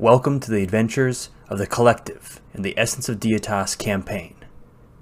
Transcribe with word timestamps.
Welcome 0.00 0.40
to 0.40 0.50
the 0.50 0.62
adventures 0.62 1.28
of 1.50 1.58
the 1.58 1.66
Collective 1.66 2.40
in 2.54 2.62
the 2.62 2.72
Essence 2.78 3.10
of 3.10 3.20
Dietas 3.20 3.76
campaign. 3.76 4.34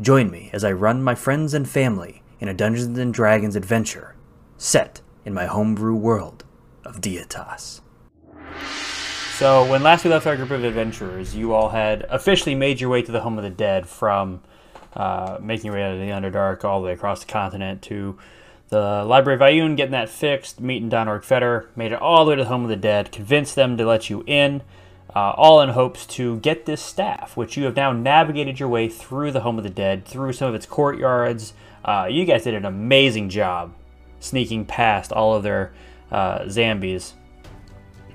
Join 0.01 0.29
me 0.29 0.51
as 0.53 0.65
I 0.65 0.73
run 0.73 1.05
my 1.05 1.15
friends 1.15 1.55
and 1.55 1.69
family 1.69 2.25
in 2.41 2.49
a 2.49 2.53
Dungeons 2.53 2.99
and 2.99 3.15
Dragons 3.15 3.55
adventure 3.55 4.17
set 4.57 5.01
in 5.25 5.33
my 5.33 5.47
homebrew 5.47 5.95
world 5.95 6.45
of 6.85 7.01
Dietas. 7.01 7.81
So, 9.37 9.71
when 9.71 9.85
last 9.85 10.03
we 10.03 10.11
left 10.11 10.27
our 10.27 10.35
group 10.35 10.51
of 10.51 10.65
adventurers, 10.65 11.33
you 11.33 11.55
all 11.55 11.69
had 11.69 12.05
officially 12.11 12.57
made 12.57 12.81
your 12.81 12.91
way 12.91 13.01
to 13.03 13.13
the 13.13 13.21
home 13.21 13.39
of 13.39 13.45
the 13.45 13.51
dead 13.51 13.87
from 13.87 14.43
uh, 14.95 15.39
making 15.41 15.67
your 15.67 15.75
way 15.75 15.85
out 15.85 15.93
of 15.93 16.01
the 16.01 16.07
Underdark 16.07 16.65
all 16.65 16.81
the 16.81 16.87
way 16.87 16.93
across 16.93 17.21
the 17.21 17.31
continent 17.31 17.83
to 17.83 18.19
the 18.69 19.05
Library 19.05 19.37
of 19.37 19.43
Ioun, 19.43 19.77
getting 19.77 19.93
that 19.93 20.09
fixed, 20.09 20.61
meeting 20.61 20.89
Don 20.89 21.21
Fetter, 21.21 21.71
made 21.77 21.93
it 21.93 22.03
all 22.03 22.25
the 22.25 22.31
way 22.31 22.37
to 22.37 22.43
the 22.43 22.49
home 22.49 22.65
of 22.65 22.69
the 22.69 22.75
dead, 22.75 23.13
convinced 23.13 23.55
them 23.55 23.77
to 23.77 23.87
let 23.87 24.11
you 24.11 24.25
in, 24.27 24.63
uh, 25.15 25.31
all 25.37 25.61
in 25.61 25.71
hopes 25.71 26.07
to 26.07 26.39
get 26.39 26.67
this 26.67 26.83
staff, 26.83 27.37
which 27.37 27.57
you 27.57 27.65
have 27.65 27.77
now 27.77 27.93
navigated 27.93 28.61
your 28.61 28.69
way 28.69 28.89
through 28.89 29.33
the 29.33 29.41
home 29.41 29.59
of 29.59 29.65
the 29.65 29.71
dead, 29.71 30.05
through 30.05 30.33
some 30.33 30.49
of 30.49 30.55
its 30.55 30.67
courtyards. 30.67 31.55
Uh, 31.85 32.07
you 32.11 32.25
guys 32.25 32.45
did 32.45 32.55
an 32.55 32.65
amazing 32.65 33.29
job 33.29 33.73
sneaking 34.21 34.65
past 34.65 35.13
all 35.13 35.35
of 35.35 35.43
their 35.43 35.73
uh, 36.11 36.49
zombies 36.49 37.15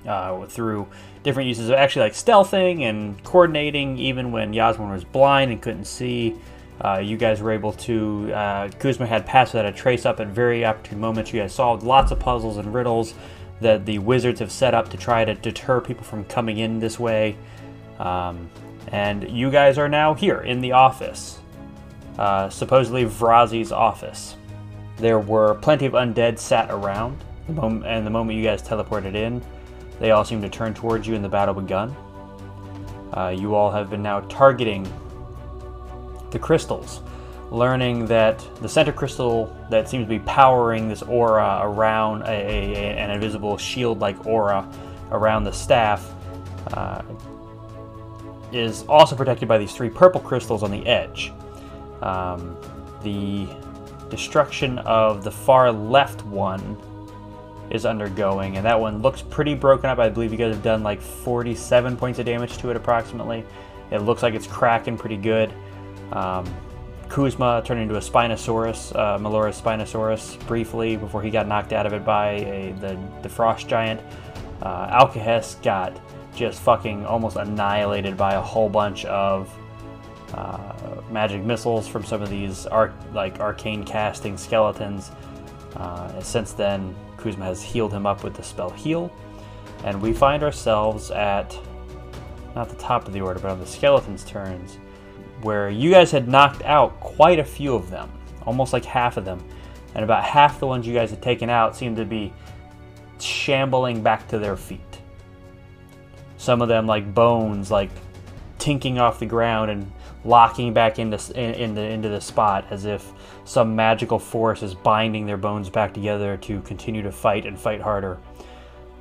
uh, 0.08 0.46
through 0.46 0.88
different 1.24 1.48
uses 1.48 1.70
of 1.70 1.76
actually 1.76 2.04
like 2.04 2.14
stealthing 2.14 2.82
and 2.82 3.24
coordinating, 3.24 3.98
even 3.98 4.32
when 4.32 4.54
Yasmin 4.54 4.90
was 4.90 5.04
blind 5.04 5.52
and 5.52 5.62
couldn't 5.62 5.86
see. 5.86 6.36
Uh, 6.82 7.00
you 7.00 7.18
guys 7.18 7.42
were 7.42 7.52
able 7.52 7.72
to. 7.72 8.32
Uh, 8.34 8.70
Kuzma 8.80 9.06
had 9.06 9.26
passed 9.26 9.54
without 9.54 9.68
a 9.68 9.72
trace 9.72 10.06
up 10.06 10.20
at 10.20 10.28
very 10.28 10.66
opportune 10.66 11.00
moments. 11.00 11.32
You 11.32 11.40
guys 11.40 11.54
solved 11.54 11.84
lots 11.84 12.12
of 12.12 12.20
puzzles 12.20 12.58
and 12.58 12.74
riddles 12.74 13.14
that 13.64 13.86
the 13.86 13.98
wizards 14.00 14.40
have 14.40 14.52
set 14.52 14.74
up 14.74 14.90
to 14.90 14.98
try 14.98 15.26
to 15.26 15.34
deter 15.34 15.82
people 15.82 16.04
from 16.04 16.24
coming 16.26 16.60
in 16.60 16.80
this 16.80 17.00
way. 17.00 17.36
Um, 18.00 18.50
and 18.90 19.30
you 19.30 19.50
guys 19.50 19.78
are 19.78 19.90
now 19.90 20.14
here 20.14 20.42
in 20.42 20.62
the 20.62 20.74
office, 20.74 21.40
uh, 22.18 22.50
supposedly 22.50 23.06
Vrazi's 23.06 23.72
office. 23.72 24.36
There 24.98 25.20
were 25.20 25.56
plenty 25.56 25.86
of 25.86 25.94
undead 25.94 26.38
sat 26.38 26.70
around, 26.70 27.18
the 27.48 27.54
moment, 27.54 27.86
and 27.86 28.06
the 28.06 28.12
moment 28.12 28.38
you 28.38 28.44
guys 28.44 28.62
teleported 28.62 29.16
in, 29.16 29.42
they 30.00 30.12
all 30.12 30.24
seemed 30.24 30.44
to 30.44 30.50
turn 30.50 30.74
towards 30.74 31.08
you 31.08 31.16
and 31.16 31.24
the 31.24 31.30
battle 31.30 31.54
begun. 31.54 31.96
Uh, 33.14 33.30
you 33.30 33.56
all 33.56 33.72
have 33.72 33.90
been 33.90 34.04
now 34.04 34.20
targeting 34.22 34.88
the 36.32 36.40
crystals, 36.40 37.02
learning 37.54 38.08
that 38.08 38.44
the 38.62 38.68
center 38.68 38.92
crystal 38.92 39.56
that 39.70 39.88
seems 39.88 40.06
to 40.06 40.10
be 40.10 40.20
powering 40.20 40.90
this 40.90 41.04
aura 41.04 41.62
around 41.62 42.24
a, 42.24 42.26
a, 42.26 42.98
an 42.98 43.12
invisible 43.12 43.58
shield 43.58 44.00
like 44.00 44.26
aura 44.26 44.68
around 45.12 45.44
the 45.44 45.52
staff 45.52 46.12
uh, 46.74 47.04
is 48.52 48.84
also 48.84 49.16
protected 49.16 49.48
by 49.48 49.58
these 49.58 49.72
three 49.72 49.90
purple 49.90 50.20
crystals 50.20 50.64
on 50.64 50.72
the 50.72 50.86
edge. 50.88 51.32
Um, 52.02 52.58
the 53.04 53.48
destruction 54.10 54.80
of 54.80 55.24
the 55.24 55.32
far 55.32 55.72
left 55.72 56.26
one 56.26 56.78
is 57.70 57.86
undergoing, 57.86 58.58
and 58.58 58.66
that 58.66 58.80
one 58.80 59.02
looks 59.02 59.22
pretty 59.22 59.54
broken 59.54 59.90
up. 59.90 60.00
I 60.00 60.10
believe 60.10 60.32
you 60.32 60.38
guys 60.38 60.54
have 60.54 60.64
done 60.64 60.82
like 60.82 61.02
47 61.02 61.98
points 61.98 62.20
of 62.20 62.26
damage 62.26 62.58
to 62.60 62.70
it 62.72 62.76
approximately. 62.76 63.44
It 63.92 64.00
looks 64.00 64.24
like 64.24 64.34
it's 64.34 64.48
cracking 64.48 64.98
pretty 64.98 65.18
good. 65.18 65.54
Um, 66.12 66.46
Kuzma 67.14 67.62
turned 67.64 67.80
into 67.80 67.96
a 67.96 68.00
Spinosaurus, 68.00 68.96
uh, 68.96 69.20
Melora's 69.20 69.62
Spinosaurus, 69.62 70.36
briefly 70.48 70.98
before 70.98 71.22
he 71.22 71.30
got 71.30 71.48
knocked 71.48 71.72
out 71.72 71.86
of 71.86 71.94
it 71.94 72.04
by 72.04 72.32
a, 72.32 72.72
the, 72.80 73.00
the 73.22 73.30
Frost 73.30 73.68
Giant. 73.68 74.02
Uh, 74.64 75.08
got 75.62 76.02
just 76.36 76.60
fucking 76.62 77.06
almost 77.06 77.36
annihilated 77.36 78.18
by 78.18 78.34
a 78.34 78.42
whole 78.42 78.68
bunch 78.68 79.06
of 79.06 79.56
uh, 80.34 80.74
magic 81.12 81.44
missiles 81.44 81.88
from 81.88 82.04
some 82.04 82.24
of 82.24 82.32
these 82.32 82.66
arc, 82.66 82.92
like 83.14 83.40
arcane 83.40 83.84
casting 83.84 84.36
skeletons. 84.36 85.12
Uh, 85.76 86.20
since 86.20 86.54
then, 86.54 86.96
Kuzma 87.18 87.46
has 87.46 87.62
healed 87.62 87.94
him 87.94 88.08
up 88.08 88.24
with 88.24 88.34
the 88.34 88.42
spell 88.42 88.72
Heal, 88.72 89.16
and 89.84 90.02
we 90.02 90.14
find 90.14 90.42
ourselves 90.42 91.12
at 91.12 91.56
not 92.56 92.70
the 92.70 92.76
top 92.78 93.06
of 93.06 93.14
the 93.14 93.22
order, 93.22 93.40
but 93.40 93.52
on 93.52 93.60
the 93.60 93.68
skeleton's 93.68 94.24
turns 94.24 94.80
where 95.44 95.70
you 95.70 95.92
guys 95.92 96.12
had 96.12 96.28
knocked 96.28 96.64
out 96.64 97.00
quite 97.00 97.40
a 97.40 97.44
few 97.44 97.76
of 97.76 97.90
them, 97.90 98.12
almost 98.46 98.74
like 98.74 98.86
half 98.86 99.18
of 99.18 99.26
them, 99.26 99.44
and 99.96 100.04
about 100.04 100.24
half 100.24 100.60
the 100.60 100.68
ones 100.68 100.88
you 100.88 100.94
guys 100.94 101.10
had 101.10 101.22
taken 101.22 101.50
out 101.50 101.76
seemed 101.76 101.98
to 101.98 102.06
be 102.06 102.34
shambling 103.20 104.02
back 104.02 104.28
to 104.30 104.40
their 104.40 104.58
feet. 104.58 104.80
Some 106.38 106.62
of 106.62 106.68
them, 106.68 106.88
like 106.88 107.14
bones, 107.14 107.72
like 107.72 107.90
tinking 108.60 109.00
off 109.00 109.20
the 109.20 109.26
ground 109.26 109.72
and 109.72 109.92
locking 110.26 110.74
back 110.74 111.00
into 111.00 111.18
into 111.40 111.82
into 111.82 112.10
the 112.10 112.22
spot 112.22 112.66
as 112.70 112.86
if 112.86 113.12
some 113.46 113.76
magical 113.76 114.18
force 114.18 114.64
is 114.64 114.74
binding 114.74 115.26
their 115.26 115.38
bones 115.38 115.70
back 115.70 115.94
together 115.94 116.38
to 116.38 116.62
continue 116.62 117.02
to 117.02 117.12
fight 117.12 117.46
and 117.46 117.60
fight 117.60 117.82
harder. 117.82 118.18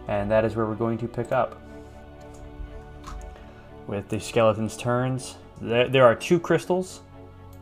And 0.08 0.30
that 0.30 0.44
is 0.44 0.56
where 0.56 0.66
we're 0.66 0.74
going 0.74 0.98
to 0.98 1.08
pick 1.08 1.32
up. 1.32 1.60
With 3.86 4.08
the 4.08 4.18
skeleton's 4.18 4.76
turns, 4.76 5.36
there, 5.62 5.88
there 5.88 6.04
are 6.04 6.14
two 6.14 6.40
crystals, 6.40 7.00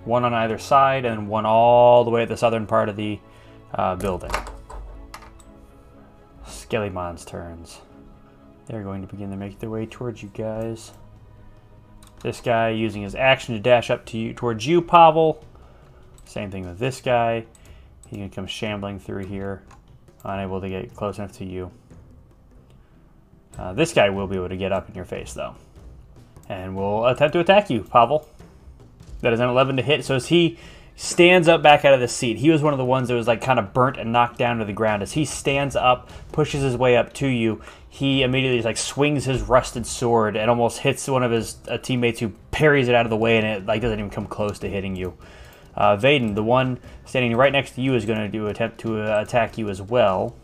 one 0.05 0.25
on 0.25 0.33
either 0.33 0.59
side 0.59 1.05
and 1.05 1.29
one 1.29 1.45
all 1.45 2.03
the 2.05 2.11
way 2.11 2.23
at 2.23 2.29
the 2.29 2.37
southern 2.37 2.67
part 2.67 2.89
of 2.89 2.97
the 2.97 3.19
uh, 3.75 3.95
building. 3.97 4.31
Skellymon's 6.47 7.25
turns. 7.25 7.81
They're 8.67 8.83
going 8.83 9.03
to 9.03 9.09
begin 9.09 9.31
to 9.31 9.37
make 9.37 9.59
their 9.59 9.71
way 9.71 9.87
towards 9.87 10.23
you 10.23 10.31
guys. 10.33 10.93
This 12.23 12.41
guy 12.41 12.71
using 12.71 13.03
his 13.03 13.15
action 13.15 13.55
to 13.55 13.61
dash 13.61 13.91
up 13.91 14.07
to 14.07 14.19
you 14.19 14.33
towards 14.33 14.67
you, 14.67 14.81
Pavel. 14.81 15.45
Same 16.25 16.51
thing 16.51 16.67
with 16.67 16.79
this 16.79 17.01
guy. 17.01 17.45
He 18.09 18.17
can 18.17 18.31
come 18.31 18.47
shambling 18.47 18.99
through 18.99 19.27
here, 19.27 19.63
unable 20.25 20.61
to 20.61 20.69
get 20.69 20.95
close 20.95 21.19
enough 21.19 21.33
to 21.33 21.45
you. 21.45 21.71
Uh, 23.59 23.73
this 23.73 23.93
guy 23.93 24.11
will 24.11 24.27
be 24.27 24.37
able 24.37 24.49
to 24.49 24.57
get 24.57 24.73
up 24.73 24.89
in 24.89 24.95
your 24.95 25.05
face, 25.05 25.33
though 25.33 25.55
and 26.51 26.75
will 26.75 27.07
attempt 27.07 27.33
to 27.35 27.41
attack 27.41 27.71
you, 27.71 27.85
Pavel. 27.85 28.29
That 29.21 29.33
is 29.33 29.41
an 29.41 29.49
11 29.49 29.77
to 29.77 29.83
hit. 29.83 30.05
So 30.05 30.17
as 30.17 30.27
he 30.27 30.59
stands 30.97 31.47
up 31.47 31.63
back 31.63 31.85
out 31.85 31.95
of 31.95 32.01
the 32.01 32.09
seat, 32.09 32.39
he 32.39 32.51
was 32.51 32.61
one 32.61 32.75
of 32.75 32.79
the 32.79 32.85
ones 32.85 33.09
that 33.09 33.15
was 33.15 33.29
like 33.29 33.41
kind 33.41 33.59
of 33.59 33.73
burnt 33.73 33.97
and 33.97 34.13
knocked 34.13 34.37
down 34.37 34.59
to 34.59 34.65
the 34.65 34.73
ground. 34.73 35.03
As 35.03 35.13
he 35.13 35.25
stands 35.25 35.77
up, 35.77 36.11
pushes 36.33 36.63
his 36.63 36.77
way 36.77 36.97
up 36.97 37.13
to 37.15 37.29
you, 37.29 37.63
he 37.89 38.23
immediately 38.23 38.61
like 38.63 38.77
swings 38.77 39.25
his 39.25 39.43
rusted 39.43 39.87
sword 39.87 40.37
and 40.37 40.51
almost 40.51 40.81
hits 40.81 41.07
one 41.07 41.23
of 41.23 41.31
his 41.31 41.57
uh, 41.69 41.79
teammates 41.79 42.19
who 42.19 42.31
parries 42.51 42.89
it 42.89 42.97
out 42.97 43.07
of 43.07 43.11
the 43.11 43.17
way, 43.17 43.37
and 43.37 43.47
it 43.47 43.67
like 43.67 43.81
doesn't 43.81 43.99
even 43.99 44.11
come 44.11 44.27
close 44.27 44.59
to 44.59 44.69
hitting 44.69 44.97
you. 44.97 45.17
Uh, 45.77 45.97
Vaden, 45.97 46.35
the 46.35 46.43
one 46.43 46.81
standing 47.07 47.37
right 47.37 47.53
next 47.53 47.77
to 47.77 47.81
you, 47.81 47.95
is 47.95 48.05
going 48.05 48.19
to 48.19 48.29
do 48.29 48.49
attempt 48.49 48.79
to 48.81 49.01
uh, 49.01 49.23
attack 49.23 49.57
you 49.57 49.69
as 49.69 49.81
well. 49.81 50.35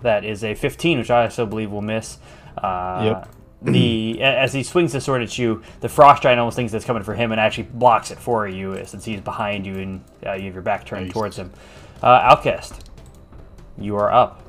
That 0.00 0.24
is 0.24 0.42
a 0.42 0.54
15, 0.54 0.98
which 0.98 1.10
I 1.10 1.24
also 1.24 1.44
believe 1.44 1.70
will 1.70 1.82
miss. 1.82 2.16
Uh, 2.56 3.02
yep 3.04 3.34
the 3.62 4.22
as 4.22 4.52
he 4.52 4.62
swings 4.62 4.92
the 4.92 5.00
sword 5.00 5.22
at 5.22 5.38
you, 5.38 5.62
the 5.80 5.88
frost 5.88 6.22
giant 6.22 6.38
almost 6.38 6.56
thinks 6.56 6.72
it's 6.72 6.84
coming 6.84 7.02
for 7.02 7.14
him 7.14 7.32
and 7.32 7.40
actually 7.40 7.64
blocks 7.64 8.10
it 8.10 8.18
for 8.18 8.48
you 8.48 8.82
since 8.86 9.04
he's 9.04 9.20
behind 9.20 9.66
you 9.66 9.78
and 9.78 10.04
uh, 10.24 10.32
you 10.32 10.46
have 10.46 10.54
your 10.54 10.62
back 10.62 10.86
turned 10.86 11.06
nice. 11.06 11.12
towards 11.12 11.36
him. 11.36 11.52
Uh, 12.02 12.06
Outcast, 12.06 12.90
you 13.76 13.96
are 13.96 14.10
up. 14.10 14.42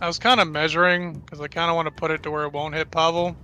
I 0.00 0.06
was 0.06 0.18
kind 0.18 0.40
of 0.40 0.48
measuring 0.48 1.14
because 1.14 1.40
I 1.40 1.48
kind 1.48 1.70
of 1.70 1.76
want 1.76 1.86
to 1.86 1.92
put 1.92 2.10
it 2.10 2.22
to 2.24 2.30
where 2.30 2.44
it 2.44 2.52
won't 2.52 2.74
hit 2.74 2.90
Pavel. 2.90 3.36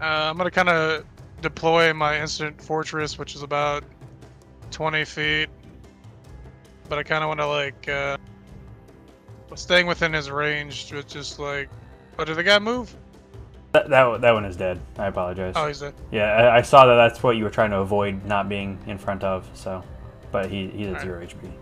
Uh, 0.00 0.04
I'm 0.04 0.36
gonna 0.36 0.50
kind 0.50 0.68
of 0.68 1.04
deploy 1.42 1.92
my 1.92 2.20
instant 2.20 2.60
fortress, 2.60 3.18
which 3.18 3.34
is 3.34 3.42
about 3.42 3.84
20 4.70 5.04
feet, 5.04 5.48
but 6.88 6.98
I 6.98 7.02
kind 7.02 7.22
of 7.22 7.28
want 7.28 7.40
to 7.40 7.46
like 7.46 7.88
uh, 7.88 8.16
staying 9.54 9.86
within 9.86 10.12
his 10.12 10.30
range, 10.30 10.92
with 10.92 11.06
just 11.06 11.38
like 11.38 11.68
Oh, 12.18 12.24
did 12.24 12.36
the 12.36 12.42
guy 12.42 12.58
move? 12.58 12.94
That, 13.72 13.88
that, 13.90 14.20
that 14.22 14.32
one 14.32 14.44
is 14.44 14.56
dead. 14.56 14.80
I 14.96 15.06
apologize. 15.06 15.54
Oh, 15.56 15.68
he's 15.68 15.80
dead. 15.80 15.94
Yeah, 16.10 16.32
I, 16.32 16.56
I, 16.58 16.62
saw 16.62 16.86
that 16.86 16.94
that's 16.94 17.22
what 17.22 17.36
you 17.36 17.44
were 17.44 17.50
trying 17.50 17.70
to 17.70 17.78
avoid 17.78 18.24
not 18.24 18.48
being 18.48 18.78
in 18.86 18.98
front 18.98 19.22
of, 19.22 19.48
so. 19.54 19.84
But 20.32 20.50
he, 20.50 20.68
he's 20.68 20.88
at 20.88 20.92
right. 20.94 21.02
zero 21.02 21.24
HP. 21.24 21.52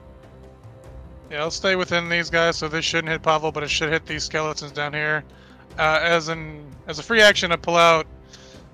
Yeah, 1.31 1.41
I'll 1.41 1.51
stay 1.51 1.75
within 1.75 2.09
these 2.09 2.31
guys, 2.31 2.57
so 2.57 2.69
this 2.69 2.85
shouldn't 2.85 3.09
hit 3.09 3.23
Pavel, 3.23 3.51
but 3.51 3.65
it 3.65 3.71
should 3.71 3.91
hit 3.91 4.07
these 4.07 4.25
skeletons 4.25 4.73
down 4.73 4.93
here. 4.93 5.25
Uh, 5.79 5.99
as 6.01 6.29
an 6.29 6.65
as 6.87 6.99
a 6.99 7.03
free 7.03 7.21
action, 7.21 7.53
I 7.53 7.57
pull 7.57 7.77
out 7.77 8.07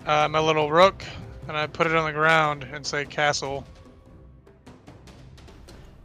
uh, 0.07 0.29
my 0.29 0.39
little 0.39 0.71
rook, 0.71 1.03
and 1.49 1.57
I 1.57 1.67
put 1.67 1.87
it 1.87 1.97
on 1.97 2.05
the 2.05 2.13
ground 2.13 2.67
and 2.73 2.87
say 2.87 3.07
castle. 3.07 3.65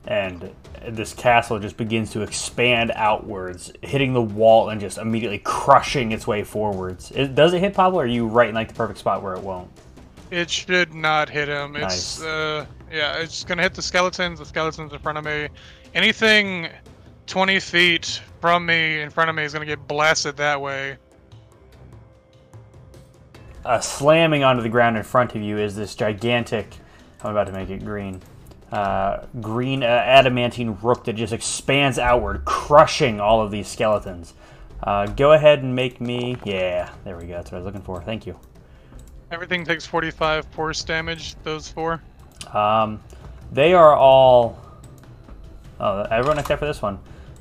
And 0.06 0.50
this 0.88 1.14
castle 1.14 1.60
just 1.60 1.78
begins 1.78 2.12
to 2.12 2.22
expand 2.22 2.92
outwards, 2.96 3.72
hitting 3.82 4.14
the 4.14 4.22
wall 4.22 4.70
and 4.70 4.80
just 4.80 4.98
immediately 4.98 5.40
crushing 5.40 6.12
its 6.12 6.28
way 6.28 6.44
forwards. 6.44 7.12
It, 7.12 7.36
does 7.36 7.54
it 7.54 7.60
hit 7.60 7.74
Pablo, 7.74 8.00
or 8.00 8.04
are 8.04 8.08
you 8.08 8.28
right 8.28 8.50
in 8.50 8.56
like 8.56 8.70
the 8.70 8.74
perfect 8.74 9.00
spot 9.00 9.22
where 9.22 9.34
it 9.34 9.42
won't? 9.42 9.70
It 10.32 10.50
should 10.50 10.94
not 10.94 11.30
hit 11.30 11.48
him. 11.48 11.74
Nice. 11.74 12.18
It's 12.18 12.24
uh, 12.24 12.66
yeah, 12.92 13.18
it's 13.18 13.44
gonna 13.44 13.62
hit 13.62 13.74
the 13.74 13.82
skeletons. 13.82 14.40
The 14.40 14.46
skeletons 14.46 14.92
in 14.92 15.00
front 15.00 15.18
of 15.18 15.24
me. 15.26 15.48
Anything 15.94 16.70
20 17.28 17.60
feet 17.60 18.22
from 18.42 18.66
me 18.66 19.02
in 19.02 19.10
front 19.10 19.30
of 19.30 19.36
me 19.36 19.44
is 19.44 19.54
gonna 19.54 19.66
get 19.66 19.88
blasted 19.88 20.38
that 20.38 20.60
way. 20.60 20.98
uh, 23.66 23.80
slamming 23.82 24.44
onto 24.44 24.62
the 24.62 24.70
ground 24.70 24.96
in 24.96 25.04
front 25.04 25.36
of 25.36 25.42
you 25.42 25.58
is 25.58 25.76
this 25.76 25.94
gigantic. 25.94 26.74
I'm 27.22 27.32
about 27.32 27.48
to 27.48 27.54
make 27.54 27.70
it 27.70 27.84
green. 27.84 28.22
Uh, 28.72 29.26
green 29.40 29.82
uh, 29.82 29.86
adamantine 29.86 30.78
rook 30.82 31.06
that 31.06 31.14
just 31.14 31.32
expands 31.32 31.98
outward, 31.98 32.44
crushing 32.44 33.22
all 33.22 33.42
of 33.42 33.50
these 33.50 33.68
skeletons. 33.68 34.34
Uh, 34.84 35.06
go 35.08 35.32
ahead 35.32 35.64
and 35.64 35.76
make 35.76 36.02
me. 36.02 36.38
Yeah, 36.44 36.92
there 37.04 37.18
we 37.18 37.28
go. 37.28 37.36
That's 37.36 37.52
what 37.52 37.60
I 37.60 37.62
was 37.62 37.66
looking 37.66 37.82
for. 37.82 38.02
Thank 38.02 38.26
you. 38.26 38.38
Everything 39.32 39.66
takes 39.66 39.86
45 39.86 40.46
force 40.48 40.84
damage, 40.84 41.36
those 41.44 41.70
four. 41.70 42.02
Um, 42.54 43.02
they 43.52 43.74
are 43.74 43.96
all. 43.96 44.60
Oh, 45.80 46.02
everyone 46.04 46.40
except 46.40 46.60
for 46.60 46.66
this 46.66 46.82
one. 46.82 47.00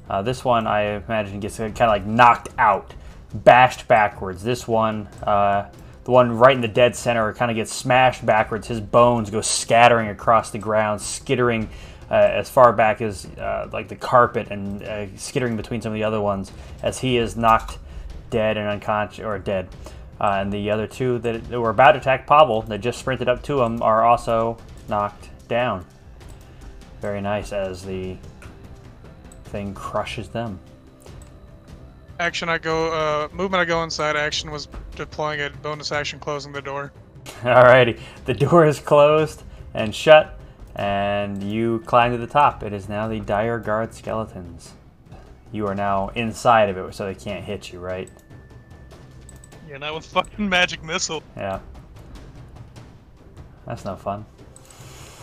Uh, 0.09 0.23
this 0.23 0.45
one, 0.45 0.67
I 0.67 1.03
imagine, 1.05 1.41
gets 1.41 1.57
kind 1.57 1.81
of 1.81 1.89
like 1.89 2.07
knocked 2.07 2.49
out, 2.59 2.95
bashed 3.35 3.89
backwards. 3.89 4.43
This 4.43 4.69
one, 4.69 5.07
uh, 5.23 5.69
the 6.07 6.13
one 6.13 6.39
right 6.39 6.55
in 6.55 6.61
the 6.61 6.69
dead 6.69 6.95
center, 6.95 7.33
kind 7.33 7.51
of 7.51 7.57
gets 7.57 7.73
smashed 7.73 8.25
backwards. 8.25 8.69
His 8.69 8.81
bones 8.81 9.29
go 9.29 9.41
scattering 9.41 10.07
across 10.07 10.51
the 10.51 10.59
ground, 10.59 11.03
skittering 11.03 11.69
uh, 12.09 12.15
as 12.15 12.49
far 12.49 12.73
back 12.73 13.01
as 13.01 13.27
uh, 13.39 13.69
like 13.73 13.89
the 13.89 13.97
carpet 13.97 14.53
and 14.53 14.85
uh, 14.85 15.07
skittering 15.17 15.57
between 15.57 15.83
some 15.83 15.91
of 15.91 15.95
the 15.95 16.05
other 16.05 16.21
ones 16.21 16.53
as 16.81 17.01
he 17.01 17.17
is 17.17 17.37
knocked 17.37 17.79
dead 18.31 18.57
and 18.57 18.69
unconscious 18.69 19.25
or 19.25 19.37
dead. 19.41 19.69
Uh, 20.21 20.39
and 20.41 20.53
the 20.53 20.71
other 20.71 20.87
two 20.87 21.19
that 21.19 21.49
were 21.51 21.71
about 21.71 21.93
to 21.93 21.99
attack 21.99 22.25
Pavel, 22.25 22.63
that 22.63 22.81
just 22.81 23.01
sprinted 23.01 23.29
up 23.29 23.43
to 23.43 23.61
him, 23.61 23.83
are 23.83 24.05
also 24.05 24.57
knocked 24.89 25.29
down. 25.49 25.85
Very 27.01 27.21
nice 27.21 27.53
as 27.53 27.85
the 27.85 28.17
thing 29.47 29.75
crushes 29.75 30.29
them. 30.29 30.61
Action, 32.19 32.49
I 32.49 32.59
go. 32.59 32.93
Uh, 32.93 33.29
movement, 33.33 33.61
I 33.61 33.65
go 33.65 33.83
inside. 33.83 34.17
Action 34.17 34.51
was 34.51 34.69
deploying 34.95 35.41
it. 35.41 35.61
Bonus 35.63 35.93
action, 35.93 36.19
closing 36.19 36.53
the 36.53 36.63
door. 36.63 36.93
Alrighty, 37.43 38.01
the 38.25 38.35
door 38.35 38.67
is 38.67 38.81
closed 38.81 39.43
and 39.75 39.95
shut, 39.95 40.39
and 40.77 41.43
you 41.43 41.83
climb 41.87 42.13
to 42.13 42.19
the 42.19 42.27
top. 42.27 42.63
It 42.63 42.73
is 42.73 42.89
now 42.89 43.09
the 43.09 43.21
dire 43.21 43.59
guard 43.59 43.93
skeletons. 43.93 44.73
You 45.53 45.67
are 45.67 45.75
now 45.75 46.09
inside 46.11 46.69
of 46.69 46.79
it, 46.79 46.95
so 46.95 47.05
they 47.05 47.15
can't 47.15 47.45
hit 47.45 47.73
you, 47.73 47.81
right? 47.81 48.11
Yeah, 49.69 49.79
that 49.79 49.93
was 49.93 50.07
fucking 50.07 50.49
magic 50.49 50.83
missile. 50.83 51.23
Yeah. 51.37 51.61
That's 53.67 53.85
no 53.85 53.97
fun. 53.97 54.25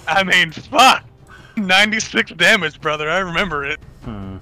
I 0.07 0.23
mean, 0.23 0.51
fuck. 0.51 1.05
96 1.57 2.31
damage, 2.33 2.81
brother. 2.81 3.09
I 3.09 3.19
remember 3.19 3.63
it. 3.63 3.79
Hmm. 4.03 4.37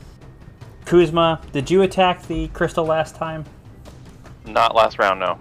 Kuzma, 0.96 1.40
did 1.54 1.72
you 1.72 1.84
attack 1.84 2.22
the 2.28 2.50
crystal 2.50 2.84
last 2.84 3.16
time? 3.16 3.46
Not 4.46 4.76
last 4.76 5.00
round, 5.00 5.22
no. 5.22 5.40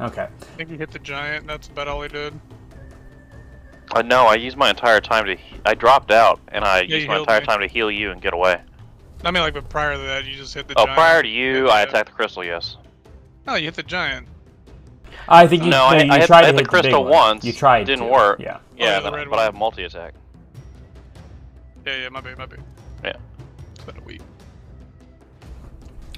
Okay. 0.00 0.22
I 0.24 0.44
think 0.56 0.68
he 0.68 0.76
hit 0.76 0.90
the 0.90 0.98
giant. 0.98 1.46
That's 1.46 1.68
about 1.68 1.86
all 1.86 2.02
he 2.02 2.08
did. 2.08 2.34
Uh, 3.92 4.02
no, 4.02 4.26
I 4.26 4.34
used 4.34 4.56
my 4.56 4.68
entire 4.68 5.00
time 5.00 5.26
to. 5.26 5.36
He- 5.36 5.60
I 5.64 5.74
dropped 5.74 6.10
out, 6.10 6.40
and 6.48 6.64
I 6.64 6.80
Yeah, 6.80 6.96
used 6.96 7.06
my 7.06 7.18
entire 7.18 7.38
me. 7.38 7.46
time 7.46 7.60
to 7.60 7.68
heal 7.68 7.88
you 7.88 8.10
and 8.10 8.20
get 8.20 8.34
away. 8.34 8.60
I 9.24 9.30
mean, 9.30 9.44
like, 9.44 9.54
but 9.54 9.68
prior 9.68 9.92
to 9.92 9.98
that, 10.00 10.24
you 10.24 10.34
just 10.34 10.54
hit 10.54 10.66
the 10.66 10.74
Oh, 10.76 10.86
giant. 10.86 10.96
prior 10.98 11.22
to 11.22 11.28
you, 11.28 11.68
I 11.68 11.82
yeah. 11.82 11.88
attacked 11.88 12.08
the 12.08 12.12
crystal. 12.16 12.42
Yes. 12.42 12.76
Oh, 13.46 13.54
you 13.54 13.66
hit 13.66 13.74
the 13.74 13.84
giant. 13.84 14.26
I 15.28 15.46
think 15.46 15.62
you, 15.62 15.70
No, 15.70 15.84
I- 15.84 16.02
you 16.02 16.12
I 16.12 16.26
tried 16.26 16.38
I 16.38 16.40
to 16.40 16.46
hit 16.48 16.52
the 16.56 16.62
hit 16.62 16.68
crystal 16.68 17.02
big 17.04 17.10
one. 17.12 17.28
once, 17.28 17.44
You 17.44 17.52
tried. 17.52 17.84
didn't 17.84 18.06
to. 18.06 18.10
work. 18.12 18.40
Yeah. 18.40 18.56
yeah, 18.76 18.94
Yeah, 18.94 19.00
the 19.00 19.10
but, 19.12 19.30
but 19.30 19.38
I 19.38 19.44
have 19.44 19.54
multi 19.54 19.84
attack. 19.84 20.14
Yeah, 21.86 21.94
yeah, 21.96 22.08
my 22.08 22.20
bad, 22.20 22.38
my 22.38 22.46
bad. 22.46 22.58
Yeah. 23.04 23.12
It's 23.76 23.84
been 23.84 23.96
a 23.96 24.00
week. 24.02 24.22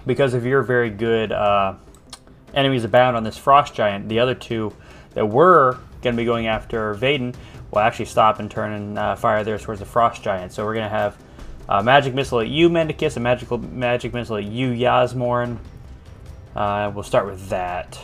Because 0.07 0.35
of 0.35 0.45
your 0.45 0.63
very 0.63 0.91
good 0.91 1.33
uh, 1.33 1.75
enemies 2.55 2.85
abound 2.85 3.17
on 3.17 3.25
this 3.25 3.37
frost 3.37 3.75
giant, 3.75 4.09
the 4.09 4.19
other 4.19 4.35
two 4.35 4.75
that 5.15 5.27
were 5.27 5.79
going 6.03 6.17
to 6.17 6.21
be 6.21 6.25
going 6.25 6.47
after 6.47 6.95
Vaden 6.95 7.35
will 7.71 7.81
actually 7.81 8.05
stop 8.07 8.39
and 8.39 8.51
turn 8.51 8.73
and 8.73 8.99
uh, 8.99 9.17
fire 9.17 9.45
theirs 9.45 9.63
towards 9.63 9.81
the 9.81 9.87
frost 9.87 10.23
giant. 10.23 10.53
So 10.53 10.65
we're 10.65 10.75
going 10.75 10.91
to 10.91 10.97
have 10.97 11.17
uh, 11.69 11.83
magic 11.83 12.15
missile 12.15 12.41
at 12.41 12.49
you, 12.49 12.69
Mendicus, 12.69 13.17
a 13.17 13.21
magical 13.21 13.59
magic 13.59 14.13
missile 14.13 14.37
at 14.37 14.45
you, 14.45 14.69
Yasmorn. 14.69 15.59
Uh, 16.55 16.91
we'll 16.95 17.05
start 17.05 17.27
with 17.27 17.49
that. 17.49 17.99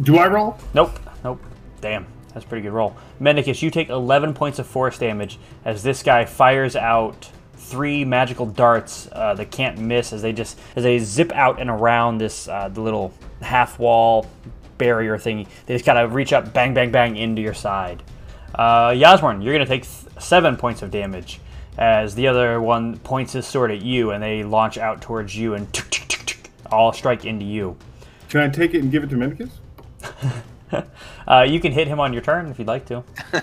Do 0.00 0.18
I 0.18 0.26
roll? 0.26 0.58
Nope, 0.74 0.98
nope. 1.22 1.40
Damn, 1.80 2.06
that's 2.32 2.44
a 2.44 2.48
pretty 2.48 2.62
good 2.62 2.72
roll. 2.72 2.96
Mendicus, 3.20 3.62
you 3.62 3.70
take 3.70 3.88
11 3.88 4.34
points 4.34 4.58
of 4.58 4.66
force 4.66 4.98
damage 4.98 5.38
as 5.64 5.82
this 5.82 6.02
guy 6.02 6.24
fires 6.24 6.74
out 6.74 7.30
three 7.56 8.04
magical 8.04 8.46
darts 8.46 9.08
uh, 9.12 9.34
that 9.34 9.50
can't 9.50 9.78
miss 9.78 10.12
as 10.12 10.22
they 10.22 10.32
just 10.32 10.58
as 10.76 10.82
they 10.84 10.98
zip 10.98 11.32
out 11.32 11.60
and 11.60 11.68
around 11.70 12.18
this 12.18 12.48
uh, 12.48 12.68
the 12.68 12.80
little 12.80 13.12
half 13.42 13.78
wall 13.78 14.26
barrier 14.78 15.18
thing. 15.18 15.46
They 15.66 15.74
just 15.74 15.84
kind 15.86 15.98
of 15.98 16.14
reach 16.14 16.32
up, 16.32 16.52
bang, 16.52 16.74
bang, 16.74 16.90
bang 16.90 17.16
into 17.16 17.42
your 17.42 17.54
side. 17.54 18.02
Uh, 18.54 18.90
Yasmorn, 18.96 19.42
you're 19.42 19.54
gonna 19.54 19.66
take 19.66 19.82
th- 19.84 20.12
seven 20.22 20.56
points 20.56 20.82
of 20.82 20.90
damage 20.90 21.40
as 21.78 22.14
the 22.14 22.26
other 22.28 22.60
one 22.60 22.98
points 22.98 23.32
his 23.32 23.46
sword 23.46 23.70
at 23.70 23.82
you 23.82 24.10
and 24.12 24.22
they 24.22 24.42
launch 24.42 24.78
out 24.78 25.02
towards 25.02 25.36
you 25.36 25.54
and 25.54 25.70
tick, 25.74 25.90
tick, 25.90 26.08
tick, 26.08 26.24
tick, 26.26 26.50
all 26.70 26.92
strike 26.92 27.24
into 27.24 27.44
you. 27.44 27.76
Can 28.30 28.40
I 28.40 28.48
take 28.48 28.74
it 28.74 28.80
and 28.82 28.90
give 28.90 29.04
it 29.04 29.10
to 29.10 29.16
Mendicus? 29.16 29.50
Uh, 31.28 31.42
you 31.42 31.58
can 31.60 31.72
hit 31.72 31.86
him 31.88 32.00
on 32.00 32.12
your 32.12 32.22
turn 32.22 32.46
if 32.48 32.58
you'd 32.58 32.68
like 32.68 32.86
to. 32.86 33.02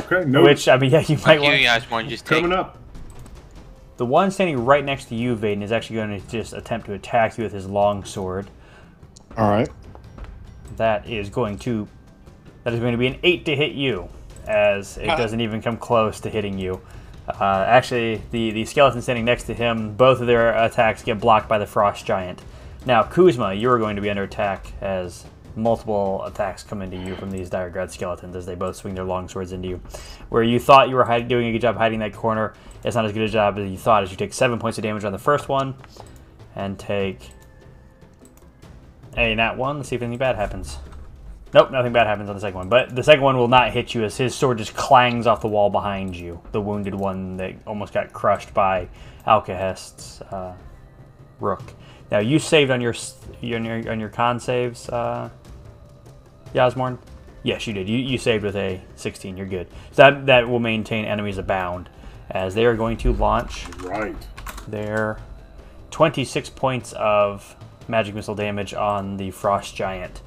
Okay, 0.00 0.24
no. 0.28 0.42
Which 0.42 0.68
I 0.68 0.76
mean, 0.76 0.90
yeah, 0.90 1.00
you 1.00 1.16
might 1.16 1.22
Fuck 1.22 1.34
you 1.36 1.42
want. 1.42 1.62
guys 1.62 1.90
want 1.90 2.06
to 2.06 2.10
just 2.10 2.26
take 2.26 2.42
coming 2.42 2.56
up? 2.56 2.76
The 3.98 4.06
one 4.06 4.30
standing 4.30 4.64
right 4.64 4.84
next 4.84 5.06
to 5.06 5.16
you, 5.16 5.34
Vaden, 5.34 5.60
is 5.60 5.72
actually 5.72 5.96
going 5.96 6.20
to 6.20 6.28
just 6.28 6.52
attempt 6.52 6.86
to 6.86 6.94
attack 6.94 7.36
you 7.36 7.42
with 7.44 7.52
his 7.52 7.66
long 7.66 8.04
sword. 8.04 8.48
All 9.36 9.50
right. 9.50 9.68
That 10.76 11.08
is 11.08 11.28
going 11.28 11.58
to. 11.60 11.86
That 12.62 12.74
is 12.74 12.80
going 12.80 12.92
to 12.92 12.98
be 12.98 13.08
an 13.08 13.18
eight 13.24 13.44
to 13.46 13.56
hit 13.56 13.72
you, 13.72 14.08
as 14.46 14.98
it 14.98 15.06
doesn't 15.06 15.40
even 15.40 15.60
come 15.60 15.76
close 15.76 16.20
to 16.20 16.30
hitting 16.30 16.58
you. 16.58 16.80
Uh, 17.28 17.64
actually, 17.66 18.22
the 18.30 18.52
the 18.52 18.64
skeleton 18.64 19.02
standing 19.02 19.24
next 19.24 19.44
to 19.44 19.54
him, 19.54 19.96
both 19.96 20.20
of 20.20 20.28
their 20.28 20.56
attacks 20.56 21.02
get 21.02 21.18
blocked 21.18 21.48
by 21.48 21.58
the 21.58 21.66
frost 21.66 22.06
giant. 22.06 22.40
Now, 22.86 23.02
Kuzma, 23.02 23.52
you 23.54 23.68
are 23.68 23.78
going 23.78 23.96
to 23.96 24.02
be 24.02 24.10
under 24.10 24.22
attack 24.22 24.72
as 24.80 25.24
multiple 25.58 26.24
attacks 26.24 26.62
come 26.62 26.82
into 26.82 26.96
you 26.96 27.14
from 27.16 27.30
these 27.30 27.50
dire 27.50 27.70
guard 27.70 27.90
skeletons 27.90 28.36
as 28.36 28.46
they 28.46 28.54
both 28.54 28.76
swing 28.76 28.94
their 28.94 29.04
long 29.04 29.28
swords 29.28 29.52
into 29.52 29.68
you. 29.68 29.80
Where 30.28 30.42
you 30.42 30.58
thought 30.58 30.88
you 30.88 30.94
were 30.94 31.04
hide- 31.04 31.28
doing 31.28 31.48
a 31.48 31.52
good 31.52 31.60
job 31.60 31.76
hiding 31.76 31.98
that 32.00 32.14
corner, 32.14 32.54
it's 32.84 32.96
not 32.96 33.04
as 33.04 33.12
good 33.12 33.22
a 33.22 33.28
job 33.28 33.58
as 33.58 33.68
you 33.70 33.76
thought. 33.76 34.02
As 34.02 34.10
you 34.10 34.16
take 34.16 34.32
seven 34.32 34.58
points 34.58 34.78
of 34.78 34.82
damage 34.82 35.04
on 35.04 35.12
the 35.12 35.18
first 35.18 35.48
one, 35.48 35.74
and 36.58 36.78
take 36.78 37.30
a 39.16 39.34
nat 39.34 39.56
one. 39.56 39.78
Let's 39.78 39.88
see 39.88 39.96
if 39.96 40.02
anything 40.02 40.18
bad 40.18 40.36
happens. 40.36 40.76
Nope, 41.54 41.70
nothing 41.70 41.94
bad 41.94 42.06
happens 42.06 42.28
on 42.28 42.34
the 42.34 42.40
second 42.40 42.58
one. 42.58 42.68
But 42.68 42.94
the 42.94 43.02
second 43.02 43.22
one 43.22 43.38
will 43.38 43.48
not 43.48 43.72
hit 43.72 43.94
you 43.94 44.04
as 44.04 44.16
his 44.18 44.34
sword 44.34 44.58
just 44.58 44.74
clangs 44.74 45.26
off 45.26 45.40
the 45.40 45.48
wall 45.48 45.70
behind 45.70 46.14
you. 46.14 46.42
The 46.52 46.60
wounded 46.60 46.94
one 46.94 47.38
that 47.38 47.54
almost 47.66 47.94
got 47.94 48.12
crushed 48.12 48.52
by 48.52 48.88
Alcahest's 49.26 50.20
uh, 50.22 50.54
rook. 51.40 51.62
Now 52.10 52.18
you 52.18 52.38
saved 52.38 52.70
on 52.70 52.80
your 52.80 52.94
on 53.42 53.64
your 53.64 53.90
on 53.90 54.00
your 54.00 54.08
con 54.08 54.40
saves, 54.40 54.88
uh, 54.88 55.30
Yasmorn. 56.54 56.98
Yes, 57.42 57.66
you 57.66 57.72
did. 57.72 57.88
You, 57.88 57.96
you 57.98 58.18
saved 58.18 58.44
with 58.44 58.56
a 58.56 58.80
16. 58.96 59.36
You're 59.36 59.46
good. 59.46 59.68
So 59.92 60.02
that 60.02 60.26
that 60.26 60.48
will 60.48 60.58
maintain 60.58 61.04
enemies 61.04 61.38
abound, 61.38 61.88
as 62.30 62.54
they 62.54 62.66
are 62.66 62.74
going 62.74 62.96
to 62.98 63.12
launch 63.12 63.66
Right. 63.78 64.16
their 64.66 65.18
26 65.90 66.50
points 66.50 66.92
of 66.92 67.56
magic 67.86 68.14
missile 68.14 68.34
damage 68.34 68.74
on 68.74 69.16
the 69.16 69.30
frost 69.30 69.74
giant 69.74 70.20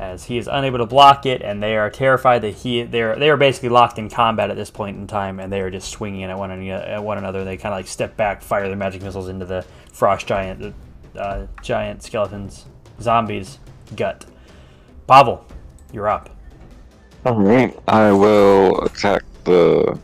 as 0.00 0.24
he 0.24 0.38
is 0.38 0.48
unable 0.50 0.78
to 0.78 0.86
block 0.86 1.26
it 1.26 1.42
and 1.42 1.62
they 1.62 1.76
are 1.76 1.90
terrified 1.90 2.40
that 2.40 2.50
he 2.54 2.82
they're 2.82 3.14
they 3.16 3.28
are 3.30 3.36
basically 3.36 3.68
locked 3.68 3.98
in 3.98 4.08
combat 4.08 4.50
at 4.50 4.56
this 4.56 4.70
point 4.70 4.96
in 4.96 5.06
time 5.06 5.38
and 5.38 5.52
they 5.52 5.60
are 5.60 5.70
just 5.70 5.88
swinging 5.90 6.24
at 6.24 6.36
one, 6.36 6.50
at 6.50 7.02
one 7.04 7.18
another 7.18 7.44
they 7.44 7.56
kind 7.56 7.72
of 7.72 7.78
like 7.78 7.86
step 7.86 8.16
back 8.16 8.42
fire 8.42 8.66
their 8.66 8.76
magic 8.76 9.02
missiles 9.02 9.28
into 9.28 9.44
the 9.44 9.64
frost 9.92 10.26
giant 10.26 10.58
the 11.14 11.20
uh, 11.20 11.46
giant 11.62 12.02
skeletons 12.02 12.64
zombies 13.00 13.58
gut 13.94 14.24
Pavel 15.10 15.44
you're 15.92 16.08
up 16.08 16.30
Alright, 17.26 17.76
I 17.86 18.12
will 18.12 18.80
attack 18.82 19.22
the. 19.44 19.98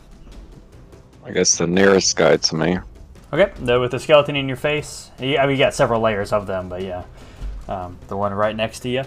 I 1.25 1.31
guess 1.31 1.57
the 1.57 1.67
nearest 1.67 2.15
guy 2.15 2.37
to 2.37 2.55
me. 2.55 2.79
Okay, 3.33 3.53
the, 3.65 3.81
with 3.81 3.93
the 3.93 3.99
skeleton 3.99 4.37
in 4.37 4.49
your 4.49 4.59
face. 4.59 5.11
Yeah, 5.19 5.43
I 5.43 5.47
mean, 5.47 5.57
you 5.57 5.65
got 5.65 5.73
several 5.73 6.03
layers 6.03 6.31
of 6.31 6.47
them, 6.47 6.69
but 6.69 6.83
yeah. 6.83 7.05
Um, 7.69 7.99
the 8.09 8.19
one 8.19 8.35
right 8.35 8.55
next 8.55 8.81
to 8.81 8.91
you. 8.91 9.05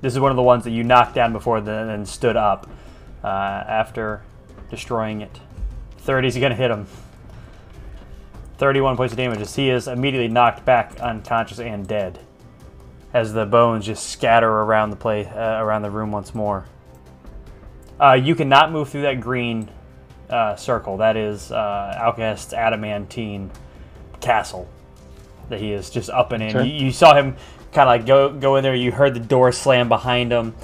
This 0.00 0.14
is 0.14 0.18
one 0.18 0.32
of 0.32 0.36
the 0.36 0.42
ones 0.42 0.64
that 0.64 0.72
you 0.72 0.82
knocked 0.82 1.14
down 1.14 1.32
before, 1.32 1.60
then 1.60 1.86
then 1.86 2.04
stood 2.04 2.36
up 2.36 2.68
uh, 3.22 3.28
after 3.28 4.22
destroying 4.68 5.20
it. 5.20 5.40
30 5.98 6.26
is 6.26 6.36
going 6.38 6.50
to 6.50 6.56
hit 6.56 6.72
him. 6.72 6.88
31 8.58 8.96
points 8.96 9.12
of 9.12 9.16
damage 9.16 9.40
as 9.40 9.54
he 9.54 9.70
is 9.70 9.86
immediately 9.86 10.28
knocked 10.28 10.64
back 10.64 10.98
unconscious 10.98 11.60
and 11.60 11.86
dead. 11.86 12.18
As 13.14 13.32
the 13.32 13.46
bones 13.46 13.86
just 13.86 14.10
scatter 14.10 14.50
around 14.50 14.90
the 14.90 14.96
place, 14.96 15.26
uh, 15.28 15.58
around 15.60 15.82
the 15.82 15.90
room 15.90 16.12
once 16.12 16.34
more. 16.34 16.66
Uh, 17.98 18.14
you 18.14 18.34
cannot 18.34 18.72
move 18.72 18.88
through 18.90 19.02
that 19.02 19.20
green 19.20 19.70
uh, 20.28 20.56
circle. 20.56 20.96
That 20.96 21.16
is 21.16 21.52
uh, 21.52 21.96
Alcahest's 21.96 22.52
adamantine 22.52 23.50
castle. 24.20 24.68
that 25.48 25.60
he 25.60 25.72
is 25.72 25.90
just 25.90 26.10
up 26.10 26.32
and 26.32 26.42
in. 26.42 26.56
Okay. 26.56 26.68
You, 26.68 26.86
you 26.86 26.92
saw 26.92 27.14
him 27.14 27.36
kind 27.72 27.88
of 27.88 27.98
like 27.98 28.06
go 28.06 28.32
go 28.32 28.56
in 28.56 28.62
there. 28.62 28.74
You 28.74 28.90
heard 28.92 29.14
the 29.14 29.20
door 29.20 29.52
slam 29.52 29.88
behind 29.88 30.32
him. 30.32 30.54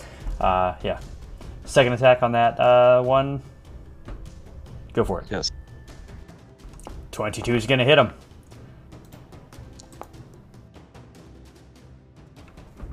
Uh, 0.40 0.74
yeah. 0.82 1.00
Second 1.64 1.92
attack 1.92 2.22
on 2.22 2.32
that 2.32 2.58
uh, 2.58 3.02
one. 3.02 3.42
Go 4.92 5.04
for 5.04 5.20
it. 5.20 5.28
Yes. 5.30 5.52
22 7.12 7.54
is 7.54 7.66
going 7.66 7.78
to 7.78 7.84
hit 7.84 7.98
him. 7.98 8.12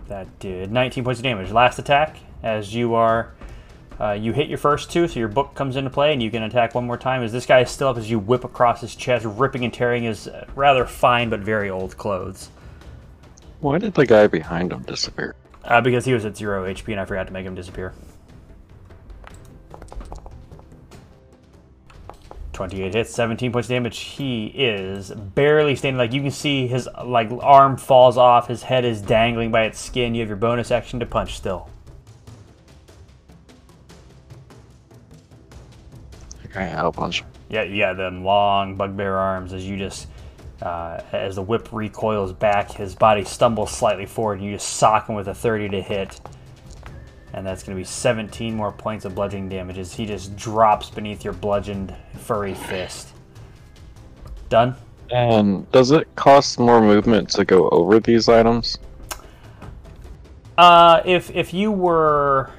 That 0.07 0.39
did 0.39 0.71
19 0.71 1.03
points 1.03 1.19
of 1.19 1.23
damage. 1.23 1.51
Last 1.51 1.79
attack, 1.79 2.17
as 2.43 2.73
you 2.73 2.95
are, 2.95 3.33
uh, 3.99 4.11
you 4.11 4.31
hit 4.31 4.47
your 4.47 4.57
first 4.57 4.91
two, 4.91 5.07
so 5.07 5.19
your 5.19 5.27
book 5.27 5.53
comes 5.55 5.75
into 5.75 5.89
play, 5.89 6.13
and 6.13 6.21
you 6.21 6.29
can 6.29 6.43
attack 6.43 6.75
one 6.75 6.85
more 6.85 6.97
time. 6.97 7.23
As 7.23 7.31
this 7.31 7.45
guy 7.45 7.61
is 7.61 7.71
still 7.71 7.89
up, 7.89 7.97
as 7.97 8.09
you 8.09 8.19
whip 8.19 8.43
across 8.43 8.81
his 8.81 8.95
chest, 8.95 9.25
ripping 9.25 9.65
and 9.65 9.73
tearing 9.73 10.03
his 10.03 10.27
uh, 10.27 10.45
rather 10.55 10.85
fine 10.85 11.29
but 11.29 11.39
very 11.41 11.69
old 11.69 11.97
clothes. 11.97 12.49
Why 13.59 13.79
did 13.79 13.95
the 13.95 14.05
guy 14.05 14.27
behind 14.27 14.71
him 14.71 14.83
disappear? 14.83 15.35
Uh, 15.63 15.81
because 15.81 16.05
he 16.05 16.13
was 16.13 16.25
at 16.25 16.37
zero 16.37 16.71
HP, 16.71 16.91
and 16.91 16.99
I 16.99 17.05
forgot 17.05 17.27
to 17.27 17.33
make 17.33 17.45
him 17.45 17.55
disappear. 17.55 17.93
28 22.57 22.95
hits, 22.95 23.13
17 23.13 23.51
points 23.51 23.67
of 23.67 23.69
damage. 23.69 23.99
He 23.99 24.47
is 24.47 25.11
barely 25.11 25.75
standing. 25.75 25.99
Like 25.99 26.11
you 26.11 26.23
can 26.23 26.31
see, 26.31 26.65
his 26.65 26.89
like 27.05 27.29
arm 27.41 27.77
falls 27.77 28.17
off. 28.17 28.47
His 28.47 28.63
head 28.63 28.83
is 28.83 28.99
dangling 28.99 29.51
by 29.51 29.65
its 29.65 29.79
skin. 29.79 30.15
You 30.15 30.21
have 30.21 30.27
your 30.27 30.37
bonus 30.37 30.71
action 30.71 30.99
to 30.99 31.05
punch 31.05 31.37
still. 31.37 31.69
Okay, 36.47 36.71
I'll 36.71 36.91
punch. 36.91 37.23
Yeah, 37.47 37.61
you 37.61 37.77
got 37.77 37.95
them 37.95 38.23
long 38.23 38.75
bugbear 38.75 39.15
arms 39.15 39.53
as 39.53 39.63
you 39.67 39.77
just, 39.77 40.07
uh, 40.63 40.99
as 41.11 41.35
the 41.35 41.43
whip 41.43 41.71
recoils 41.71 42.33
back, 42.33 42.71
his 42.71 42.95
body 42.95 43.23
stumbles 43.23 43.69
slightly 43.69 44.07
forward, 44.07 44.39
and 44.39 44.47
you 44.47 44.53
just 44.55 44.67
sock 44.67 45.07
him 45.07 45.13
with 45.15 45.27
a 45.27 45.35
30 45.35 45.69
to 45.69 45.81
hit. 45.83 46.19
And 47.37 47.45
that's 47.45 47.61
going 47.61 47.77
to 47.77 47.79
be 47.79 47.85
17 47.85 48.55
more 48.55 48.71
points 48.71 49.05
of 49.05 49.13
bludgeoning 49.13 49.47
damage 49.47 49.77
as 49.77 49.93
he 49.93 50.07
just 50.07 50.35
drops 50.35 50.89
beneath 50.89 51.23
your 51.23 51.33
bludgeoned 51.33 51.95
furry 52.17 52.55
fist. 52.55 53.09
Done? 54.49 54.75
And 55.11 55.71
does 55.71 55.91
it 55.91 56.07
cost 56.15 56.57
more 56.57 56.81
movement 56.81 57.29
to 57.29 57.45
go 57.45 57.69
over 57.69 57.99
these 57.99 58.27
items? 58.27 58.79
Uh, 60.57 61.03
if 61.05 61.29
if 61.35 61.53
you 61.53 61.71
were 61.71 62.49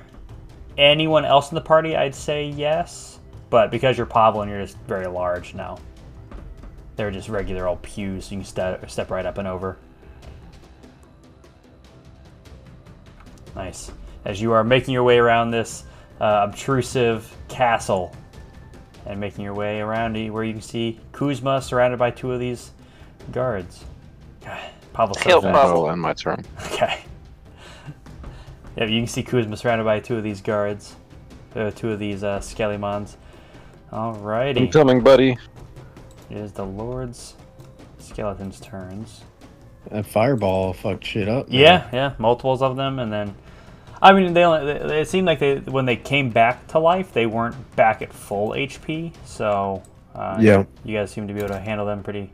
anyone 0.76 1.24
else 1.24 1.50
in 1.50 1.56
the 1.56 1.60
party, 1.60 1.96
I'd 1.96 2.14
say 2.14 2.46
yes. 2.46 3.18
But 3.50 3.72
because 3.72 3.96
you're 3.96 4.06
Pablo 4.06 4.42
and 4.42 4.50
you're 4.50 4.62
just 4.62 4.78
very 4.86 5.08
large 5.08 5.54
now, 5.54 5.78
they're 6.94 7.10
just 7.10 7.28
regular 7.28 7.66
old 7.66 7.82
pews. 7.82 8.26
So 8.26 8.36
you 8.36 8.42
can 8.42 8.44
step 8.44 8.88
step 8.88 9.10
right 9.10 9.26
up 9.26 9.38
and 9.38 9.48
over. 9.48 9.76
Nice. 13.56 13.90
As 14.28 14.40
you 14.40 14.52
are 14.52 14.62
making 14.62 14.94
your 14.94 15.02
way 15.02 15.18
around 15.18 15.50
this 15.50 15.82
uh, 16.20 16.46
obtrusive 16.48 17.34
castle, 17.48 18.14
and 19.06 19.18
making 19.18 19.42
your 19.42 19.54
way 19.54 19.80
around 19.80 20.16
it 20.16 20.30
where 20.30 20.44
you 20.44 20.52
can 20.52 20.62
see 20.62 21.00
Kuzma 21.12 21.62
surrounded 21.62 21.98
by 21.98 22.10
two 22.10 22.30
of 22.30 22.38
these 22.38 22.70
guards. 23.32 23.84
God, 24.44 24.60
Pablo's 24.92 25.18
so 25.18 25.24
Kill 25.24 25.42
fast. 25.42 25.54
Pablo. 25.54 25.82
That'll 25.84 25.96
my 25.96 26.12
turn. 26.12 26.44
Okay. 26.66 27.00
Yeah, 28.76 28.84
you 28.84 29.00
can 29.00 29.06
see 29.08 29.22
Kuzma 29.22 29.56
surrounded 29.56 29.84
by 29.84 29.98
two 29.98 30.16
of 30.16 30.22
these 30.22 30.40
guards. 30.40 30.94
Uh, 31.56 31.70
two 31.70 31.90
of 31.90 31.98
these 31.98 32.22
uh, 32.22 32.38
Skellimons. 32.38 33.16
Alrighty. 33.90 34.58
Incoming, 34.58 35.00
buddy. 35.00 35.36
It 36.30 36.36
is 36.36 36.52
the 36.52 36.66
Lord's 36.66 37.34
Skeleton's 37.98 38.60
turns. 38.60 39.22
That 39.90 40.06
fireball 40.06 40.74
fucked 40.74 41.04
shit 41.04 41.28
up. 41.28 41.48
man. 41.48 41.58
Yeah, 41.58 41.88
yeah, 41.92 42.12
multiples 42.18 42.60
of 42.60 42.76
them, 42.76 42.98
and 42.98 43.10
then, 43.10 43.34
I 44.00 44.12
mean, 44.12 44.32
they, 44.32 44.44
only, 44.44 44.72
they 44.74 45.00
it 45.00 45.08
seemed 45.08 45.26
like 45.26 45.38
they 45.38 45.56
when 45.56 45.84
they 45.86 45.96
came 45.96 46.30
back 46.30 46.66
to 46.68 46.78
life, 46.78 47.12
they 47.12 47.26
weren't 47.26 47.56
back 47.76 48.00
at 48.02 48.12
full 48.12 48.50
HP. 48.50 49.12
So, 49.24 49.82
uh, 50.14 50.38
Yeah. 50.40 50.64
you 50.84 50.96
guys 50.96 51.10
seem 51.10 51.26
to 51.28 51.34
be 51.34 51.40
able 51.40 51.50
to 51.50 51.58
handle 51.60 51.86
them 51.86 52.02
pretty 52.02 52.32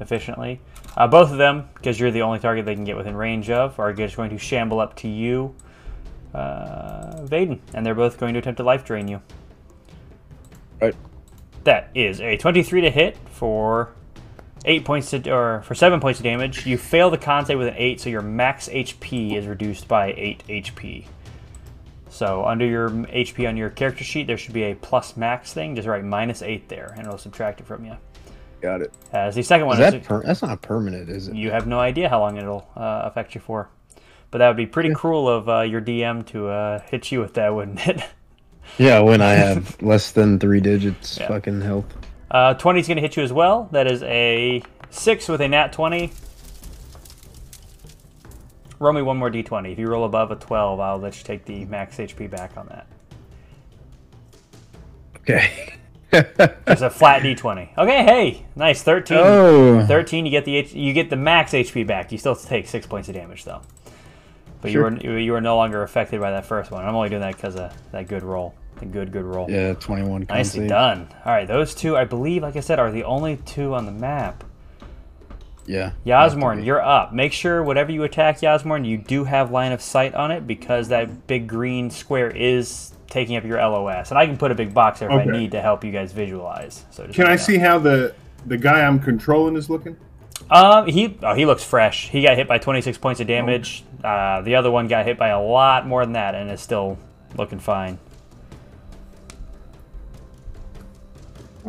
efficiently. 0.00 0.60
Uh, 0.96 1.06
both 1.06 1.30
of 1.30 1.38
them, 1.38 1.68
because 1.74 1.98
you're 1.98 2.10
the 2.10 2.22
only 2.22 2.38
target 2.38 2.64
they 2.66 2.74
can 2.74 2.84
get 2.84 2.96
within 2.96 3.16
range 3.16 3.50
of, 3.50 3.78
are 3.78 3.92
just 3.92 4.16
going 4.16 4.30
to 4.30 4.38
shamble 4.38 4.80
up 4.80 4.94
to 4.96 5.08
you, 5.08 5.54
uh, 6.34 7.20
Vaden, 7.24 7.58
and 7.74 7.84
they're 7.84 7.94
both 7.94 8.18
going 8.18 8.32
to 8.34 8.38
attempt 8.38 8.58
to 8.58 8.62
life 8.62 8.84
drain 8.84 9.08
you. 9.08 9.20
Right. 10.80 10.94
That 11.64 11.90
is 11.94 12.20
a 12.20 12.36
23 12.36 12.82
to 12.82 12.90
hit 12.90 13.16
for 13.30 13.90
eight 14.64 14.84
points 14.84 15.10
to, 15.10 15.30
or 15.30 15.62
for 15.62 15.74
seven 15.74 16.00
points 16.00 16.18
of 16.20 16.24
damage. 16.24 16.66
You 16.66 16.78
fail 16.78 17.10
the 17.10 17.18
con 17.18 17.44
save 17.46 17.58
with 17.58 17.68
an 17.68 17.74
eight, 17.76 18.00
so 18.00 18.08
your 18.10 18.22
max 18.22 18.68
HP 18.68 19.34
is 19.36 19.46
reduced 19.46 19.86
by 19.88 20.12
eight 20.16 20.42
HP. 20.48 21.04
So 22.08 22.44
under 22.46 22.64
your 22.64 22.88
HP 22.90 23.46
on 23.48 23.56
your 23.56 23.68
character 23.70 24.02
sheet, 24.04 24.26
there 24.26 24.38
should 24.38 24.54
be 24.54 24.62
a 24.64 24.74
plus 24.74 25.16
max 25.16 25.52
thing. 25.52 25.76
Just 25.76 25.86
write 25.86 26.04
minus 26.04 26.40
eight 26.42 26.68
there, 26.68 26.92
and 26.96 27.06
it'll 27.06 27.18
subtract 27.18 27.60
it 27.60 27.66
from 27.66 27.84
you. 27.84 27.96
Got 28.62 28.80
it. 28.80 28.94
As 29.12 29.34
the 29.34 29.42
second 29.42 29.66
one 29.66 29.80
Is 29.80 29.86
is, 29.86 29.92
that 30.00 30.04
per- 30.04 30.22
that's 30.22 30.40
not 30.42 30.62
permanent, 30.62 31.10
is 31.10 31.28
it? 31.28 31.34
you 31.36 31.50
have 31.50 31.66
no 31.66 31.78
idea 31.78 32.08
how 32.08 32.20
long 32.20 32.38
it'll 32.38 32.66
uh, 32.74 33.02
affect 33.04 33.34
you 33.34 33.40
for. 33.40 33.68
But 34.30 34.38
that 34.38 34.48
would 34.48 34.56
be 34.56 34.66
pretty 34.66 34.92
cruel 34.94 35.28
of 35.28 35.48
uh, 35.48 35.60
your 35.60 35.80
DM 35.82 36.26
to 36.28 36.48
uh, 36.48 36.80
hit 36.80 37.12
you 37.12 37.20
with 37.20 37.34
that, 37.34 37.54
wouldn't 37.54 37.86
it? 37.86 38.00
Yeah, 38.78 38.98
when 39.00 39.22
I 39.22 39.34
have 39.34 39.80
less 39.80 40.10
than 40.10 40.40
three 40.40 40.58
digits 40.60 41.18
Yeah. 41.18 41.28
fucking 41.28 41.60
health. 41.60 41.86
Uh, 42.36 42.52
20 42.52 42.80
is 42.80 42.86
going 42.86 42.96
to 42.96 43.00
hit 43.00 43.16
you 43.16 43.22
as 43.22 43.32
well. 43.32 43.66
That 43.72 43.90
is 43.90 44.02
a 44.02 44.62
6 44.90 45.28
with 45.28 45.40
a 45.40 45.48
nat 45.48 45.72
20. 45.72 46.12
Roll 48.78 48.92
me 48.92 49.00
one 49.00 49.16
more 49.16 49.30
d20. 49.30 49.72
If 49.72 49.78
you 49.78 49.86
roll 49.86 50.04
above 50.04 50.30
a 50.30 50.36
12, 50.36 50.78
I'll 50.78 50.98
let 50.98 51.16
you 51.16 51.24
take 51.24 51.46
the 51.46 51.64
max 51.64 51.96
HP 51.96 52.28
back 52.30 52.58
on 52.58 52.66
that. 52.66 52.86
Okay. 55.16 55.72
It's 56.12 56.82
a 56.82 56.88
flat 56.90 57.22
d20. 57.22 57.76
Okay, 57.76 58.04
hey, 58.04 58.46
nice 58.54 58.82
13. 58.82 59.18
oh. 59.18 59.86
13, 59.86 60.24
you 60.24 60.30
get 60.30 60.44
the 60.44 60.56
H- 60.56 60.72
you 60.72 60.92
get 60.94 61.10
the 61.10 61.16
max 61.16 61.52
HP 61.52 61.86
back. 61.86 62.12
You 62.12 62.16
still 62.16 62.36
take 62.36 62.68
six 62.68 62.86
points 62.86 63.08
of 63.08 63.14
damage 63.16 63.44
though. 63.44 63.60
But 64.62 64.70
Sure. 64.70 64.90
you 65.02 65.10
are 65.10 65.18
you 65.18 65.34
are 65.34 65.40
no 65.40 65.56
longer 65.56 65.82
affected 65.82 66.20
by 66.20 66.30
that 66.30 66.46
first 66.46 66.70
one. 66.70 66.84
I'm 66.84 66.94
only 66.94 67.08
doing 67.08 67.20
that 67.22 67.34
because 67.36 67.56
of 67.56 67.72
that 67.92 68.06
good 68.08 68.22
roll, 68.22 68.54
the 68.78 68.86
good 68.86 69.12
good 69.12 69.24
roll. 69.24 69.50
Yeah, 69.50 69.74
21 69.74 70.26
Nicely 70.28 70.60
save. 70.60 70.68
done. 70.68 71.08
All 71.24 71.32
right, 71.32 71.46
those 71.48 71.74
two, 71.74 71.96
I 71.96 72.04
believe, 72.04 72.42
like 72.42 72.56
I 72.56 72.60
said, 72.60 72.78
are 72.78 72.90
the 72.90 73.04
only 73.04 73.36
two 73.38 73.74
on 73.74 73.86
the 73.86 73.92
map. 73.92 74.44
Yeah. 75.66 75.92
Yasmorn, 76.04 76.62
you're 76.64 76.80
up. 76.80 77.12
Make 77.12 77.32
sure 77.32 77.62
whatever 77.62 77.90
you 77.90 78.04
attack, 78.04 78.40
Yasmorn, 78.40 78.84
you 78.84 78.98
do 78.98 79.24
have 79.24 79.50
line 79.50 79.72
of 79.72 79.82
sight 79.82 80.14
on 80.14 80.30
it 80.30 80.46
because 80.46 80.88
that 80.88 81.26
big 81.26 81.48
green 81.48 81.90
square 81.90 82.30
is 82.30 82.92
taking 83.08 83.36
up 83.36 83.44
your 83.44 83.58
LOS, 83.58 84.10
and 84.10 84.18
I 84.18 84.26
can 84.26 84.36
put 84.36 84.50
a 84.52 84.54
big 84.54 84.72
box 84.72 85.00
there 85.00 85.10
if 85.10 85.26
I 85.26 85.30
need 85.30 85.52
to 85.52 85.60
help 85.60 85.82
you 85.84 85.90
guys 85.90 86.12
visualize. 86.12 86.84
So 86.90 87.04
just 87.06 87.16
Can 87.16 87.26
I 87.26 87.30
me 87.30 87.36
know. 87.36 87.42
see 87.42 87.58
how 87.58 87.78
the 87.78 88.14
the 88.46 88.56
guy 88.56 88.82
I'm 88.86 89.00
controlling 89.00 89.56
is 89.56 89.68
looking? 89.68 89.96
Um, 90.50 90.86
he 90.86 91.18
oh, 91.22 91.34
he 91.34 91.46
looks 91.46 91.64
fresh. 91.64 92.10
He 92.10 92.22
got 92.22 92.36
hit 92.36 92.46
by 92.46 92.58
26 92.58 92.98
points 92.98 93.20
of 93.20 93.26
damage. 93.26 93.84
Uh, 94.04 94.42
the 94.42 94.54
other 94.54 94.70
one 94.70 94.86
got 94.86 95.04
hit 95.04 95.18
by 95.18 95.28
a 95.28 95.40
lot 95.40 95.86
more 95.86 96.04
than 96.04 96.12
that, 96.12 96.34
and 96.36 96.48
is 96.50 96.60
still 96.60 96.98
looking 97.36 97.58
fine. 97.58 97.98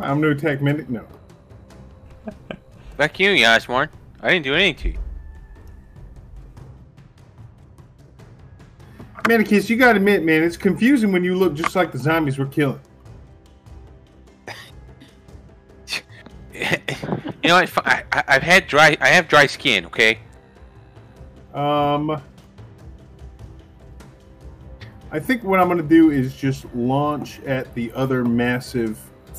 I'm 0.00 0.20
no 0.20 0.34
tech 0.34 0.62
medic. 0.62 0.88
No. 0.88 1.04
Back 2.96 3.18
you, 3.20 3.30
Yasmorn. 3.30 3.88
I 4.20 4.30
didn't 4.30 4.44
do 4.44 4.54
anything 4.54 4.76
to 4.76 4.88
you. 4.90 4.98
Manicus, 9.24 9.68
you 9.68 9.76
gotta 9.76 9.96
admit, 9.96 10.24
man, 10.24 10.42
it's 10.42 10.56
confusing 10.56 11.12
when 11.12 11.22
you 11.22 11.34
look 11.34 11.54
just 11.54 11.76
like 11.76 11.92
the 11.92 11.98
zombies 11.98 12.38
we're 12.38 12.46
killing. 12.46 12.80
you 16.54 16.62
know 17.44 17.60
what? 17.60 17.86
I, 17.86 18.04
I, 18.10 18.24
I've 18.26 18.42
had 18.42 18.66
dry. 18.66 18.96
I 19.00 19.08
have 19.08 19.28
dry 19.28 19.46
skin. 19.46 19.84
Okay. 19.86 20.18
Um, 21.52 22.22
I 25.10 25.20
think 25.20 25.44
what 25.44 25.60
I'm 25.60 25.68
gonna 25.68 25.82
do 25.82 26.10
is 26.10 26.34
just 26.34 26.64
launch 26.74 27.40
at 27.40 27.72
the 27.74 27.92
other 27.92 28.24
massive 28.24 28.98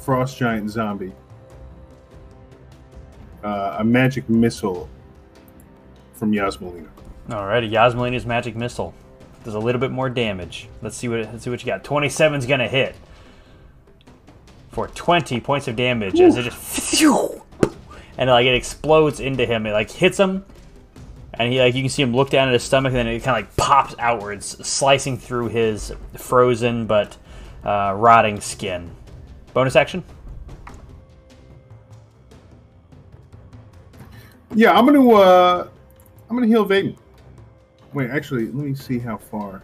frost 0.09 0.39
giant 0.39 0.67
zombie. 0.67 1.11
Uh, 3.43 3.75
a 3.77 3.83
magic 3.83 4.27
missile 4.27 4.89
from 6.13 6.31
Yasmalina. 6.31 6.87
Alrighty, 7.27 7.69
Yasmalina's 7.69 8.25
magic 8.25 8.55
missile 8.55 8.95
does 9.43 9.53
a 9.53 9.59
little 9.59 9.79
bit 9.79 9.91
more 9.91 10.09
damage. 10.09 10.67
Let's 10.81 10.97
see 10.97 11.07
what 11.07 11.19
let's 11.25 11.43
see 11.43 11.51
what 11.51 11.61
you 11.61 11.67
got. 11.67 11.83
27's 11.83 12.47
gonna 12.47 12.67
hit 12.67 12.95
for 14.71 14.87
20 14.87 15.39
points 15.41 15.67
of 15.67 15.75
damage 15.75 16.19
as 16.19 16.37
it 16.37 16.45
just 16.45 17.01
and 18.17 18.31
like 18.31 18.47
it 18.47 18.55
explodes 18.55 19.19
into 19.19 19.45
him. 19.45 19.67
It 19.67 19.73
like 19.73 19.91
hits 19.91 20.17
him, 20.17 20.43
and 21.35 21.53
he 21.53 21.59
like 21.59 21.75
you 21.75 21.83
can 21.83 21.89
see 21.89 22.01
him 22.01 22.15
look 22.15 22.31
down 22.31 22.47
at 22.47 22.53
his 22.55 22.63
stomach, 22.63 22.93
and 22.93 22.97
then 22.97 23.05
it 23.05 23.19
kind 23.19 23.37
of 23.39 23.45
like 23.45 23.55
pops 23.57 23.93
outwards, 23.99 24.57
slicing 24.67 25.19
through 25.19 25.49
his 25.49 25.93
frozen 26.17 26.87
but 26.87 27.15
uh, 27.63 27.93
rotting 27.95 28.41
skin. 28.41 28.89
Bonus 29.59 29.75
action. 29.75 30.05
Yeah, 34.55 34.71
I'm 34.71 34.85
gonna 34.85 35.05
uh 35.11 35.67
I'm 36.29 36.37
gonna 36.37 36.47
heal 36.47 36.65
Vaden. 36.65 36.95
Wait, 37.93 38.09
actually, 38.09 38.45
let 38.45 38.53
me 38.53 38.73
see 38.73 38.99
how 38.99 39.17
far. 39.17 39.63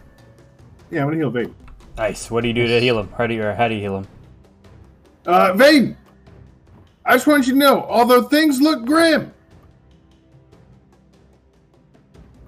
Yeah, 0.90 1.00
I'm 1.00 1.06
gonna 1.06 1.16
heal 1.16 1.32
Vaden. 1.32 1.54
Nice. 1.96 2.30
What 2.30 2.42
do 2.42 2.48
you 2.48 2.52
do 2.52 2.66
to 2.66 2.78
heal 2.78 2.98
him? 2.98 3.08
How 3.16 3.26
do 3.26 3.32
you, 3.32 3.42
or 3.42 3.54
how 3.54 3.68
do 3.68 3.74
you 3.74 3.80
heal 3.80 3.96
him? 3.96 4.08
Uh 5.24 5.52
Vaden! 5.54 5.96
I 7.06 7.14
just 7.14 7.26
want 7.26 7.46
you 7.46 7.54
to 7.54 7.58
know, 7.58 7.82
although 7.84 8.24
things 8.24 8.60
look 8.60 8.84
grim 8.84 9.32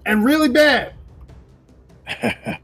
and 0.04 0.22
really 0.22 0.50
bad, 0.50 0.92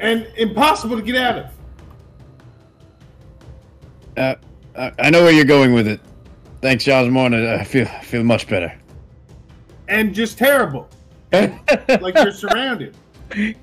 and 0.00 0.26
impossible 0.36 0.96
to 0.96 1.02
get 1.02 1.16
out 1.16 1.38
of. 1.38 1.46
Uh, 4.16 4.34
I 4.76 4.92
I 4.98 5.10
know 5.10 5.22
where 5.22 5.32
you're 5.32 5.44
going 5.44 5.72
with 5.72 5.86
it. 5.86 6.00
Thanks, 6.62 6.86
Osmond. 6.88 7.34
I 7.34 7.64
feel 7.64 7.86
I 7.86 8.02
feel 8.02 8.24
much 8.24 8.48
better. 8.48 8.72
And 9.88 10.14
just 10.14 10.38
terrible. 10.38 10.88
Like 12.00 12.14
you're 12.16 12.32
surrounded. 12.32 12.96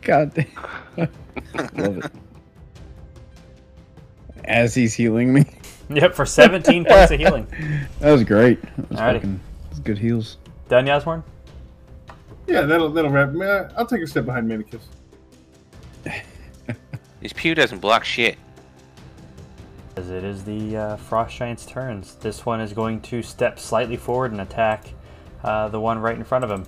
God 0.02 0.34
damn. 0.34 0.48
Love 1.76 1.98
it. 1.98 2.12
As 4.46 4.74
he's 4.74 4.94
healing 4.94 5.34
me. 5.34 5.46
Yep, 5.90 6.16
for 6.16 6.26
17 6.26 6.86
points 6.90 7.12
of 7.12 7.20
healing. 7.20 7.48
That 8.00 8.12
was 8.12 8.24
great. 8.24 8.62
That 8.62 8.90
was 8.90 9.00
fucking 9.00 9.34
that 9.34 9.70
was 9.70 9.80
good 9.80 9.98
heals. 9.98 10.38
Done, 10.70 10.86
Yasmorn? 10.86 11.24
Yeah, 12.48 12.62
that'll 12.62 12.90
that'll 12.90 13.12
wrap 13.12 13.32
me. 13.32 13.46
Uh, 13.46 13.70
I'll 13.78 13.86
take 13.86 14.02
a 14.02 14.08
step 14.08 14.26
behind 14.26 14.50
Manicus. 14.50 14.84
This 17.22 17.34
pew 17.34 17.56
doesn't 17.56 17.80
block 17.80 18.04
shit. 18.04 18.38
As 19.96 20.12
it 20.12 20.24
is 20.24 20.44
the 20.44 20.78
uh, 20.78 20.96
Frost 20.98 21.36
Giant's 21.36 21.66
turns. 21.66 22.14
This 22.16 22.46
one 22.46 22.62
is 22.62 22.74
going 22.74 23.02
to 23.02 23.24
step 23.24 23.58
slightly 23.58 23.98
forward 23.98 24.32
and 24.32 24.42
attack 24.42 24.94
uh, 25.44 25.68
the 25.70 25.80
one 25.80 25.98
right 26.00 26.16
in 26.16 26.24
front 26.24 26.44
of 26.44 26.52
him. 26.52 26.66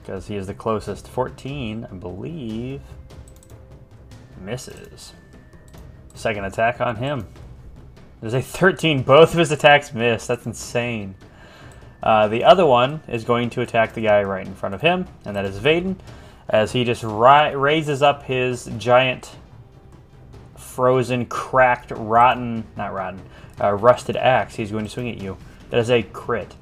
Because 0.00 0.28
he 0.28 0.36
is 0.36 0.46
the 0.46 0.54
closest. 0.54 1.08
14, 1.08 1.88
I 1.90 1.94
believe, 1.94 2.80
misses. 4.40 5.14
Second 6.14 6.44
attack 6.44 6.80
on 6.80 6.96
him. 6.96 7.26
There's 8.20 8.34
a 8.34 8.42
13. 8.42 9.02
Both 9.04 9.32
of 9.32 9.38
his 9.38 9.50
attacks 9.50 9.92
miss. 9.92 10.28
That's 10.28 10.46
insane. 10.46 11.16
Uh, 12.04 12.28
the 12.28 12.44
other 12.44 12.66
one 12.66 13.00
is 13.08 13.24
going 13.24 13.50
to 13.50 13.62
attack 13.62 13.94
the 13.94 14.02
guy 14.02 14.22
right 14.22 14.46
in 14.46 14.54
front 14.54 14.74
of 14.74 14.80
him, 14.80 15.06
and 15.24 15.34
that 15.34 15.46
is 15.46 15.58
Vaden, 15.58 15.96
as 16.48 16.72
he 16.72 16.84
just 16.84 17.02
ri- 17.02 17.54
raises 17.54 18.02
up 18.02 18.22
his 18.24 18.66
giant 18.78 19.30
frozen, 20.56 21.26
cracked, 21.26 21.90
rotten, 21.92 22.64
not 22.76 22.92
rotten, 22.92 23.20
uh, 23.60 23.72
rusted 23.72 24.16
axe. 24.16 24.54
He's 24.56 24.70
going 24.70 24.84
to 24.84 24.90
swing 24.90 25.08
at 25.10 25.20
you. 25.20 25.36
That 25.70 25.78
is 25.80 25.90
a 25.90 26.02
crit. 26.02 26.54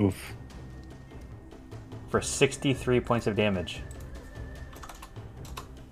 Oof. 0.00 0.32
for 2.08 2.22
63 2.22 3.00
points 3.00 3.26
of 3.26 3.36
damage. 3.36 3.82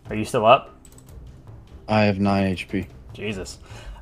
Are 0.08 0.14
you 0.16 0.24
still 0.24 0.46
up? 0.46 0.74
I 1.88 2.02
have 2.04 2.18
nine 2.20 2.56
HP. 2.56 2.86
Jesus. 3.12 3.58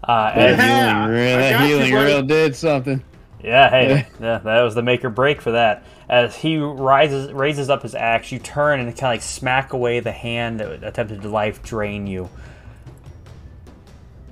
Uh, 0.06 0.30
as- 0.34 0.58
Yeah, 0.58 1.06
healing 1.06 1.10
real, 1.16 1.34
I 1.36 1.40
that 1.40 1.60
healing 1.68 1.92
real 1.94 2.22
did 2.22 2.54
something. 2.54 3.02
yeah, 3.42 3.68
hey, 3.70 4.06
yeah, 4.20 4.38
that 4.38 4.62
was 4.62 4.74
the 4.76 4.82
make 4.82 5.04
or 5.04 5.10
break 5.10 5.40
for 5.40 5.52
that. 5.52 5.84
As 6.08 6.36
he 6.36 6.58
rises, 6.58 7.32
raises 7.32 7.70
up 7.70 7.82
his 7.82 7.94
axe, 7.94 8.30
you 8.30 8.38
turn 8.38 8.80
and 8.80 8.88
kind 8.88 8.98
of 8.98 9.02
like 9.02 9.22
smack 9.22 9.72
away 9.72 10.00
the 10.00 10.12
hand 10.12 10.60
that 10.60 10.84
attempted 10.84 11.22
to 11.22 11.28
life 11.28 11.62
drain 11.62 12.06
you. 12.06 12.28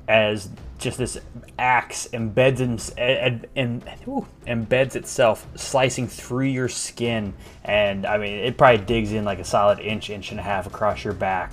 As 0.06 0.50
just 0.78 0.98
this 0.98 1.18
axe 1.58 2.08
embeds 2.12 2.60
in, 2.60 3.46
in, 3.54 3.82
ooh, 4.06 4.26
embeds 4.46 4.96
itself, 4.96 5.46
slicing 5.54 6.08
through 6.08 6.46
your 6.46 6.68
skin, 6.68 7.32
and 7.64 8.04
I 8.04 8.18
mean 8.18 8.32
it 8.32 8.58
probably 8.58 8.84
digs 8.84 9.12
in 9.12 9.24
like 9.24 9.38
a 9.38 9.44
solid 9.44 9.78
inch, 9.78 10.10
inch 10.10 10.32
and 10.32 10.40
a 10.40 10.42
half 10.42 10.66
across 10.66 11.04
your 11.04 11.14
back. 11.14 11.52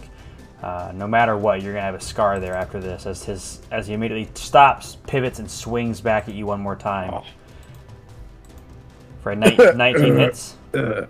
Uh, 0.62 0.91
no 0.93 1.08
matter 1.08 1.38
what, 1.38 1.62
you're 1.62 1.72
gonna 1.72 1.86
have 1.86 1.96
a 1.96 2.02
scar 2.02 2.39
there 2.39 2.56
after 2.56 2.82
this. 2.82 3.06
As 3.06 3.24
his 3.24 3.62
as 3.72 3.88
he 3.88 3.93
immediately 3.93 4.30
stops, 4.34 4.98
pivots, 5.08 5.39
and 5.39 5.50
swings 5.50 6.02
back 6.02 6.28
at 6.28 6.34
you 6.34 6.48
one 6.48 6.60
more 6.60 6.76
time. 6.76 7.24
For 9.21 9.32
a 9.32 9.36
ni- 9.36 9.55
19 9.75 10.12
uh, 10.12 10.15
hits, 10.17 10.55
uh, 10.73 11.05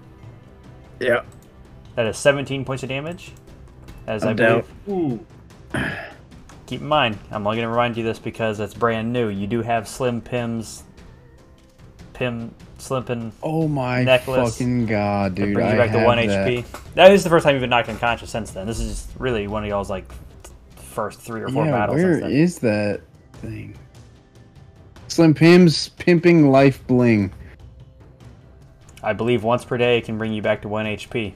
Yeah. 0.99 1.21
that 1.95 2.05
is 2.07 2.17
17 2.17 2.65
points 2.65 2.83
of 2.83 2.89
damage. 2.89 3.31
As 4.07 4.23
I 4.23 4.31
I'm 4.31 4.35
down. 4.35 4.63
believe. 4.85 5.23
Ooh. 5.73 5.79
Keep 6.65 6.81
in 6.81 6.87
mind, 6.87 7.17
I'm 7.31 7.45
only 7.45 7.57
gonna 7.57 7.69
remind 7.69 7.97
you 7.97 8.03
this 8.03 8.19
because 8.19 8.59
it's 8.59 8.73
brand 8.73 9.11
new. 9.13 9.29
You 9.29 9.45
do 9.47 9.61
have 9.61 9.87
Slim 9.87 10.21
Pim's 10.21 10.83
Pim 12.13 12.53
Slim 12.79 13.03
Pim 13.03 13.31
Oh 13.43 13.67
my 13.67 14.03
Necklace. 14.03 14.53
fucking 14.57 14.85
god, 14.87 15.35
dude! 15.35 15.53
brings 15.53 15.71
you 15.71 15.77
back 15.77 15.91
to 15.91 16.03
one 16.03 16.17
that. 16.27 16.47
HP. 16.47 16.65
That 16.95 17.11
is 17.11 17.23
the 17.23 17.29
first 17.29 17.43
time 17.45 17.53
you've 17.55 17.61
been 17.61 17.69
knocked 17.69 17.89
unconscious 17.89 18.29
since 18.29 18.51
then. 18.51 18.67
This 18.67 18.79
is 18.79 19.07
really 19.17 19.47
one 19.47 19.63
of 19.63 19.69
y'all's 19.69 19.89
like 19.89 20.11
first 20.75 21.21
three 21.21 21.41
or 21.41 21.49
four 21.49 21.65
yeah, 21.65 21.71
battles. 21.71 22.01
where 22.01 22.13
since 22.19 22.23
then. 22.23 22.31
is 22.31 22.59
that 22.59 23.01
thing? 23.33 23.75
Slim 25.07 25.33
Pim's 25.33 25.89
pimping 25.89 26.51
life 26.51 26.85
bling. 26.87 27.31
I 29.01 29.13
believe 29.13 29.43
once 29.43 29.63
per 29.65 29.77
day 29.77 29.97
it 29.97 30.05
can 30.05 30.17
bring 30.17 30.33
you 30.33 30.41
back 30.41 30.62
to 30.63 30.67
one 30.67 30.85
HP. 30.85 31.33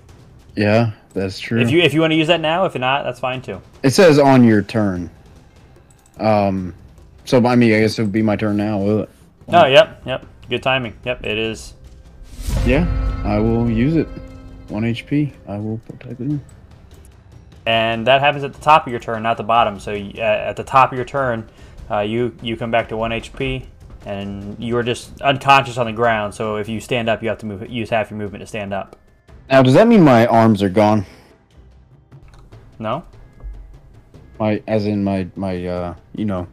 Yeah, 0.56 0.92
that's 1.14 1.40
true. 1.40 1.60
If 1.60 1.72
you 1.72 1.82
if 1.82 1.94
you 1.94 2.02
want 2.02 2.12
to 2.12 2.18
use 2.18 2.28
that 2.28 2.42
now, 2.42 2.66
if 2.66 2.76
not, 2.76 3.04
that's 3.04 3.20
fine 3.20 3.42
too. 3.42 3.62
it 3.82 3.92
says 3.92 4.20
on 4.20 4.44
your 4.44 4.62
turn. 4.62 5.10
Um, 6.20 6.76
so 7.26 7.44
I 7.46 7.56
mean, 7.56 7.74
I 7.74 7.80
guess 7.80 7.98
it 7.98 8.04
would 8.04 8.12
be 8.12 8.22
my 8.22 8.36
turn 8.36 8.58
now, 8.58 8.78
will 8.78 9.00
it? 9.04 9.10
Oh, 9.50 9.66
yep, 9.66 10.02
yep. 10.06 10.26
Good 10.50 10.64
timing. 10.64 10.96
Yep, 11.06 11.26
it 11.26 11.38
is. 11.38 11.74
Yeah, 12.66 12.86
I 13.26 13.40
will 13.40 13.70
use 13.70 13.96
it. 13.96 14.08
One 14.70 14.84
HP. 14.84 15.34
I 15.48 15.58
will 15.58 15.80
protect 15.80 16.22
it. 16.22 16.40
And 17.66 18.06
that 18.08 18.20
happens 18.20 18.44
at 18.44 18.54
the 18.54 18.62
top 18.62 18.86
of 18.86 18.92
your 18.92 19.00
turn, 19.00 19.24
not 19.24 19.38
the 19.38 19.44
bottom. 19.44 19.80
So 19.80 19.94
uh, 19.94 20.20
at 20.20 20.56
the 20.56 20.64
top 20.64 20.92
of 20.92 20.98
your 20.98 21.06
turn, 21.06 21.50
uh, 21.90 22.00
you 22.00 22.36
you 22.42 22.58
come 22.58 22.72
back 22.72 22.90
to 22.90 22.98
one 22.98 23.12
HP, 23.12 23.66
and 24.06 24.62
you 24.64 24.78
are 24.78 24.84
just 24.84 25.22
unconscious 25.22 25.78
on 25.78 25.86
the 25.86 25.94
ground. 25.94 26.34
So 26.34 26.58
if 26.58 26.68
you 26.68 26.80
stand 26.80 27.10
up, 27.10 27.24
you 27.24 27.30
have 27.30 27.38
to 27.40 27.46
move 27.46 27.70
use 27.70 27.90
half 27.90 28.10
your 28.10 28.18
movement 28.18 28.42
to 28.42 28.48
stand 28.48 28.74
up. 28.74 28.98
Now, 29.50 29.62
does 29.62 29.74
that 29.74 29.88
mean 29.88 30.04
my 30.04 30.26
arms 30.28 30.62
are 30.64 30.70
gone? 30.70 31.06
No? 32.80 33.04
My, 34.40 34.62
as 34.68 34.86
in 34.86 35.04
my 35.04 35.28
my 35.36 35.66
uh, 35.66 35.96
you 36.16 36.26
know, 36.26 36.48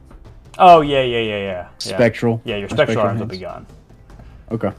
Oh 0.59 0.83
yeah, 0.83 1.03
yeah, 1.03 1.21
yeah, 1.21 1.39
yeah. 1.39 1.69
Spectral. 1.79 2.43
yeah 2.45 2.57
your 2.57 2.69
my 2.69 2.77
spectral 2.77 3.01
arms 3.01 3.21
will 3.21 3.27
hands. 3.27 3.39
be 3.39 3.45
gone. 3.45 3.67
Okay. 4.51 4.73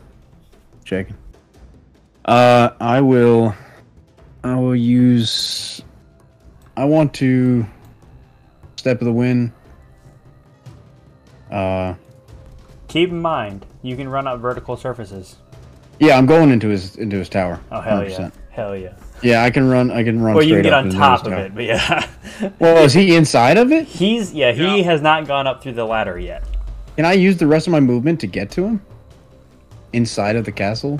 Checking. 0.85 1.17
Uh, 2.25 2.69
I 2.79 3.01
will. 3.01 3.55
I 4.43 4.55
will 4.55 4.75
use. 4.75 5.81
I 6.77 6.85
want 6.85 7.13
to. 7.15 7.65
Step 8.75 9.01
of 9.01 9.05
the 9.05 9.13
wind. 9.13 9.51
Uh, 11.51 11.95
Keep 12.91 13.09
in 13.09 13.21
mind, 13.21 13.65
you 13.81 13.95
can 13.95 14.09
run 14.09 14.27
up 14.27 14.39
vertical 14.41 14.75
surfaces. 14.75 15.37
yeah, 15.99 16.17
I'm 16.17 16.25
going 16.25 16.49
into 16.51 16.67
his 16.67 16.95
into 16.97 17.17
his 17.17 17.29
tower. 17.29 17.59
Oh 17.71 17.79
hell 17.81 18.01
100%. 18.01 18.09
yeah, 18.19 18.29
hell 18.51 18.75
yeah. 18.75 18.93
Yeah, 19.23 19.43
I 19.43 19.49
can 19.51 19.69
run. 19.69 19.91
I 19.91 20.03
can 20.03 20.21
run. 20.21 20.33
Well, 20.35 20.43
you 20.43 20.55
can 20.55 20.63
straight 20.63 20.69
get 20.71 20.73
up 20.73 20.85
on 20.85 20.91
top 20.91 21.25
of 21.25 21.31
tower. 21.31 21.45
it, 21.45 21.55
but 21.55 21.63
yeah. 21.63 22.07
Well, 22.59 22.83
is 22.83 22.93
he 22.93 23.15
inside 23.15 23.57
of 23.57 23.71
it? 23.71 23.85
He's 23.87 24.33
yeah, 24.33 24.51
he 24.51 24.79
Yeah. 24.79 24.83
has 24.83 25.01
not 25.01 25.27
gone 25.27 25.47
up 25.47 25.61
through 25.63 25.73
the 25.73 25.85
ladder 25.85 26.17
yet. 26.19 26.43
Can 26.97 27.05
I 27.05 27.13
use 27.13 27.37
the 27.37 27.47
rest 27.47 27.67
of 27.67 27.71
my 27.71 27.79
movement 27.79 28.19
to 28.21 28.27
get 28.27 28.51
to 28.51 28.65
him? 28.65 28.81
Inside 29.93 30.35
of 30.35 30.43
the 30.45 30.51
castle? 30.51 30.99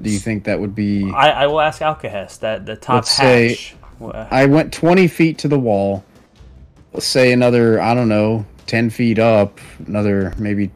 Do 0.00 0.10
you 0.10 0.18
think 0.18 0.44
that 0.44 0.58
would 0.58 0.74
be? 0.74 1.10
I, 1.12 1.44
I 1.44 1.46
will 1.46 1.60
ask 1.60 1.80
Alcahest 1.82 2.40
that 2.40 2.64
the 2.66 2.76
top 2.76 2.94
Let's 2.96 3.10
say- 3.10 3.48
hatch. 3.50 3.76
uh, 4.00 4.26
I 4.30 4.46
went 4.46 4.72
20 4.72 5.06
feet 5.08 5.38
to 5.38 5.48
the 5.48 5.58
wall. 5.58 6.04
Let's 6.92 7.06
say 7.06 7.32
another, 7.32 7.80
I 7.80 7.94
don't 7.94 8.08
know, 8.08 8.46
10 8.66 8.90
feet 8.90 9.18
up. 9.18 9.58
Another 9.86 10.32
maybe, 10.38 10.70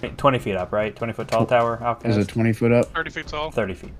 20 0.00 0.38
feet 0.38 0.56
up, 0.56 0.72
right? 0.72 0.94
20 0.94 1.12
foot 1.12 1.28
tall 1.28 1.46
tower, 1.46 1.98
is 2.04 2.16
it 2.16 2.28
20 2.28 2.52
foot 2.52 2.72
up? 2.72 2.86
30 2.94 3.10
feet 3.10 3.26
tall. 3.26 3.50
30 3.50 3.74
feet. 3.74 3.92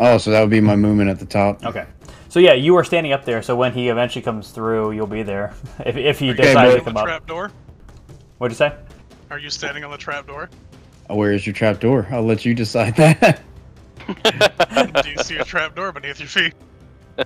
Oh, 0.00 0.18
so 0.18 0.30
that 0.32 0.40
would 0.40 0.50
be 0.50 0.60
my 0.60 0.74
movement 0.74 1.08
at 1.10 1.18
the 1.20 1.26
top. 1.26 1.64
Okay. 1.64 1.86
So 2.28 2.40
yeah, 2.40 2.54
you 2.54 2.74
are 2.76 2.82
standing 2.82 3.12
up 3.12 3.24
there. 3.24 3.42
So 3.42 3.54
when 3.54 3.72
he 3.72 3.88
eventually 3.88 4.22
comes 4.22 4.50
through, 4.50 4.90
you'll 4.92 5.06
be 5.06 5.22
there. 5.22 5.54
If, 5.86 5.96
if 5.96 6.18
he 6.18 6.30
Okay, 6.32 6.42
decides 6.42 6.72
but- 6.72 6.78
to 6.78 6.84
come 6.84 6.94
the 6.94 7.00
up. 7.00 7.06
trap 7.06 7.26
door. 7.26 7.52
What'd 8.38 8.52
you 8.52 8.56
say? 8.56 8.76
Are 9.30 9.38
you 9.38 9.50
standing 9.50 9.84
on 9.84 9.90
the 9.92 9.96
trap 9.96 10.26
door? 10.26 10.50
Oh, 11.08 11.16
where 11.16 11.32
is 11.32 11.46
your 11.46 11.54
trap 11.54 11.78
door? 11.80 12.06
I'll 12.10 12.22
let 12.24 12.44
you 12.44 12.54
decide 12.54 12.96
that. 12.96 13.42
Do 15.04 15.10
you 15.10 15.16
see 15.18 15.36
a 15.36 15.44
trap 15.44 15.76
door 15.76 15.92
beneath 15.92 16.18
your 16.18 16.28
feet? 16.28 16.54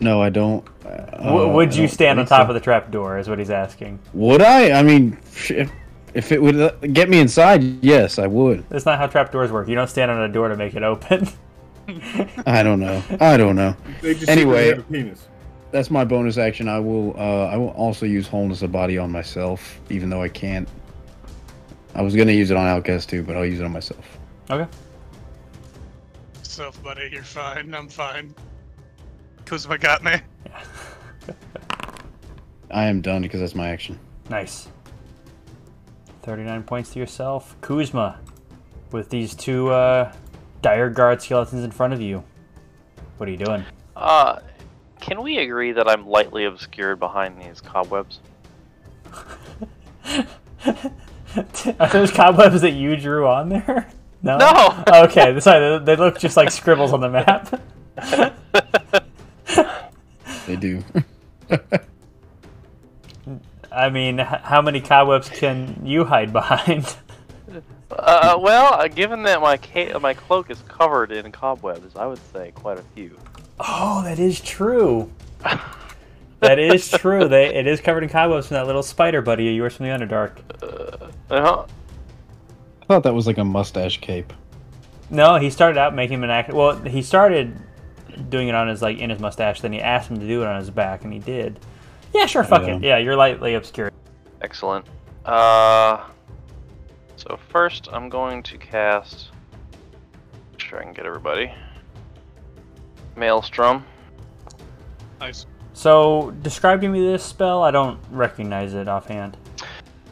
no, 0.00 0.20
I 0.20 0.30
don't. 0.30 0.64
W- 0.82 1.52
would 1.52 1.72
uh, 1.72 1.82
you 1.82 1.88
stand 1.88 2.18
on 2.18 2.26
top 2.26 2.48
of 2.48 2.54
the 2.54 2.60
trap 2.60 2.90
door? 2.90 3.18
Is 3.18 3.28
what 3.28 3.38
he's 3.38 3.50
asking. 3.50 3.98
Would 4.14 4.42
I? 4.42 4.72
I 4.72 4.82
mean, 4.82 5.16
if, 5.48 5.70
if 6.14 6.32
it 6.32 6.40
would 6.42 6.56
uh, 6.60 6.70
get 6.92 7.08
me 7.08 7.20
inside, 7.20 7.62
yes, 7.82 8.18
I 8.18 8.26
would. 8.26 8.68
That's 8.68 8.84
not 8.86 8.98
how 8.98 9.06
trap 9.06 9.30
doors 9.32 9.50
work. 9.52 9.68
You 9.68 9.74
don't 9.74 9.88
stand 9.88 10.10
on 10.10 10.22
a 10.22 10.28
door 10.32 10.48
to 10.48 10.56
make 10.56 10.74
it 10.74 10.82
open. 10.82 11.28
I 12.46 12.62
don't 12.62 12.80
know. 12.80 13.02
I 13.20 13.36
don't 13.36 13.56
know. 13.56 13.76
They 14.00 14.14
just 14.14 14.28
Anyway. 14.28 14.70
a 14.70 14.82
penis. 14.82 15.26
that's 15.72 15.90
my 15.90 16.04
bonus 16.04 16.38
action. 16.38 16.68
I 16.68 16.78
will. 16.78 17.14
Uh, 17.18 17.46
I 17.46 17.56
will 17.56 17.70
also 17.70 18.06
use 18.06 18.26
wholeness 18.28 18.62
of 18.62 18.70
body 18.72 18.96
on 18.98 19.10
myself, 19.10 19.80
even 19.90 20.08
though 20.10 20.22
I 20.22 20.28
can't. 20.28 20.68
I 21.94 22.02
was 22.02 22.14
gonna 22.14 22.32
use 22.32 22.50
it 22.50 22.56
on 22.56 22.66
Outcast 22.66 23.08
too, 23.08 23.22
but 23.24 23.36
I'll 23.36 23.44
use 23.46 23.58
it 23.60 23.64
on 23.64 23.72
myself. 23.72 24.18
Okay. 24.50 24.70
Self, 26.42 26.80
buddy, 26.82 27.08
you're 27.12 27.22
fine. 27.24 27.74
I'm 27.74 27.88
fine. 27.88 28.34
Kuzma 29.44 29.78
got 29.78 30.04
me. 30.04 30.12
I 32.70 32.84
am 32.84 33.00
done 33.00 33.22
because 33.22 33.40
that's 33.40 33.54
my 33.56 33.68
action. 33.70 33.98
Nice. 34.28 34.68
39 36.22 36.62
points 36.64 36.92
to 36.92 36.98
yourself. 36.98 37.56
Kuzma, 37.60 38.18
with 38.92 39.08
these 39.10 39.34
two 39.34 39.70
uh, 39.70 40.12
dire 40.62 40.90
guard 40.90 41.22
skeletons 41.22 41.64
in 41.64 41.70
front 41.70 41.92
of 41.92 42.00
you. 42.00 42.22
What 43.16 43.28
are 43.28 43.32
you 43.32 43.38
doing? 43.38 43.64
Uh, 43.96 44.40
can 45.00 45.22
we 45.22 45.38
agree 45.38 45.72
that 45.72 45.88
I'm 45.88 46.06
lightly 46.06 46.44
obscured 46.44 46.98
behind 46.98 47.40
these 47.40 47.60
cobwebs? 47.60 48.20
Are 51.78 51.88
those 51.88 52.10
cobwebs 52.10 52.60
that 52.60 52.72
you 52.72 52.96
drew 52.96 53.26
on 53.26 53.48
there? 53.48 53.88
No. 54.22 54.36
No! 54.36 54.84
okay, 55.04 55.40
sorry. 55.40 55.78
They, 55.78 55.84
they 55.86 55.96
look 55.96 56.18
just 56.18 56.36
like 56.36 56.50
scribbles 56.50 56.92
on 56.92 57.00
the 57.00 57.08
map. 57.08 57.58
They 60.46 60.56
do. 60.56 60.84
I 63.80 63.90
mean, 63.90 64.18
how 64.18 64.60
many 64.60 64.80
cobwebs 64.80 65.28
can 65.28 65.80
you 65.84 66.04
hide 66.04 66.32
behind? 66.32 66.96
Uh, 67.90 68.38
well, 68.40 68.74
uh, 68.74 68.86
given 68.86 69.24
that 69.24 69.40
my 69.40 69.56
ca- 69.56 69.98
my 69.98 70.14
cloak 70.14 70.50
is 70.50 70.62
covered 70.68 71.10
in 71.10 71.32
cobwebs, 71.32 71.96
I 71.96 72.06
would 72.06 72.20
say 72.32 72.52
quite 72.54 72.78
a 72.78 72.84
few. 72.94 73.18
Oh, 73.58 74.02
that 74.04 74.18
is 74.18 74.40
true. 74.40 75.10
That 76.40 76.58
is 76.58 76.90
true. 76.90 77.28
They 77.28 77.54
it 77.54 77.66
is 77.66 77.82
covered 77.82 78.02
in 78.02 78.08
cobwebs 78.08 78.48
from 78.48 78.54
that 78.54 78.66
little 78.66 78.82
spider 78.82 79.20
buddy 79.20 79.50
of 79.50 79.54
yours 79.54 79.76
from 79.76 79.86
the 79.86 79.92
Underdark. 79.92 80.38
Uh-huh. 81.30 81.66
I 82.80 82.84
thought 82.86 83.02
that 83.02 83.12
was 83.12 83.26
like 83.26 83.36
a 83.36 83.44
mustache 83.44 84.00
cape. 84.00 84.32
No, 85.10 85.36
he 85.36 85.50
started 85.50 85.78
out 85.78 85.94
making 85.94 86.14
him 86.14 86.24
an 86.24 86.30
act. 86.30 86.50
Well, 86.50 86.76
he 86.76 87.02
started 87.02 87.54
doing 88.30 88.48
it 88.48 88.54
on 88.54 88.68
his 88.68 88.80
like 88.80 88.98
in 88.98 89.10
his 89.10 89.20
mustache. 89.20 89.60
Then 89.60 89.74
he 89.74 89.80
asked 89.80 90.10
him 90.10 90.18
to 90.18 90.26
do 90.26 90.42
it 90.42 90.46
on 90.46 90.58
his 90.58 90.70
back, 90.70 91.04
and 91.04 91.12
he 91.12 91.18
did. 91.18 91.60
Yeah, 92.12 92.26
sure. 92.26 92.44
Fuck 92.44 92.62
Yeah. 92.66 92.76
it. 92.76 92.82
Yeah, 92.82 92.98
you're 92.98 93.16
lightly 93.16 93.54
obscured. 93.54 93.92
Excellent. 94.42 94.86
Uh, 95.24 96.04
so 97.16 97.38
first 97.50 97.88
I'm 97.92 98.08
going 98.08 98.42
to 98.44 98.58
cast. 98.58 99.30
Make 100.52 100.60
sure 100.60 100.80
I 100.80 100.82
can 100.84 100.92
get 100.92 101.06
everybody. 101.06 101.52
Maelstrom. 103.16 103.84
Nice. 105.20 105.46
So, 105.72 106.32
describe 106.42 106.80
to 106.82 106.88
me 106.88 107.00
this 107.06 107.22
spell. 107.22 107.62
I 107.62 107.70
don't 107.70 107.98
recognize 108.10 108.74
it 108.74 108.88
offhand. 108.88 109.36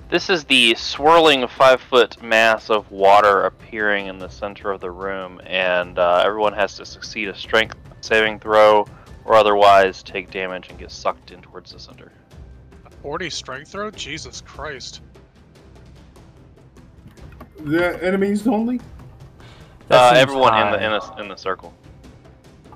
This 0.09 0.31
is 0.31 0.45
the 0.45 0.75
swirling 0.77 1.47
five 1.49 1.81
foot 1.83 2.23
mass 2.23 2.71
of 2.71 2.91
water 2.91 3.45
appearing 3.45 4.07
in 4.07 4.19
the 4.19 4.29
center 4.29 4.71
of 4.71 4.81
the 4.81 4.91
room, 4.91 5.41
and 5.45 5.99
uh, 5.99 6.23
everyone 6.25 6.55
has 6.55 6.77
to 6.77 6.87
succeed 6.87 7.29
a 7.29 7.35
strength 7.35 7.77
saving 8.01 8.39
throw 8.41 8.87
or 9.29 9.35
otherwise 9.35 10.03
take 10.03 10.31
damage 10.31 10.71
and 10.71 10.79
get 10.79 10.91
sucked 10.91 11.31
in 11.31 11.41
towards 11.43 11.73
the 11.73 11.79
center. 11.79 12.11
A 12.87 12.91
40 12.91 13.29
strength 13.29 13.71
throw? 13.71 13.91
Jesus 13.91 14.41
Christ. 14.41 15.03
The 17.61 18.03
enemies 18.03 18.47
only? 18.49 18.81
Uh, 19.91 20.14
seems 20.14 20.19
everyone 20.19 20.55
in 20.67 20.73
the 20.73 20.85
in 20.85 20.93
the 20.93 21.23
in 21.23 21.29
the 21.29 21.37
circle. 21.37 21.75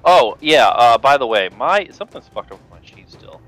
Oh 0.04 0.36
yeah. 0.40 0.68
Uh, 0.68 0.98
by 0.98 1.16
the 1.16 1.26
way, 1.26 1.48
my 1.56 1.88
something's 1.90 2.28
fucked 2.28 2.52
up 2.52 2.60
with 2.60 2.80
my 2.80 2.86
sheet 2.86 3.10
still. 3.10 3.40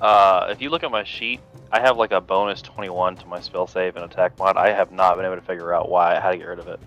Uh, 0.00 0.48
if 0.50 0.60
you 0.60 0.70
look 0.70 0.82
at 0.82 0.90
my 0.90 1.04
sheet, 1.04 1.40
I 1.70 1.80
have 1.80 1.98
like 1.98 2.12
a 2.12 2.20
bonus 2.20 2.62
21 2.62 3.16
to 3.16 3.26
my 3.26 3.40
spell 3.40 3.66
save 3.66 3.96
and 3.96 4.04
attack 4.04 4.38
mod. 4.38 4.56
I 4.56 4.72
have 4.72 4.90
not 4.90 5.16
been 5.16 5.26
able 5.26 5.36
to 5.36 5.42
figure 5.42 5.74
out 5.74 5.88
why 5.88 6.18
how 6.18 6.30
to 6.30 6.36
get 6.36 6.46
rid 6.46 6.58
of 6.58 6.68
it. 6.68 6.80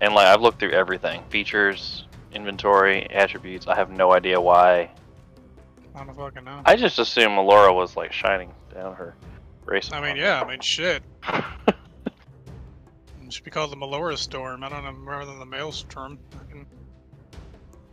And 0.00 0.14
like 0.14 0.26
I've 0.26 0.40
looked 0.40 0.60
through 0.60 0.72
everything, 0.72 1.22
features, 1.28 2.05
inventory, 2.36 3.10
attributes. 3.10 3.66
I 3.66 3.74
have 3.74 3.90
no 3.90 4.12
idea 4.12 4.40
why. 4.40 4.90
I 5.94 6.04
don't 6.04 6.14
fucking 6.14 6.44
know. 6.44 6.60
I 6.64 6.76
just 6.76 6.98
assume 6.98 7.32
Melora 7.32 7.74
was 7.74 7.96
like 7.96 8.12
shining 8.12 8.52
down 8.72 8.94
her 8.94 9.16
race. 9.64 9.90
I 9.92 10.00
mean, 10.00 10.16
yeah, 10.16 10.40
I 10.42 10.48
mean, 10.48 10.60
shit. 10.60 11.02
It 13.24 13.32
should 13.32 13.42
be 13.42 13.50
called 13.50 13.72
the 13.72 13.76
Melora 13.76 14.16
Storm. 14.16 14.62
I 14.62 14.68
don't 14.68 14.84
know, 14.84 14.92
rather 15.02 15.26
than 15.26 15.40
the 15.40 15.46
Maelstrom. 15.46 16.16
Fucking- 16.30 16.64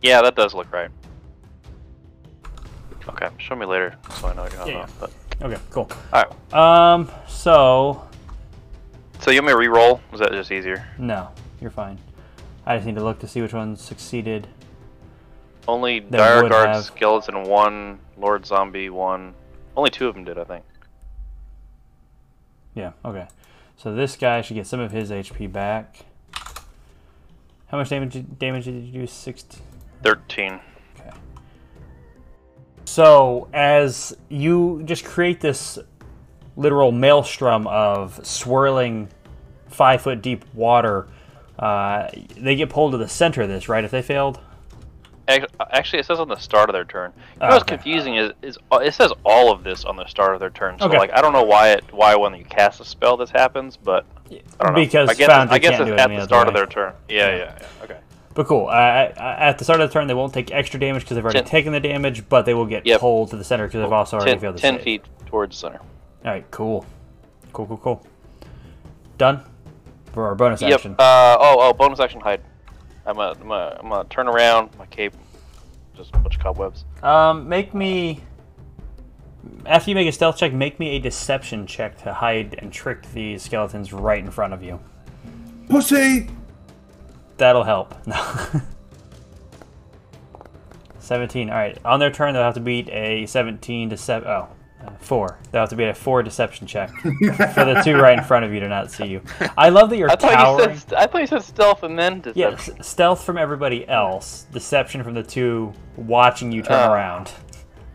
yeah, 0.00 0.22
that 0.22 0.36
does 0.36 0.54
look 0.54 0.72
right. 0.72 0.90
Okay, 3.08 3.28
show 3.38 3.56
me 3.56 3.66
later 3.66 3.96
so 4.20 4.28
I 4.28 4.34
know 4.34 4.42
what 4.42 4.52
you're 4.52 4.60
talking 4.60 4.74
Yeah, 4.76 4.84
about. 4.84 5.00
But 5.40 5.42
Okay, 5.50 5.60
cool. 5.70 5.90
Alright. 6.12 6.54
Um, 6.54 7.10
so 7.26 8.06
So 9.18 9.32
you 9.32 9.38
want 9.40 9.46
me 9.46 9.52
to 9.54 9.58
re-roll? 9.58 10.00
Was 10.12 10.20
that 10.20 10.30
just 10.30 10.52
easier? 10.52 10.86
no, 10.98 11.30
you're 11.60 11.72
fine. 11.72 11.98
I 12.66 12.76
just 12.76 12.86
need 12.86 12.96
to 12.96 13.04
look 13.04 13.18
to 13.20 13.28
see 13.28 13.42
which 13.42 13.52
ones 13.52 13.80
succeeded. 13.80 14.48
Only 15.66 16.00
Dire 16.00 16.48
Guard 16.48 16.68
have- 16.68 16.84
Skeleton 16.84 17.44
one, 17.44 17.98
Lord 18.16 18.46
Zombie 18.46 18.90
one. 18.90 19.34
Only 19.76 19.90
two 19.90 20.08
of 20.08 20.14
them 20.14 20.24
did, 20.24 20.38
I 20.38 20.44
think. 20.44 20.64
Yeah, 22.74 22.92
okay. 23.04 23.28
So 23.76 23.94
this 23.94 24.16
guy 24.16 24.40
should 24.40 24.54
get 24.54 24.66
some 24.66 24.80
of 24.80 24.92
his 24.92 25.10
HP 25.10 25.46
back. 25.46 26.04
How 27.68 27.78
much 27.78 27.88
damage 27.88 28.24
damage 28.38 28.66
did 28.66 28.84
you 28.84 29.00
do? 29.00 29.06
60. 29.06 29.58
Thirteen. 30.02 30.60
Okay. 31.00 31.10
So 32.84 33.48
as 33.52 34.16
you 34.28 34.82
just 34.84 35.04
create 35.04 35.40
this 35.40 35.78
literal 36.56 36.92
maelstrom 36.92 37.66
of 37.66 38.24
swirling 38.24 39.08
five 39.68 40.02
foot 40.02 40.22
deep 40.22 40.44
water, 40.54 41.08
uh, 41.58 42.08
they 42.36 42.56
get 42.56 42.70
pulled 42.70 42.92
to 42.92 42.98
the 42.98 43.08
center 43.08 43.42
of 43.42 43.48
this, 43.48 43.68
right? 43.68 43.84
If 43.84 43.90
they 43.90 44.02
failed? 44.02 44.40
Actually, 45.72 46.00
it 46.00 46.06
says 46.06 46.20
on 46.20 46.28
the 46.28 46.36
start 46.36 46.68
of 46.68 46.74
their 46.74 46.84
turn. 46.84 47.10
You 47.36 47.40
know 47.40 47.46
Oh, 47.46 47.50
what's 47.52 47.62
okay. 47.62 47.76
confusing 47.76 48.16
is, 48.16 48.32
is 48.42 48.58
uh, 48.70 48.76
it 48.76 48.92
says 48.92 49.10
all 49.24 49.50
of 49.50 49.64
this 49.64 49.84
on 49.86 49.96
the 49.96 50.04
start 50.06 50.34
of 50.34 50.40
their 50.40 50.50
turn. 50.50 50.78
So 50.78 50.86
Okay. 50.86 50.98
like 50.98 51.12
I 51.14 51.22
don't 51.22 51.32
know 51.32 51.44
why 51.44 51.70
it 51.70 51.84
why 51.92 52.14
when 52.14 52.34
you 52.34 52.44
cast 52.44 52.78
a 52.80 52.84
spell 52.84 53.16
this 53.16 53.30
happens, 53.30 53.76
but 53.78 54.04
I 54.30 54.34
don't 54.64 54.74
know. 54.74 54.80
Because 54.80 55.08
I 55.08 55.14
guess, 55.14 55.28
Foundry 55.28 55.54
I 55.54 55.58
guess 55.58 55.80
it's 55.80 55.88
it 55.88 55.98
at 55.98 56.08
the 56.10 56.24
start 56.24 56.46
of 56.48 56.52
their 56.54 56.66
turn. 56.66 56.92
Yeah, 57.08 57.28
Yeah. 57.28 57.36
yeah, 57.36 57.58
yeah. 57.60 57.84
Okay. 57.84 57.96
But 58.34 58.46
cool. 58.48 58.66
Uh, 58.66 58.72
at 59.16 59.56
the 59.56 59.64
start 59.64 59.80
of 59.80 59.88
the 59.88 59.92
turn, 59.94 60.08
they 60.08 60.14
won't 60.14 60.34
take 60.34 60.50
extra 60.52 60.78
damage 60.78 61.04
because 61.04 61.14
they've 61.14 61.24
already 61.24 61.38
Ten- 61.38 61.48
taken 61.48 61.72
the 61.72 61.80
damage, 61.80 62.28
but 62.28 62.44
they 62.44 62.52
will 62.52 62.66
get 62.66 62.84
Yep. 62.84 63.00
pulled 63.00 63.30
to 63.30 63.36
the 63.36 63.44
center 63.44 63.66
because 63.66 63.80
they've 63.80 63.92
also 63.92 64.16
already 64.16 64.32
Ten, 64.32 64.40
failed 64.40 64.56
the 64.56 64.60
10 64.60 64.74
save. 64.74 64.82
feet 64.84 65.04
towards 65.26 65.56
the 65.56 65.60
center. 65.68 65.78
All 66.24 66.32
right, 66.32 66.44
cool, 66.50 66.84
cool, 67.54 67.66
cool, 67.66 67.76
cool. 67.78 68.06
Done 69.16 69.42
for 70.14 70.26
our 70.26 70.34
bonus 70.34 70.62
Yep. 70.62 70.72
action. 70.72 70.94
Uh, 70.98 71.36
oh, 71.38 71.56
oh, 71.60 71.72
bonus 71.74 72.00
action 72.00 72.20
hide. 72.20 72.40
I'm 73.04 73.16
gonna, 73.16 73.38
I'm 73.38 73.48
gonna, 73.48 73.76
I'm 73.80 73.88
gonna 73.90 74.08
turn 74.08 74.28
around. 74.28 74.70
My 74.78 74.86
cape, 74.86 75.12
just 75.94 76.14
a 76.14 76.18
bunch 76.18 76.36
of 76.36 76.42
cobwebs. 76.42 76.86
Um, 77.02 77.46
make 77.48 77.74
me 77.74 78.22
after 79.66 79.90
you 79.90 79.94
make 79.94 80.08
a 80.08 80.12
stealth 80.12 80.38
check, 80.38 80.52
make 80.54 80.78
me 80.80 80.96
a 80.96 80.98
deception 80.98 81.66
check 81.66 82.02
to 82.02 82.14
hide 82.14 82.54
and 82.58 82.72
trick 82.72 83.02
these 83.12 83.42
skeletons 83.42 83.92
right 83.92 84.24
in 84.24 84.30
front 84.30 84.54
of 84.54 84.62
you. 84.62 84.80
Pussy! 85.68 86.28
That'll 87.36 87.64
help. 87.64 87.94
No. 88.06 88.62
17. 90.98 91.50
All 91.50 91.56
right. 91.56 91.76
On 91.84 92.00
their 92.00 92.10
turn, 92.10 92.32
they'll 92.32 92.42
have 92.42 92.54
to 92.54 92.60
beat 92.60 92.88
a 92.88 93.26
17 93.26 93.90
to 93.90 93.96
7. 93.96 94.26
Oh, 94.26 94.48
uh, 94.86 94.90
4. 95.00 95.38
They'll 95.50 95.62
have 95.62 95.68
to 95.70 95.76
beat 95.76 95.88
a 95.88 95.94
4 95.94 96.22
deception 96.22 96.66
check 96.66 96.90
for 97.00 97.64
the 97.64 97.80
two 97.84 97.96
right 97.96 98.18
in 98.18 98.24
front 98.24 98.44
of 98.44 98.52
you 98.52 98.60
to 98.60 98.68
not 98.68 98.90
see 98.90 99.06
you. 99.06 99.20
I 99.56 99.68
love 99.70 99.90
that 99.90 99.96
you're 99.96 100.10
I 100.10 100.16
thought 100.16 100.32
towering. 100.32 100.70
you 100.70 100.76
said, 100.76 100.94
I 100.94 101.06
thought 101.06 101.20
you 101.20 101.26
said 101.26 101.42
stealth 101.42 101.82
and 101.82 101.98
then 101.98 102.22
Yes, 102.34 102.56
deception. 102.66 102.82
stealth 102.84 103.24
from 103.24 103.38
everybody 103.38 103.86
else, 103.88 104.46
deception 104.52 105.02
from 105.02 105.14
the 105.14 105.22
two 105.22 105.72
watching 105.96 106.52
you 106.52 106.62
turn 106.62 106.88
Oh. 106.88 106.92
around. 106.92 107.30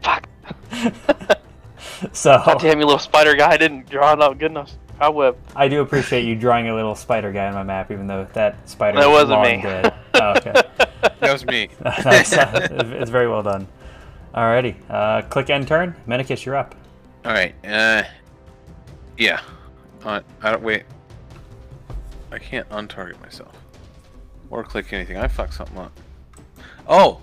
Fuck. 0.01 0.27
So 2.13 2.41
God 2.45 2.59
damn 2.61 2.79
you, 2.79 2.85
little 2.85 2.97
spider 2.99 3.35
guy! 3.35 3.51
I 3.51 3.57
didn't 3.57 3.89
draw 3.89 4.13
it 4.13 4.21
out 4.21 4.37
good 4.37 4.51
enough. 4.51 4.71
Cobweb. 4.99 5.35
I 5.55 5.67
do 5.67 5.81
appreciate 5.81 6.23
you 6.23 6.35
drawing 6.35 6.69
a 6.69 6.75
little 6.75 6.95
spider 6.95 7.31
guy 7.33 7.47
on 7.47 7.53
my 7.53 7.63
map, 7.63 7.91
even 7.91 8.07
though 8.07 8.25
that 8.33 8.69
spider 8.69 8.99
That 8.99 9.07
is 9.09 9.11
wasn't 9.11 9.31
long 9.31 9.43
me. 9.43 9.61
dead. 9.61 9.93
Oh, 10.13 10.33
okay. 10.37 10.53
That 11.19 11.33
was 11.33 11.45
me. 11.45 11.67
No, 11.83 11.91
it's, 11.97 12.31
uh, 12.33 12.67
it's 13.01 13.11
very 13.11 13.27
well 13.27 13.43
done. 13.43 13.67
Alrighty, 14.33 14.75
uh, 14.89 15.21
click 15.23 15.49
end 15.49 15.67
turn. 15.67 15.95
Menikis, 16.07 16.45
you're 16.45 16.55
up. 16.55 16.75
All 17.25 17.31
right. 17.33 17.53
Uh, 17.65 18.03
yeah. 19.17 19.41
Uh, 20.03 20.21
I 20.41 20.51
don't 20.51 20.63
wait. 20.63 20.83
I 22.31 22.37
can't 22.37 22.67
untarget 22.69 23.19
myself 23.21 23.51
or 24.49 24.63
click 24.63 24.93
anything. 24.93 25.17
I 25.17 25.27
fucked 25.27 25.55
something 25.55 25.77
up. 25.77 25.91
Oh. 26.87 27.19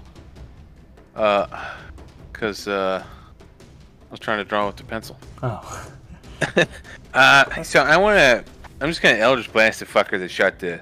Uh, 1.14 1.46
cause 2.32 2.68
uh, 2.68 3.02
I 3.02 4.10
was 4.10 4.20
trying 4.20 4.38
to 4.38 4.44
draw 4.44 4.66
with 4.66 4.76
the 4.76 4.84
pencil. 4.84 5.18
Oh, 5.42 5.90
Uh, 7.14 7.62
so 7.62 7.80
I 7.80 7.96
wanna. 7.96 8.44
I'm 8.80 8.88
just 8.88 9.00
gonna 9.00 9.16
Eldritch 9.16 9.50
Blast 9.52 9.80
the 9.80 9.86
fucker 9.86 10.18
that 10.18 10.30
shot 10.30 10.58
the 10.58 10.80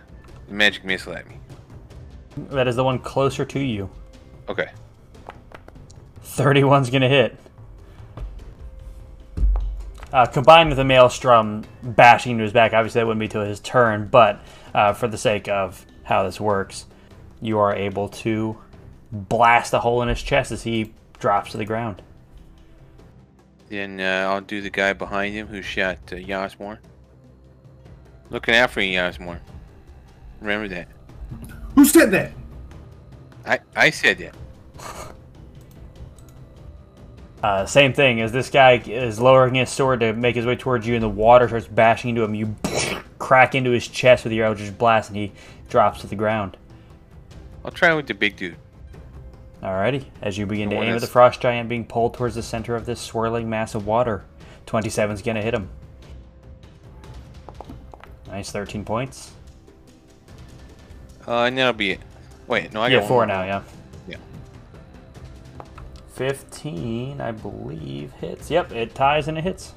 magic 0.49 0.85
missile 0.85 1.13
at 1.15 1.29
me. 1.29 1.37
that 2.51 2.67
is 2.67 2.75
the 2.75 2.83
one 2.83 2.99
closer 2.99 3.45
to 3.45 3.61
you. 3.61 3.89
Okay. 4.49 4.69
31's 6.37 6.91
going 6.91 7.03
to 7.03 7.09
hit. 7.09 7.39
Uh, 10.13 10.27
combined 10.27 10.69
with 10.69 10.79
the 10.79 10.85
maelstrom 10.85 11.65
bashing 11.83 12.33
into 12.33 12.45
his 12.45 12.53
back, 12.53 12.73
obviously 12.73 13.01
that 13.01 13.07
wouldn't 13.07 13.21
be 13.21 13.27
till 13.27 13.43
his 13.45 13.59
turn, 13.61 14.07
but 14.07 14.41
uh, 14.73 14.93
for 14.93 15.09
the 15.09 15.19
sake 15.19 15.49
of 15.49 15.85
how 16.05 16.23
this 16.23 16.41
works, 16.41 16.87
you 17.41 17.59
are 17.59 17.75
able 17.75 18.09
to 18.09 18.57
blast 19.11 19.73
a 19.73 19.81
hole 19.81 20.03
in 20.03 20.09
his 20.09 20.23
chest 20.23 20.53
as 20.53 20.63
he 20.63 20.93
drops 21.19 21.51
to 21.51 21.57
the 21.57 21.65
ground. 21.65 22.01
Then 23.69 24.01
uh, 24.01 24.29
I'll 24.31 24.41
do 24.41 24.61
the 24.61 24.71
guy 24.71 24.93
behind 24.93 25.35
him 25.35 25.49
who 25.49 25.63
shot 25.63 25.99
uh, 26.13 26.17
Yasmore. 26.17 26.79
Looking 28.31 28.55
after 28.55 28.81
you, 28.81 28.93
Yasmore. 28.93 29.41
Remember 30.41 30.69
that. 30.69 30.89
Who 31.75 31.85
said 31.85 32.11
that? 32.13 32.33
I 33.47 33.59
I 33.75 33.91
said 33.91 34.19
that. 34.19 34.37
Uh, 37.45 37.67
same 37.67 37.93
thing 37.93 38.23
as 38.23 38.33
this 38.33 38.49
guy 38.49 38.79
is 38.87 39.21
lowering 39.21 39.57
his 39.57 39.69
sword 39.69 40.01
to 40.01 40.15
make 40.15 40.35
his 40.35 40.47
way 40.47 40.57
towards 40.57 40.87
you, 40.87 40.95
and 40.95 41.03
the 41.03 41.09
water 41.11 41.47
starts 41.47 41.67
bashing 41.67 42.09
into 42.09 42.23
him. 42.23 42.35
You 42.35 42.57
crack 43.19 43.55
into 43.55 43.71
his 43.71 43.87
chest 43.87 44.25
with 44.25 44.33
your 44.33 44.47
Eldritch 44.47 44.79
Blast, 44.79 45.11
and 45.11 45.19
he 45.19 45.31
drops 45.69 46.01
to 46.01 46.07
the 46.07 46.17
ground. 46.17 46.57
I'll 47.63 47.71
try 47.71 47.93
with 47.93 48.07
the 48.07 48.15
big 48.15 48.37
dude. 48.37 48.57
Alrighty, 49.63 50.07
as 50.23 50.39
you 50.39 50.47
begin 50.47 50.71
to 50.71 50.75
The 50.77 50.79
one 50.79 50.89
aim 50.89 50.95
at 50.95 51.03
the 51.03 51.07
Frost 51.07 51.43
Giant 51.43 51.69
being 51.69 51.85
pulled 51.85 52.15
towards 52.15 52.35
the 52.35 52.43
center 52.43 52.77
of 52.77 52.87
this 52.87 52.99
swirling 52.99 53.51
mass 53.51 53.75
of 53.75 53.87
water, 53.87 54.25
27's 54.67 55.21
gonna 55.21 55.43
hit 55.43 55.53
him. 55.53 55.69
Nice, 58.27 58.53
13 58.53 58.87
points. 58.87 59.33
Uh, 61.29 61.43
and 61.43 61.59
that'll 61.59 61.75
be 61.75 61.91
it. 61.91 62.01
Wait, 62.47 62.73
no, 62.73 62.81
I 62.81 62.89
yeah, 62.89 63.01
got 63.01 63.09
four 63.09 63.19
one 63.19 63.29
now, 63.29 63.45
yeah. 63.45 63.63
Yeah. 66.19 66.29
15, 66.29 67.21
I 67.21 67.33
believe, 67.33 68.13
hits. 68.13 68.51
Yep, 68.51 68.73
it 68.73 68.95
ties 68.95 69.29
and 69.29 69.37
it 69.37 69.45
hits. 69.45 69.75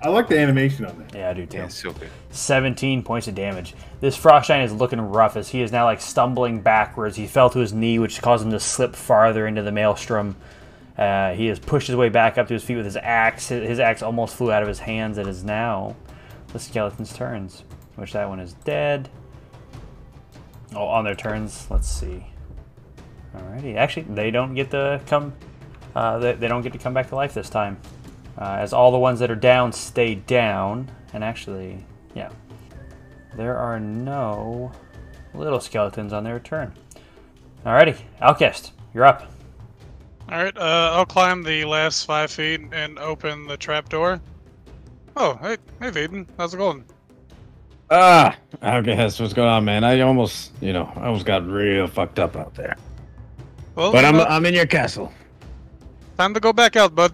I 0.00 0.08
like 0.10 0.28
the 0.28 0.38
animation 0.38 0.84
on 0.84 0.96
that. 1.00 1.14
Yeah, 1.14 1.30
I 1.30 1.32
do 1.32 1.44
too. 1.44 1.58
Yeah, 1.58 1.64
it's 1.64 1.74
so 1.74 1.92
good. 1.92 2.08
17 2.30 3.02
points 3.02 3.26
of 3.26 3.34
damage. 3.34 3.74
This 4.00 4.16
Frost 4.16 4.46
Giant 4.46 4.70
is 4.70 4.78
looking 4.78 5.00
rough 5.00 5.36
as 5.36 5.48
he 5.48 5.60
is 5.60 5.72
now 5.72 5.86
like 5.86 6.00
stumbling 6.00 6.60
backwards. 6.60 7.16
He 7.16 7.26
fell 7.26 7.50
to 7.50 7.58
his 7.58 7.72
knee, 7.72 7.98
which 7.98 8.22
caused 8.22 8.44
him 8.44 8.52
to 8.52 8.60
slip 8.60 8.94
farther 8.94 9.48
into 9.48 9.62
the 9.62 9.72
maelstrom. 9.72 10.36
Uh, 10.96 11.32
he 11.32 11.46
has 11.46 11.58
pushed 11.58 11.88
his 11.88 11.96
way 11.96 12.08
back 12.08 12.38
up 12.38 12.46
to 12.48 12.54
his 12.54 12.62
feet 12.62 12.76
with 12.76 12.84
his 12.84 12.96
axe. 12.96 13.48
His 13.48 13.68
his 13.68 13.80
axe 13.80 14.02
almost 14.02 14.36
flew 14.36 14.52
out 14.52 14.62
of 14.62 14.68
his 14.68 14.78
hands. 14.78 15.18
It 15.18 15.26
is 15.26 15.42
now 15.42 15.96
the 16.52 16.60
skeleton's 16.60 17.12
turns, 17.12 17.64
which 17.96 18.12
that 18.12 18.28
one 18.28 18.38
is 18.38 18.52
dead. 18.64 19.08
Oh, 20.74 20.86
on 20.86 21.04
their 21.04 21.14
turns, 21.14 21.66
let's 21.70 21.88
see. 21.88 22.26
Alrighty, 23.36 23.76
actually, 23.76 24.04
they 24.04 24.30
don't 24.30 24.54
get 24.54 24.70
to 24.70 25.00
come. 25.06 25.32
Uh, 25.94 26.18
they, 26.18 26.32
they 26.34 26.48
don't 26.48 26.62
get 26.62 26.72
to 26.72 26.78
come 26.78 26.94
back 26.94 27.08
to 27.08 27.16
life 27.16 27.34
this 27.34 27.50
time, 27.50 27.78
uh, 28.38 28.56
as 28.58 28.72
all 28.72 28.90
the 28.90 28.98
ones 28.98 29.20
that 29.20 29.30
are 29.30 29.36
down 29.36 29.72
stay 29.72 30.14
down. 30.14 30.90
And 31.12 31.24
actually, 31.24 31.84
yeah, 32.14 32.30
there 33.36 33.56
are 33.56 33.80
no 33.80 34.72
little 35.34 35.60
skeletons 35.60 36.12
on 36.12 36.24
their 36.24 36.40
turn. 36.40 36.72
Alrighty, 37.64 37.98
Outcast, 38.20 38.72
you're 38.94 39.04
up. 39.04 39.30
Alright, 40.30 40.56
uh, 40.56 40.90
I'll 40.92 41.06
climb 41.06 41.42
the 41.42 41.64
last 41.64 42.04
five 42.04 42.30
feet 42.30 42.60
and 42.72 42.98
open 42.98 43.46
the 43.46 43.56
trapdoor. 43.56 44.20
Oh, 45.16 45.38
hey, 45.40 45.56
hey, 45.80 45.90
Vaden, 45.90 46.26
how's 46.36 46.54
it 46.54 46.58
going? 46.58 46.84
Ah, 47.90 48.36
okay, 48.62 48.94
that's 48.94 49.18
what's 49.18 49.32
going 49.32 49.48
on, 49.48 49.64
man. 49.64 49.82
I 49.82 50.00
almost, 50.00 50.52
you 50.60 50.74
know, 50.74 50.92
I 50.96 51.06
almost 51.06 51.24
got 51.24 51.46
real 51.46 51.86
fucked 51.86 52.18
up 52.18 52.36
out 52.36 52.54
there. 52.54 52.76
Well, 53.78 53.92
But 53.92 54.04
I'm, 54.04 54.16
know, 54.16 54.24
I'm 54.24 54.44
in 54.44 54.54
your 54.54 54.66
castle. 54.66 55.12
time 56.18 56.34
to 56.34 56.40
go 56.40 56.52
back 56.52 56.74
out, 56.74 56.96
bud. 56.96 57.12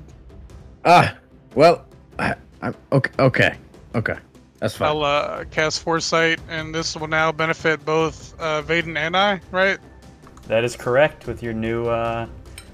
Ah, 0.86 1.14
well, 1.54 1.84
I, 2.18 2.36
I'm 2.62 2.74
okay, 2.90 3.10
okay, 3.18 3.54
okay. 3.94 4.16
That's 4.60 4.74
fine. 4.74 4.88
I'll 4.88 5.04
uh, 5.04 5.44
cast 5.50 5.82
Foresight, 5.82 6.40
and 6.48 6.74
this 6.74 6.96
will 6.96 7.06
now 7.06 7.30
benefit 7.32 7.84
both 7.84 8.34
uh, 8.40 8.62
Vaden 8.62 8.96
and 8.96 9.14
I, 9.14 9.42
right? 9.50 9.78
That 10.48 10.64
is 10.64 10.74
correct. 10.74 11.26
With 11.26 11.42
your 11.42 11.52
new, 11.52 11.84
uh, 11.84 12.26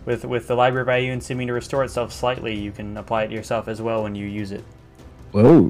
with 0.04 0.24
with 0.24 0.46
the 0.46 0.54
library 0.54 0.86
value 0.86 1.10
and 1.12 1.20
seeming 1.20 1.48
to 1.48 1.52
restore 1.52 1.82
itself 1.82 2.12
slightly, 2.12 2.56
you 2.56 2.70
can 2.70 2.96
apply 2.96 3.24
it 3.24 3.28
to 3.28 3.34
yourself 3.34 3.66
as 3.66 3.82
well 3.82 4.04
when 4.04 4.14
you 4.14 4.26
use 4.26 4.52
it. 4.52 4.62
Whoa. 5.32 5.64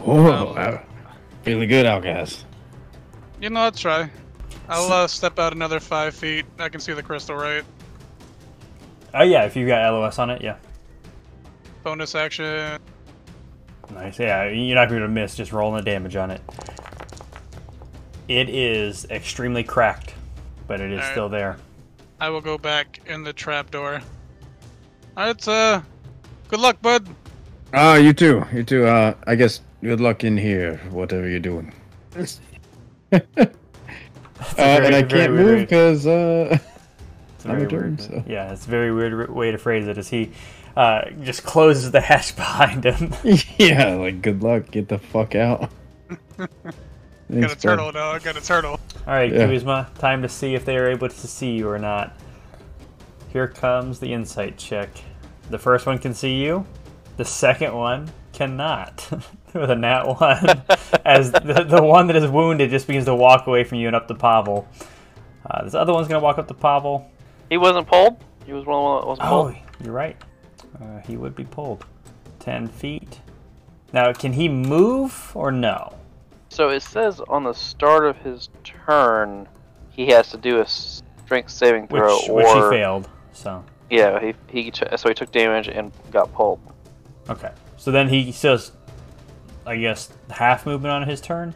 Whoa. 0.00 0.54
Um, 0.56 0.78
feeling 1.42 1.68
good, 1.68 1.86
Outcast. 1.86 2.44
You 3.40 3.50
know, 3.50 3.60
I'll 3.60 3.70
try. 3.70 4.10
I'll 4.68 4.92
uh, 4.92 5.06
step 5.06 5.38
out 5.38 5.52
another 5.52 5.80
five 5.80 6.14
feet. 6.14 6.44
I 6.58 6.68
can 6.68 6.80
see 6.80 6.92
the 6.92 7.02
crystal, 7.02 7.36
right? 7.36 7.64
Oh 9.14 9.22
yeah, 9.22 9.44
if 9.44 9.56
you've 9.56 9.68
got 9.68 9.90
LOS 9.92 10.18
on 10.18 10.30
it, 10.30 10.42
yeah. 10.42 10.56
Bonus 11.82 12.14
action. 12.14 12.78
Nice. 13.94 14.18
Yeah, 14.18 14.48
you're 14.48 14.74
not 14.74 14.90
going 14.90 15.00
to 15.00 15.08
miss 15.08 15.34
just 15.34 15.52
rolling 15.52 15.82
the 15.82 15.90
damage 15.90 16.16
on 16.16 16.30
it. 16.30 16.42
It 18.28 18.50
is 18.50 19.06
extremely 19.06 19.64
cracked, 19.64 20.12
but 20.66 20.80
it 20.80 20.90
is 20.90 20.98
Alright. 20.98 21.12
still 21.12 21.28
there. 21.30 21.56
I 22.20 22.28
will 22.28 22.42
go 22.42 22.58
back 22.58 23.00
in 23.06 23.22
the 23.22 23.32
trapdoor. 23.32 24.02
Alright, 25.16 25.48
uh, 25.48 25.80
good 26.48 26.60
luck, 26.60 26.82
bud. 26.82 27.08
Ah, 27.72 27.96
you 27.96 28.12
too. 28.12 28.44
You 28.52 28.62
too. 28.62 28.86
Uh, 28.86 29.14
I 29.26 29.34
guess 29.34 29.62
good 29.82 30.00
luck 30.00 30.24
in 30.24 30.36
here, 30.36 30.76
whatever 30.90 31.26
you're 31.28 31.40
doing. 31.40 31.72
uh, 34.40 34.44
very- 34.56 34.86
and 34.86 34.94
I 34.94 35.02
can't 35.02 35.32
move 35.34 35.60
because 35.60 36.06
uh, 36.06 36.58
It's 37.36 37.44
a 37.44 37.48
I'm 37.50 37.62
a 37.62 37.66
turn, 37.66 37.80
weird, 37.96 38.00
so. 38.00 38.24
Yeah, 38.26 38.52
it's 38.52 38.66
a 38.66 38.70
very 38.70 38.92
weird 38.92 39.30
way 39.30 39.50
to 39.50 39.58
phrase 39.58 39.86
it. 39.88 39.98
Is 39.98 40.08
he 40.08 40.32
uh, 40.76 41.10
just 41.22 41.42
closes 41.44 41.90
the 41.90 42.00
hatch 42.00 42.34
behind 42.36 42.84
him. 42.84 43.14
yeah, 43.58 43.94
like 43.94 44.22
good 44.22 44.42
luck. 44.42 44.70
Get 44.70 44.88
the 44.88 44.98
fuck 44.98 45.34
out. 45.34 45.70
Got 46.38 46.48
a 47.30 47.48
bud. 47.48 47.60
turtle 47.60 47.92
now. 47.92 48.12
I 48.12 48.18
got 48.20 48.36
a 48.36 48.40
turtle. 48.40 48.80
All 49.06 49.12
right, 49.14 49.30
Yeah. 49.30 49.46
Kuzma, 49.46 49.90
time 49.98 50.22
to 50.22 50.28
see 50.30 50.54
if 50.54 50.64
they 50.64 50.78
are 50.78 50.88
able 50.88 51.08
to 51.10 51.26
see 51.26 51.50
you 51.50 51.68
or 51.68 51.78
not. 51.78 52.16
Here 53.30 53.46
comes 53.46 54.00
the 54.00 54.12
insight 54.14 54.56
check. 54.56 54.88
The 55.50 55.58
first 55.58 55.84
one 55.84 55.98
can 55.98 56.14
see 56.14 56.36
you. 56.42 56.64
The 57.18 57.24
second 57.26 57.74
one 57.74 58.10
cannot. 58.32 59.06
With 59.54 59.70
a 59.70 59.76
nat 59.76 60.04
one, 60.04 60.62
as 61.04 61.32
the, 61.32 61.64
the 61.68 61.82
one 61.82 62.06
that 62.08 62.16
is 62.16 62.30
wounded 62.30 62.70
just 62.70 62.86
begins 62.86 63.06
to 63.06 63.14
walk 63.14 63.46
away 63.46 63.64
from 63.64 63.78
you 63.78 63.86
and 63.86 63.96
up 63.96 64.06
to 64.08 64.14
Pavel. 64.14 64.68
Uh, 65.48 65.64
this 65.64 65.74
other 65.74 65.92
one's 65.92 66.06
gonna 66.08 66.20
walk 66.22 66.38
up 66.38 66.48
to 66.48 66.54
Pavel. 66.54 67.10
He 67.48 67.56
wasn't 67.56 67.86
pulled. 67.86 68.16
He 68.44 68.52
was 68.52 68.66
one 68.66 68.76
of 68.76 68.82
the 68.82 68.84
one 68.88 69.00
that 69.00 69.06
wasn't 69.06 69.28
Oh, 69.28 69.42
pulled. 69.44 69.56
you're 69.84 69.94
right. 69.94 70.16
Uh, 70.80 70.98
he 71.06 71.16
would 71.16 71.34
be 71.34 71.44
pulled. 71.44 71.84
Ten 72.40 72.68
feet. 72.68 73.20
Now, 73.92 74.12
can 74.12 74.34
he 74.34 74.48
move 74.48 75.32
or 75.34 75.50
no? 75.50 75.94
So 76.50 76.68
it 76.70 76.80
says 76.82 77.20
on 77.28 77.44
the 77.44 77.54
start 77.54 78.04
of 78.04 78.16
his 78.18 78.48
turn, 78.64 79.48
he 79.90 80.06
has 80.08 80.30
to 80.30 80.36
do 80.36 80.60
a 80.60 80.66
strength 80.66 81.50
saving 81.50 81.84
Which, 81.88 82.00
throw, 82.00 82.18
which 82.34 82.46
he 82.46 82.52
or 82.52 82.70
failed. 82.70 83.08
So 83.32 83.64
yeah, 83.90 84.20
he 84.20 84.34
he 84.48 84.72
so 84.96 85.08
he 85.08 85.14
took 85.14 85.30
damage 85.32 85.68
and 85.68 85.90
got 86.10 86.32
pulled. 86.34 86.60
okay. 87.30 87.50
So 87.76 87.90
then 87.92 88.08
he 88.08 88.32
has, 88.32 88.72
I 89.68 89.76
guess, 89.76 90.10
half 90.30 90.66
movement 90.66 90.92
on 90.92 91.08
his 91.08 91.20
turn. 91.20 91.54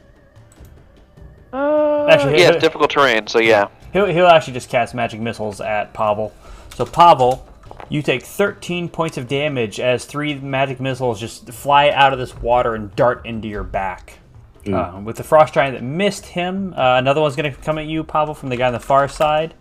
Uh, 1.53 2.07
Actually, 2.07 2.41
yeah, 2.41 2.53
difficult 2.53 2.91
terrain. 2.91 3.27
So 3.27 3.39
yeah, 3.39 3.69
He'll, 3.93 4.07
he'll 4.07 4.27
actually 4.27 4.55
just 4.55 4.71
cast 4.71 4.95
magic 4.95 5.21
missiles 5.21 5.61
at 5.61 5.93
Pavel. 5.93 6.33
So 6.75 6.87
Pavel, 6.87 7.47
you 7.89 8.03
take 8.03 8.23
13 8.23 8.89
points 8.89 9.19
of 9.19 9.29
damage 9.29 9.79
as 9.81 10.05
three 10.05 10.35
magic 10.35 10.81
missiles 10.81 11.21
just 11.21 11.51
fly 11.53 11.91
out 11.91 12.13
of 12.13 12.19
this 12.19 12.35
water 12.37 12.75
and 12.75 12.95
dart 12.97 13.27
into 13.27 13.49
your 13.49 13.65
back. 13.65 14.19
Uh, 14.67 15.01
with 15.05 15.17
the 15.17 15.25
frost 15.25 15.53
giant 15.53 15.75
that 15.77 15.83
missed 15.83 16.25
him, 16.25 16.73
uh, 16.75 16.97
another 16.97 17.21
one's 17.21 17.35
going 17.35 17.53
to 17.53 17.61
come 17.63 17.79
at 17.79 17.87
you, 17.87 18.05
Pavel, 18.05 18.33
from 18.33 18.49
the 18.49 18.57
guy 18.57 18.69
on 18.69 18.73
the 18.73 18.79
far 18.81 19.09
side, 19.09 19.55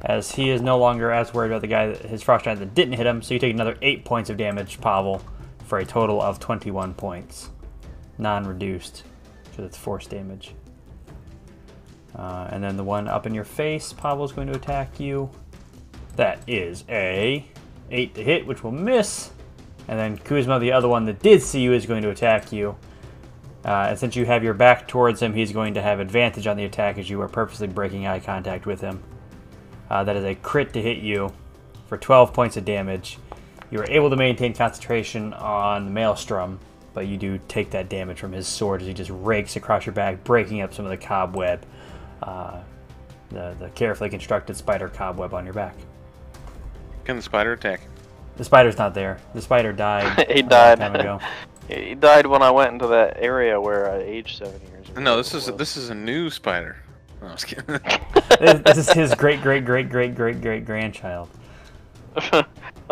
as 0.00 0.32
he 0.32 0.48
is 0.48 0.62
no 0.62 0.78
longer 0.78 1.10
as 1.10 1.34
worried 1.34 1.50
about 1.50 1.60
the 1.60 1.66
guy, 1.66 1.88
that, 1.88 2.06
his 2.06 2.22
frost 2.22 2.46
giant 2.46 2.58
that 2.58 2.74
didn't 2.74 2.94
hit 2.94 3.06
him. 3.06 3.20
So 3.20 3.34
you 3.34 3.40
take 3.40 3.52
another 3.52 3.76
eight 3.82 4.06
points 4.06 4.30
of 4.30 4.38
damage, 4.38 4.80
Pavel, 4.80 5.22
for 5.66 5.78
a 5.78 5.84
total 5.84 6.20
of 6.20 6.40
21 6.40 6.94
points, 6.94 7.50
non-reduced, 8.18 9.04
because 9.44 9.64
it's 9.64 9.76
force 9.76 10.06
damage. 10.06 10.54
Uh, 12.16 12.48
and 12.50 12.62
then 12.62 12.76
the 12.76 12.84
one 12.84 13.08
up 13.08 13.26
in 13.26 13.34
your 13.34 13.44
face, 13.44 13.92
Pavel's 13.92 14.32
going 14.32 14.46
to 14.48 14.54
attack 14.54 15.00
you. 15.00 15.30
That 16.16 16.42
is 16.46 16.84
a 16.88 17.44
8 17.90 18.14
to 18.14 18.22
hit, 18.22 18.46
which 18.46 18.62
will 18.62 18.72
miss. 18.72 19.30
And 19.88 19.98
then 19.98 20.18
Kuzma, 20.18 20.58
the 20.58 20.72
other 20.72 20.88
one 20.88 21.04
that 21.06 21.20
did 21.20 21.42
see 21.42 21.60
you, 21.60 21.72
is 21.72 21.86
going 21.86 22.02
to 22.02 22.10
attack 22.10 22.52
you. 22.52 22.76
Uh, 23.64 23.86
and 23.90 23.98
since 23.98 24.16
you 24.16 24.26
have 24.26 24.42
your 24.42 24.54
back 24.54 24.88
towards 24.88 25.22
him, 25.22 25.32
he's 25.32 25.52
going 25.52 25.74
to 25.74 25.82
have 25.82 26.00
advantage 26.00 26.46
on 26.46 26.56
the 26.56 26.64
attack 26.64 26.98
as 26.98 27.08
you 27.08 27.20
are 27.20 27.28
purposely 27.28 27.68
breaking 27.68 28.06
eye 28.06 28.18
contact 28.18 28.66
with 28.66 28.80
him. 28.80 29.02
Uh, 29.88 30.02
that 30.04 30.16
is 30.16 30.24
a 30.24 30.34
crit 30.34 30.72
to 30.72 30.82
hit 30.82 30.98
you 30.98 31.32
for 31.86 31.96
12 31.96 32.32
points 32.32 32.56
of 32.56 32.64
damage. 32.64 33.18
You 33.70 33.80
are 33.80 33.90
able 33.90 34.10
to 34.10 34.16
maintain 34.16 34.54
concentration 34.54 35.32
on 35.34 35.86
the 35.86 35.90
Maelstrom, 35.90 36.58
but 36.94 37.06
you 37.06 37.16
do 37.16 37.38
take 37.48 37.70
that 37.70 37.88
damage 37.88 38.18
from 38.18 38.32
his 38.32 38.46
sword 38.46 38.80
as 38.82 38.86
he 38.86 38.94
just 38.94 39.10
rakes 39.10 39.56
across 39.56 39.86
your 39.86 39.94
back, 39.94 40.22
breaking 40.24 40.60
up 40.60 40.72
some 40.74 40.84
of 40.84 40.90
the 40.90 40.96
cobweb, 40.96 41.64
uh, 42.22 42.60
the, 43.30 43.54
the 43.58 43.68
carefully 43.70 44.10
constructed 44.10 44.56
spider 44.56 44.88
cobweb 44.88 45.32
on 45.34 45.44
your 45.44 45.54
back. 45.54 45.74
Can 47.04 47.16
the 47.16 47.22
spider 47.22 47.52
attack? 47.52 47.80
The 48.36 48.44
spider's 48.44 48.78
not 48.78 48.94
there. 48.94 49.18
The 49.34 49.42
spider 49.42 49.72
died. 49.72 50.26
He 50.30 50.34
a 50.40 50.42
long 50.42 50.48
died. 50.48 50.78
time 50.78 50.94
ago. 50.96 51.20
He 51.68 51.94
died 51.94 52.26
when 52.26 52.42
I 52.42 52.50
went 52.50 52.72
into 52.72 52.88
that 52.88 53.16
area 53.18 53.58
where 53.58 53.88
I 53.90 53.98
aged 53.98 54.36
seven 54.38 54.60
years. 54.62 54.90
or 54.94 55.00
No, 55.00 55.16
this 55.16 55.32
is 55.32 55.46
it 55.46 55.52
was. 55.52 55.58
this 55.58 55.76
is 55.76 55.90
a 55.90 55.94
new 55.94 56.28
spider. 56.28 56.76
No, 57.22 57.28
I 57.28 57.32
was 57.32 57.44
kidding. 57.44 57.64
this, 58.40 58.60
this 58.64 58.78
is 58.78 58.90
his 58.92 59.14
great 59.14 59.40
great 59.42 59.64
great 59.64 59.88
great 59.88 60.14
great 60.16 60.40
great 60.42 60.66
grandchild. 60.66 61.28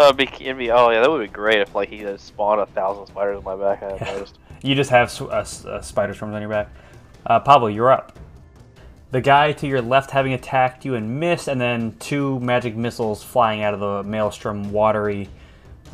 Oh, 0.00 0.08
it'd 0.08 0.16
be, 0.16 0.44
it'd 0.44 0.58
be, 0.58 0.70
oh 0.70 0.90
yeah, 0.90 1.00
that 1.00 1.10
would 1.10 1.20
be 1.20 1.32
great 1.32 1.60
if 1.60 1.74
like 1.74 1.88
he 1.88 1.98
had 1.98 2.18
spawned 2.20 2.60
a 2.60 2.66
thousand 2.66 3.06
spiders 3.06 3.38
on 3.38 3.44
my 3.44 3.56
back. 3.56 3.82
I 3.82 3.96
had 3.96 4.00
noticed. 4.14 4.38
You 4.62 4.74
just 4.74 4.90
have 4.90 5.10
sw- 5.10 5.22
uh, 5.22 5.46
uh, 5.66 5.80
spider 5.80 6.12
swarms 6.12 6.34
on 6.34 6.42
your 6.42 6.50
back. 6.50 6.68
Uh, 7.24 7.40
Pablo, 7.40 7.68
you're 7.68 7.90
up. 7.90 8.18
The 9.10 9.22
guy 9.22 9.52
to 9.52 9.66
your 9.66 9.80
left 9.80 10.10
having 10.10 10.34
attacked 10.34 10.84
you 10.84 10.96
and 10.96 11.18
missed, 11.18 11.48
and 11.48 11.58
then 11.58 11.96
two 11.98 12.38
magic 12.40 12.76
missiles 12.76 13.22
flying 13.22 13.62
out 13.62 13.72
of 13.72 13.80
the 13.80 14.02
maelstrom 14.02 14.70
watery 14.70 15.30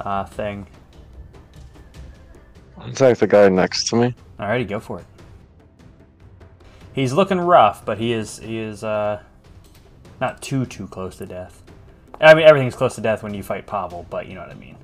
uh, 0.01 0.25
thing. 0.25 0.67
Attack 2.81 3.19
the 3.19 3.29
guy 3.29 3.49
next 3.49 3.87
to 3.91 3.97
me. 3.97 4.15
Alrighty, 4.41 4.67
go 4.67 4.81
for 4.81 4.99
it. 4.99 5.07
He's 6.93 7.13
looking 7.13 7.39
rough, 7.39 7.85
but 7.85 7.99
he 7.99 8.13
is 8.13 8.39
he 8.39 8.59
is 8.59 8.83
uh, 8.83 9.23
not 10.21 10.43
too 10.43 10.67
too 10.67 10.89
close 10.89 11.17
to 11.19 11.27
death. 11.27 11.63
I 12.21 12.35
mean, 12.35 12.47
everything's 12.47 12.75
close 12.75 12.95
to 12.95 13.01
death 13.01 13.23
when 13.23 13.35
you 13.35 13.43
fight 13.43 13.67
Pavel, 13.67 14.07
but 14.09 14.27
you 14.27 14.35
know 14.35 14.41
what 14.41 14.51
I 14.51 14.55
mean. 14.55 14.77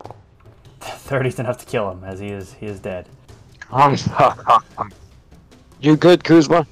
Thirty's 0.80 1.38
enough 1.38 1.58
to 1.58 1.66
kill 1.66 1.90
him, 1.90 2.04
as 2.04 2.20
he 2.20 2.28
is 2.28 2.52
he 2.54 2.66
is 2.66 2.80
dead. 2.80 3.08
you 5.80 5.96
good, 5.96 6.24
Kuzma? 6.24 6.66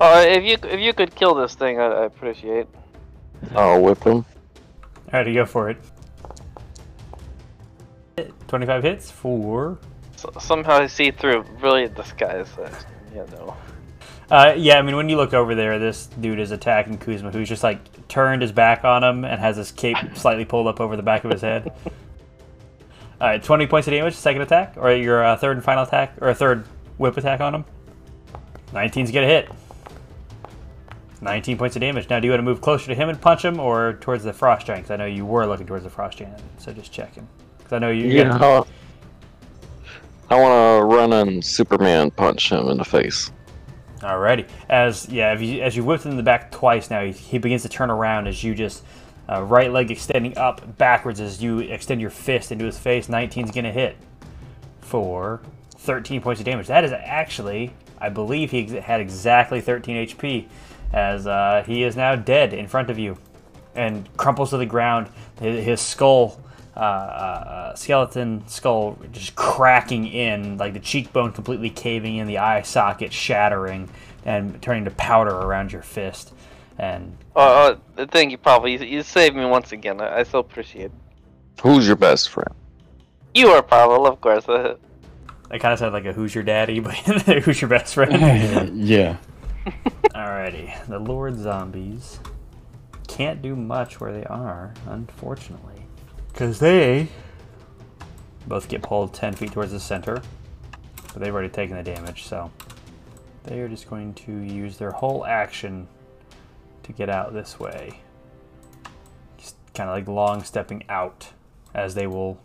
Oh, 0.00 0.20
if 0.26 0.42
you 0.44 0.56
if 0.70 0.80
you 0.80 0.92
could 0.92 1.14
kill 1.14 1.34
this 1.34 1.54
thing, 1.54 1.80
I, 1.80 1.86
I 1.86 2.04
appreciate. 2.06 2.66
I'll 3.54 3.82
whip 3.82 4.02
him. 4.04 4.24
Alrighty, 5.08 5.34
go 5.34 5.46
for 5.46 5.70
it. 5.70 5.78
Twenty-five 8.48 8.82
hits 8.82 9.10
for. 9.10 9.78
So, 10.16 10.30
somehow 10.38 10.78
I 10.78 10.86
see 10.86 11.10
through. 11.10 11.44
Really, 11.60 11.88
this 11.88 12.12
guy 12.12 12.38
is. 12.38 12.48
Uh, 12.56 12.70
yeah, 13.14 13.24
no. 13.32 13.56
Uh, 14.32 14.54
yeah, 14.56 14.78
I 14.78 14.82
mean, 14.82 14.96
when 14.96 15.10
you 15.10 15.18
look 15.18 15.34
over 15.34 15.54
there, 15.54 15.78
this 15.78 16.06
dude 16.06 16.40
is 16.40 16.52
attacking 16.52 16.96
Kuzma, 16.96 17.30
who's 17.30 17.50
just 17.50 17.62
like 17.62 18.08
turned 18.08 18.40
his 18.40 18.50
back 18.50 18.82
on 18.82 19.04
him 19.04 19.26
and 19.26 19.38
has 19.38 19.58
his 19.58 19.70
cape 19.70 19.98
slightly 20.14 20.46
pulled 20.46 20.66
up 20.68 20.80
over 20.80 20.96
the 20.96 21.02
back 21.02 21.24
of 21.24 21.30
his 21.30 21.42
head. 21.42 21.70
All 23.20 23.28
right, 23.28 23.42
20 23.42 23.66
points 23.66 23.86
of 23.88 23.92
damage, 23.92 24.14
second 24.14 24.40
attack, 24.40 24.72
or 24.78 24.90
your 24.90 25.22
uh, 25.22 25.36
third 25.36 25.58
and 25.58 25.64
final 25.64 25.82
attack, 25.82 26.14
or 26.22 26.30
a 26.30 26.34
third 26.34 26.64
whip 26.96 27.18
attack 27.18 27.42
on 27.42 27.54
him. 27.56 27.64
19's 28.72 29.10
gonna 29.10 29.26
hit. 29.26 29.50
19 31.20 31.58
points 31.58 31.76
of 31.76 31.80
damage. 31.80 32.08
Now, 32.08 32.18
do 32.18 32.26
you 32.26 32.32
want 32.32 32.38
to 32.38 32.44
move 32.44 32.62
closer 32.62 32.86
to 32.86 32.94
him 32.94 33.10
and 33.10 33.20
punch 33.20 33.44
him, 33.44 33.60
or 33.60 33.98
towards 34.00 34.24
the 34.24 34.32
frost 34.32 34.66
giant? 34.66 34.84
'Cause 34.86 34.92
I 34.92 34.96
know 34.96 35.04
you 35.04 35.26
were 35.26 35.44
looking 35.46 35.66
towards 35.66 35.84
the 35.84 35.90
frost 35.90 36.16
giant, 36.16 36.40
so 36.56 36.72
just 36.72 36.90
checking. 36.90 37.28
Because 37.58 37.74
I 37.74 37.78
know 37.80 37.90
you. 37.90 38.06
You 38.06 38.24
know, 38.24 38.66
I 40.30 40.40
want 40.40 40.80
to 40.80 40.84
run 40.86 41.12
and 41.12 41.44
Superman 41.44 42.10
punch 42.10 42.50
him 42.50 42.68
in 42.70 42.78
the 42.78 42.84
face. 42.84 43.30
Alrighty. 44.02 44.48
As 44.68 45.08
yeah, 45.08 45.38
you, 45.38 45.62
as 45.62 45.76
you 45.76 45.84
whipped 45.84 46.04
him 46.04 46.10
in 46.10 46.16
the 46.16 46.22
back 46.24 46.50
twice 46.50 46.90
now, 46.90 47.04
he, 47.04 47.12
he 47.12 47.38
begins 47.38 47.62
to 47.62 47.68
turn 47.68 47.90
around 47.90 48.26
as 48.26 48.42
you 48.42 48.54
just 48.54 48.82
uh, 49.28 49.42
right 49.42 49.70
leg 49.70 49.90
extending 49.90 50.36
up 50.36 50.76
backwards 50.76 51.20
as 51.20 51.42
you 51.42 51.60
extend 51.60 52.00
your 52.00 52.10
fist 52.10 52.50
into 52.50 52.64
his 52.64 52.78
face. 52.78 53.06
19's 53.06 53.52
gonna 53.52 53.70
hit 53.70 53.96
for 54.80 55.40
13 55.76 56.20
points 56.20 56.40
of 56.40 56.44
damage. 56.44 56.66
That 56.66 56.84
is 56.84 56.92
actually, 56.92 57.72
I 57.98 58.08
believe 58.08 58.50
he 58.50 58.66
had 58.66 59.00
exactly 59.00 59.60
13 59.60 60.08
HP, 60.08 60.46
as 60.92 61.26
uh, 61.26 61.62
he 61.64 61.84
is 61.84 61.96
now 61.96 62.16
dead 62.16 62.52
in 62.52 62.66
front 62.66 62.90
of 62.90 62.98
you, 62.98 63.16
and 63.74 64.08
crumples 64.16 64.50
to 64.50 64.56
the 64.56 64.66
ground. 64.66 65.08
His, 65.40 65.64
his 65.64 65.80
skull. 65.80 66.40
Uh, 66.74 66.80
uh, 66.80 66.82
uh, 66.82 67.74
skeleton 67.74 68.42
skull 68.46 68.98
just 69.12 69.34
cracking 69.34 70.06
in, 70.06 70.56
like 70.56 70.72
the 70.72 70.80
cheekbone 70.80 71.30
completely 71.32 71.68
caving 71.68 72.16
in, 72.16 72.26
the 72.26 72.38
eye 72.38 72.62
socket 72.62 73.12
shattering, 73.12 73.90
and 74.24 74.60
turning 74.62 74.84
to 74.84 74.90
powder 74.90 75.34
around 75.34 75.70
your 75.70 75.82
fist. 75.82 76.32
And 76.78 77.16
Oh, 77.34 77.78
oh, 77.96 78.06
thank 78.06 78.30
you, 78.30 78.38
Pablo. 78.38 78.68
You, 78.68 78.78
you 78.78 79.02
saved 79.02 79.36
me 79.36 79.44
once 79.44 79.72
again. 79.72 80.00
I, 80.00 80.20
I 80.20 80.22
so 80.22 80.38
appreciate 80.38 80.86
it. 80.86 80.92
Who's 81.62 81.86
your 81.86 81.96
best 81.96 82.28
friend? 82.28 82.54
You 83.34 83.48
are 83.48 83.62
Pablo, 83.62 84.06
of 84.06 84.20
course. 84.20 84.48
Uh, 84.48 84.76
I 85.50 85.58
kind 85.58 85.72
of 85.72 85.78
sounded 85.78 85.94
like 85.94 86.04
a 86.04 86.12
"Who's 86.12 86.34
your 86.34 86.44
daddy?" 86.44 86.80
but 86.80 86.94
who's 87.44 87.60
your 87.60 87.68
best 87.68 87.94
friend? 87.94 88.82
yeah. 88.86 89.16
Alrighty, 90.14 90.86
the 90.86 90.98
Lord 90.98 91.38
Zombies 91.38 92.18
can't 93.06 93.40
do 93.40 93.54
much 93.54 94.00
where 94.00 94.12
they 94.12 94.24
are, 94.24 94.74
unfortunately, 94.86 95.81
because 96.32 96.58
they 96.58 97.08
both 98.46 98.68
get 98.68 98.82
pulled 98.82 99.14
ten 99.14 99.34
feet 99.34 99.52
towards 99.52 99.72
the 99.72 99.80
center, 99.80 100.20
but 101.12 101.22
they've 101.22 101.32
already 101.32 101.48
taken 101.48 101.76
the 101.76 101.82
damage, 101.82 102.24
so 102.24 102.50
they 103.44 103.60
are 103.60 103.68
just 103.68 103.88
going 103.88 104.14
to 104.14 104.32
use 104.32 104.78
their 104.78 104.90
whole 104.90 105.24
action 105.26 105.86
to 106.82 106.92
get 106.92 107.08
out 107.08 107.32
this 107.32 107.60
way. 107.60 108.00
Just 109.38 109.56
kind 109.74 109.88
of 109.88 109.96
like 109.96 110.08
long 110.08 110.42
stepping 110.42 110.84
out 110.88 111.28
as 111.74 111.94
they 111.94 112.06
will 112.06 112.40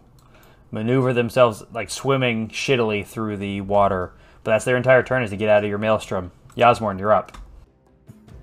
maneuver 0.71 1.13
themselves 1.13 1.63
like 1.73 1.89
swimming 1.89 2.49
shittily 2.49 3.05
through 3.05 3.37
the 3.37 3.61
water. 3.61 4.11
But 4.43 4.51
that's 4.51 4.65
their 4.65 4.77
entire 4.77 5.03
turn 5.03 5.23
is 5.23 5.31
to 5.31 5.37
get 5.37 5.49
out 5.49 5.63
of 5.63 5.69
your 5.69 5.79
maelstrom. 5.79 6.31
Yasmorn, 6.55 6.99
you're 6.99 7.13
up. 7.13 7.37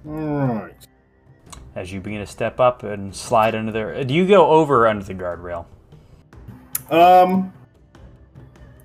Alright. 0.07 0.87
As 1.75 1.93
you 1.93 2.01
begin 2.01 2.21
to 2.21 2.27
step 2.27 2.61
up 2.61 2.85
and 2.85 3.15
slide 3.15 3.55
under 3.55 3.73
there. 3.73 4.05
Do 4.05 4.15
you 4.15 4.27
go 4.27 4.47
over 4.47 4.85
or 4.85 4.87
under 4.87 5.05
the 5.05 5.15
guardrail? 5.15 5.67
Um, 6.91 7.53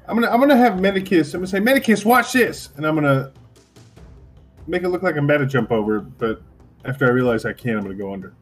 I'm 0.08 0.16
gonna 0.16 0.30
I'm 0.32 0.40
gonna 0.40 0.58
have 0.58 0.80
Medicus. 0.80 1.34
I'm 1.34 1.42
gonna 1.42 1.48
say 1.48 1.60
Medicus, 1.60 2.04
watch 2.04 2.34
this, 2.34 2.70
and 2.78 2.88
I'm 2.88 2.96
gonna 2.96 3.32
make 4.66 4.82
it 4.82 4.90
look 4.90 5.04
like 5.04 5.16
I'm 5.18 5.26
about 5.26 5.38
to 5.38 5.46
jump 5.46 5.72
over. 5.72 6.00
But 6.00 6.42
after 6.86 7.06
I 7.06 7.10
realize 7.10 7.46
I 7.46 7.54
can't, 7.54 7.78
I'm 7.78 7.84
gonna 7.84 7.94
go 7.94 8.12
under. 8.12 8.34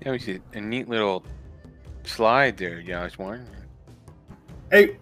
Yeah, 0.00 0.12
we 0.12 0.18
see 0.18 0.40
a 0.54 0.60
neat 0.60 0.88
little 0.88 1.24
slide 2.04 2.56
there, 2.56 2.80
Yasmorn. 2.80 3.44
Hey, 4.70 4.96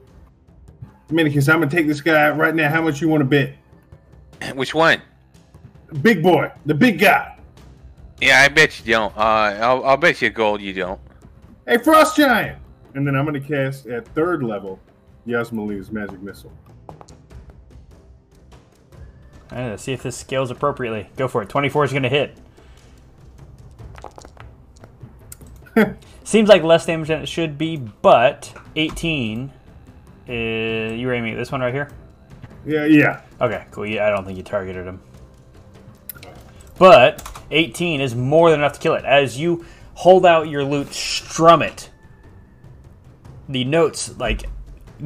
Medicus, 1.11 1.48
I'm 1.48 1.61
gonna 1.61 1.70
take 1.70 1.87
this 1.87 2.00
guy 2.00 2.31
out 2.31 2.37
right 2.37 2.55
now. 2.55 2.68
How 2.68 2.83
much 2.83 3.00
you 3.00 3.09
want 3.09 3.20
to 3.20 3.24
bet? 3.24 3.55
Which 4.57 4.74
one? 4.74 5.00
Big 6.02 6.20
boy, 6.20 6.50
the 6.64 6.74
big 6.74 6.98
guy. 6.98 7.36
Yeah, 8.20 8.40
I 8.40 8.48
bet 8.48 8.79
you 8.79 8.92
don't. 8.92 9.16
Uh, 9.16 9.20
I'll, 9.20 9.85
I'll 9.85 9.96
bet 9.96 10.22
you 10.22 10.31
gold 10.31 10.61
you 10.61 10.72
don't. 10.72 11.00
Hey, 11.66 11.79
Frost 11.79 12.16
Giant. 12.16 12.59
And 12.94 13.07
then 13.07 13.14
I'm 13.14 13.26
gonna 13.26 13.40
cast 13.40 13.87
at 13.87 14.09
third 14.09 14.42
level 14.42 14.81
Yasmali's 15.26 15.90
magic 15.90 16.22
missile. 16.22 16.52
Alright, 19.52 19.70
let's 19.70 19.83
see 19.83 19.92
if 19.92 20.02
this 20.02 20.16
scales 20.16 20.50
appropriately. 20.50 21.09
Go 21.16 21.29
for 21.29 21.42
it. 21.42 21.48
24 21.48 21.85
is 21.85 21.90
going 21.92 22.02
to 22.02 22.09
hit. 22.09 22.37
Seems 26.24 26.48
like 26.48 26.62
less 26.62 26.85
damage 26.85 27.09
than 27.09 27.22
it 27.22 27.29
should 27.29 27.57
be, 27.57 27.76
but 27.76 28.52
18. 28.74 29.52
Uh, 30.29 30.33
you 30.33 31.07
were 31.07 31.14
aiming 31.14 31.35
at 31.35 31.38
this 31.38 31.52
one 31.52 31.61
right 31.61 31.72
here? 31.72 31.90
Yeah, 32.64 32.87
yeah. 32.87 33.20
Okay, 33.40 33.64
cool. 33.70 33.87
Yeah, 33.87 34.07
I 34.07 34.11
don't 34.11 34.24
think 34.24 34.37
you 34.37 34.42
targeted 34.42 34.87
him. 34.87 35.00
But 36.79 37.22
18 37.50 38.00
is 38.00 38.14
more 38.14 38.50
than 38.50 38.61
enough 38.61 38.74
to 38.74 38.80
kill 38.80 38.94
it. 38.94 39.04
As 39.04 39.38
you 39.38 39.64
hold 39.94 40.26
out 40.26 40.48
your 40.48 40.64
lute, 40.64 40.92
strum 40.92 41.62
it. 41.62 41.90
The 43.48 43.64
notes 43.64 44.16
like 44.18 44.44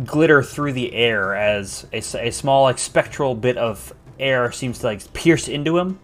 glitter 0.04 0.42
through 0.42 0.72
the 0.72 0.92
air 0.92 1.34
as 1.34 1.86
a 1.92 2.30
small 2.30 2.64
like 2.64 2.78
spectral 2.78 3.34
bit 3.34 3.56
of 3.56 3.92
air 4.18 4.52
seems 4.52 4.78
to 4.78 4.86
like 4.86 5.12
pierce 5.12 5.48
into 5.48 5.78
him. 5.78 5.98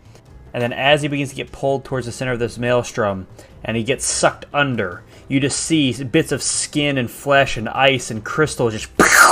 And 0.52 0.62
then 0.62 0.72
as 0.72 1.02
he 1.02 1.08
begins 1.08 1.30
to 1.30 1.36
get 1.36 1.52
pulled 1.52 1.84
towards 1.84 2.06
the 2.06 2.12
center 2.12 2.32
of 2.32 2.38
this 2.38 2.58
maelstrom 2.58 3.26
and 3.62 3.76
he 3.76 3.82
gets 3.82 4.04
sucked 4.06 4.46
under, 4.54 5.02
you 5.28 5.40
just 5.40 5.60
see 5.60 6.02
bits 6.04 6.32
of 6.32 6.42
skin 6.42 6.98
and 6.98 7.10
flesh 7.10 7.56
and 7.56 7.68
ice 7.68 8.10
and 8.10 8.24
crystal 8.24 8.70
just 8.70 8.88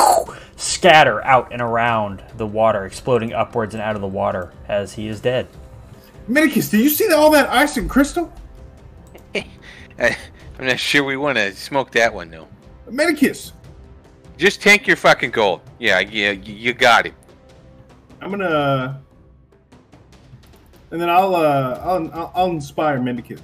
scatter 0.57 1.25
out 1.25 1.53
and 1.53 1.63
around 1.63 2.23
the 2.37 2.47
water, 2.47 2.85
exploding 2.85 3.33
upwards 3.33 3.75
and 3.75 3.83
out 3.83 3.95
of 3.95 4.03
the 4.03 4.09
water 4.09 4.53
as 4.69 4.95
he 4.95 5.09
is 5.09 5.21
dead. 5.21 5.49
Medicus, 6.27 6.71
do 6.71 6.79
you 6.79 6.89
see 6.89 7.13
all 7.13 7.31
that 7.31 7.51
ice 7.51 7.77
and 7.77 7.89
crystal? 7.89 8.33
I, 9.35 9.47
I'm 10.59 10.67
not 10.67 10.79
sure 10.79 11.05
we 11.05 11.17
want 11.17 11.37
to 11.39 11.53
smoke 11.55 11.91
that 11.93 12.13
one 12.13 12.31
though. 12.31 12.49
Medicus, 12.91 13.53
Just 14.37 14.63
tank 14.63 14.87
your 14.87 14.97
fucking 14.97 15.31
gold. 15.31 15.61
Yeah, 15.79 16.01
yeah, 16.01 16.31
you 16.31 16.55
you 16.55 16.73
got 16.73 17.07
it. 17.07 17.15
I'm 18.21 18.31
gonna, 18.31 19.03
and 20.91 21.01
then 21.01 21.11
I'll 21.11 21.35
uh, 21.35 21.81
I'll 21.83 22.11
I'll, 22.13 22.33
I'll 22.35 22.51
inspire 22.51 23.01
Medicus. 23.01 23.41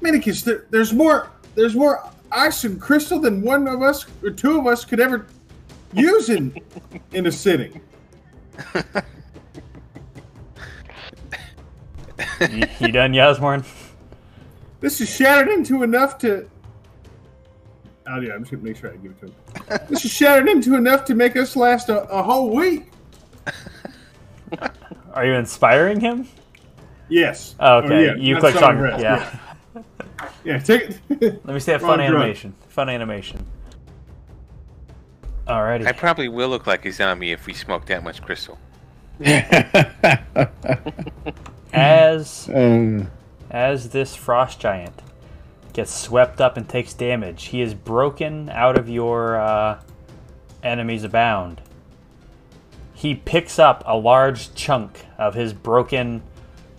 Medicus, 0.00 0.42
there, 0.42 0.66
there's 0.70 0.92
more 0.92 1.30
there's 1.54 1.74
more 1.74 2.08
ice 2.30 2.64
and 2.64 2.80
crystal 2.80 3.18
than 3.18 3.42
one 3.42 3.66
of 3.66 3.82
us 3.82 4.06
or 4.22 4.30
two 4.30 4.58
of 4.58 4.66
us 4.66 4.84
could 4.84 5.00
ever 5.00 5.26
use 5.92 6.28
in 6.28 6.54
in 7.12 7.26
a 7.26 7.32
sitting. 7.32 7.80
you, 12.40 12.64
you 12.80 12.92
done, 12.92 13.12
Yasmorn? 13.12 13.64
This 14.80 15.00
is 15.00 15.08
shattered 15.08 15.48
into 15.48 15.82
enough 15.82 16.18
to. 16.18 16.48
Oh 18.06 18.20
yeah, 18.20 18.34
I'm 18.34 18.40
just 18.40 18.52
gonna 18.52 18.62
make 18.62 18.76
sure 18.76 18.92
I 18.92 18.96
give 18.96 19.12
it 19.12 19.20
to 19.20 19.26
him. 19.26 19.86
this 19.88 20.04
is 20.04 20.12
shattered 20.12 20.48
into 20.48 20.76
enough 20.76 21.04
to 21.06 21.14
make 21.14 21.36
us 21.36 21.56
last 21.56 21.88
a, 21.88 22.02
a 22.04 22.22
whole 22.22 22.54
week. 22.54 22.90
Are 25.12 25.26
you 25.26 25.34
inspiring 25.34 26.00
him? 26.00 26.28
Yes. 27.08 27.54
Oh, 27.58 27.78
okay. 27.78 27.94
Oh, 27.94 28.00
yeah, 28.00 28.14
you 28.14 28.34
not 28.34 28.40
clicked 28.40 28.62
on 28.62 28.78
rest, 28.78 29.02
yeah. 29.02 29.38
Yeah, 30.44 30.58
take 30.58 30.82
it. 30.90 31.00
Let 31.44 31.46
me 31.46 31.60
see 31.60 31.72
that 31.72 31.80
fun 31.80 31.98
drug. 31.98 32.10
animation. 32.10 32.54
Fun 32.68 32.88
animation. 32.88 33.44
Alrighty. 35.46 35.86
I 35.86 35.92
probably 35.92 36.28
will 36.28 36.48
look 36.48 36.66
like 36.66 36.84
a 36.84 36.92
zombie 36.92 37.32
if 37.32 37.46
we 37.46 37.54
smoke 37.54 37.86
that 37.86 38.04
much 38.04 38.22
crystal. 38.22 38.58
As 41.72 42.48
as 43.50 43.90
this 43.90 44.14
frost 44.14 44.60
giant 44.60 45.02
gets 45.72 45.94
swept 45.94 46.40
up 46.40 46.56
and 46.56 46.68
takes 46.68 46.94
damage, 46.94 47.46
he 47.46 47.60
is 47.60 47.74
broken 47.74 48.48
out 48.50 48.78
of 48.78 48.88
your 48.88 49.40
uh, 49.40 49.80
enemies 50.62 51.04
abound. 51.04 51.60
He 52.94 53.14
picks 53.14 53.58
up 53.58 53.84
a 53.86 53.96
large 53.96 54.54
chunk 54.54 55.04
of 55.18 55.34
his 55.34 55.52
broken, 55.52 56.22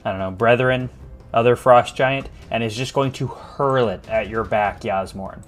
I 0.03 0.11
don't 0.11 0.19
know, 0.19 0.31
brethren, 0.31 0.89
other 1.33 1.55
frost 1.55 1.95
giant, 1.95 2.27
and 2.51 2.63
is 2.63 2.75
just 2.75 2.93
going 2.93 3.13
to 3.13 3.27
hurl 3.27 3.87
it 3.87 4.09
at 4.09 4.27
your 4.27 4.43
back, 4.43 4.83
Yasmorn. 4.83 5.43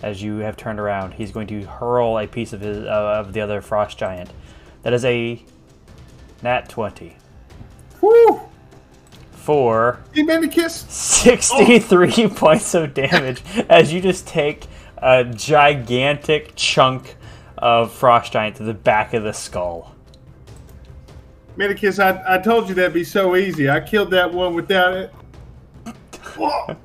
As 0.00 0.22
you 0.22 0.38
have 0.38 0.56
turned 0.56 0.80
around, 0.80 1.14
he's 1.14 1.30
going 1.30 1.46
to 1.48 1.62
hurl 1.62 2.18
a 2.18 2.26
piece 2.26 2.52
of 2.52 2.60
his 2.60 2.78
uh, 2.78 3.16
of 3.18 3.32
the 3.32 3.40
other 3.40 3.60
frost 3.60 3.98
giant. 3.98 4.30
That 4.82 4.92
is 4.92 5.04
a 5.04 5.44
nat 6.42 6.68
twenty 6.68 7.16
Woo! 8.00 8.40
For 9.42 9.98
He 10.14 10.22
made 10.22 10.40
me 10.40 10.48
kiss. 10.48 10.86
63 10.88 12.28
points 12.34 12.74
of 12.74 12.94
damage 12.94 13.42
as 13.68 13.92
you 13.92 14.00
just 14.00 14.26
take 14.26 14.66
a 14.98 15.24
gigantic 15.24 16.52
chunk 16.54 17.16
of 17.58 17.92
frost 17.92 18.32
giant 18.32 18.56
to 18.56 18.62
the 18.62 18.74
back 18.74 19.14
of 19.14 19.22
the 19.24 19.32
skull. 19.32 19.94
Medicus, 21.56 21.98
I, 21.98 22.22
I 22.26 22.38
told 22.38 22.68
you 22.68 22.74
that'd 22.74 22.94
be 22.94 23.04
so 23.04 23.36
easy. 23.36 23.68
I 23.68 23.80
killed 23.80 24.10
that 24.12 24.32
one 24.32 24.54
without 24.54 24.94
it. 24.94 25.12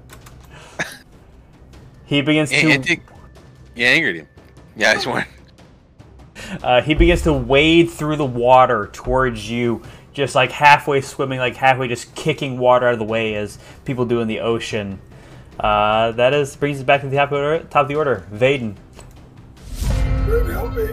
He 2.05 2.21
begins 2.21 2.51
Yeah, 2.51 2.77
to 2.77 2.83
think 2.83 3.03
you 3.75 3.85
angered 3.85 4.15
him. 4.15 4.27
Yeah, 4.77 4.91
I 4.91 4.93
just 4.93 5.07
want. 5.07 5.27
uh, 6.63 6.81
he 6.81 6.93
begins 6.93 7.21
to 7.23 7.33
wade 7.33 7.89
through 7.89 8.15
the 8.15 8.25
water 8.25 8.89
towards 8.93 9.49
you, 9.49 9.81
just 10.18 10.34
like 10.34 10.51
halfway 10.51 10.99
swimming, 10.99 11.39
like 11.39 11.55
halfway 11.55 11.88
just 11.88 12.13
kicking 12.15 12.57
water 12.57 12.88
out 12.88 12.93
of 12.93 12.99
the 12.99 13.05
way 13.05 13.36
as 13.36 13.59
people 13.86 14.03
do 14.03 14.20
in 14.20 14.28
the 14.28 14.39
ocean. 14.39 14.99
Uh, 15.59 16.11
that 16.13 16.34
is 16.34 16.55
brings 16.55 16.80
us 16.80 16.84
back 16.84 17.01
to 17.01 17.07
the 17.07 17.15
top 17.15 17.32
of 17.32 17.38
the 17.38 17.45
order. 17.45 17.63
Top 17.65 17.84
of 17.84 17.88
the 17.88 17.95
order, 17.95 18.26
Vaden. 18.34 18.76
Help 20.51 20.74
me. 20.74 20.88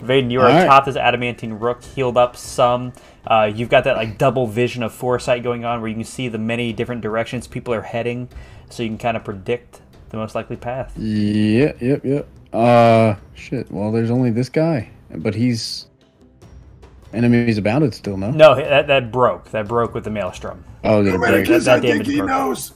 Vaden, 0.00 0.30
you 0.30 0.40
are 0.40 0.46
Alright. 0.46 0.64
atop 0.64 0.84
this 0.84 0.96
adamantine 0.96 1.54
rook, 1.54 1.82
healed 1.82 2.18
up 2.18 2.36
some. 2.36 2.92
Uh, 3.26 3.50
you've 3.52 3.70
got 3.70 3.84
that 3.84 3.96
like 3.96 4.18
double 4.18 4.46
vision 4.46 4.82
of 4.82 4.92
foresight 4.92 5.42
going 5.42 5.64
on, 5.64 5.80
where 5.80 5.88
you 5.88 5.94
can 5.94 6.04
see 6.04 6.28
the 6.28 6.38
many 6.38 6.72
different 6.74 7.00
directions 7.00 7.48
people 7.48 7.72
are 7.72 7.82
heading, 7.82 8.28
so 8.68 8.82
you 8.82 8.90
can 8.90 8.98
kind 8.98 9.16
of 9.16 9.24
predict 9.24 9.80
the 10.10 10.18
most 10.18 10.34
likely 10.34 10.56
path. 10.56 10.96
yep, 10.98 11.80
yep, 11.80 12.04
yep. 12.04 12.28
Uh, 12.52 13.14
shit. 13.34 13.70
Well, 13.72 13.90
there's 13.90 14.10
only 14.10 14.30
this 14.30 14.50
guy, 14.50 14.90
but 15.10 15.34
he's 15.34 15.86
enemies 17.12 17.58
abounded 17.58 17.94
still. 17.94 18.16
No. 18.16 18.30
No, 18.30 18.54
that, 18.54 18.86
that 18.86 19.10
broke. 19.12 19.50
That 19.50 19.68
broke 19.68 19.94
with 19.94 20.04
the 20.04 20.10
maelstrom. 20.10 20.64
Oh, 20.84 21.02
did 21.02 21.14
it 21.14 21.18
break? 21.18 21.32
Medicus, 21.32 21.64
that 21.66 21.78
I 21.78 21.80
think 21.80 22.06
he 22.06 22.16
broke. 22.18 22.28
knows. 22.28 22.72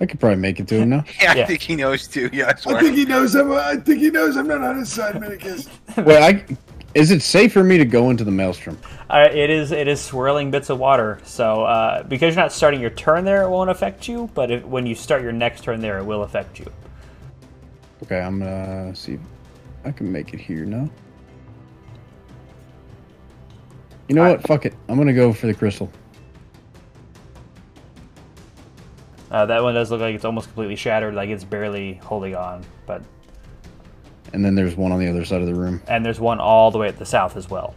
I 0.00 0.06
could 0.06 0.18
probably 0.18 0.36
make 0.38 0.58
it 0.58 0.66
to 0.68 0.76
him 0.76 0.90
now. 0.90 1.04
Yeah, 1.22 1.32
I 1.32 1.36
Yeah. 1.36 1.46
think 1.46 1.60
he 1.62 1.76
knows 1.76 2.08
too. 2.08 2.28
Yeah, 2.32 2.46
I 2.66 2.74
I 2.74 2.80
think 2.80 2.96
he 2.96 3.04
knows. 3.04 3.34
I'm, 3.36 3.52
I 3.52 3.76
think 3.76 4.00
he 4.00 4.10
knows 4.10 4.36
I'm 4.36 4.48
not 4.48 4.60
on 4.60 4.78
his 4.78 4.90
side, 4.92 5.20
Medicus. 5.20 5.68
Wait, 5.96 6.18
I 6.22 6.44
is 6.94 7.10
it 7.10 7.22
safe 7.22 7.52
for 7.52 7.64
me 7.64 7.76
to 7.78 7.84
go 7.84 8.10
into 8.10 8.22
the 8.24 8.30
maelstrom? 8.30 8.78
Uh, 9.10 9.28
it 9.32 9.50
is 9.50 9.70
it 9.72 9.86
is 9.88 10.00
swirling 10.00 10.50
bits 10.50 10.70
of 10.70 10.78
water, 10.78 11.20
so 11.24 11.62
uh, 11.64 12.02
because 12.04 12.34
you're 12.34 12.42
not 12.42 12.52
starting 12.52 12.80
your 12.80 12.90
turn 12.90 13.24
there, 13.24 13.42
it 13.42 13.50
won't 13.50 13.70
affect 13.70 14.08
you. 14.08 14.30
But 14.34 14.50
if, 14.50 14.64
when 14.64 14.84
you 14.86 14.94
start 14.94 15.22
your 15.22 15.32
next 15.32 15.62
turn 15.64 15.80
there, 15.80 15.98
it 15.98 16.04
will 16.04 16.22
affect 16.24 16.58
you. 16.58 16.66
Okay, 18.02 18.20
I'm 18.20 18.38
gonna 18.40 18.94
see 18.96 19.14
if 19.14 19.20
I 19.84 19.92
can 19.92 20.10
make 20.10 20.34
it 20.34 20.40
here 20.40 20.64
now. 20.64 20.88
You 24.08 24.14
know 24.14 24.28
what? 24.28 24.46
Fuck 24.46 24.66
it. 24.66 24.74
I'm 24.88 24.96
gonna 24.98 25.12
go 25.14 25.32
for 25.32 25.46
the 25.46 25.54
crystal. 25.54 25.90
Uh, 29.30 29.46
that 29.46 29.62
one 29.62 29.74
does 29.74 29.90
look 29.90 30.00
like 30.00 30.14
it's 30.14 30.24
almost 30.24 30.46
completely 30.46 30.76
shattered, 30.76 31.14
like 31.14 31.28
it's 31.28 31.42
barely 31.44 31.94
holding 31.94 32.36
on. 32.36 32.64
But 32.86 33.02
And 34.32 34.44
then 34.44 34.54
there's 34.54 34.76
one 34.76 34.92
on 34.92 35.00
the 35.00 35.08
other 35.08 35.24
side 35.24 35.40
of 35.40 35.46
the 35.46 35.54
room, 35.54 35.82
and 35.88 36.04
there's 36.04 36.20
one 36.20 36.38
all 36.38 36.70
the 36.70 36.78
way 36.78 36.88
at 36.88 36.98
the 36.98 37.06
south 37.06 37.36
as 37.36 37.50
well. 37.50 37.74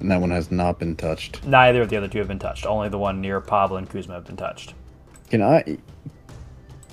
and 0.00 0.10
that 0.10 0.20
one 0.20 0.30
has 0.30 0.50
not 0.50 0.78
been 0.78 0.96
touched. 0.96 1.44
Neither 1.46 1.82
of 1.82 1.88
the 1.90 1.96
other 1.96 2.08
two 2.08 2.18
have 2.18 2.28
been 2.28 2.38
touched. 2.38 2.64
Only 2.66 2.88
the 2.88 2.98
one 2.98 3.20
near 3.20 3.40
Pablo 3.40 3.76
and 3.76 3.88
Kuzma 3.88 4.14
have 4.14 4.24
been 4.24 4.36
touched. 4.36 4.74
Can 5.30 5.42
I? 5.42 5.76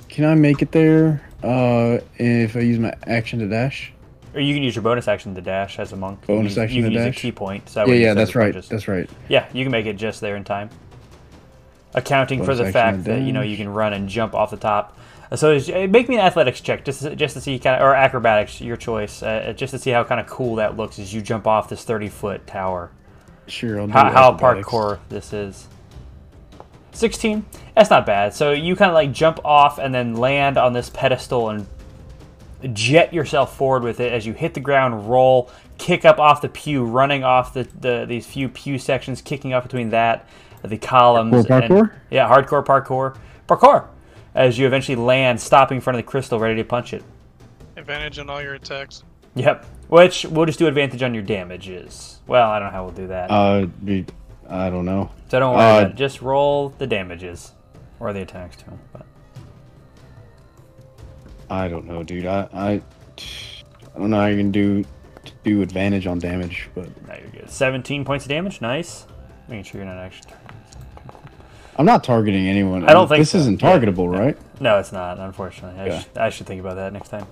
Can 0.10 0.26
I 0.26 0.36
make 0.36 0.62
it 0.62 0.72
there? 0.72 1.22
Uh, 1.44 2.00
if 2.18 2.56
I 2.56 2.60
use 2.60 2.80
my 2.80 2.94
action 3.08 3.40
to 3.40 3.48
dash. 3.48 3.94
Or 4.34 4.40
you 4.40 4.54
can 4.54 4.64
use 4.64 4.76
your 4.76 4.84
bonus 4.84 5.08
action 5.08 5.36
to 5.36 5.42
dash 5.42 5.78
as 5.78 5.92
a 5.92 5.98
monk. 5.98 6.26
Bonus 6.26 6.56
you 6.56 6.62
action 6.62 6.78
you 6.78 6.84
can 6.84 6.92
to 6.92 6.98
use 6.98 7.06
dash? 7.08 7.18
a 7.18 7.20
key 7.20 7.32
point. 7.32 7.68
So 7.68 7.86
Yeah, 7.86 7.96
yeah, 7.96 8.14
that's 8.14 8.36
right. 8.36 8.54
That's 8.54 8.88
right. 8.88 9.10
Yeah, 9.28 9.48
you 9.54 9.66
can 9.66 9.72
make 9.72 9.86
it 9.86 9.98
just 9.98 10.22
there 10.22 10.36
in 10.36 10.44
time. 10.44 10.70
Accounting 11.94 12.46
for 12.46 12.56
the 12.56 12.72
fact 12.72 13.04
that 13.06 13.22
you 13.22 13.34
know 13.34 13.42
you 13.42 13.58
can 13.58 13.68
run 13.68 13.94
and 13.94 14.08
jump 14.08 14.34
off 14.34 14.52
the 14.52 14.58
top. 14.58 14.98
Uh, 15.30 15.36
So 15.36 15.56
uh, 15.56 15.88
make 15.88 16.08
me 16.08 16.16
an 16.16 16.22
athletics 16.22 16.62
check 16.62 16.86
just 16.86 17.02
to, 17.02 17.16
just 17.16 17.34
to 17.34 17.42
see 17.42 17.60
kind 17.60 17.76
of 17.76 17.82
or 17.82 17.94
acrobatics, 17.94 18.62
your 18.62 18.78
choice, 18.78 19.22
uh, 19.22 19.54
just 19.56 19.72
to 19.72 19.80
see 19.80 19.92
how 19.92 20.04
kind 20.06 20.22
of 20.22 20.28
cool 20.28 20.56
that 20.56 20.78
looks 20.78 21.00
as 21.00 21.14
you 21.14 21.22
jump 21.22 21.48
off 21.48 21.68
this 21.68 21.84
thirty 21.84 22.08
foot 22.08 22.48
tower. 22.48 22.92
Sure. 23.48 23.82
I'll 23.82 23.90
How, 23.90 24.10
how 24.10 24.38
parkour 24.38 25.00
this 25.10 25.34
is. 25.34 25.68
Sixteen. 26.94 27.46
That's 27.76 27.90
not 27.90 28.06
bad. 28.06 28.34
So 28.34 28.52
you 28.52 28.76
kind 28.78 28.90
of 28.90 28.96
like 28.96 29.12
jump 29.12 29.40
off 29.44 29.78
and 29.78 29.94
then 29.94 30.16
land 30.16 30.58
on 30.58 30.72
this 30.72 30.90
pedestal 30.90 31.50
and 31.50 31.68
jet 32.70 33.14
yourself 33.14 33.56
forward 33.56 33.84
with 33.84 34.00
it 34.00 34.12
as 34.12 34.26
you 34.26 34.34
hit 34.34 34.54
the 34.54 34.60
ground, 34.60 35.10
roll, 35.10 35.50
kick 35.78 36.06
up 36.06 36.20
off 36.20 36.42
the 36.42 36.50
pew, 36.50 36.86
running 36.86 37.24
off 37.24 37.54
the, 37.54 37.64
the 37.80 38.06
these 38.08 38.26
few 38.26 38.50
pew 38.50 38.78
sections, 38.78 39.22
kicking 39.22 39.54
up 39.54 39.64
between 39.64 39.90
that, 39.90 40.28
the 40.64 40.78
columns. 40.78 41.46
Parkour, 41.46 41.62
and- 41.64 41.74
parkour? 41.74 41.94
yeah, 42.10 42.30
hardcore 42.30 42.66
parkour. 42.66 43.18
Parkour! 43.48 43.88
As 44.34 44.58
you 44.58 44.66
eventually 44.66 44.96
land, 44.96 45.42
stopping 45.42 45.76
in 45.78 45.82
front 45.82 45.98
of 46.00 46.06
the 46.06 46.10
crystal, 46.10 46.40
ready 46.40 46.56
to 46.56 46.64
punch 46.64 46.94
it. 46.94 47.04
Advantage 47.76 48.20
on 48.20 48.30
all 48.30 48.42
your 48.42 48.54
attacks. 48.54 49.04
Yep. 49.36 49.66
Which 49.90 50.26
we'll 50.26 50.46
just 50.46 50.60
do 50.60 50.68
advantage 50.68 51.04
on 51.04 51.14
your 51.14 51.24
damages. 51.24 52.20
Well, 52.28 52.50
I 52.50 52.60
don't 52.60 52.68
know 52.70 52.72
how 52.74 52.84
we'll 52.86 52.94
do 52.94 53.08
that. 53.08 53.30
Uh, 53.32 53.66
be- 53.84 54.06
I 54.50 54.70
don't 54.70 54.86
know. 54.86 55.10
so 55.30 55.40
don't 55.40 55.56
worry 55.56 55.64
uh, 55.64 55.80
about 55.80 55.92
it. 55.92 55.96
Just 55.96 56.22
roll 56.22 56.70
the 56.78 56.88
damages. 56.88 57.54
Or 58.00 58.14
the 58.14 58.22
attacks 58.22 58.58
too. 58.58 58.78
But 58.92 59.06
I 61.52 61.68
don't 61.68 61.86
know, 61.86 62.02
dude. 62.02 62.26
I, 62.26 62.48
I, 62.54 62.70
I 62.72 64.00
don't 64.00 64.10
know 64.10 64.22
how 64.22 64.28
you 64.28 64.38
can 64.38 64.52
do 64.52 64.86
do 65.44 65.62
advantage 65.62 66.08
on 66.08 66.18
damage, 66.18 66.70
but 66.74 66.86
now 67.08 67.16
you're 67.16 67.30
good. 67.30 67.50
17 67.50 68.06
points 68.06 68.26
of 68.26 68.30
damage. 68.30 68.62
Nice. 68.62 69.06
Making 69.50 69.64
sure 69.66 69.82
you're 69.82 69.88
not 69.94 69.98
actually. 69.98 70.34
I'm 71.78 71.86
not 71.86 72.04
targeting 72.04 72.48
anyone. 72.48 72.86
I 72.88 72.94
don't 72.94 73.08
think 73.08 73.20
this 73.22 73.32
so. 73.32 73.40
isn't 73.40 73.62
Yeah. 73.62 73.78
targetable, 73.78 74.10
right? 74.12 74.38
No, 74.62 74.78
it's 74.80 74.92
not, 74.92 75.20
unfortunately. 75.20 75.80
I, 75.80 75.86
Yeah. 75.88 76.00
sh- 76.00 76.06
I 76.16 76.30
should 76.30 76.48
think 76.48 76.60
about 76.62 76.76
that 76.76 76.94
next 76.94 77.10
time. 77.10 77.26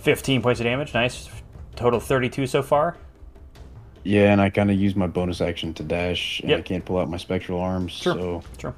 15 0.00 0.42
points 0.42 0.60
of 0.60 0.64
damage. 0.64 0.92
Nice. 0.94 1.28
Total 1.76 2.00
32 2.00 2.46
so 2.46 2.62
far. 2.62 2.96
Yeah, 4.02 4.32
and 4.32 4.40
I 4.40 4.50
kind 4.50 4.70
of 4.70 4.76
use 4.78 4.94
my 4.96 5.06
bonus 5.06 5.40
action 5.40 5.74
to 5.74 5.82
dash, 5.82 6.40
and 6.40 6.52
I 6.52 6.60
can't 6.62 6.84
pull 6.84 6.98
out 6.98 7.08
my 7.10 7.18
spectral 7.18 7.60
arms, 7.60 7.92
Sure. 7.92 8.14
so 8.14 8.42
Sure. 8.58 8.74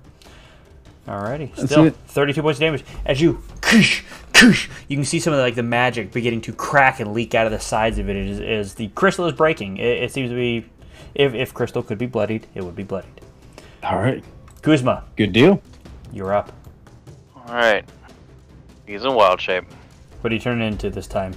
Alrighty. 1.06 1.54
That's 1.56 1.70
Still, 1.70 1.86
it. 1.86 1.96
32 2.08 2.42
points 2.42 2.58
of 2.58 2.60
damage. 2.60 2.84
As 3.04 3.20
you, 3.20 3.42
kush, 3.60 4.04
kush, 4.32 4.68
you 4.88 4.96
can 4.96 5.04
see 5.04 5.18
some 5.18 5.32
of 5.32 5.38
the, 5.38 5.42
like 5.42 5.56
the 5.56 5.62
magic 5.62 6.12
beginning 6.12 6.40
to 6.42 6.52
crack 6.52 7.00
and 7.00 7.12
leak 7.12 7.34
out 7.34 7.44
of 7.46 7.52
the 7.52 7.58
sides 7.58 7.98
of 7.98 8.08
it 8.08 8.16
as, 8.16 8.40
as 8.40 8.74
the 8.74 8.88
crystal 8.88 9.26
is 9.26 9.32
breaking. 9.32 9.78
It, 9.78 10.04
it 10.04 10.12
seems 10.12 10.30
to 10.30 10.36
be, 10.36 10.64
if, 11.14 11.34
if 11.34 11.52
crystal 11.52 11.82
could 11.82 11.98
be 11.98 12.06
bloodied, 12.06 12.46
it 12.54 12.62
would 12.62 12.76
be 12.76 12.84
bloodied. 12.84 13.20
all 13.82 13.98
right, 13.98 14.22
Kuzma, 14.62 15.04
good 15.16 15.32
deal. 15.32 15.60
you're 16.12 16.32
up. 16.32 16.52
Alright. 17.48 17.84
He's 18.86 19.04
in 19.04 19.14
wild 19.14 19.40
shape. 19.40 19.64
What 20.20 20.30
are 20.32 20.34
you 20.34 20.40
turning 20.40 20.68
into 20.68 20.88
this 20.88 21.08
time? 21.08 21.34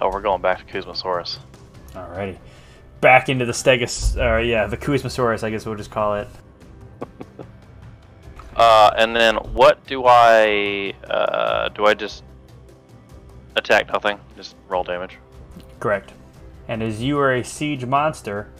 Oh, 0.00 0.08
we're 0.10 0.22
going 0.22 0.40
back 0.40 0.66
to 0.66 0.72
Kuzmosaurus. 0.72 1.38
Alrighty. 1.92 2.38
Back 3.02 3.28
into 3.28 3.44
the 3.44 3.52
Stegus, 3.52 4.16
or 4.16 4.38
uh, 4.38 4.40
yeah, 4.40 4.66
the 4.66 4.76
Kuzmosaurus, 4.78 5.42
I 5.42 5.50
guess 5.50 5.66
we'll 5.66 5.74
just 5.76 5.90
call 5.90 6.16
it. 6.16 6.28
Uh, 8.60 8.92
and 8.98 9.16
then 9.16 9.36
what 9.54 9.86
do 9.86 10.04
I, 10.04 10.92
uh, 11.08 11.70
do 11.70 11.86
I 11.86 11.94
just 11.94 12.24
attack 13.56 13.90
nothing? 13.90 14.20
Just 14.36 14.54
roll 14.68 14.84
damage? 14.84 15.16
Correct. 15.78 16.12
And 16.68 16.82
as 16.82 17.02
you 17.02 17.18
are 17.18 17.36
a 17.36 17.42
siege 17.42 17.86
monster, 17.86 18.50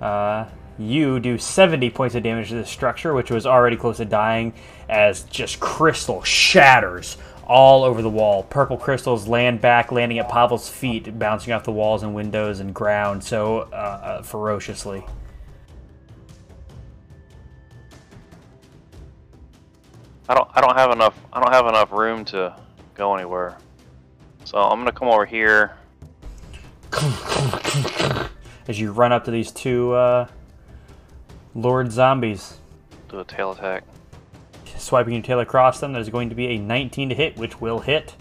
uh, 0.00 0.46
You 0.80 1.20
do 1.20 1.36
70 1.36 1.90
points 1.90 2.14
of 2.14 2.22
damage 2.22 2.48
to 2.48 2.54
this 2.54 2.70
structure, 2.70 3.12
which 3.12 3.30
was 3.30 3.44
already 3.44 3.76
close 3.76 3.98
to 3.98 4.06
dying, 4.06 4.54
as 4.88 5.24
just 5.24 5.60
crystal 5.60 6.22
shatters 6.22 7.18
all 7.46 7.84
over 7.84 8.00
the 8.00 8.08
wall. 8.08 8.44
Purple 8.44 8.78
crystals 8.78 9.28
land 9.28 9.60
back, 9.60 9.92
landing 9.92 10.18
at 10.18 10.30
Pavel's 10.30 10.70
feet, 10.70 11.18
bouncing 11.18 11.52
off 11.52 11.64
the 11.64 11.72
walls 11.72 12.02
and 12.02 12.14
windows 12.14 12.60
and 12.60 12.74
ground 12.74 13.22
so 13.22 13.68
uh, 13.72 13.74
uh, 13.74 14.22
ferociously. 14.22 15.04
I 20.30 20.34
don't 20.34 20.48
I 20.54 20.60
don't 20.60 20.76
have 20.76 20.92
enough 20.92 21.18
I 21.32 21.40
don't 21.40 21.52
have 21.52 21.66
enough 21.66 21.90
room 21.90 22.24
to 22.26 22.54
go 22.94 23.16
anywhere. 23.16 23.58
So 24.44 24.58
I'm 24.58 24.78
gonna 24.78 24.92
come 24.92 25.08
over 25.08 25.26
here. 25.26 25.76
As 28.68 28.78
you 28.78 28.92
run 28.92 29.10
up 29.10 29.24
to 29.24 29.32
these 29.32 29.50
two 29.50 29.92
uh, 29.92 30.28
Lord 31.52 31.90
zombies. 31.90 32.58
Do 33.08 33.18
a 33.18 33.24
tail 33.24 33.50
attack. 33.50 33.82
Swiping 34.76 35.14
your 35.14 35.22
tail 35.24 35.40
across 35.40 35.80
them, 35.80 35.92
there's 35.92 36.08
going 36.08 36.28
to 36.28 36.36
be 36.36 36.46
a 36.46 36.58
19 36.58 37.08
to 37.08 37.14
hit, 37.16 37.36
which 37.36 37.60
will 37.60 37.80
hit 37.80 38.14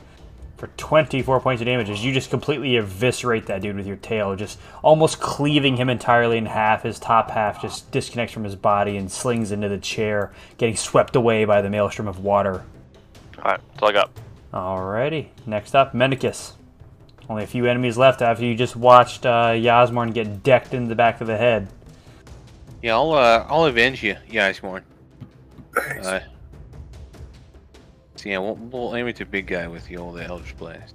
for 0.60 0.68
24 0.68 1.39
points 1.39 1.62
of 1.62 1.66
damage 1.66 1.89
as 1.89 2.03
you 2.03 2.14
just 2.14 2.30
completely 2.30 2.76
eviscerate 2.76 3.45
that 3.45 3.62
dude 3.62 3.78
with 3.78 3.88
your 3.88 3.95
tail, 3.95 4.36
just 4.36 4.60
almost 4.84 5.20
cleaving 5.22 5.78
him 5.78 5.89
entirely 5.89 6.38
in 6.38 6.45
half. 6.45 6.84
His 6.84 6.99
top 6.99 7.32
half 7.32 7.62
just 7.62 7.89
disconnects 7.91 8.34
from 8.34 8.43
his 8.43 8.55
body 8.55 8.97
and 8.97 9.10
slings 9.10 9.51
into 9.51 9.70
the 9.70 9.78
chair, 9.78 10.32
getting 10.57 10.76
swept 10.76 11.16
away 11.16 11.45
by 11.45 11.62
the 11.62 11.70
maelstrom 11.70 12.07
of 12.07 12.20
water. 12.20 12.66
Alright, 13.38 13.62
that's 13.72 13.82
all 13.82 13.89
I 13.89 13.93
got. 13.93 14.12
Alrighty, 14.53 15.28
next 15.45 15.76
up, 15.76 15.93
Mendicus. 15.93 16.53
Only 17.30 17.43
a 17.43 17.47
few 17.47 17.66
enemies 17.66 17.97
left 17.97 18.22
after 18.22 18.43
you 18.43 18.55
just 18.55 18.76
watched 18.76 19.26
uh, 19.26 19.53
Yasmorn 19.55 20.12
get 20.12 20.43
decked 20.43 20.74
in 20.74 20.88
the 20.88 20.95
back 20.95 21.22
of 21.22 21.28
the 21.28 21.38
head. 21.38 21.70
Yeah, 22.82 22.95
I'll 22.95 23.12
uh, 23.12 23.45
I'll 23.47 23.66
avenge 23.66 24.03
you, 24.03 24.16
Yasmorn. 24.30 24.84
Thanks. 25.76 26.07
Uh, 26.07 26.24
so 28.20 28.28
yeah, 28.28 28.38
we'll, 28.38 28.55
we'll 28.55 28.97
aim 28.97 29.07
at 29.07 29.15
the 29.15 29.24
big 29.24 29.47
guy 29.47 29.65
with 29.70 29.88
the 29.88 29.95
old 29.95 30.20
Eldritch 30.20 30.57
Blast. 30.57 30.93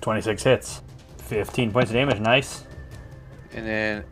26 0.00 0.42
hits. 0.42 0.82
15 1.18 1.70
points 1.70 1.90
of 1.90 1.94
damage, 1.94 2.18
nice. 2.18 2.64
And 3.52 3.64
then 3.64 4.04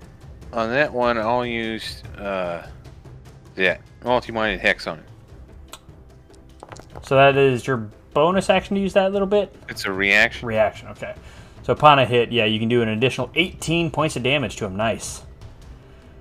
on 0.52 0.70
that 0.70 0.92
one, 0.92 1.18
I'll 1.18 1.44
use 1.44 2.04
uh, 2.16 2.64
that 3.56 3.80
multi-minded 4.04 4.60
hex 4.60 4.86
on 4.86 5.00
it. 5.00 5.78
So 7.02 7.16
that 7.16 7.36
is 7.36 7.66
your 7.66 7.90
bonus 8.12 8.50
action 8.50 8.76
to 8.76 8.80
use 8.80 8.92
that 8.92 9.10
little 9.10 9.26
bit? 9.26 9.52
It's 9.68 9.84
a 9.84 9.92
reaction. 9.92 10.46
Reaction, 10.46 10.86
okay. 10.90 11.16
So 11.64 11.72
upon 11.72 11.98
a 11.98 12.06
hit, 12.06 12.30
yeah, 12.30 12.44
you 12.44 12.60
can 12.60 12.68
do 12.68 12.82
an 12.82 12.88
additional 12.90 13.32
18 13.34 13.90
points 13.90 14.14
of 14.14 14.22
damage 14.22 14.54
to 14.56 14.66
him. 14.66 14.76
Nice. 14.76 15.24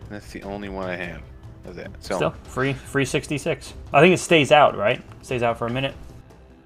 That's 0.09 0.31
the 0.31 0.41
only 0.41 0.69
one 0.69 0.89
I 0.89 0.95
have 0.95 1.21
of 1.66 1.76
that. 1.76 1.91
So, 1.99 2.16
Still, 2.16 2.32
free 2.43 2.74
free 2.74 3.05
66. 3.05 3.74
I 3.93 4.01
think 4.01 4.14
it 4.14 4.18
stays 4.20 4.51
out, 4.51 4.78
right? 4.78 5.01
Stays 5.22 5.43
out 5.43 5.57
for 5.57 5.68
a 5.68 5.72
minute. 5.72 5.95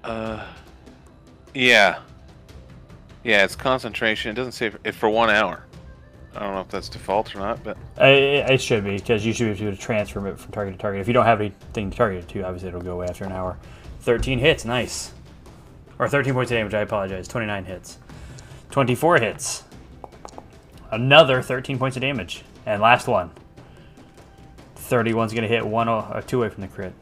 uh, 0.04 0.44
yeah, 1.54 1.98
yeah, 3.24 3.44
it's 3.44 3.56
concentration. 3.56 4.30
It 4.30 4.34
doesn't 4.34 4.52
say 4.52 4.70
if 4.84 4.96
for 4.96 5.08
one 5.08 5.30
hour. 5.30 5.64
I 6.36 6.40
don't 6.40 6.54
know 6.54 6.60
if 6.60 6.68
that's 6.68 6.88
default 6.88 7.34
or 7.34 7.38
not, 7.38 7.64
but 7.64 7.76
It, 7.96 8.48
it 8.50 8.60
should 8.60 8.84
be, 8.84 8.96
because 8.98 9.24
you 9.26 9.32
should 9.32 9.56
be 9.58 9.64
able 9.66 9.76
to 9.76 9.82
transfer 9.82 10.24
it 10.28 10.38
from 10.38 10.52
target 10.52 10.74
to 10.74 10.78
target. 10.78 11.00
If 11.00 11.08
you 11.08 11.14
don't 11.14 11.24
have 11.24 11.40
anything 11.40 11.90
to 11.90 11.96
target 11.96 12.24
it 12.24 12.28
to, 12.28 12.42
obviously 12.44 12.68
it'll 12.68 12.82
go 12.82 12.92
away 12.92 13.06
after 13.08 13.24
an 13.24 13.32
hour. 13.32 13.58
13 14.02 14.38
hits, 14.38 14.64
nice. 14.64 15.12
Or 15.98 16.06
13 16.08 16.34
points 16.34 16.52
of 16.52 16.58
damage, 16.58 16.74
I 16.74 16.80
apologize. 16.82 17.26
29 17.26 17.64
hits. 17.64 17.98
24 18.70 19.18
hits. 19.18 19.64
Another 20.92 21.42
13 21.42 21.76
points 21.78 21.96
of 21.96 22.02
damage. 22.02 22.44
And 22.66 22.80
last 22.80 23.08
one. 23.08 23.30
31's 24.88 25.32
going 25.32 25.42
to 25.42 25.48
hit 25.48 25.66
one 25.66 25.88
or 25.88 26.22
two 26.26 26.38
away 26.38 26.48
from 26.48 26.62
the 26.62 26.68
crit. 26.68 26.92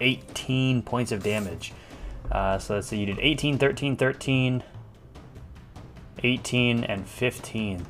18 0.00 0.82
points 0.82 1.12
of 1.12 1.22
damage. 1.22 1.72
Uh, 2.30 2.58
so 2.58 2.74
let's 2.74 2.88
see, 2.88 2.96
you 2.96 3.06
did 3.06 3.18
18, 3.18 3.58
13, 3.58 3.96
13, 3.96 4.62
18, 6.22 6.84
and 6.84 7.06
15. 7.06 7.86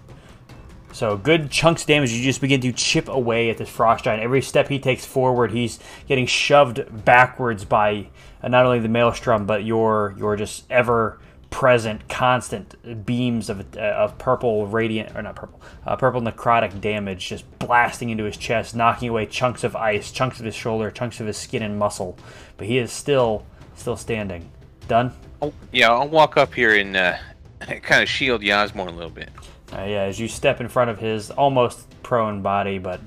So 0.92 1.16
good 1.16 1.50
chunks 1.50 1.82
of 1.82 1.88
damage. 1.88 2.12
You 2.12 2.22
just 2.22 2.40
begin 2.40 2.60
to 2.60 2.72
chip 2.72 3.08
away 3.08 3.50
at 3.50 3.58
this 3.58 3.68
frost 3.68 4.04
giant. 4.04 4.22
Every 4.22 4.40
step 4.40 4.68
he 4.68 4.78
takes 4.78 5.04
forward, 5.04 5.50
he's 5.50 5.80
getting 6.06 6.26
shoved 6.26 7.04
backwards 7.04 7.64
by 7.64 8.08
uh, 8.42 8.48
not 8.48 8.64
only 8.64 8.78
the 8.78 8.88
maelstrom, 8.88 9.44
but 9.44 9.64
your 9.64 10.14
your 10.16 10.36
just 10.36 10.70
ever 10.70 11.18
present, 11.54 12.08
constant 12.08 13.06
beams 13.06 13.48
of 13.48 13.76
uh, 13.76 13.80
of 13.80 14.18
purple 14.18 14.66
radiant 14.66 15.16
or 15.16 15.22
not 15.22 15.36
purple, 15.36 15.60
uh, 15.86 15.94
purple 15.94 16.20
necrotic 16.20 16.80
damage, 16.80 17.28
just 17.28 17.58
blasting 17.60 18.10
into 18.10 18.24
his 18.24 18.36
chest, 18.36 18.74
knocking 18.74 19.08
away 19.08 19.24
chunks 19.24 19.62
of 19.62 19.76
ice, 19.76 20.10
chunks 20.10 20.40
of 20.40 20.46
his 20.46 20.54
shoulder, 20.56 20.90
chunks 20.90 21.20
of 21.20 21.28
his 21.28 21.36
skin 21.36 21.62
and 21.62 21.78
muscle. 21.78 22.18
But 22.56 22.66
he 22.66 22.78
is 22.78 22.90
still 22.90 23.46
still 23.76 23.96
standing. 23.96 24.50
Done. 24.88 25.12
I'll, 25.40 25.54
yeah, 25.70 25.92
I'll 25.92 26.08
walk 26.08 26.36
up 26.36 26.52
here 26.52 26.74
and 26.74 26.96
uh, 26.96 27.18
kind 27.60 28.02
of 28.02 28.08
shield 28.08 28.42
Yasmor 28.42 28.88
a 28.88 28.90
little 28.90 29.08
bit. 29.08 29.30
Uh, 29.72 29.84
yeah, 29.84 30.02
as 30.02 30.18
you 30.18 30.26
step 30.26 30.60
in 30.60 30.68
front 30.68 30.90
of 30.90 30.98
his 30.98 31.30
almost 31.30 31.86
prone 32.02 32.42
body, 32.42 32.78
but 32.78 33.00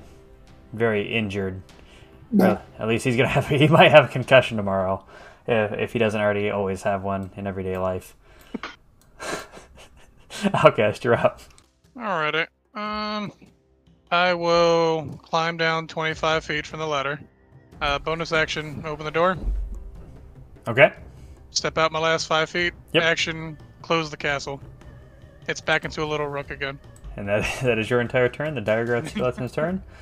very 0.72 1.02
injured. 1.12 1.60
Uh, 2.40 2.56
at 2.78 2.88
least 2.88 3.04
he's 3.04 3.16
gonna 3.16 3.28
have. 3.38 3.46
He 3.46 3.68
might 3.68 3.90
have 3.90 4.06
a 4.06 4.08
concussion 4.08 4.56
tomorrow, 4.56 5.04
if, 5.46 5.72
if 5.72 5.92
he 5.92 5.98
doesn't 5.98 6.18
already 6.18 6.48
always 6.48 6.80
have 6.84 7.02
one 7.02 7.30
in 7.36 7.46
everyday 7.46 7.76
life. 7.76 8.14
Outcast, 10.54 11.04
you're 11.04 11.14
up. 11.14 11.40
Alrighty. 11.96 12.46
Um, 12.74 13.32
I 14.10 14.34
will 14.34 15.18
climb 15.22 15.56
down 15.56 15.88
25 15.88 16.44
feet 16.44 16.66
from 16.66 16.78
the 16.78 16.86
ladder. 16.86 17.20
Uh, 17.80 17.98
bonus 17.98 18.32
action, 18.32 18.82
open 18.84 19.04
the 19.04 19.10
door. 19.10 19.36
Okay. 20.66 20.92
Step 21.50 21.78
out 21.78 21.92
my 21.92 21.98
last 21.98 22.26
five 22.26 22.50
feet. 22.50 22.72
Yep. 22.92 23.02
Action, 23.02 23.58
close 23.82 24.10
the 24.10 24.16
castle. 24.16 24.60
It's 25.48 25.60
back 25.60 25.84
into 25.84 26.02
a 26.02 26.06
little 26.06 26.26
rook 26.26 26.50
again. 26.50 26.78
And 27.16 27.26
that 27.28 27.60
that 27.62 27.78
is 27.78 27.90
your 27.90 28.00
entire 28.00 28.28
turn. 28.28 28.54
The 28.54 28.60
Dire 28.60 28.84
Guard 28.84 29.08
skeleton's 29.08 29.52
turn. 29.52 29.82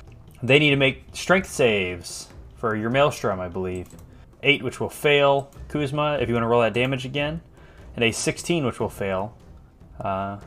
They 0.43 0.59
need 0.59 0.69
to 0.69 0.75
make 0.75 1.03
strength 1.13 1.49
saves 1.49 2.27
for 2.57 2.75
your 2.75 2.91
Maelstrom, 2.91 3.39
I 3.39 3.47
believe. 3.47 3.87
Eight, 4.43 4.61
which 4.61 4.79
will 4.79 4.87
fail. 4.87 5.51
Kuzma, 5.67 6.19
if 6.21 6.29
you 6.29 6.35
want 6.35 6.43
to 6.43 6.47
roll 6.47 6.61
that 6.61 6.75
damage 6.75 7.05
again, 7.05 7.41
and 7.97 8.05
a 8.05 8.11
16, 8.11 8.65
which 8.65 8.79
will 8.79 8.87
fail. 8.87 9.37
Uh, 9.99 10.39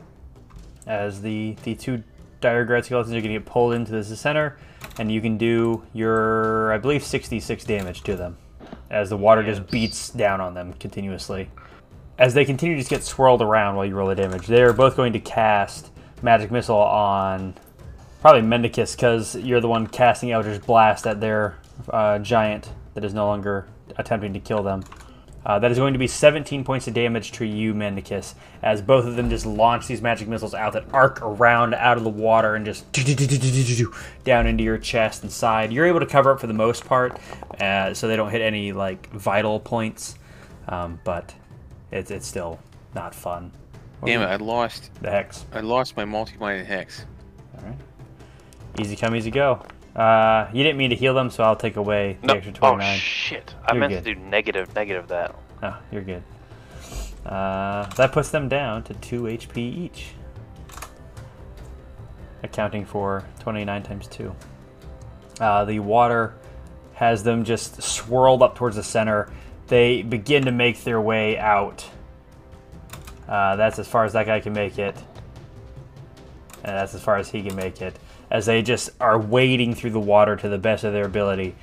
as 0.87 1.21
the 1.21 1.55
the 1.61 1.75
two 1.75 2.01
Dire 2.39 2.65
Guard 2.65 2.85
skeletons 2.85 3.15
are 3.15 3.21
going 3.21 3.33
to 3.33 3.39
get 3.39 3.45
pulled 3.45 3.73
into 3.73 3.91
the 3.91 4.03
center, 4.03 4.57
and 4.97 5.11
you 5.11 5.21
can 5.21 5.37
do 5.37 5.83
your, 5.93 6.73
I 6.73 6.79
believe, 6.79 7.03
66 7.03 7.63
damage 7.65 8.01
to 8.01 8.15
them, 8.15 8.35
as 8.89 9.09
the 9.09 9.17
water 9.17 9.43
just 9.43 9.69
beats 9.69 10.09
down 10.09 10.41
on 10.41 10.55
them 10.55 10.73
continuously 10.73 11.51
as 12.21 12.35
they 12.35 12.45
continue 12.45 12.75
to 12.75 12.81
just 12.81 12.89
get 12.91 13.03
swirled 13.03 13.41
around 13.41 13.75
while 13.75 13.83
you 13.83 13.95
roll 13.95 14.07
the 14.07 14.13
damage, 14.13 14.45
they're 14.45 14.73
both 14.73 14.95
going 14.95 15.11
to 15.11 15.19
cast 15.19 15.89
Magic 16.21 16.51
Missile 16.51 16.77
on 16.77 17.55
probably 18.21 18.41
Mendicus 18.41 18.95
because 18.95 19.35
you're 19.35 19.59
the 19.59 19.67
one 19.67 19.87
casting 19.87 20.31
Eldritch 20.31 20.61
Blast 20.61 21.07
at 21.07 21.19
their 21.19 21.57
uh, 21.89 22.19
giant 22.19 22.69
that 22.93 23.03
is 23.03 23.15
no 23.15 23.25
longer 23.25 23.67
attempting 23.97 24.33
to 24.33 24.39
kill 24.39 24.61
them. 24.61 24.83
Uh, 25.43 25.57
that 25.57 25.71
is 25.71 25.77
going 25.77 25.93
to 25.93 25.99
be 25.99 26.07
17 26.07 26.63
points 26.63 26.87
of 26.87 26.93
damage 26.93 27.31
to 27.31 27.45
you, 27.45 27.73
Mendicus, 27.73 28.35
as 28.61 28.79
both 28.81 29.05
of 29.05 29.15
them 29.15 29.29
just 29.29 29.45
launch 29.45 29.87
these 29.87 30.01
magic 30.01 30.27
missiles 30.27 30.53
out 30.53 30.73
that 30.73 30.85
arc 30.93 31.19
around 31.21 31.73
out 31.73 31.97
of 31.97 32.03
the 32.03 32.09
water 32.11 32.53
and 32.53 32.63
just 32.63 32.85
down 34.23 34.45
into 34.45 34.63
your 34.63 34.77
chest 34.77 35.23
and 35.23 35.31
side. 35.31 35.73
You're 35.73 35.87
able 35.87 35.99
to 35.99 36.05
cover 36.05 36.31
up 36.31 36.39
for 36.39 36.47
the 36.47 36.53
most 36.53 36.85
part, 36.85 37.19
uh, 37.59 37.93
so 37.93 38.07
they 38.07 38.15
don't 38.15 38.29
hit 38.29 38.41
any 38.41 38.71
like 38.71 39.09
vital 39.09 39.59
points, 39.59 40.15
um, 40.67 40.99
but 41.03 41.33
it's 41.91 42.11
it's 42.11 42.27
still 42.27 42.59
not 42.93 43.15
fun. 43.15 43.51
Damn 44.05 44.21
it! 44.21 44.25
I 44.25 44.35
lost. 44.35 44.91
The 45.01 45.09
hex. 45.09 45.45
I 45.53 45.61
lost 45.61 45.97
my 45.97 46.05
multi-minded 46.05 46.65
hex. 46.67 47.05
All 47.57 47.65
right. 47.65 47.77
Easy 48.79 48.95
come, 48.95 49.15
easy 49.15 49.31
go. 49.31 49.63
Uh, 49.95 50.47
you 50.53 50.63
didn't 50.63 50.77
mean 50.77 50.89
to 50.91 50.95
heal 50.95 51.13
them, 51.13 51.29
so 51.29 51.43
I'll 51.43 51.55
take 51.55 51.75
away 51.75 52.17
the 52.21 52.27
No. 52.27 52.33
extra 52.35 52.53
Oh 52.61 52.69
29. 52.75 52.97
shit! 52.97 53.53
I 53.65 53.73
You're 53.73 53.79
meant 53.79 53.91
good. 53.93 54.03
to 54.05 54.13
do 54.15 54.19
negative, 54.21 54.73
negative 54.75 55.07
that. 55.09 55.35
Oh, 55.63 55.77
you're 55.91 56.01
good. 56.01 56.23
Uh, 57.25 57.85
that 57.97 58.11
puts 58.13 58.29
them 58.29 58.47
down 58.47 58.83
to 58.83 58.93
2 58.95 59.23
HP 59.27 59.57
each. 59.57 60.13
Accounting 62.43 62.85
for 62.85 63.23
29 63.39 63.83
times 63.83 64.07
2. 64.07 64.33
Uh, 65.39 65.65
the 65.65 65.79
water 65.79 66.33
has 66.93 67.23
them 67.23 67.43
just 67.43 67.81
swirled 67.83 68.41
up 68.41 68.55
towards 68.55 68.75
the 68.77 68.83
center. 68.83 69.31
They 69.67 70.01
begin 70.01 70.45
to 70.45 70.51
make 70.51 70.83
their 70.83 70.99
way 71.01 71.37
out. 71.37 71.85
Uh, 73.27 73.55
that's 73.55 73.77
as 73.79 73.87
far 73.87 74.05
as 74.05 74.13
that 74.13 74.25
guy 74.25 74.39
can 74.39 74.53
make 74.53 74.79
it. 74.79 74.95
And 76.63 76.77
that's 76.77 76.93
as 76.95 77.01
far 77.01 77.17
as 77.17 77.29
he 77.29 77.41
can 77.43 77.55
make 77.55 77.81
it. 77.81 77.95
As 78.31 78.45
they 78.45 78.61
just 78.61 78.89
are 78.99 79.19
wading 79.19 79.75
through 79.75 79.91
the 79.91 79.99
water 79.99 80.35
to 80.37 80.49
the 80.49 80.57
best 80.57 80.83
of 80.83 80.93
their 80.93 81.05
ability 81.05 81.55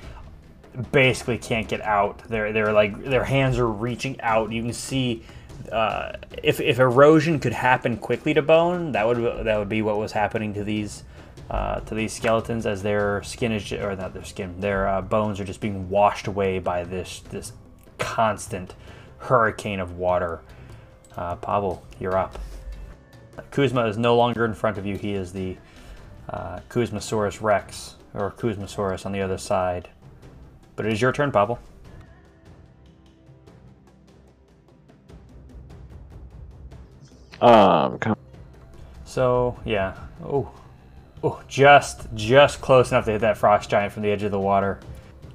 basically 0.91 1.37
can't 1.37 1.67
get 1.67 1.81
out. 1.81 2.19
They're 2.29 2.53
they're 2.53 2.73
like 2.73 3.03
their 3.03 3.23
hands 3.23 3.57
are 3.57 3.67
reaching 3.67 4.19
out. 4.21 4.51
You 4.51 4.61
can 4.61 4.73
see 4.73 5.23
uh, 5.71 6.13
if 6.43 6.59
if 6.59 6.79
erosion 6.79 7.39
could 7.39 7.53
happen 7.53 7.97
quickly 7.97 8.33
to 8.33 8.41
bone, 8.41 8.91
that 8.93 9.07
would 9.07 9.45
that 9.45 9.57
would 9.57 9.69
be 9.69 9.81
what 9.81 9.97
was 9.97 10.11
happening 10.11 10.53
to 10.53 10.63
these 10.63 11.03
uh, 11.49 11.79
to 11.81 11.95
these 11.95 12.13
skeletons 12.13 12.65
as 12.65 12.83
their 12.83 13.23
skin 13.23 13.51
is, 13.51 13.71
or 13.73 13.95
not 13.95 14.13
their 14.13 14.23
skin, 14.23 14.59
their 14.59 14.87
uh, 14.87 15.01
bones 15.01 15.39
are 15.39 15.45
just 15.45 15.61
being 15.61 15.89
washed 15.89 16.27
away 16.27 16.59
by 16.59 16.83
this 16.83 17.21
this 17.29 17.53
constant 17.97 18.75
hurricane 19.17 19.79
of 19.79 19.97
water. 19.97 20.41
Uh, 21.17 21.35
Pavel, 21.35 21.85
you're 21.99 22.17
up. 22.17 22.37
Kuzma 23.51 23.85
is 23.87 23.97
no 23.97 24.15
longer 24.15 24.45
in 24.45 24.53
front 24.53 24.77
of 24.77 24.85
you. 24.85 24.95
He 24.95 25.13
is 25.13 25.33
the 25.33 25.57
uh, 26.29 26.59
Kuzmosaurus 26.69 27.41
Rex, 27.41 27.95
or 28.13 28.31
Kuzmosaurus 28.31 29.05
on 29.05 29.11
the 29.11 29.21
other 29.21 29.37
side. 29.37 29.89
But 30.75 30.85
it 30.85 30.93
is 30.93 31.01
your 31.01 31.11
turn, 31.11 31.31
Pavel. 31.31 31.59
Um, 37.41 37.97
come- 37.99 38.17
So 39.05 39.57
yeah. 39.65 39.95
Oh, 40.23 40.51
oh, 41.23 41.41
just 41.47 42.07
just 42.13 42.61
close 42.61 42.91
enough 42.91 43.05
to 43.05 43.11
hit 43.11 43.21
that 43.21 43.37
frost 43.37 43.69
giant 43.69 43.93
from 43.93 44.03
the 44.03 44.11
edge 44.11 44.23
of 44.23 44.31
the 44.31 44.39
water. 44.39 44.79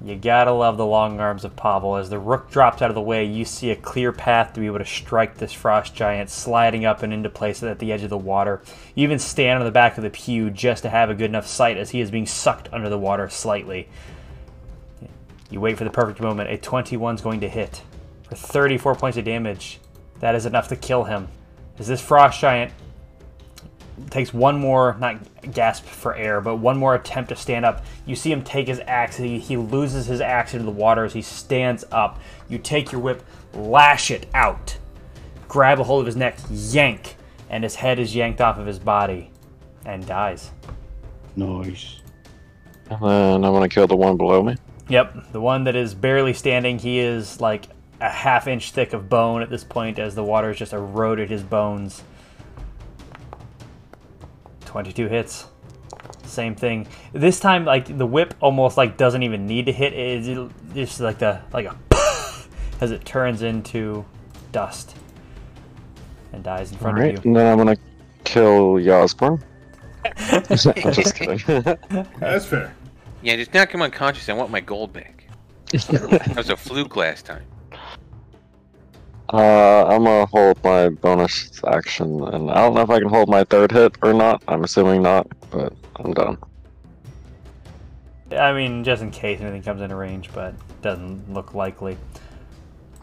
You 0.05 0.15
gotta 0.15 0.51
love 0.51 0.77
the 0.77 0.85
long 0.85 1.19
arms 1.19 1.45
of 1.45 1.55
Pavel. 1.55 1.95
As 1.95 2.11
the 2.11 2.19
rook 2.19 2.51
drops 2.51 2.83
out 2.83 2.91
of 2.91 2.95
the 2.95 3.01
way, 3.01 3.25
you 3.25 3.43
see 3.43 3.71
a 3.71 3.75
clear 3.75 4.11
path 4.11 4.53
to 4.53 4.59
be 4.59 4.67
able 4.67 4.77
to 4.77 4.85
strike 4.85 5.35
this 5.37 5.51
frost 5.51 5.95
giant, 5.95 6.29
sliding 6.29 6.85
up 6.85 7.01
and 7.01 7.11
into 7.11 7.27
place 7.27 7.63
at 7.63 7.79
the 7.79 7.91
edge 7.91 8.03
of 8.03 8.11
the 8.11 8.17
water. 8.17 8.61
You 8.93 9.01
even 9.01 9.17
stand 9.17 9.57
on 9.57 9.65
the 9.65 9.71
back 9.71 9.97
of 9.97 10.03
the 10.03 10.11
pew 10.11 10.51
just 10.51 10.83
to 10.83 10.89
have 10.89 11.09
a 11.09 11.15
good 11.15 11.31
enough 11.31 11.47
sight 11.47 11.77
as 11.77 11.89
he 11.89 12.01
is 12.01 12.11
being 12.11 12.27
sucked 12.27 12.69
under 12.71 12.87
the 12.87 12.99
water 12.99 13.27
slightly. 13.29 13.89
You 15.49 15.59
wait 15.59 15.75
for 15.75 15.85
the 15.85 15.89
perfect 15.89 16.21
moment. 16.21 16.51
A 16.51 16.57
21 16.59 17.15
is 17.15 17.21
going 17.21 17.39
to 17.39 17.49
hit 17.49 17.81
for 18.29 18.35
34 18.35 18.93
points 18.93 19.17
of 19.17 19.25
damage. 19.25 19.79
That 20.19 20.35
is 20.35 20.45
enough 20.45 20.67
to 20.67 20.75
kill 20.75 21.05
him. 21.05 21.29
As 21.79 21.87
this 21.87 21.99
frost 21.99 22.39
giant 22.39 22.71
takes 24.09 24.33
one 24.33 24.59
more, 24.59 24.97
not 24.99 25.17
gasp 25.53 25.85
for 25.85 26.15
air, 26.15 26.41
but 26.41 26.57
one 26.57 26.77
more 26.77 26.95
attempt 26.95 27.29
to 27.29 27.35
stand 27.35 27.65
up. 27.65 27.85
You 28.05 28.15
see 28.15 28.31
him 28.31 28.43
take 28.43 28.67
his 28.67 28.79
axe. 28.87 29.17
He, 29.17 29.39
he 29.39 29.57
loses 29.57 30.05
his 30.05 30.21
axe 30.21 30.53
into 30.53 30.65
the 30.65 30.71
water 30.71 31.05
as 31.05 31.13
he 31.13 31.21
stands 31.21 31.83
up. 31.91 32.19
You 32.49 32.57
take 32.57 32.91
your 32.91 33.01
whip, 33.01 33.23
lash 33.53 34.11
it 34.11 34.27
out, 34.33 34.77
grab 35.47 35.79
a 35.79 35.83
hold 35.83 36.01
of 36.01 36.05
his 36.05 36.15
neck, 36.15 36.37
yank, 36.49 37.15
and 37.49 37.63
his 37.63 37.75
head 37.75 37.99
is 37.99 38.15
yanked 38.15 38.41
off 38.41 38.57
of 38.57 38.65
his 38.65 38.79
body 38.79 39.31
and 39.85 40.05
dies. 40.05 40.51
Nice. 41.35 42.01
and 42.89 43.01
then 43.01 43.43
I'm 43.43 43.53
gonna 43.53 43.69
kill 43.69 43.87
the 43.87 43.95
one 43.95 44.17
below 44.17 44.43
me. 44.43 44.55
Yep, 44.89 45.31
the 45.31 45.41
one 45.41 45.63
that 45.63 45.75
is 45.75 45.93
barely 45.93 46.33
standing, 46.33 46.77
he 46.77 46.99
is 46.99 47.41
like 47.41 47.67
a 48.01 48.09
half 48.09 48.47
inch 48.47 48.71
thick 48.71 48.93
of 48.93 49.09
bone 49.09 49.41
at 49.41 49.49
this 49.49 49.63
point 49.63 49.99
as 49.99 50.15
the 50.15 50.23
water 50.23 50.49
has 50.49 50.57
just 50.57 50.73
eroded 50.73 51.29
his 51.29 51.43
bones. 51.43 52.03
22 54.75 55.07
hits. 55.07 55.47
Same 56.25 56.53
thing. 56.53 56.85
This 57.13 57.39
time, 57.39 57.63
like 57.63 57.97
the 57.97 58.05
whip 58.05 58.33
almost 58.41 58.75
like 58.75 58.97
doesn't 58.97 59.23
even 59.23 59.47
need 59.47 59.67
to 59.67 59.71
hit. 59.71 59.93
It's 59.93 60.27
just 60.73 60.99
like 60.99 61.17
the 61.17 61.39
like 61.53 61.65
a 61.65 61.77
as 62.81 62.91
it 62.91 63.05
turns 63.05 63.41
into 63.41 64.03
dust 64.51 64.97
and 66.33 66.43
dies 66.43 66.73
in 66.73 66.77
front 66.77 66.97
Alright, 66.97 67.17
of 67.17 67.23
you. 67.23 67.29
and 67.29 67.37
then 67.37 67.47
I'm 67.47 67.57
gonna 67.57 67.77
kill 68.25 68.77
Yasmorn. 68.77 69.41
I'm 70.17 70.43
just 70.43 71.15
kidding. 71.15 71.39
That's 72.19 72.45
fair. 72.45 72.75
Yeah, 73.21 73.37
just 73.37 73.53
knock 73.53 73.73
him 73.73 73.81
unconscious. 73.81 74.27
I 74.27 74.33
want 74.33 74.51
my 74.51 74.59
gold 74.59 74.91
back. 74.91 75.25
That 75.71 76.33
was 76.35 76.49
a 76.49 76.57
fluke 76.57 76.97
last 76.97 77.25
time. 77.25 77.45
Uh, 79.33 79.85
I'm 79.87 80.03
gonna 80.03 80.25
hold 80.27 80.63
my 80.63 80.89
bonus 80.89 81.59
action, 81.67 82.23
and 82.25 82.51
I 82.51 82.55
don't 82.55 82.75
know 82.75 82.81
if 82.81 82.89
I 82.89 82.99
can 82.99 83.09
hold 83.09 83.27
my 83.29 83.43
third 83.43 83.71
hit 83.71 83.95
or 84.03 84.13
not. 84.13 84.43
I'm 84.47 84.63
assuming 84.63 85.01
not, 85.01 85.27
but 85.49 85.73
I'm 85.95 86.13
done. 86.13 86.37
I 88.31 88.53
mean, 88.53 88.83
just 88.83 89.01
in 89.01 89.11
case 89.11 89.39
anything 89.41 89.63
comes 89.63 89.81
into 89.81 89.95
range, 89.95 90.29
but 90.33 90.53
doesn't 90.81 91.33
look 91.33 91.53
likely. 91.55 91.97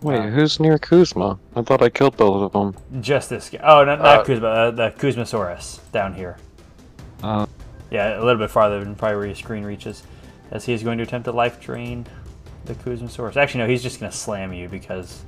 Wait, 0.03 0.19
Uh, 0.19 0.27
who's 0.29 0.59
near 0.61 0.79
Kuzma? 0.79 1.39
I 1.57 1.63
thought 1.63 1.83
I 1.83 1.89
killed 1.89 2.17
both 2.17 2.43
of 2.43 2.53
them. 2.53 3.01
Just 3.03 3.31
this 3.31 3.49
guy. 3.51 3.61
Oh, 3.63 3.85
not, 3.85 4.01
not 4.01 4.19
Uh, 4.21 4.25
Kuzma, 4.25 4.47
uh, 4.49 4.71
the 4.73 4.91
Kuzmosaurus 4.91 5.79
down 5.93 6.15
here. 6.15 6.37
Uh, 7.23 7.47
Yeah, 7.91 8.17
a 8.19 8.23
little 8.25 8.39
bit 8.39 8.51
farther 8.51 8.81
than 8.83 8.95
probably 8.95 9.17
where 9.19 9.27
your 9.27 9.35
screen 9.35 9.65
reaches. 9.65 10.03
As 10.51 10.65
he 10.65 10.73
is 10.73 10.83
going 10.83 10.99
to 10.99 11.05
attempt 11.05 11.27
to 11.27 11.33
life 11.33 11.61
drain 11.61 12.07
the 12.65 12.75
Kuzmosaurus. 12.75 13.37
Actually, 13.37 13.61
no, 13.63 13.69
he's 13.69 13.83
just 13.83 14.01
going 14.01 14.11
to 14.11 14.17
slam 14.17 14.53
you 14.53 14.69
because 14.69 15.23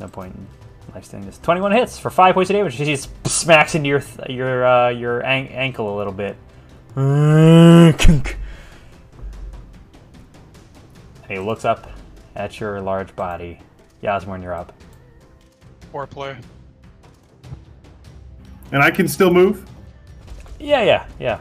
no 0.00 0.08
point 0.08 0.34
in 0.34 0.46
life 0.94 1.04
staying 1.04 1.24
this. 1.26 1.38
21 1.38 1.72
hits 1.72 1.98
for 1.98 2.10
5 2.10 2.34
points 2.34 2.50
of 2.50 2.56
damage. 2.56 2.74
He 2.74 2.84
just 2.84 3.10
smacks 3.26 3.74
into 3.74 3.88
your 3.88 4.00
th- 4.00 4.28
your 4.30 4.66
uh, 4.66 4.88
your 4.88 5.20
an- 5.20 5.48
ankle 5.48 5.94
a 5.94 5.96
little 5.96 6.12
bit. 6.12 6.36
And 6.96 8.34
he 11.28 11.38
looks 11.38 11.64
up 11.64 11.90
at 12.34 12.58
your 12.58 12.80
large 12.80 13.14
body. 13.14 13.60
Yasmorn, 14.02 14.42
you're 14.42 14.54
up. 14.54 14.72
Foreplay. 15.92 16.42
And 18.72 18.82
I 18.82 18.90
can 18.90 19.06
still 19.06 19.32
move? 19.32 19.68
Yeah, 20.58 20.82
yeah, 20.82 21.06
yeah. 21.18 21.40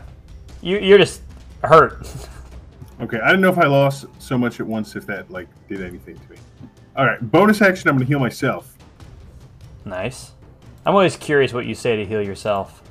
You, 0.62 0.78
you're 0.80 0.98
just 0.98 1.22
hurt. 1.64 2.08
Okay, 3.02 3.18
I 3.22 3.28
didn't 3.28 3.40
know 3.40 3.50
if 3.50 3.58
I 3.58 3.66
lost 3.66 4.08
so 4.20 4.38
much 4.38 4.60
at 4.60 4.68
once 4.68 4.98
if 4.98 5.06
that 5.06 5.32
like 5.32 5.48
did 5.70 5.82
anything 5.82 6.16
to 6.18 6.32
me. 6.32 6.38
All 7.00 7.06
right, 7.06 7.32
bonus 7.32 7.62
action. 7.62 7.88
I'm 7.88 7.96
gonna 7.96 8.06
heal 8.06 8.20
myself. 8.20 8.76
nice. 9.86 10.34
I'm 10.86 10.94
always 10.94 11.16
curious 11.16 11.54
what 11.54 11.66
you 11.66 11.74
say 11.74 11.96
to 11.96 12.06
heal 12.06 12.22
yourself. 12.22 12.84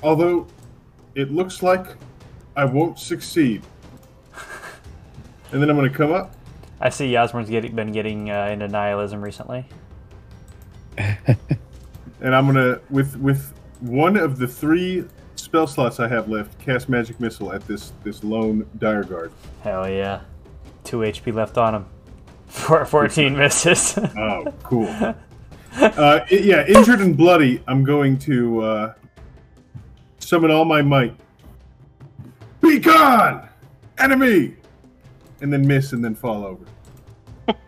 Although 0.00 0.46
it 1.16 1.32
looks 1.32 1.60
like 1.60 1.86
I 2.54 2.64
won't 2.64 3.00
succeed. 3.00 3.62
And 5.52 5.60
then 5.60 5.68
I'm 5.68 5.74
gonna 5.74 5.90
come 5.90 6.12
up. 6.12 6.36
I 6.80 6.90
see 6.90 7.08
Yasmorn's 7.08 7.50
getting, 7.50 7.74
been 7.74 7.90
getting 7.90 8.30
uh, 8.30 8.46
into 8.52 8.68
nihilism 8.68 9.20
recently. 9.20 9.66
and 10.96 11.26
I'm 12.22 12.46
gonna 12.46 12.78
with 12.90 13.16
with 13.16 13.52
one 13.80 14.16
of 14.16 14.38
the 14.38 14.46
three 14.46 15.04
spell 15.34 15.66
slots 15.66 15.98
I 15.98 16.06
have 16.06 16.28
left 16.28 16.56
cast 16.60 16.88
magic 16.88 17.18
missile 17.18 17.52
at 17.52 17.66
this 17.66 17.92
this 18.04 18.22
lone 18.22 18.70
dire 18.78 19.02
guard. 19.02 19.32
Hell 19.64 19.90
yeah. 19.90 20.20
2 20.84 20.98
HP 20.98 21.34
left 21.34 21.58
on 21.58 21.74
him. 21.74 21.86
Four, 22.50 22.84
14 22.84 23.36
misses. 23.36 23.96
Oh, 23.96 24.44
cool. 24.62 24.86
uh, 24.88 25.14
i- 25.80 26.26
yeah, 26.30 26.66
injured 26.66 27.00
and 27.00 27.16
bloody. 27.16 27.62
I'm 27.68 27.84
going 27.84 28.18
to 28.20 28.60
uh, 28.62 28.94
summon 30.18 30.50
all 30.50 30.64
my 30.64 30.82
might. 30.82 31.14
Be 32.60 32.78
gone, 32.78 33.48
enemy, 33.98 34.56
and 35.40 35.52
then 35.52 35.66
miss 35.66 35.92
and 35.92 36.04
then 36.04 36.14
fall 36.14 36.44
over. 36.44 36.64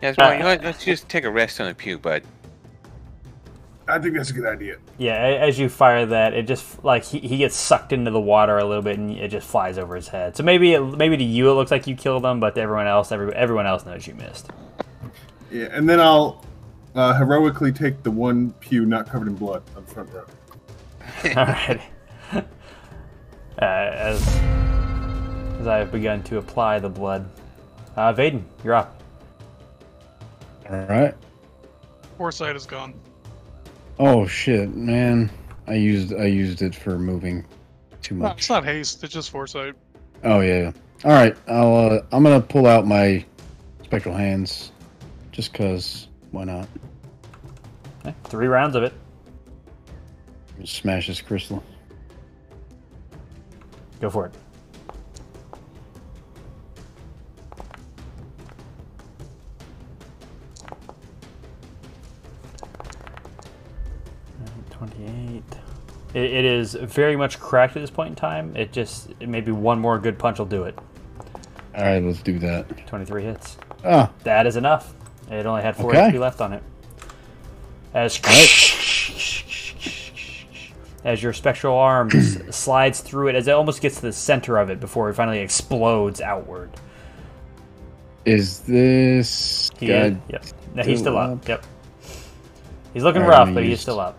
Yeah, 0.01 0.13
well, 0.17 0.33
you 0.33 0.39
know? 0.39 0.57
Let's 0.63 0.83
just 0.85 1.09
take 1.09 1.23
a 1.23 1.29
rest 1.31 1.59
on 1.59 1.67
the 1.67 1.73
pew, 1.73 1.97
bud. 1.97 2.23
I 3.87 3.99
think 3.99 4.15
that's 4.15 4.29
a 4.29 4.33
good 4.33 4.45
idea. 4.45 4.77
yeah, 4.97 5.15
as 5.15 5.59
you 5.59 5.67
fire 5.67 6.05
that, 6.05 6.33
it 6.33 6.47
just 6.47 6.83
like 6.85 7.03
he, 7.03 7.19
he 7.19 7.37
gets 7.37 7.55
sucked 7.55 7.91
into 7.91 8.11
the 8.11 8.19
water 8.21 8.57
a 8.57 8.63
little 8.63 8.81
bit 8.83 8.97
and 8.97 9.11
it 9.11 9.27
just 9.29 9.45
flies 9.45 9.77
over 9.77 9.95
his 9.95 10.07
head. 10.07 10.37
So 10.37 10.43
maybe 10.43 10.73
it, 10.73 10.81
maybe 10.81 11.17
to 11.17 11.23
you 11.23 11.49
it 11.49 11.53
looks 11.55 11.69
like 11.71 11.85
you 11.85 11.95
killed 11.95 12.23
him, 12.25 12.39
but 12.39 12.55
to 12.55 12.61
everyone 12.61 12.87
else, 12.87 13.11
every, 13.11 13.33
everyone 13.35 13.65
else 13.65 13.85
knows 13.85 14.07
you 14.07 14.13
missed. 14.15 14.51
Yeah, 15.53 15.67
and 15.71 15.87
then 15.87 15.99
I'll 15.99 16.43
uh, 16.95 17.13
heroically 17.13 17.71
take 17.71 18.01
the 18.01 18.09
one 18.09 18.51
pew 18.59 18.85
not 18.87 19.07
covered 19.07 19.27
in 19.27 19.35
blood 19.35 19.61
on 19.77 19.85
the 19.85 19.91
front 19.91 20.09
row. 20.11 20.25
Alright. 21.37 21.81
Uh, 23.61 23.65
as 23.65 24.27
as 25.59 25.67
I 25.67 25.77
have 25.77 25.91
begun 25.91 26.23
to 26.23 26.39
apply 26.39 26.79
the 26.79 26.89
blood, 26.89 27.29
uh, 27.95 28.11
Vaden, 28.11 28.41
you're 28.63 28.73
up. 28.73 28.99
Alright. 30.69 31.13
Foresight 32.17 32.55
is 32.55 32.65
gone. 32.65 32.95
Oh 33.99 34.25
shit, 34.25 34.73
man. 34.75 35.29
I 35.67 35.75
used 35.75 36.13
I 36.15 36.25
used 36.25 36.63
it 36.63 36.73
for 36.73 36.97
moving 36.97 37.45
too 38.01 38.15
No, 38.15 38.23
much. 38.29 38.39
it's 38.39 38.49
not 38.49 38.65
haste. 38.65 39.03
It's 39.03 39.13
just 39.13 39.29
foresight. 39.29 39.75
Oh 40.23 40.39
yeah. 40.39 40.71
All 41.05 41.11
right. 41.11 41.37
I'll. 41.47 41.75
Uh, 41.75 41.99
I'm 42.11 42.23
gonna 42.23 42.41
pull 42.41 42.65
out 42.65 42.87
my 42.87 43.23
spectral 43.83 44.15
hands, 44.15 44.71
just 45.33 45.53
cause. 45.53 46.07
Why 46.31 46.45
not? 46.45 46.67
Okay, 48.05 48.15
Three 48.25 48.47
rounds 48.47 48.75
of 48.77 48.83
it. 48.83 48.93
Smash 50.63 51.07
this 51.07 51.19
crystal. 51.19 51.61
Go 53.99 54.09
for 54.09 54.27
it. 54.27 54.33
Twenty-eight. 64.71 65.43
It, 66.13 66.23
it 66.23 66.45
is 66.45 66.73
very 66.75 67.15
much 67.15 67.39
cracked 67.39 67.75
at 67.75 67.81
this 67.81 67.89
point 67.89 68.09
in 68.09 68.15
time. 68.15 68.55
It 68.55 68.71
just 68.71 69.11
it 69.19 69.29
maybe 69.29 69.51
one 69.51 69.79
more 69.79 69.99
good 69.99 70.17
punch 70.19 70.39
will 70.39 70.45
do 70.45 70.63
it. 70.63 70.77
All 71.75 71.83
right, 71.83 72.03
let's 72.03 72.21
do 72.21 72.39
that. 72.39 72.85
Twenty-three 72.87 73.23
hits. 73.23 73.57
Ah, 73.85 74.11
That 74.23 74.45
is 74.47 74.55
enough. 74.55 74.93
It 75.31 75.45
only 75.45 75.61
had 75.61 75.75
four 75.75 75.91
Okay. 75.95 76.11
HP 76.11 76.19
left 76.19 76.41
on 76.41 76.53
it. 76.53 76.63
As 77.93 78.19
as 81.03 81.21
your 81.21 81.33
spectral 81.33 81.77
arm 81.77 82.09
slides 82.51 83.01
through 83.01 83.27
it, 83.29 83.35
as 83.35 83.47
it 83.47 83.51
almost 83.51 83.81
gets 83.81 83.95
to 83.95 84.01
the 84.03 84.13
center 84.13 84.57
of 84.57 84.69
it 84.69 84.79
before 84.79 85.09
it 85.09 85.15
finally 85.15 85.39
explodes 85.39 86.21
outward. 86.21 86.69
Is 88.25 88.59
this 88.61 89.69
He 89.79 89.91
is, 89.91 90.15
yep. 90.29 90.45
No, 90.73 90.83
he's 90.83 90.99
still 90.99 91.17
up. 91.17 91.31
up? 91.31 91.47
Yep. 91.47 91.65
He's 92.93 93.03
looking 93.03 93.23
rough, 93.23 93.53
but 93.53 93.63
he's 93.63 93.81
still 93.81 93.99
up. 93.99 94.17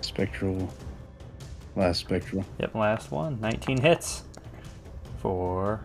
spectral? 0.00 0.68
Last 1.76 2.00
spectral. 2.00 2.44
Yep, 2.58 2.74
last 2.74 3.10
one. 3.12 3.40
19 3.40 3.80
hits 3.80 4.24
for 5.20 5.80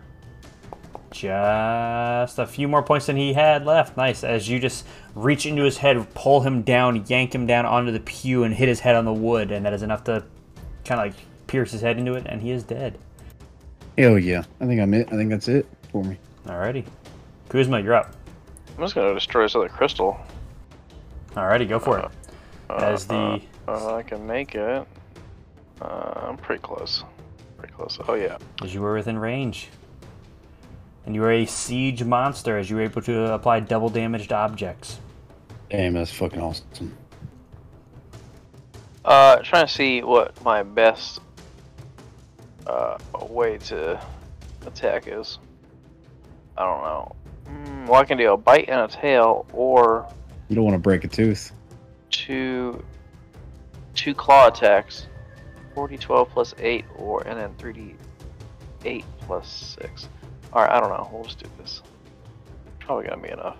just 1.10 2.38
a 2.38 2.46
few 2.46 2.68
more 2.68 2.82
points 2.82 3.06
than 3.06 3.16
he 3.16 3.32
had 3.32 3.66
left. 3.66 3.96
Nice. 3.96 4.24
As 4.24 4.48
you 4.48 4.58
just 4.58 4.86
reach 5.14 5.46
into 5.46 5.62
his 5.62 5.76
head, 5.78 6.06
pull 6.14 6.40
him 6.40 6.62
down, 6.62 7.04
yank 7.06 7.34
him 7.34 7.46
down 7.46 7.66
onto 7.66 7.92
the 7.92 8.00
pew, 8.00 8.44
and 8.44 8.54
hit 8.54 8.68
his 8.68 8.80
head 8.80 8.96
on 8.96 9.04
the 9.04 9.12
wood, 9.12 9.50
and 9.50 9.64
that 9.66 9.72
is 9.72 9.82
enough 9.82 10.04
to 10.04 10.24
kind 10.84 11.00
of 11.00 11.06
like 11.06 11.14
pierce 11.46 11.72
his 11.72 11.80
head 11.80 11.98
into 11.98 12.14
it, 12.14 12.26
and 12.26 12.40
he 12.40 12.50
is 12.50 12.62
dead. 12.62 12.98
Hell 13.98 14.18
yeah! 14.18 14.44
I 14.60 14.66
think 14.66 14.80
I'm 14.80 14.94
it. 14.94 15.08
I 15.12 15.16
think 15.16 15.30
that's 15.30 15.48
it 15.48 15.66
for 15.92 16.02
me. 16.04 16.16
Alrighty. 16.46 16.84
Kuzma, 17.48 17.80
you're 17.80 17.94
up. 17.94 18.14
I'm 18.76 18.84
just 18.84 18.94
gonna 18.94 19.12
destroy 19.12 19.42
this 19.42 19.54
other 19.56 19.68
crystal. 19.68 20.18
Alrighty, 21.32 21.68
go 21.68 21.78
for 21.78 21.98
it. 21.98 22.08
As 22.70 23.06
the 23.06 23.40
Uh, 23.68 23.94
I 23.96 24.02
can 24.02 24.26
make 24.26 24.54
it. 24.54 24.86
Uh, 25.80 26.12
I'm 26.28 26.36
pretty 26.36 26.62
close. 26.62 27.04
Pretty 27.58 27.74
close. 27.74 27.98
Oh 28.08 28.14
yeah. 28.14 28.38
as 28.62 28.72
you 28.72 28.80
were 28.80 28.94
within 28.94 29.18
range. 29.18 29.68
And 31.06 31.14
you 31.14 31.22
are 31.24 31.32
a 31.32 31.46
siege 31.46 32.04
monster 32.04 32.58
as 32.58 32.68
you 32.70 32.78
are 32.78 32.82
able 32.82 33.02
to 33.02 33.32
apply 33.32 33.60
double 33.60 33.88
damage 33.88 34.28
to 34.28 34.34
objects. 34.36 34.98
Damn, 35.70 35.94
that's 35.94 36.12
fucking 36.12 36.40
awesome. 36.40 36.96
Uh, 39.04 39.36
trying 39.38 39.66
to 39.66 39.72
see 39.72 40.02
what 40.02 40.42
my 40.44 40.62
best 40.62 41.20
uh 42.66 42.98
way 43.30 43.56
to 43.58 44.00
attack 44.66 45.04
is. 45.06 45.38
I 46.58 46.64
don't 46.64 46.82
know. 46.82 47.16
Mm, 47.48 47.86
well, 47.88 48.00
I 48.00 48.04
can 48.04 48.18
do 48.18 48.32
a 48.32 48.36
bite 48.36 48.68
and 48.68 48.80
a 48.80 48.88
tail, 48.88 49.46
or 49.52 50.06
You 50.48 50.56
don't 50.56 50.64
want 50.64 50.74
to 50.74 50.78
break 50.80 51.04
a 51.04 51.08
tooth. 51.08 51.52
two 52.10 52.84
two 53.94 54.14
claw 54.14 54.48
attacks. 54.48 55.06
40, 55.74 55.98
12 55.98 56.28
plus 56.30 56.52
8, 56.58 56.84
or 56.96 57.22
and 57.28 57.38
then 57.38 57.54
3d 57.54 57.94
8 58.84 59.04
plus 59.20 59.76
6. 59.80 60.08
Alright, 60.52 60.70
I 60.70 60.80
don't 60.80 60.90
know. 60.90 61.08
We'll 61.12 61.24
just 61.24 61.42
do 61.42 61.48
this. 61.58 61.82
Probably 62.80 63.06
gonna 63.06 63.22
be 63.22 63.30
enough. 63.30 63.56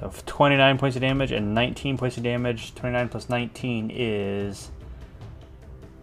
So 0.00 0.12
29 0.26 0.78
points 0.78 0.96
of 0.96 1.02
damage 1.02 1.32
and 1.32 1.54
19 1.54 1.96
points 1.96 2.16
of 2.16 2.22
damage. 2.22 2.74
29 2.74 3.08
plus 3.08 3.28
19 3.28 3.90
is 3.92 4.70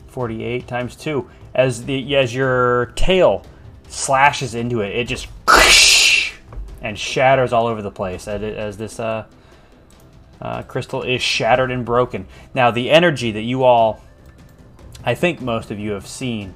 48 0.08 0.68
times 0.68 0.96
2. 0.96 1.30
As 1.54 1.86
the 1.86 2.16
as 2.16 2.34
your 2.34 2.88
tail 2.96 3.46
slashes 3.88 4.56
into 4.56 4.82
it, 4.82 4.96
it 4.96 5.08
just 5.08 5.28
and 6.82 6.98
shatters 6.98 7.54
all 7.54 7.68
over 7.68 7.82
the 7.82 7.92
place 7.92 8.28
as, 8.28 8.42
it, 8.42 8.58
as 8.58 8.78
this 8.78 9.00
uh, 9.00 9.26
uh, 10.42 10.64
crystal 10.64 11.04
is 11.04 11.22
shattered 11.22 11.72
and 11.72 11.86
broken. 11.86 12.26
Now 12.54 12.72
the 12.72 12.90
energy 12.90 13.32
that 13.32 13.42
you 13.42 13.64
all, 13.64 14.02
I 15.06 15.14
think 15.16 15.42
most 15.42 15.72
of 15.72 15.80
you 15.80 15.92
have 15.92 16.08
seen, 16.08 16.56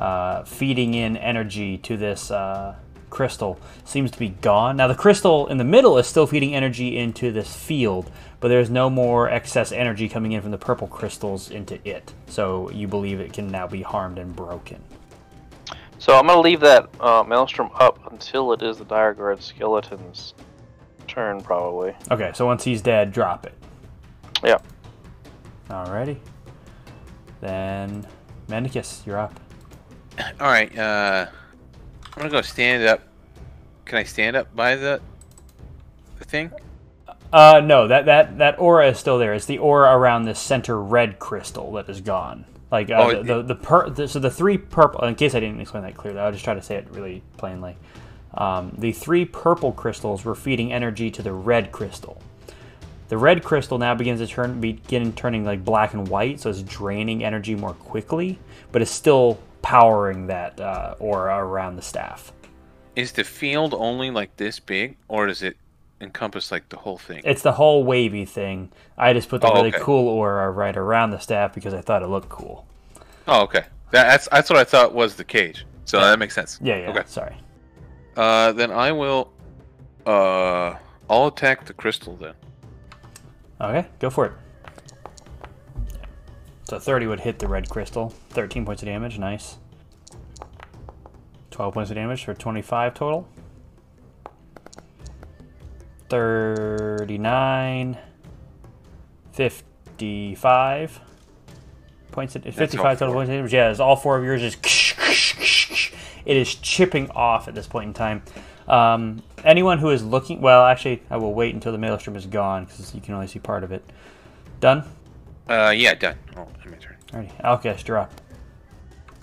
uh, 0.00 0.44
feeding 0.44 0.94
in 0.94 1.16
energy 1.18 1.76
to 1.76 1.96
this 1.96 2.30
uh, 2.30 2.74
crystal 3.10 3.60
seems 3.84 4.10
to 4.10 4.18
be 4.18 4.30
gone. 4.30 4.76
Now, 4.78 4.88
the 4.88 4.94
crystal 4.94 5.46
in 5.48 5.58
the 5.58 5.64
middle 5.64 5.98
is 5.98 6.06
still 6.06 6.26
feeding 6.26 6.54
energy 6.54 6.96
into 6.96 7.30
this 7.30 7.54
field, 7.54 8.10
but 8.40 8.48
there's 8.48 8.70
no 8.70 8.88
more 8.88 9.28
excess 9.28 9.72
energy 9.72 10.08
coming 10.08 10.32
in 10.32 10.40
from 10.40 10.52
the 10.52 10.58
purple 10.58 10.88
crystals 10.88 11.50
into 11.50 11.78
it. 11.86 12.14
So 12.28 12.70
you 12.70 12.88
believe 12.88 13.20
it 13.20 13.34
can 13.34 13.48
now 13.48 13.66
be 13.66 13.82
harmed 13.82 14.18
and 14.18 14.34
broken. 14.34 14.82
So 15.98 16.16
I'm 16.16 16.26
gonna 16.26 16.40
leave 16.40 16.60
that 16.60 16.88
uh, 16.98 17.22
maelstrom 17.22 17.68
up 17.74 18.10
until 18.10 18.54
it 18.54 18.62
is 18.62 18.78
the 18.78 18.86
dire 18.86 19.12
guard 19.12 19.42
skeleton's 19.42 20.32
turn, 21.06 21.42
probably. 21.42 21.94
Okay, 22.10 22.30
so 22.34 22.46
once 22.46 22.64
he's 22.64 22.80
dead, 22.80 23.12
drop 23.12 23.44
it. 23.44 23.54
Yeah. 24.42 24.56
Alrighty. 25.68 26.16
Then, 27.42 28.06
Mendicus, 28.48 29.04
you're 29.04 29.18
up. 29.18 29.38
All 30.40 30.46
right. 30.48 30.76
Uh, 30.76 31.26
I'm 32.04 32.12
gonna 32.16 32.30
go 32.30 32.42
stand 32.42 32.84
up. 32.84 33.00
Can 33.84 33.98
I 33.98 34.04
stand 34.04 34.36
up 34.36 34.54
by 34.54 34.76
the 34.76 35.00
the 36.18 36.24
thing? 36.24 36.50
Uh, 37.32 37.60
no, 37.64 37.86
that, 37.86 38.06
that, 38.06 38.38
that 38.38 38.58
aura 38.58 38.88
is 38.88 38.98
still 38.98 39.16
there. 39.16 39.34
It's 39.34 39.46
the 39.46 39.58
aura 39.58 39.96
around 39.96 40.24
this 40.24 40.40
center 40.40 40.80
red 40.82 41.20
crystal 41.20 41.72
that 41.74 41.88
is 41.88 42.00
gone. 42.00 42.44
Like 42.72 42.90
uh, 42.90 42.94
Oh, 42.98 43.10
the, 43.10 43.20
it- 43.20 43.26
the 43.26 43.42
the, 43.42 43.54
per, 43.54 43.88
the 43.88 44.08
so 44.08 44.18
the 44.18 44.30
three 44.30 44.58
purple. 44.58 45.04
In 45.04 45.14
case 45.14 45.34
I 45.34 45.40
didn't 45.40 45.60
explain 45.60 45.84
that 45.84 45.96
clearly, 45.96 46.18
I'll 46.18 46.32
just 46.32 46.44
try 46.44 46.54
to 46.54 46.62
say 46.62 46.76
it 46.76 46.88
really 46.90 47.22
plainly. 47.36 47.76
Um, 48.34 48.72
the 48.78 48.92
three 48.92 49.24
purple 49.24 49.72
crystals 49.72 50.24
were 50.24 50.34
feeding 50.36 50.72
energy 50.72 51.10
to 51.12 51.22
the 51.22 51.32
red 51.32 51.72
crystal. 51.72 52.20
The 53.08 53.18
red 53.18 53.42
crystal 53.42 53.76
now 53.78 53.94
begins 53.96 54.20
to 54.20 54.26
turn 54.28 54.60
begin 54.60 55.12
turning 55.14 55.44
like 55.44 55.64
black 55.64 55.94
and 55.94 56.06
white, 56.06 56.40
so 56.40 56.50
it's 56.50 56.62
draining 56.62 57.24
energy 57.24 57.56
more 57.56 57.74
quickly, 57.74 58.38
but 58.70 58.82
it's 58.82 58.90
still 58.90 59.38
powering 59.62 60.26
that 60.28 60.60
uh, 60.60 60.94
aura 60.98 61.36
around 61.38 61.76
the 61.76 61.82
staff. 61.82 62.32
Is 62.96 63.12
the 63.12 63.24
field 63.24 63.74
only 63.74 64.10
like 64.10 64.36
this 64.36 64.58
big, 64.60 64.96
or 65.08 65.26
does 65.26 65.42
it 65.42 65.56
encompass 66.00 66.50
like 66.50 66.68
the 66.70 66.76
whole 66.76 66.98
thing? 66.98 67.22
It's 67.24 67.42
the 67.42 67.52
whole 67.52 67.84
wavy 67.84 68.24
thing. 68.24 68.70
I 68.98 69.12
just 69.12 69.28
put 69.28 69.40
the 69.40 69.48
Oh, 69.48 69.54
really 69.54 69.68
okay. 69.68 69.78
cool 69.82 70.08
aura 70.08 70.50
right 70.50 70.76
around 70.76 71.10
the 71.10 71.18
staff 71.18 71.54
because 71.54 71.74
I 71.74 71.80
thought 71.80 72.02
it 72.02 72.08
looked 72.08 72.28
cool. 72.28 72.66
Oh, 73.28 73.42
okay. 73.42 73.64
That, 73.92 74.04
that's 74.08 74.28
that's 74.28 74.50
what 74.50 74.58
I 74.58 74.64
thought 74.64 74.94
was 74.94 75.14
the 75.16 75.24
cage. 75.24 75.66
So 75.84 76.00
that 76.00 76.18
makes 76.18 76.34
sense. 76.34 76.58
Yeah, 76.62 76.76
yeah. 76.78 76.90
Okay. 76.90 77.02
Sorry. 77.06 77.36
Uh, 78.16 78.52
then 78.52 78.70
I 78.70 78.92
will. 78.92 79.32
Uh, 80.06 80.76
I'll 81.08 81.26
attack 81.26 81.66
the 81.66 81.72
crystal 81.74 82.16
then. 82.16 82.34
Okay, 83.60 83.86
go 83.98 84.08
for 84.10 84.26
it. 84.26 84.32
So 86.70 86.78
30 86.78 87.08
would 87.08 87.18
hit 87.18 87.40
the 87.40 87.48
red 87.48 87.68
crystal. 87.68 88.10
13 88.28 88.64
points 88.64 88.80
of 88.80 88.86
damage, 88.86 89.18
nice. 89.18 89.56
12 91.50 91.74
points 91.74 91.90
of 91.90 91.96
damage 91.96 92.24
for 92.24 92.32
25 92.32 92.94
total. 92.94 93.28
39. 96.08 97.98
55 99.32 101.00
points 102.12 102.36
of, 102.36 102.44
55 102.44 102.98
total 103.00 103.14
points 103.14 103.28
of 103.28 103.34
damage. 103.34 103.52
Yeah, 103.52 103.72
it's 103.72 103.80
all 103.80 103.96
four 103.96 104.16
of 104.16 104.22
yours 104.22 104.40
just 104.40 104.62
it 106.24 106.36
is 106.36 106.54
chipping 106.54 107.10
off 107.10 107.48
at 107.48 107.56
this 107.56 107.66
point 107.66 107.88
in 107.88 107.94
time. 107.94 108.22
Um, 108.68 109.24
anyone 109.42 109.78
who 109.78 109.90
is 109.90 110.04
looking, 110.04 110.40
well, 110.40 110.64
actually, 110.64 111.02
I 111.10 111.16
will 111.16 111.34
wait 111.34 111.52
until 111.52 111.72
the 111.72 111.78
maelstrom 111.78 112.14
is 112.14 112.26
gone 112.26 112.66
because 112.66 112.94
you 112.94 113.00
can 113.00 113.14
only 113.14 113.26
see 113.26 113.40
part 113.40 113.64
of 113.64 113.72
it. 113.72 113.82
Done. 114.60 114.84
Uh, 115.50 115.70
yeah, 115.70 115.94
done. 115.94 116.16
Oh, 116.36 116.46
my 116.64 116.76
turn. 116.76 116.96
Alrighty, 117.08 117.42
Alcahest, 117.42 117.88
you're 117.88 117.98
up. 117.98 118.12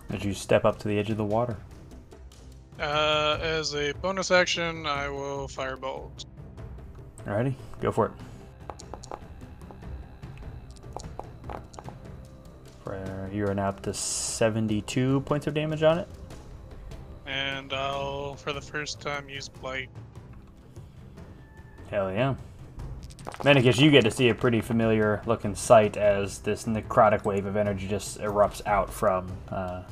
As 0.09 0.25
you 0.25 0.33
step 0.33 0.65
up 0.65 0.77
to 0.79 0.89
the 0.89 0.99
edge 0.99 1.09
of 1.09 1.15
the 1.15 1.23
water. 1.23 1.55
Uh, 2.77 3.37
as 3.41 3.73
a 3.73 3.93
bonus 3.93 4.29
action, 4.29 4.85
I 4.85 5.07
will 5.07 5.47
firebolt. 5.47 6.25
Alrighty, 7.25 7.55
go 7.79 7.93
for 7.93 8.07
it. 8.07 8.11
For, 12.83 13.29
you 13.31 13.47
are 13.47 13.53
now 13.53 13.69
up 13.69 13.81
to 13.83 13.93
72 13.93 15.21
points 15.21 15.47
of 15.47 15.53
damage 15.53 15.83
on 15.83 15.97
it. 15.99 16.09
And 17.25 17.71
I'll, 17.71 18.35
for 18.35 18.51
the 18.51 18.61
first 18.61 18.99
time, 18.99 19.29
use 19.29 19.47
Blight. 19.47 19.89
Hell 21.89 22.11
yeah. 22.11 22.35
Manicus, 23.43 23.79
you 23.79 23.91
get 23.91 24.03
to 24.03 24.11
see 24.11 24.29
a 24.29 24.35
pretty 24.35 24.61
familiar 24.61 25.21
looking 25.25 25.55
sight 25.55 25.95
as 25.97 26.39
this 26.39 26.65
necrotic 26.65 27.23
wave 27.23 27.45
of 27.45 27.55
energy 27.55 27.87
just 27.87 28.19
erupts 28.19 28.65
out 28.65 28.91
from 28.91 29.31
uh, 29.49 29.83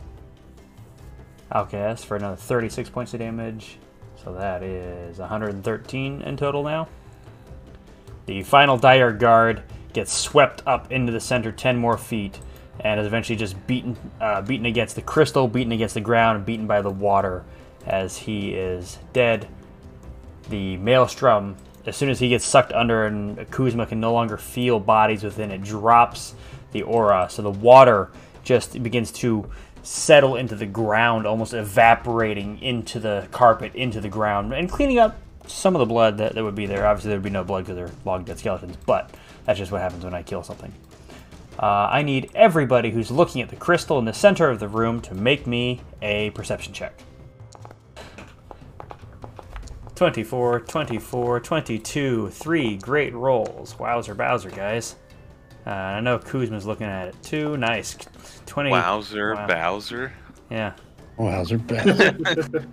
for 2.04 2.16
another 2.16 2.36
36 2.36 2.90
points 2.90 3.14
of 3.14 3.20
damage. 3.20 3.78
So 4.24 4.34
that 4.34 4.64
is 4.64 5.20
113 5.20 6.22
in 6.22 6.38
total 6.38 6.64
now. 6.64 6.88
The 8.26 8.42
final 8.44 8.78
Dire 8.78 9.14
Guard 9.14 9.64
gets 9.94 10.12
swept 10.12 10.64
up 10.66 10.92
into 10.92 11.12
the 11.12 11.20
center 11.20 11.52
10 11.52 11.78
more 11.78 11.98
feet 11.98 12.40
and 12.80 13.00
is 13.00 13.06
eventually 13.06 13.38
just 13.38 13.56
beaten, 13.68 13.96
uh, 14.20 14.42
beaten 14.42 14.66
against 14.66 14.96
the 14.96 15.02
crystal, 15.02 15.48
beaten 15.48 15.72
against 15.72 15.94
the 15.94 16.02
ground, 16.02 16.46
beaten 16.46 16.68
by 16.68 16.82
the 16.82 16.90
water 16.90 17.46
as 17.86 18.18
he 18.18 18.54
is 18.54 18.98
dead. 19.14 19.48
The 20.50 20.78
maelstrom, 20.78 21.56
as 21.86 21.96
soon 21.96 22.10
as 22.10 22.20
he 22.20 22.30
gets 22.30 22.46
sucked 22.46 22.74
under 22.74 23.06
and 23.06 23.50
Kuzma 23.52 23.86
can 23.86 24.00
no 24.00 24.14
longer 24.14 24.38
feel 24.38 24.80
bodies 24.80 25.24
within 25.24 25.52
it, 25.52 25.62
drops 25.64 26.36
the 26.72 26.82
aura. 26.84 27.28
So 27.30 27.42
the 27.42 27.52
water 27.52 28.12
just 28.44 28.82
begins 28.82 29.12
to 29.14 29.50
settle 29.84 30.36
into 30.36 30.56
the 30.56 30.66
ground, 30.66 31.28
almost 31.28 31.54
evaporating 31.54 32.60
into 32.62 33.00
the 33.00 33.28
carpet, 33.32 33.76
into 33.76 34.02
the 34.02 34.10
ground, 34.10 34.54
and 34.54 34.70
cleaning 34.70 35.00
up 35.00 35.18
some 35.48 35.76
of 35.76 35.80
the 35.80 35.86
blood 35.86 36.18
that, 36.18 36.34
that 36.34 36.44
would 36.44 36.56
be 36.56 36.66
there. 36.66 36.88
Obviously, 36.88 37.10
there 37.10 37.18
would 37.18 37.24
be 37.24 37.30
no 37.30 37.44
blood 37.44 37.66
because 37.66 37.76
they're 37.76 37.92
log 38.04 38.26
dead 38.26 38.40
skeletons, 38.40 38.78
but 38.86 39.12
that's 39.46 39.60
just 39.60 39.72
what 39.72 39.82
happens 39.82 40.04
when 40.04 40.14
I 40.14 40.24
kill 40.24 40.44
something. 40.44 40.74
Uh, 41.58 41.88
I 41.90 42.02
need 42.02 42.32
everybody 42.36 42.92
who's 42.92 43.12
looking 43.12 43.42
at 43.42 43.50
the 43.50 43.56
crystal 43.56 43.98
in 44.00 44.06
the 44.06 44.14
center 44.14 44.50
of 44.50 44.60
the 44.60 44.68
room 44.68 45.02
to 45.02 45.14
make 45.14 45.48
me 45.48 45.82
a 46.02 46.32
perception 46.32 46.74
check. 46.74 46.94
24, 49.96 50.60
24, 50.62 51.39
22, 51.39 52.30
three 52.30 52.78
great 52.78 53.14
rolls. 53.14 53.78
Wowzer 53.80 54.14
Bowser, 54.14 54.50
guys. 54.50 54.96
Uh, 55.66 55.70
I 55.72 56.00
know 56.02 56.20
Kuzma's 56.20 56.66
looking 56.66 56.88
at 56.88 57.08
it 57.08 57.24
too. 57.24 57.58
Nice. 57.58 57.98
20. 58.46 58.70
Wowzer, 58.72 59.34
Wow. 59.36 59.48
Bowser. 59.48 60.14
Yeah. 60.50 60.74
Oh, 61.18 61.30
how's 61.30 61.50
her 61.50 61.58
bad? 61.58 62.68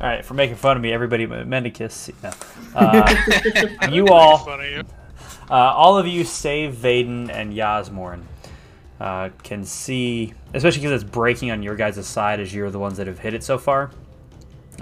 All 0.00 0.06
right, 0.08 0.24
for 0.24 0.34
making 0.34 0.56
fun 0.56 0.76
of 0.76 0.82
me, 0.82 0.92
everybody 0.92 1.26
but 1.26 1.48
Mendicus. 1.48 2.10
No. 2.22 2.30
Uh, 2.74 3.88
you 3.90 4.06
all, 4.08 4.38
Funny. 4.38 4.76
uh, 5.50 5.54
all 5.54 5.98
of 5.98 6.06
you, 6.06 6.24
save 6.24 6.74
Vaden 6.74 7.30
and 7.30 7.52
Yasmorn, 7.54 8.26
uh, 9.00 9.30
can 9.42 9.64
see, 9.64 10.34
especially 10.54 10.80
because 10.82 11.02
it's 11.02 11.10
breaking 11.10 11.50
on 11.50 11.62
your 11.62 11.74
guys' 11.76 12.06
side 12.06 12.40
as 12.40 12.54
you're 12.54 12.70
the 12.70 12.78
ones 12.78 12.96
that 12.98 13.06
have 13.06 13.18
hit 13.18 13.34
it 13.34 13.42
so 13.42 13.58
far. 13.58 13.90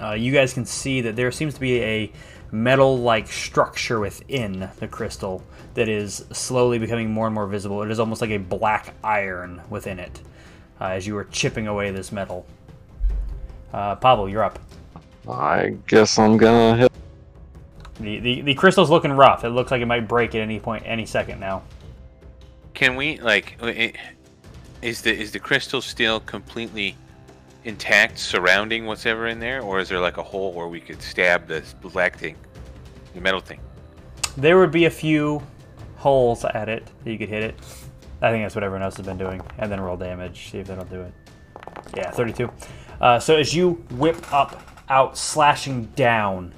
Uh, 0.01 0.11
you 0.11 0.31
guys 0.31 0.53
can 0.53 0.65
see 0.65 1.01
that 1.01 1.15
there 1.15 1.31
seems 1.31 1.53
to 1.53 1.59
be 1.59 1.81
a 1.81 2.11
metal-like 2.51 3.27
structure 3.27 3.99
within 3.99 4.69
the 4.79 4.87
crystal 4.87 5.43
that 5.73 5.89
is 5.89 6.25
slowly 6.31 6.79
becoming 6.79 7.11
more 7.11 7.27
and 7.27 7.35
more 7.35 7.47
visible. 7.47 7.81
It 7.81 7.91
is 7.91 7.99
almost 7.99 8.21
like 8.21 8.29
a 8.31 8.37
black 8.37 8.93
iron 9.03 9.61
within 9.69 9.99
it 9.99 10.21
uh, 10.79 10.85
as 10.85 11.05
you 11.05 11.17
are 11.17 11.25
chipping 11.25 11.67
away 11.67 11.91
this 11.91 12.11
metal. 12.11 12.45
Uh, 13.73 13.95
Pavel, 13.95 14.29
you're 14.29 14.43
up. 14.43 14.59
I 15.29 15.75
guess 15.87 16.17
I'm 16.19 16.37
gonna 16.37 16.77
hit. 16.77 16.91
The, 17.99 18.19
the 18.19 18.41
the 18.41 18.53
crystal's 18.53 18.89
looking 18.89 19.11
rough. 19.11 19.43
It 19.43 19.49
looks 19.49 19.71
like 19.71 19.81
it 19.81 19.85
might 19.85 20.07
break 20.07 20.35
at 20.35 20.41
any 20.41 20.59
point, 20.59 20.83
any 20.85 21.05
second 21.05 21.39
now. 21.39 21.63
Can 22.73 22.95
we 22.95 23.17
like? 23.19 23.57
Is 24.81 25.01
the 25.01 25.17
is 25.17 25.31
the 25.31 25.39
crystal 25.39 25.81
still 25.81 26.19
completely 26.19 26.95
intact, 27.65 28.17
surrounding 28.17 28.85
what's 28.85 29.05
in 29.05 29.39
there, 29.39 29.61
or 29.61 29.79
is 29.79 29.89
there 29.89 29.99
like 29.99 30.17
a 30.17 30.23
hole 30.23 30.53
where 30.53 30.67
we 30.67 30.79
could 30.79 31.01
stab 31.01 31.47
this 31.47 31.73
black 31.73 32.17
thing, 32.17 32.35
the 33.13 33.19
metal 33.21 33.41
thing? 33.41 33.59
There 34.37 34.57
would 34.57 34.71
be 34.71 34.85
a 34.85 34.89
few 34.89 35.41
holes 35.97 36.45
at 36.45 36.69
it 36.69 36.87
that 37.03 37.11
you 37.11 37.17
could 37.17 37.29
hit 37.29 37.43
it. 37.43 37.55
I 38.21 38.31
think 38.31 38.43
that's 38.43 38.55
what 38.55 38.63
everyone 38.63 38.83
else 38.83 38.95
has 38.97 39.05
been 39.05 39.17
doing. 39.17 39.41
And 39.57 39.71
then 39.71 39.81
roll 39.81 39.97
damage, 39.97 40.51
see 40.51 40.59
if 40.59 40.67
that'll 40.67 40.85
do 40.85 41.01
it. 41.01 41.13
Yeah, 41.95 42.11
32. 42.11 42.49
Uh, 43.01 43.19
so 43.19 43.35
as 43.35 43.53
you 43.53 43.73
whip 43.91 44.31
up, 44.31 44.61
out, 44.87 45.17
slashing 45.17 45.85
down, 45.95 46.53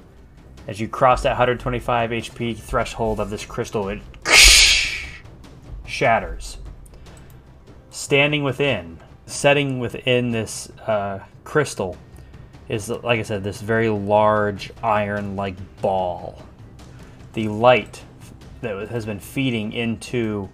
as 0.66 0.78
you 0.78 0.88
cross 0.88 1.22
that 1.22 1.30
125 1.30 2.10
HP 2.10 2.58
threshold 2.58 3.20
of 3.20 3.30
this 3.30 3.44
crystal, 3.44 3.88
it 3.88 4.00
shatters. 5.86 6.58
Standing 7.90 8.44
within, 8.44 8.97
setting 9.28 9.78
within 9.78 10.30
this 10.30 10.70
uh, 10.86 11.20
crystal, 11.44 11.96
is 12.68 12.88
like 12.88 13.20
I 13.20 13.22
said, 13.22 13.44
this 13.44 13.60
very 13.60 13.88
large 13.88 14.72
iron-like 14.82 15.56
ball. 15.80 16.42
The 17.34 17.48
light 17.48 18.02
that 18.62 18.88
has 18.88 19.06
been 19.06 19.20
feeding 19.20 19.72
into 19.72 20.48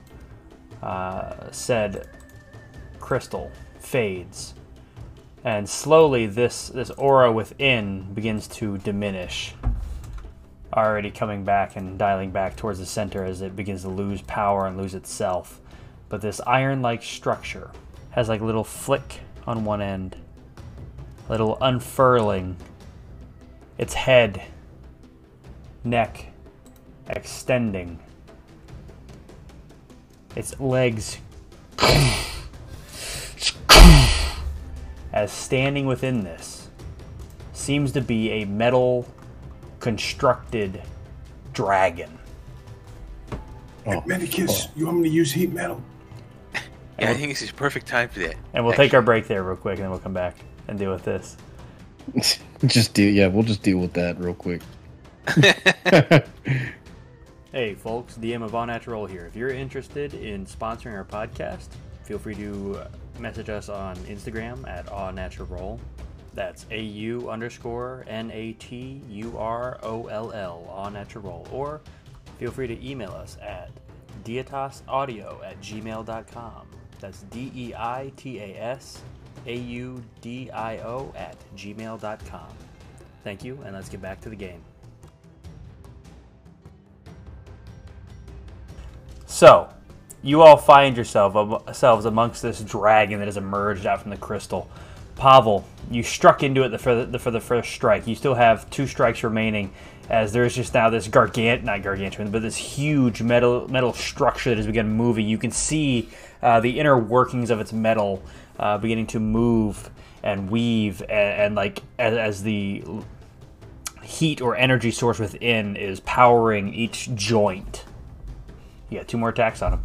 uh, 0.82 1.50
said 1.50 2.08
crystal 3.00 3.50
fades, 3.78 4.54
and 5.44 5.68
slowly 5.68 6.26
this 6.26 6.68
this 6.68 6.90
aura 6.90 7.32
within 7.32 8.12
begins 8.12 8.48
to 8.48 8.78
diminish. 8.78 9.54
Already 10.72 11.12
coming 11.12 11.44
back 11.44 11.76
and 11.76 11.96
dialing 11.96 12.32
back 12.32 12.56
towards 12.56 12.80
the 12.80 12.86
center 12.86 13.24
as 13.24 13.40
it 13.40 13.54
begins 13.54 13.82
to 13.82 13.88
lose 13.88 14.20
power 14.22 14.66
and 14.66 14.76
lose 14.76 14.94
itself. 14.94 15.60
But 16.08 16.20
this 16.20 16.40
iron-like 16.40 17.02
structure 17.02 17.70
has 18.14 18.28
like 18.28 18.40
a 18.40 18.44
little 18.44 18.62
flick 18.62 19.20
on 19.44 19.64
one 19.64 19.82
end, 19.82 20.16
a 21.28 21.32
little 21.32 21.58
unfurling. 21.60 22.56
Its 23.76 23.92
head, 23.92 24.40
neck, 25.82 26.28
extending. 27.08 27.98
Its 30.36 30.58
legs 30.60 31.18
as 35.12 35.32
standing 35.32 35.86
within 35.86 36.22
this 36.22 36.68
seems 37.52 37.90
to 37.90 38.00
be 38.00 38.30
a 38.30 38.44
metal 38.44 39.08
constructed 39.80 40.80
dragon. 41.52 42.16
Oh, 43.86 44.02
Medicus, 44.06 44.68
you 44.76 44.86
want 44.86 44.98
me 45.00 45.08
to 45.08 45.14
use 45.14 45.32
heat 45.32 45.52
metal? 45.52 45.82
Yeah, 46.98 47.10
I 47.10 47.14
think 47.14 47.30
this 47.32 47.42
is 47.42 47.50
perfect 47.50 47.86
time 47.86 48.08
for 48.08 48.20
that. 48.20 48.36
And 48.52 48.64
we'll 48.64 48.74
take 48.74 48.94
our 48.94 49.02
break 49.02 49.26
there 49.26 49.42
real 49.42 49.56
quick 49.56 49.76
and 49.76 49.84
then 49.84 49.90
we'll 49.90 49.98
come 49.98 50.12
back 50.14 50.36
and 50.68 50.78
deal 50.78 50.92
with 50.92 51.04
this. 51.04 51.36
just 52.66 52.94
deal. 52.94 53.12
Yeah, 53.12 53.26
we'll 53.28 53.42
just 53.42 53.62
deal 53.62 53.78
with 53.78 53.92
that 53.94 54.18
real 54.18 54.34
quick. 54.34 54.62
Hey, 57.54 57.76
folks, 57.76 58.18
DM 58.18 58.42
of 58.42 58.52
All 58.56 58.66
Natural 58.66 59.06
here. 59.06 59.26
If 59.26 59.36
you're 59.36 59.50
interested 59.50 60.12
in 60.12 60.44
sponsoring 60.44 60.94
our 60.94 61.04
podcast, 61.04 61.68
feel 62.02 62.18
free 62.18 62.34
to 62.34 62.82
message 63.20 63.48
us 63.48 63.68
on 63.68 63.94
Instagram 63.98 64.68
at 64.68 64.88
All 64.88 65.12
Natural 65.12 65.46
Roll. 65.46 65.80
That's 66.34 66.66
A 66.72 66.82
U 66.82 67.30
underscore 67.30 68.04
N 68.08 68.32
A 68.32 68.54
T 68.54 69.00
U 69.08 69.38
R 69.38 69.78
O 69.84 70.08
L 70.08 70.32
L, 70.32 70.66
Aw 70.68 70.88
Natural 70.88 71.22
Roll. 71.22 71.46
Or 71.52 71.80
feel 72.40 72.50
free 72.50 72.66
to 72.66 72.84
email 72.84 73.12
us 73.12 73.38
at 73.40 73.70
deitasaudio 74.24 75.44
at 75.44 75.60
gmail.com. 75.60 76.66
That's 77.04 77.20
D 77.24 77.52
E 77.54 77.74
I 77.76 78.10
T 78.16 78.40
A 78.40 78.56
S 78.58 79.02
A 79.46 79.54
U 79.54 80.02
D 80.22 80.50
I 80.50 80.78
O 80.78 81.12
at 81.14 81.36
gmail.com. 81.54 82.48
Thank 83.22 83.44
you, 83.44 83.60
and 83.66 83.74
let's 83.74 83.90
get 83.90 84.00
back 84.00 84.22
to 84.22 84.30
the 84.30 84.36
game. 84.36 84.62
So, 89.26 89.68
you 90.22 90.40
all 90.40 90.56
find 90.56 90.96
yourselves 90.96 91.36
um, 91.36 92.06
amongst 92.06 92.40
this 92.40 92.62
dragon 92.62 93.18
that 93.18 93.26
has 93.26 93.36
emerged 93.36 93.84
out 93.84 94.00
from 94.00 94.10
the 94.10 94.16
crystal. 94.16 94.70
Pavel, 95.16 95.66
you 95.90 96.02
struck 96.02 96.42
into 96.42 96.62
it 96.62 96.80
for, 96.80 97.04
the, 97.04 97.18
for 97.18 97.30
the 97.30 97.40
first 97.40 97.70
strike. 97.70 98.06
You 98.06 98.14
still 98.14 98.34
have 98.34 98.68
two 98.70 98.86
strikes 98.86 99.22
remaining, 99.22 99.72
as 100.08 100.32
there's 100.32 100.54
just 100.54 100.72
now 100.72 100.88
this 100.88 101.06
gargant, 101.06 101.64
not 101.64 101.82
gargantuan, 101.82 102.30
but 102.30 102.40
this 102.40 102.56
huge 102.56 103.20
metal 103.20 103.68
metal 103.68 103.92
structure 103.92 104.50
that 104.50 104.56
has 104.56 104.66
begun 104.66 104.90
moving. 104.90 105.28
You 105.28 105.38
can 105.38 105.50
see 105.50 106.08
uh, 106.44 106.60
the 106.60 106.78
inner 106.78 106.96
workings 106.96 107.50
of 107.50 107.58
its 107.58 107.72
metal 107.72 108.22
uh, 108.60 108.78
beginning 108.78 109.06
to 109.08 109.18
move 109.18 109.90
and 110.22 110.48
weave, 110.50 111.00
and, 111.02 111.10
and 111.10 111.54
like 111.56 111.82
as, 111.98 112.14
as 112.16 112.42
the 112.42 112.84
heat 114.02 114.40
or 114.40 114.54
energy 114.56 114.90
source 114.90 115.18
within 115.18 115.74
is 115.76 116.00
powering 116.00 116.72
each 116.72 117.12
joint. 117.14 117.84
Yeah, 118.90 119.02
two 119.02 119.18
more 119.18 119.30
attacks 119.30 119.62
on 119.62 119.72
him. 119.72 119.84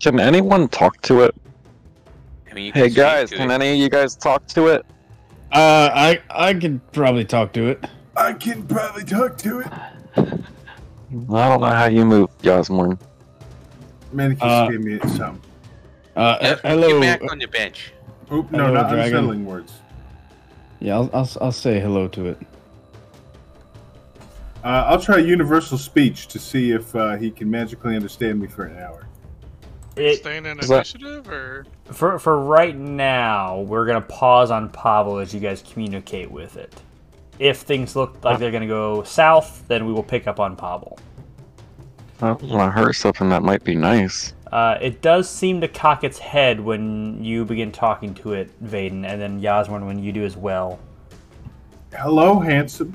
Can 0.00 0.18
anyone 0.18 0.68
talk 0.68 1.00
to 1.02 1.20
it? 1.22 1.34
I 2.50 2.54
mean, 2.54 2.72
Hey 2.72 2.88
guys, 2.88 3.30
can 3.30 3.50
it. 3.50 3.54
any 3.54 3.72
of 3.72 3.76
you 3.76 3.88
guys 3.88 4.16
talk 4.16 4.46
to 4.48 4.68
it? 4.68 4.84
Uh, 5.52 5.90
I 5.94 6.20
I 6.30 6.54
could 6.54 6.80
probably 6.92 7.24
talk 7.24 7.52
to 7.52 7.68
it. 7.68 7.84
I 8.16 8.32
can 8.32 8.66
probably 8.66 9.04
talk 9.04 9.36
to 9.38 9.60
it. 9.60 9.68
I 10.16 10.18
don't 11.48 11.60
know 11.60 11.66
how 11.66 11.86
you 11.86 12.04
move, 12.04 12.30
Yasmorn. 12.42 12.98
Medicus 14.12 14.42
Uh, 14.42 14.68
gave 14.70 14.80
me 14.80 14.98
some. 15.16 15.40
Uh, 16.16 16.38
Yeah, 16.40 16.56
hello. 16.64 17.00
Get 17.00 17.20
back 17.20 17.30
on 17.30 17.40
your 17.40 17.50
bench. 17.50 17.92
Oop, 18.32 18.50
no, 18.50 18.66
hello, 18.66 18.74
not 18.74 18.90
dragon. 18.90 19.04
unsettling 19.14 19.44
words. 19.44 19.72
Yeah, 20.80 20.94
I'll, 20.96 21.10
I'll 21.12 21.30
I'll 21.40 21.52
say 21.52 21.78
hello 21.78 22.08
to 22.08 22.26
it. 22.26 22.38
Uh, 24.64 24.84
I'll 24.88 25.00
try 25.00 25.18
universal 25.18 25.78
speech 25.78 26.26
to 26.28 26.38
see 26.38 26.72
if 26.72 26.94
uh, 26.96 27.16
he 27.16 27.30
can 27.30 27.48
magically 27.50 27.94
understand 27.94 28.40
me 28.40 28.48
for 28.48 28.64
an 28.64 28.78
hour. 28.82 29.06
It, 29.94 30.16
Staying 30.16 30.44
in 30.44 30.58
Is 30.58 30.70
initiative, 30.70 31.28
or 31.28 31.66
for 31.84 32.18
for 32.18 32.40
right 32.40 32.76
now, 32.76 33.60
we're 33.60 33.86
gonna 33.86 34.00
pause 34.00 34.50
on 34.50 34.68
Pavel 34.70 35.18
as 35.18 35.32
you 35.32 35.40
guys 35.40 35.62
communicate 35.62 36.30
with 36.30 36.56
it. 36.56 36.74
If 37.38 37.58
things 37.58 37.94
look 37.94 38.22
like 38.24 38.38
they're 38.38 38.50
gonna 38.50 38.66
go 38.66 39.02
south, 39.04 39.64
then 39.68 39.86
we 39.86 39.92
will 39.92 40.02
pick 40.02 40.26
up 40.26 40.40
on 40.40 40.56
Pavel. 40.56 40.98
I 42.20 42.30
I 42.30 42.70
heard 42.70 42.94
something 42.94 43.28
that 43.28 43.42
might 43.42 43.62
be 43.62 43.74
nice. 43.74 44.34
Uh, 44.50 44.78
it 44.80 45.02
does 45.02 45.28
seem 45.28 45.60
to 45.60 45.68
cock 45.68 46.04
its 46.04 46.18
head 46.18 46.60
when 46.60 47.22
you 47.24 47.44
begin 47.44 47.72
talking 47.72 48.14
to 48.14 48.32
it, 48.32 48.50
Vaden, 48.64 49.04
and 49.04 49.20
then 49.20 49.40
Yasmorn 49.40 49.86
when 49.86 49.98
you 49.98 50.12
do 50.12 50.24
as 50.24 50.36
well. 50.36 50.78
Hello, 51.92 52.38
handsome. 52.38 52.94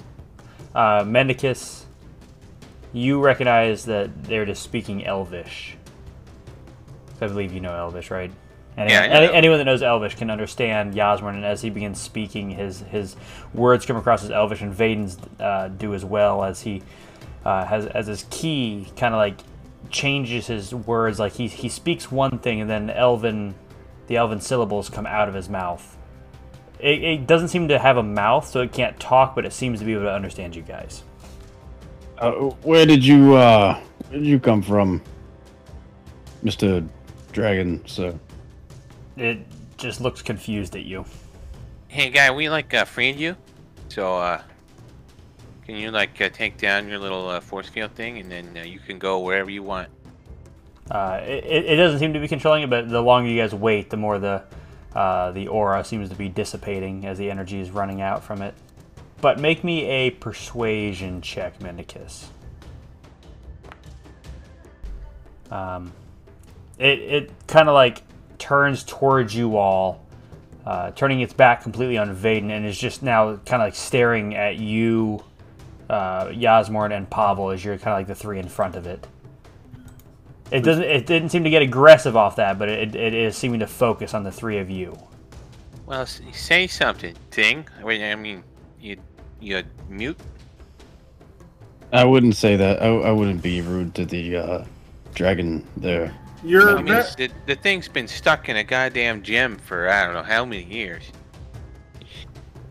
Uh, 0.74 1.04
Mendicus, 1.04 1.84
you 2.94 3.20
recognize 3.20 3.84
that 3.86 4.24
they're 4.24 4.46
just 4.46 4.64
speaking 4.64 5.06
Elvish. 5.06 5.76
I 7.20 7.28
believe 7.28 7.54
you 7.54 7.60
know 7.60 7.76
Elvish, 7.76 8.10
right? 8.12 8.32
Any, 8.78 8.92
Yeah, 8.94 9.02
I 9.02 9.06
any- 9.08 9.34
anyone 9.34 9.58
that 9.58 9.66
knows 9.66 9.84
Elvish 9.84 10.16
can 10.16 10.30
understand 10.32 10.96
Yasmorn, 10.96 11.36
and 11.36 11.46
as 11.46 11.62
he 11.62 11.70
begins 11.70 12.00
speaking, 12.00 12.50
his 12.52 12.80
his 12.80 13.18
words 13.54 13.86
come 13.86 13.98
across 13.98 14.24
as 14.24 14.32
Elvish, 14.32 14.62
and 14.62 14.74
Vaden's 14.74 15.18
uh, 15.40 15.68
do 15.68 15.94
as 15.94 16.06
well 16.06 16.44
as 16.46 16.62
he 16.62 16.82
uh, 17.44 17.66
has 17.66 17.86
as 17.88 18.08
his 18.08 18.26
key 18.30 18.88
kind 18.96 19.14
of 19.14 19.18
like 19.18 19.42
changes 19.92 20.48
his 20.48 20.74
words. 20.74 21.20
Like 21.20 21.34
he 21.34 21.48
he 21.48 21.70
speaks 21.70 22.12
one 22.12 22.40
thing 22.40 22.62
and 22.62 22.70
then 22.70 22.90
Elven, 22.90 23.56
the 24.08 24.18
Elven 24.18 24.42
syllables 24.42 24.90
come 24.90 25.06
out 25.06 25.28
of 25.28 25.36
his 25.36 25.50
mouth. 25.50 25.98
It, 26.80 27.04
it 27.04 27.28
doesn't 27.28 27.50
seem 27.50 27.68
to 27.68 27.78
have 27.78 27.98
a 27.98 28.04
mouth, 28.04 28.48
so 28.48 28.62
it 28.62 28.74
can't 28.74 29.00
talk, 29.00 29.36
but 29.36 29.46
it 29.46 29.54
seems 29.54 29.80
to 29.80 29.86
be 29.86 29.94
able 29.94 30.04
to 30.04 30.14
understand 30.14 30.56
you 30.56 30.64
guys. 30.64 31.04
Uh, 32.18 32.32
where 32.64 32.86
did 32.86 33.06
you 33.06 33.36
uh 33.36 33.80
where 34.10 34.20
did 34.20 34.28
you 34.28 34.40
come 34.40 34.62
from, 34.62 35.02
Mister 36.42 36.84
Dragon, 37.32 37.86
sir? 37.88 38.14
It 39.18 39.40
just 39.78 40.02
looks 40.02 40.22
confused 40.22 40.76
at 40.76 40.86
you. 40.86 41.06
Hey, 41.88 42.10
guy, 42.10 42.32
we 42.32 42.50
like 42.50 42.74
uh, 42.74 42.86
freed 42.86 43.18
you, 43.18 43.36
so 43.90 44.18
uh, 44.18 44.42
can 45.72 45.80
you 45.80 45.90
like 45.90 46.20
uh, 46.20 46.28
take 46.28 46.58
down 46.58 46.90
your 46.90 47.00
little 47.00 47.30
uh, 47.30 47.40
force 47.40 47.70
field 47.70 47.94
thing, 47.96 48.18
and 48.18 48.30
then 48.30 48.58
uh, 48.58 48.62
you 48.62 48.78
can 48.78 49.00
go 49.00 49.20
wherever 49.20 49.50
you 49.50 49.64
want. 49.64 49.88
Uh, 50.90 51.22
it, 51.24 51.64
it 51.64 51.76
doesn't 51.78 52.00
seem 52.00 52.12
to 52.12 52.20
be 52.20 52.28
controlling 52.28 52.64
it, 52.64 52.70
but 52.70 52.90
the 52.90 53.02
longer 53.02 53.30
you 53.30 53.42
guys 53.42 53.56
wait, 53.56 53.90
the 53.90 53.96
more 53.96 54.20
the 54.20 54.44
uh, 54.94 55.32
the 55.32 55.48
aura 55.48 55.82
seems 55.86 56.10
to 56.10 56.16
be 56.16 56.28
dissipating 56.28 57.06
as 57.06 57.18
the 57.18 57.32
energy 57.32 57.62
is 57.62 57.72
running 57.72 58.02
out 58.02 58.22
from 58.22 58.42
it. 58.42 58.54
But 59.22 59.40
make 59.40 59.64
me 59.64 59.86
a 59.86 60.10
persuasion 60.10 61.22
check, 61.22 61.58
Mendicus. 61.60 62.26
Um, 65.50 65.94
it 66.78 67.00
it 67.00 67.32
kind 67.48 67.70
of 67.70 67.76
like 67.76 68.02
turns 68.40 68.84
towards 68.84 69.34
you 69.34 69.56
all, 69.56 70.06
uh, 70.66 70.92
turning 70.92 71.22
its 71.22 71.32
back 71.32 71.64
completely 71.64 71.98
on 71.98 72.14
Vaden, 72.14 72.50
and 72.50 72.66
is 72.66 72.78
just 72.78 73.02
now 73.02 73.38
kind 73.38 73.62
of 73.62 73.68
like 73.68 73.76
staring 73.76 74.36
at 74.36 74.58
you, 74.58 75.24
uh, 75.92 76.32
Yasmorn, 76.34 76.94
and 76.94 77.10
Pavel 77.10 77.50
as 77.50 77.64
you're 77.64 77.78
kind 77.78 77.94
of 77.94 78.00
like 78.00 78.08
the 78.08 78.16
three 78.16 78.40
in 78.40 78.48
front 78.48 78.76
of 78.76 78.88
it. 78.88 79.06
It 80.50 80.62
doesn't. 80.62 80.84
It 80.84 81.06
didn't 81.06 81.30
seem 81.30 81.44
to 81.44 81.50
get 81.50 81.62
aggressive 81.62 82.16
off 82.16 82.38
that, 82.38 82.58
but 82.58 82.70
it, 82.70 82.96
it 82.96 83.14
is 83.14 83.36
seeming 83.38 83.60
to 83.60 83.68
focus 83.68 84.14
on 84.14 84.24
the 84.24 84.32
three 84.32 84.58
of 84.58 84.70
you. 84.70 84.98
Well, 85.86 86.06
say 86.06 86.68
something, 86.68 87.16
thing. 87.30 87.68
Wait, 87.82 88.10
I 88.10 88.16
mean, 88.16 88.44
you 88.80 88.98
you 89.42 89.64
mute. 89.90 90.18
I 91.92 92.06
wouldn't 92.06 92.38
say 92.38 92.56
that. 92.56 92.82
I, 92.82 92.88
I 92.88 93.12
wouldn't 93.12 93.42
be 93.42 93.62
rude 93.62 93.94
to 93.96 94.06
the 94.06 94.38
uh, 94.38 94.66
dragon 95.14 95.68
there. 95.76 96.14
You're 96.44 96.78
I 96.78 96.82
mean, 96.82 96.96
the, 97.18 97.30
the 97.46 97.56
thing's 97.56 97.90
been 97.90 98.08
stuck 98.08 98.48
in 98.48 98.56
a 98.56 98.64
goddamn 98.64 99.22
gem 99.24 99.58
for 99.58 99.90
I 99.90 100.06
don't 100.06 100.14
know 100.14 100.24
how 100.24 100.46
many 100.46 100.64
years. 100.64 101.12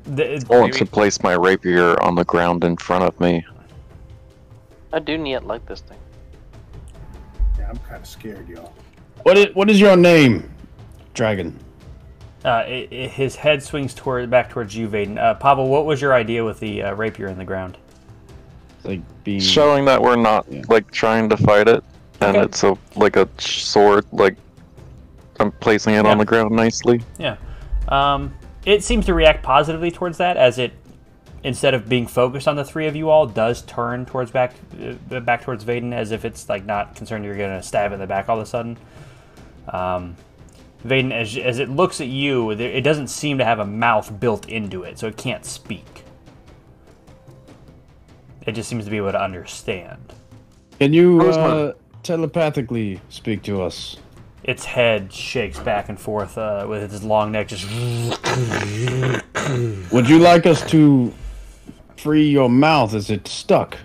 The, 0.05 0.34
I 0.34 0.59
want 0.59 0.72
Maybe- 0.74 0.84
to 0.84 0.86
place 0.86 1.22
my 1.22 1.34
rapier 1.34 2.01
on 2.03 2.14
the 2.14 2.24
ground 2.24 2.64
in 2.64 2.76
front 2.76 3.05
of 3.05 3.18
me. 3.20 3.44
I 4.92 4.98
do 4.98 5.16
not 5.18 5.46
like 5.46 5.64
this 5.66 5.80
thing. 5.82 5.98
Yeah, 7.59 7.68
I'm 7.70 7.76
kind 7.78 8.01
of 8.01 8.07
scared, 8.07 8.48
y'all. 8.48 8.72
What 9.22 9.36
is 9.36 9.55
what 9.55 9.68
is 9.70 9.78
your 9.80 9.96
name, 9.96 10.51
dragon? 11.14 11.57
uh, 12.44 12.64
it, 12.66 12.88
it- 12.90 13.11
his 13.11 13.36
head 13.36 13.62
swings 13.62 13.92
toward 13.94 14.30
back 14.30 14.48
towards 14.51 14.74
you, 14.74 14.88
Vaden. 14.88 15.18
Uh, 15.18 15.34
Pavel, 15.34 15.68
what 15.68 15.84
was 15.84 16.01
your 16.01 16.14
idea 16.14 16.42
with 16.44 16.59
the 16.59 16.82
uh, 16.82 16.94
rapier 16.94 17.28
in 17.28 17.36
the 17.38 17.44
ground? 17.44 17.76
Like 18.82 19.03
being 19.24 19.40
Showing 19.40 19.84
that 19.84 20.01
we're 20.01 20.16
not 20.16 20.46
Yeah. 20.51 20.62
like 20.68 20.90
trying 20.90 21.28
to 21.28 21.36
fight 21.36 21.68
it, 21.68 21.84
and 22.22 22.36
Okay. 22.36 22.46
it's 22.46 22.62
a 22.64 22.76
like 22.96 23.16
a 23.16 23.28
sword. 23.38 24.07
Like 24.11 24.36
I'm 25.38 25.53
placing 25.53 25.94
it 25.94 26.05
Yeah. 26.07 26.11
on 26.11 26.18
the 26.18 26.24
ground 26.24 26.51
nicely. 26.57 27.03
Yeah. 27.18 27.36
Um, 27.88 28.32
it 28.65 28.85
seems 28.85 29.07
to 29.07 29.15
react 29.15 29.43
positively 29.43 29.91
towards 29.91 30.19
that, 30.19 30.37
as 30.37 30.59
it, 30.59 30.73
instead 31.43 31.75
of 31.75 31.89
being 31.89 32.07
focused 32.07 32.47
on 32.47 32.57
the 32.57 32.65
three 32.65 32.87
of 32.87 32.95
you 32.95 33.09
all, 33.09 33.27
does 33.27 33.63
turn 33.63 34.07
towards 34.07 34.31
back, 34.31 34.55
uh, 35.11 35.21
back 35.21 35.43
towards 35.43 35.65
Vaden, 35.65 35.93
as 35.93 36.13
if 36.13 36.25
it's 36.25 36.49
like 36.49 36.65
not 36.65 36.95
concerned 36.95 37.25
you're 37.25 37.37
gonna 37.37 37.63
stab 37.63 37.93
in 37.93 37.99
the 37.99 38.07
back 38.07 38.29
all 38.29 38.39
of 38.39 38.43
a 38.43 38.47
sudden. 38.47 38.77
Um, 39.69 40.17
Vaden, 40.85 41.13
as, 41.13 41.37
as 41.37 41.59
it 41.59 41.69
looks 41.69 42.01
at 42.01 42.09
you, 42.09 42.55
there, 42.55 42.71
it 42.71 42.83
doesn't 42.83 43.09
seem 43.09 43.39
to 43.39 43.45
have 43.45 43.59
a 43.59 43.67
mouth 43.67 44.19
built 44.19 44.49
into 44.49 44.83
it, 44.83 44.99
so 44.99 45.07
it 45.07 45.17
can't 45.17 45.45
speak. 45.45 46.05
It 48.47 48.53
just 48.53 48.69
seems 48.69 48.85
to 48.87 48.91
be 48.91 48.97
able 48.97 49.13
to 49.13 49.23
understand. 49.23 50.15
Can 50.79 50.95
you 50.95 51.21
uh, 51.21 51.75
telepathically 52.03 53.01
speak 53.11 53.43
to 53.43 53.63
us? 53.63 53.97
Its 54.43 54.64
head 54.64 55.12
shakes 55.12 55.59
back 55.59 55.88
and 55.88 56.01
forth 56.01 56.38
uh, 56.38 56.66
with 56.68 56.95
its 56.95 57.05
long 57.05 57.32
neck, 57.32 57.49
just 57.49 57.64
Would 59.93 60.09
you 60.09 60.18
like 60.18 60.47
us 60.47 60.62
to 60.70 61.12
free 61.97 62.28
your 62.28 62.49
mouth? 62.49 62.95
Is 62.95 63.11
it 63.11 63.28
stuck? 63.28 63.76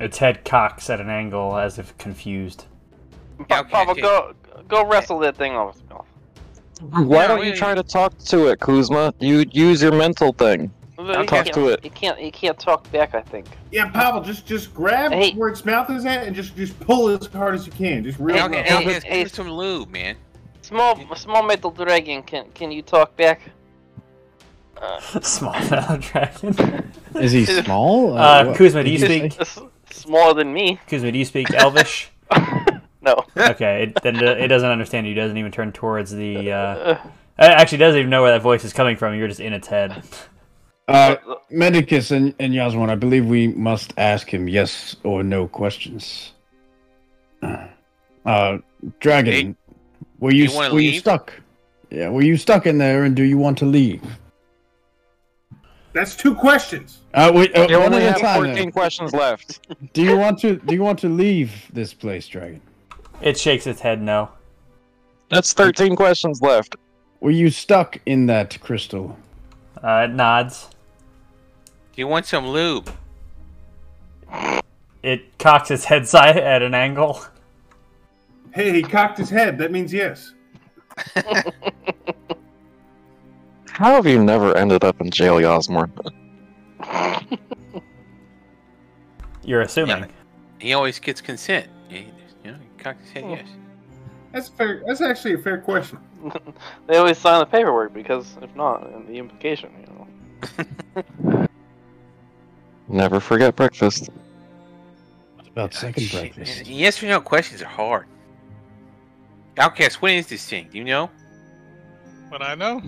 its 0.00 0.18
head 0.18 0.44
cocks 0.44 0.90
at 0.90 1.00
an 1.00 1.08
angle 1.08 1.56
as 1.56 1.78
if 1.78 1.96
confused. 1.98 2.66
Yeah, 3.50 3.62
Pa- 3.62 3.84
Papa, 3.84 4.00
go 4.00 4.34
go 4.68 4.86
wrestle 4.86 5.18
that 5.20 5.36
thing 5.36 5.52
off. 5.52 5.78
Why 6.90 7.26
don't 7.26 7.44
you 7.44 7.56
try 7.56 7.74
to 7.74 7.82
talk 7.82 8.18
to 8.18 8.48
it, 8.48 8.60
Kuzma? 8.60 9.14
You 9.18 9.46
use 9.50 9.82
your 9.82 9.92
mental 9.92 10.32
thing. 10.32 10.70
He 11.08 11.26
talk 11.26 11.44
can't- 11.44 11.52
to 11.54 11.68
it. 11.68 11.84
You 11.84 11.90
can't. 11.90 12.20
You 12.20 12.32
can't 12.32 12.58
talk 12.58 12.90
back. 12.92 13.14
I 13.14 13.20
think. 13.22 13.46
Yeah, 13.70 13.88
Pavel, 13.90 14.22
just 14.22 14.46
just 14.46 14.74
grab 14.74 15.12
Hey. 15.12 15.32
where 15.34 15.48
its 15.48 15.64
mouth 15.64 15.90
is 15.90 16.04
at 16.06 16.26
and 16.26 16.34
just 16.34 16.56
just 16.56 16.78
pull 16.80 17.08
as 17.08 17.26
hard 17.26 17.54
as 17.54 17.66
you 17.66 17.72
can. 17.72 18.04
Just 18.04 18.18
real. 18.18 18.36
Hey, 18.36 18.42
rough. 18.42 18.50
okay, 18.50 18.62
hey, 18.62 18.76
hey, 18.76 18.84
hey, 18.84 19.00
hey, 19.04 19.18
hey. 19.20 19.24
some 19.26 19.50
lube, 19.50 19.90
man. 19.90 20.16
Small 20.62 20.98
small 21.16 21.42
metal 21.42 21.70
dragon. 21.70 22.22
Can 22.22 22.46
can 22.54 22.70
you 22.72 22.82
talk 22.82 23.16
back? 23.16 23.40
Uh, 24.80 25.00
Small 25.22 25.52
metal 25.70 25.96
dragon. 25.98 26.92
Is 27.14 27.32
he 27.32 27.46
small? 27.62 28.16
Uh, 28.16 28.44
what 28.46 28.56
Kuzma, 28.56 28.84
do 28.84 28.90
you 28.90 28.98
speak? 28.98 29.32
smaller 29.90 30.34
than 30.34 30.52
me. 30.52 30.78
Kuzma, 30.86 31.10
do 31.12 31.18
you 31.18 31.24
speak 31.24 31.50
Elvish? 31.54 32.10
no. 33.00 33.16
okay, 33.38 33.84
it, 33.84 34.02
then 34.02 34.16
it 34.16 34.48
doesn't 34.48 34.68
understand 34.68 35.06
you. 35.06 35.14
Doesn't 35.14 35.36
even 35.38 35.50
turn 35.52 35.72
towards 35.72 36.10
the. 36.10 36.52
Uh, 36.52 36.56
Uh, 37.38 37.44
it 37.44 37.50
actually 37.52 37.78
doesn't 37.78 37.98
even 38.00 38.10
know 38.10 38.22
where 38.22 38.32
that 38.32 38.40
voice 38.42 38.64
is 38.64 38.72
coming 38.72 38.96
from. 38.96 39.14
You're 39.14 39.28
just 39.28 39.40
in 39.40 39.52
its 39.52 39.68
head. 39.68 40.02
Uh, 40.88 41.16
Medicus 41.50 42.10
and, 42.12 42.34
and 42.38 42.54
Yasmorn, 42.54 42.90
I 42.90 42.94
believe 42.94 43.26
we 43.26 43.48
must 43.48 43.92
ask 43.96 44.32
him 44.32 44.48
yes 44.48 44.96
or 45.02 45.22
no 45.24 45.48
questions. 45.48 46.32
Uh, 47.42 48.58
Dragon, 49.00 49.32
Hey, 49.32 49.54
were 50.20 50.32
you, 50.32 50.44
you 50.44 50.54
wanna 50.54 50.74
were 50.74 50.80
you 50.80 50.98
stuck? 50.98 51.32
Yeah, 51.90 52.08
were 52.08 52.22
you 52.22 52.36
stuck 52.36 52.66
in 52.66 52.78
there, 52.78 53.04
and 53.04 53.14
do 53.14 53.22
you 53.22 53.38
want 53.38 53.58
to 53.58 53.64
leave? 53.66 54.02
That's 55.92 56.16
two 56.16 56.34
questions. 56.34 56.98
Uh, 57.14 57.32
wait, 57.34 57.56
uh, 57.56 57.66
You 57.68 57.78
one 57.78 57.94
only 57.94 58.04
at 58.04 58.08
a 58.08 58.12
have 58.12 58.20
time. 58.20 58.36
14 58.44 58.54
then. 58.54 58.72
questions 58.72 59.12
left. 59.14 59.66
Do 59.94 60.02
you 60.02 60.18
want 60.18 60.38
to? 60.40 60.56
Do 60.56 60.74
you 60.74 60.82
want 60.82 60.98
to 60.98 61.08
leave 61.08 61.70
this 61.72 61.94
place, 61.94 62.28
Dragon? 62.28 62.60
It 63.22 63.38
shakes 63.38 63.66
its 63.66 63.80
head 63.80 64.02
no. 64.02 64.28
That's 65.30 65.54
13 65.54 65.96
questions 65.96 66.42
left. 66.42 66.76
Were 67.20 67.30
you 67.30 67.48
stuck 67.48 67.98
in 68.04 68.26
that 68.26 68.60
crystal? 68.60 69.16
Uh, 69.82 70.06
it 70.10 70.12
nods. 70.14 70.68
Do 71.96 72.02
you 72.02 72.06
want 72.08 72.26
some 72.26 72.46
lube? 72.46 72.90
It 75.02 75.38
cocks 75.38 75.70
its 75.70 75.86
head 75.86 76.06
side 76.14 76.36
at 76.36 76.60
an 76.60 76.74
angle. 76.74 77.24
Hey, 78.52 78.70
he 78.70 78.82
cocked 78.82 79.16
his 79.16 79.30
head. 79.30 79.56
That 79.56 79.72
means 79.72 79.94
yes. 79.94 80.34
How 83.70 83.94
have 83.94 84.06
you 84.06 84.22
never 84.22 84.54
ended 84.56 84.84
up 84.84 85.00
in 85.00 85.10
jail, 85.10 85.40
Yasmorn? 85.40 85.90
You're 89.42 89.62
assuming. 89.62 90.12
He 90.58 90.74
always 90.74 90.98
gets 90.98 91.22
consent. 91.22 91.68
He, 91.88 92.08
you 92.44 92.52
know, 92.52 92.58
he 92.58 92.82
cocked 92.82 93.00
his 93.02 93.10
head 93.10 93.24
Oh. 93.24 93.30
yes. 93.30 93.48
That's 94.32 94.48
fair. 94.48 94.82
That's 94.86 95.00
actually 95.00 95.34
a 95.34 95.38
fair 95.38 95.58
question. 95.62 95.98
they 96.86 96.96
always 96.98 97.16
sign 97.16 97.40
the 97.40 97.46
paperwork 97.46 97.94
because 97.94 98.36
if 98.42 98.54
not, 98.54 98.86
and 98.86 99.08
the 99.08 99.16
implication, 99.16 99.70
you 99.80 99.86
know. 101.34 101.46
Never 102.88 103.20
forget 103.20 103.56
breakfast. 103.56 104.08
What 105.36 105.46
about 105.48 105.74
second 105.74 106.10
breakfast? 106.10 106.64
man. 106.66 106.76
Yes 106.76 107.02
or 107.02 107.06
no 107.06 107.20
questions 107.20 107.62
are 107.62 107.66
hard. 107.66 108.06
Outcast, 109.58 110.02
what 110.02 110.12
is 110.12 110.26
this 110.26 110.46
thing? 110.48 110.68
Do 110.70 110.78
you 110.78 110.84
know? 110.84 111.10
But 112.30 112.42
I 112.42 112.54
know. 112.54 112.82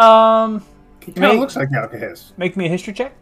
Um, 0.00 0.62
He 1.04 1.12
kind 1.12 1.32
of 1.32 1.38
looks 1.40 1.56
like 1.56 1.70
Alcahest. 1.70 2.36
make 2.36 2.56
me 2.56 2.66
a 2.66 2.68
history 2.68 2.92
check. 2.92 3.14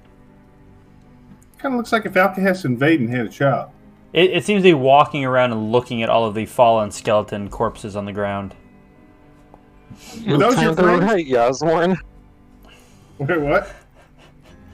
Kind 1.58 1.74
of 1.74 1.78
looks 1.78 1.92
like 1.92 2.04
if 2.04 2.14
Alcahest 2.14 2.64
and 2.64 2.78
Vaden 2.78 3.08
had 3.08 3.26
a 3.26 3.28
child. 3.28 3.70
It, 4.12 4.30
it 4.30 4.44
seems 4.44 4.60
to 4.62 4.68
be 4.68 4.74
walking 4.74 5.24
around 5.24 5.52
and 5.52 5.70
looking 5.72 6.02
at 6.02 6.08
all 6.10 6.24
of 6.26 6.34
the 6.34 6.46
fallen 6.46 6.90
skeleton 6.90 7.48
corpses 7.48 7.96
on 7.96 8.04
the 8.04 8.12
ground. 8.12 8.54
Were 10.26 10.36
those 10.36 10.60
your 10.60 10.74
friends? 10.74 11.02
right, 11.04 11.26
Yasmorn. 11.26 11.96
Wait, 13.18 13.40
what? 13.40 13.74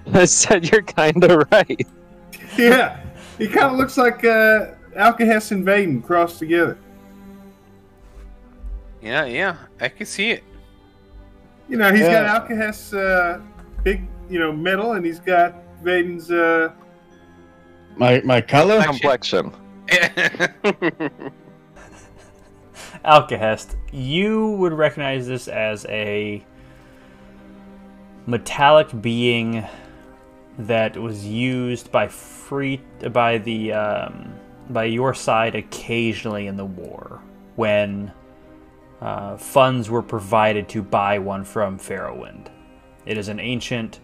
I 0.14 0.24
said 0.24 0.70
you're 0.70 0.82
kinda 0.82 1.46
right. 1.50 1.86
Yeah, 2.58 3.00
he 3.38 3.48
kind 3.48 3.72
of 3.72 3.78
looks 3.78 3.96
like 3.96 4.24
uh, 4.24 4.72
Alcahest 4.94 5.52
and 5.52 5.64
Vaden 5.64 6.04
crossed 6.04 6.38
together. 6.38 6.76
Yeah, 9.00 9.24
yeah, 9.24 9.56
I 9.80 9.88
can 9.88 10.04
see 10.04 10.32
it. 10.32 10.44
You 11.68 11.78
know, 11.78 11.90
he's 11.90 12.02
Yeah. 12.02 12.24
got 12.24 12.42
Alcahest's 12.48 12.92
uh, 12.92 13.40
big, 13.84 14.06
you 14.28 14.38
know, 14.38 14.52
metal, 14.52 14.92
and 14.92 15.04
he's 15.06 15.18
got 15.18 15.54
Vaden's 15.82 16.30
uh, 16.30 16.72
My 17.96 18.20
my 18.22 18.42
color? 18.42 18.82
Complexion. 18.82 19.50
Alcahest, 23.04 23.76
you 23.92 24.50
would 24.52 24.72
recognize 24.72 25.26
this 25.26 25.48
as 25.48 25.86
a 25.88 26.44
metallic 28.26 28.88
being 29.02 29.64
that 30.58 30.96
was 30.96 31.26
used 31.26 31.90
by 31.90 32.08
free 32.08 32.80
by 33.10 33.38
the 33.38 33.72
um, 33.72 34.34
by 34.70 34.84
your 34.84 35.14
side 35.14 35.54
occasionally 35.54 36.46
in 36.46 36.56
the 36.56 36.64
war 36.64 37.20
when 37.56 38.12
uh, 39.00 39.36
funds 39.36 39.90
were 39.90 40.02
provided 40.02 40.68
to 40.68 40.82
buy 40.82 41.18
one 41.18 41.44
from 41.44 41.78
Farrowwind. 41.78 42.48
It 43.04 43.18
is 43.18 43.28
an 43.28 43.40
ancient, 43.40 43.98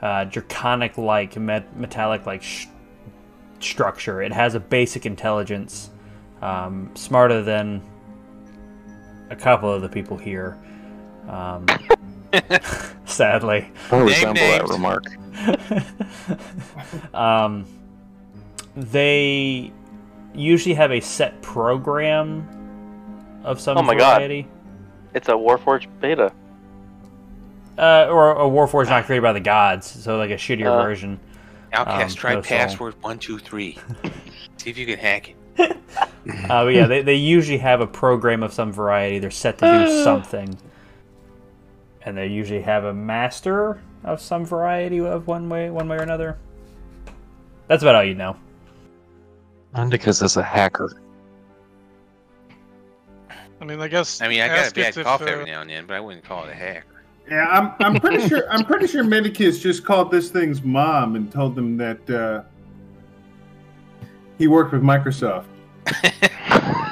uh, 0.00 0.24
draconic-like 0.24 1.36
met- 1.36 1.76
metallic-like 1.76 2.42
sh- 2.42 2.66
structure. 3.58 4.22
It 4.22 4.32
has 4.32 4.54
a 4.54 4.60
basic 4.60 5.04
intelligence, 5.04 5.90
um, 6.42 6.92
smarter 6.94 7.42
than 7.42 7.82
a 9.30 9.36
couple 9.36 9.72
of 9.72 9.82
the 9.82 9.88
people 9.88 10.16
here. 10.16 10.56
Um, 11.28 11.66
sadly. 13.04 13.72
I 13.90 13.96
Name 13.96 14.06
resemble 14.06 14.34
that 14.34 14.68
remark. 14.68 15.04
um, 17.14 17.64
they 18.76 19.72
usually 20.34 20.74
have 20.74 20.92
a 20.92 21.00
set 21.00 21.40
program 21.42 22.46
of 23.44 23.60
some 23.60 23.78
Oh 23.78 23.82
my 23.82 23.94
God. 23.94 24.22
it's 25.14 25.28
a 25.28 25.32
Warforged 25.32 25.86
beta. 26.00 26.32
Uh, 27.78 28.06
or 28.10 28.32
a 28.32 28.48
Warforged 28.48 28.88
not 28.88 29.04
created 29.04 29.22
by 29.22 29.32
the 29.32 29.40
gods, 29.40 29.86
so 29.86 30.16
like 30.18 30.30
a 30.30 30.34
shittier 30.36 30.66
Uh. 30.66 30.82
version. 30.82 31.20
Outcast, 31.72 32.16
Um, 32.16 32.20
try 32.20 32.34
no 32.34 32.42
soul. 32.42 32.58
password 32.58 32.94
one 33.02 33.18
two 33.18 33.38
three. 33.38 33.76
See 34.56 34.70
if 34.70 34.78
you 34.78 34.86
can 34.86 34.98
hack 34.98 35.34
it. 35.58 35.76
Uh, 36.50 36.64
but 36.64 36.74
yeah, 36.74 36.86
they, 36.88 37.02
they 37.02 37.14
usually 37.14 37.58
have 37.58 37.80
a 37.80 37.86
program 37.86 38.42
of 38.42 38.52
some 38.52 38.72
variety. 38.72 39.20
They're 39.20 39.30
set 39.30 39.58
to 39.58 39.84
do 39.86 40.02
something. 40.04 40.58
And 42.02 42.16
they 42.16 42.26
usually 42.26 42.62
have 42.62 42.82
a 42.84 42.92
master 42.92 43.80
of 44.06 44.20
some 44.20 44.46
variety 44.46 45.00
of 45.00 45.26
one 45.26 45.48
way 45.48 45.68
one 45.68 45.88
way 45.88 45.98
or 45.98 46.02
another. 46.02 46.38
That's 47.68 47.82
about 47.82 47.96
all 47.96 48.04
you 48.04 48.14
know. 48.14 48.36
Because 49.90 50.22
as 50.22 50.38
a 50.38 50.42
hacker. 50.42 50.90
I 53.60 53.64
mean, 53.64 53.80
I 53.80 53.88
guess. 53.88 54.22
I 54.22 54.28
mean, 54.28 54.40
I 54.40 54.48
got 54.48 54.58
a 54.58 54.60
ask 54.60 54.74
bad 54.74 54.96
it 54.96 54.96
if, 54.98 55.04
cough 55.04 55.22
uh, 55.22 55.26
every 55.26 55.44
now 55.44 55.60
and 55.60 55.68
then, 55.68 55.86
but 55.86 55.94
I 55.94 56.00
wouldn't 56.00 56.24
call 56.24 56.44
it 56.44 56.50
a 56.50 56.54
hacker. 56.54 57.02
Yeah, 57.28 57.46
I'm 57.46 57.72
I'm 57.80 58.00
pretty 58.00 58.26
sure 58.26 58.50
I'm 58.50 58.64
pretty 58.64 58.86
sure 58.86 59.04
Medicus 59.04 59.60
just 59.60 59.84
called 59.84 60.10
this 60.10 60.30
thing's 60.30 60.62
mom 60.62 61.16
and 61.16 61.30
told 61.30 61.54
them 61.54 61.76
that 61.76 62.08
uh, 62.10 62.42
he 64.38 64.46
worked 64.46 64.72
with 64.72 64.82
Microsoft. 64.82 65.46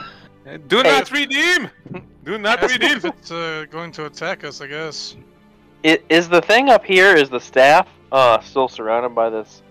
Do 0.69 0.77
Hey. 0.77 0.83
not 0.83 1.11
redeem. 1.11 1.71
Do 2.25 2.39
not 2.39 2.63
redeem. 2.63 2.99
it's 3.05 3.31
uh, 3.31 3.65
going 3.71 3.91
to 3.93 4.07
attack 4.07 4.45
us, 4.45 4.61
I 4.61 4.67
guess. 4.67 5.17
I- 5.85 6.01
Is 6.09 6.29
the 6.29 6.41
thing 6.41 6.71
up 6.71 6.85
here? 6.85 7.15
Is 7.15 7.29
the 7.31 7.41
staff 7.41 7.87
uh 8.13 8.41
still 8.41 8.69
surrounded 8.69 9.15
by 9.15 9.31
this 9.31 9.63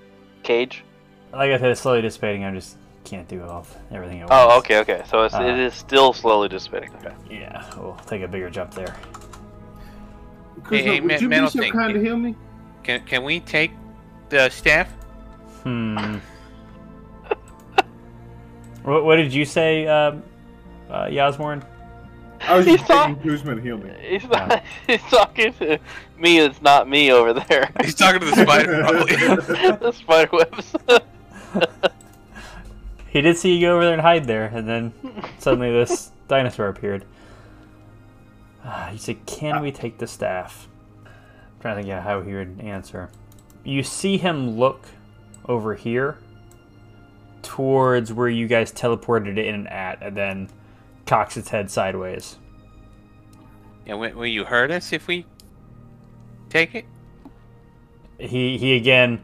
cage? 0.43 0.84
Like 1.32 1.51
I 1.51 1.57
said, 1.57 1.72
it's 1.72 1.82
slowly 1.82 2.01
dissipating. 2.01 2.43
I 2.43 2.53
just 2.53 2.78
can't 3.03 3.28
do 3.28 3.43
all 3.43 3.66
everything 3.91 4.22
at 4.22 4.28
Oh, 4.32 4.57
okay, 4.59 4.80
okay. 4.80 5.03
So 5.09 5.24
it's, 5.24 5.34
Uh. 5.36 5.41
it 5.43 5.57
is 5.59 5.74
still 5.74 6.14
slowly 6.14 6.47
dissipating. 6.49 6.91
Okay. 6.95 7.14
Yeah, 7.30 7.64
we'll 7.78 7.95
take 8.05 8.22
a 8.22 8.28
bigger 8.28 8.49
jump 8.49 8.74
there. 8.74 8.95
Kuzma, 10.64 10.78
hey, 10.78 10.99
would 11.01 11.09
Ma- 11.11 11.18
you 11.18 11.28
be 11.30 11.36
so 11.49 11.59
Thing, 11.59 11.72
kind 11.72 11.88
to 11.89 11.93
can- 11.95 12.05
heal 12.05 12.18
me? 12.18 12.36
Can 12.84 13.01
can 13.05 13.24
we 13.24 13.39
take 13.39 13.72
the 14.30 14.49
staff? 14.49 14.88
Hmm. 15.64 16.18
what, 18.84 19.03
what 19.05 19.16
did 19.16 19.34
you 19.34 19.45
say, 19.45 19.88
um, 19.88 20.22
uh, 20.89 21.05
Yasmorn? 21.05 21.64
I 22.46 22.58
was 22.58 22.66
He's 22.66 22.78
just 22.78 22.89
not- 22.89 23.08
begging 23.16 23.32
Kuzma 23.32 23.56
to 23.56 23.62
heal 23.62 23.78
me. 23.78 23.91
He's 24.02 24.24
not. 24.26 24.64
He's 24.88 25.02
talking 25.04 25.54
to 25.54 25.80
me. 26.18 26.39
It's 26.39 26.62
not 26.62 26.89
me 26.89 27.12
over 27.12 27.34
there. 27.34 27.72
He's 27.84 27.96
talking 27.96 28.20
to 28.20 28.26
the 28.26 28.41
spider, 28.44 28.84
probably. 28.88 29.16
the 29.16 29.91
spider 29.91 30.30
webs. 30.34 30.76
He 33.10 33.22
did 33.22 33.38
see 33.38 33.54
you 33.56 33.62
go 33.68 33.76
over 33.76 33.86
there 33.86 33.94
and 33.94 34.02
hide 34.02 34.26
there, 34.26 34.46
and 34.46 34.68
then 34.68 34.91
suddenly 35.38 35.72
this 35.72 36.12
dinosaur 36.28 36.68
appeared. 36.68 37.06
Uh, 38.66 38.88
he 38.88 38.98
said, 38.98 39.26
Can 39.28 39.62
we 39.62 39.72
take 39.72 40.00
the 40.00 40.08
staff? 40.08 40.68
I'm 41.06 41.12
trying 41.62 41.78
to 41.78 41.84
think 41.84 41.94
of 41.94 42.04
how 42.04 42.22
he 42.22 42.34
would 42.34 42.60
answer. 42.62 43.10
You 43.64 43.84
see 43.84 44.18
him 44.18 44.58
look 44.58 44.86
over 45.46 45.76
here 45.76 46.18
towards 47.44 48.12
where 48.12 48.30
you 48.30 48.48
guys 48.48 48.72
teleported 48.72 49.38
in 49.38 49.54
and 49.56 49.68
at, 49.70 50.02
and 50.02 50.18
then 50.18 50.50
cocks 51.06 51.38
its 51.38 51.49
head 51.49 51.70
sideways. 51.70 52.38
yeah, 53.86 53.93
will, 53.93 54.26
you 54.26 54.45
hurt 54.45 54.72
us 54.72 54.93
if 54.93 55.08
we 55.08 55.26
take 56.49 56.76
it? 56.76 56.86
he 58.20 58.58
he 58.58 58.76
again 58.76 59.22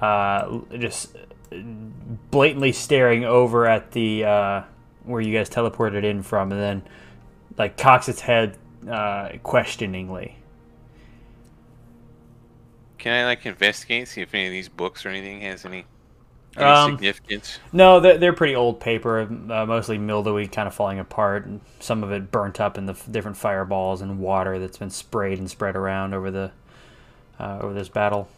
uh, 0.00 0.58
just 0.78 1.16
blatantly 2.30 2.72
staring 2.72 3.24
over 3.24 3.66
at 3.66 3.92
the 3.92 4.24
uh, 4.24 4.62
where 5.04 5.20
you 5.20 5.32
guys 5.32 5.48
teleported 5.48 6.04
in 6.04 6.22
from, 6.22 6.52
and 6.52 6.60
then 6.60 6.82
like 7.56 7.76
cocks 7.76 8.08
its 8.08 8.20
head 8.20 8.58
uh, 8.88 9.30
questioningly. 9.42 10.36
Can 12.98 13.12
I 13.12 13.24
like 13.24 13.46
investigate, 13.46 14.08
see 14.08 14.20
if 14.20 14.34
any 14.34 14.46
of 14.46 14.52
these 14.52 14.68
books 14.68 15.06
or 15.06 15.10
anything 15.10 15.40
has 15.42 15.64
any, 15.64 15.84
any 16.56 16.64
Um, 16.70 16.90
significance? 16.92 17.58
No, 17.72 18.00
they're, 18.00 18.18
they're 18.18 18.32
pretty 18.32 18.54
old 18.54 18.80
paper, 18.80 19.20
uh, 19.22 19.66
mostly 19.66 19.98
mildewy, 19.98 20.46
kind 20.48 20.66
of 20.68 20.74
falling 20.74 20.98
apart, 20.98 21.46
and 21.46 21.60
some 21.80 22.02
of 22.02 22.10
it 22.12 22.30
burnt 22.30 22.60
up 22.60 22.78
in 22.78 22.86
the 22.86 22.92
f- 22.92 23.06
different 23.10 23.36
fireballs 23.36 24.00
and 24.02 24.18
water 24.18 24.58
that's 24.58 24.78
been 24.78 24.90
sprayed 24.90 25.38
and 25.38 25.50
spread 25.50 25.76
around 25.76 26.14
over 26.14 26.30
the 26.30 26.50
uh, 27.38 27.58
over 27.60 27.74
this 27.74 27.88
battle. 27.88 28.28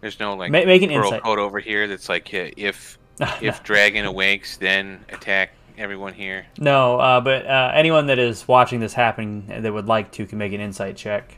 There's 0.00 0.18
no 0.20 0.34
like 0.34 0.50
Ma- 0.50 0.64
make 0.64 0.82
an 0.82 0.90
insight. 0.90 1.22
code 1.22 1.38
over 1.38 1.58
here 1.60 1.86
that's 1.88 2.08
like 2.08 2.32
uh, 2.34 2.48
if 2.56 2.98
if 3.40 3.62
dragon 3.62 4.04
awakes, 4.04 4.56
then 4.56 5.04
attack 5.10 5.50
everyone 5.76 6.12
here. 6.14 6.46
no, 6.58 6.98
uh, 7.00 7.20
but 7.20 7.46
uh, 7.46 7.72
anyone 7.74 8.06
that 8.06 8.18
is 8.18 8.46
watching 8.46 8.80
this 8.80 8.92
happening 8.94 9.44
that 9.48 9.72
would 9.72 9.86
like 9.88 10.10
to 10.12 10.24
can 10.26 10.38
make 10.38 10.52
an 10.52 10.60
insight 10.60 10.96
check. 10.96 11.36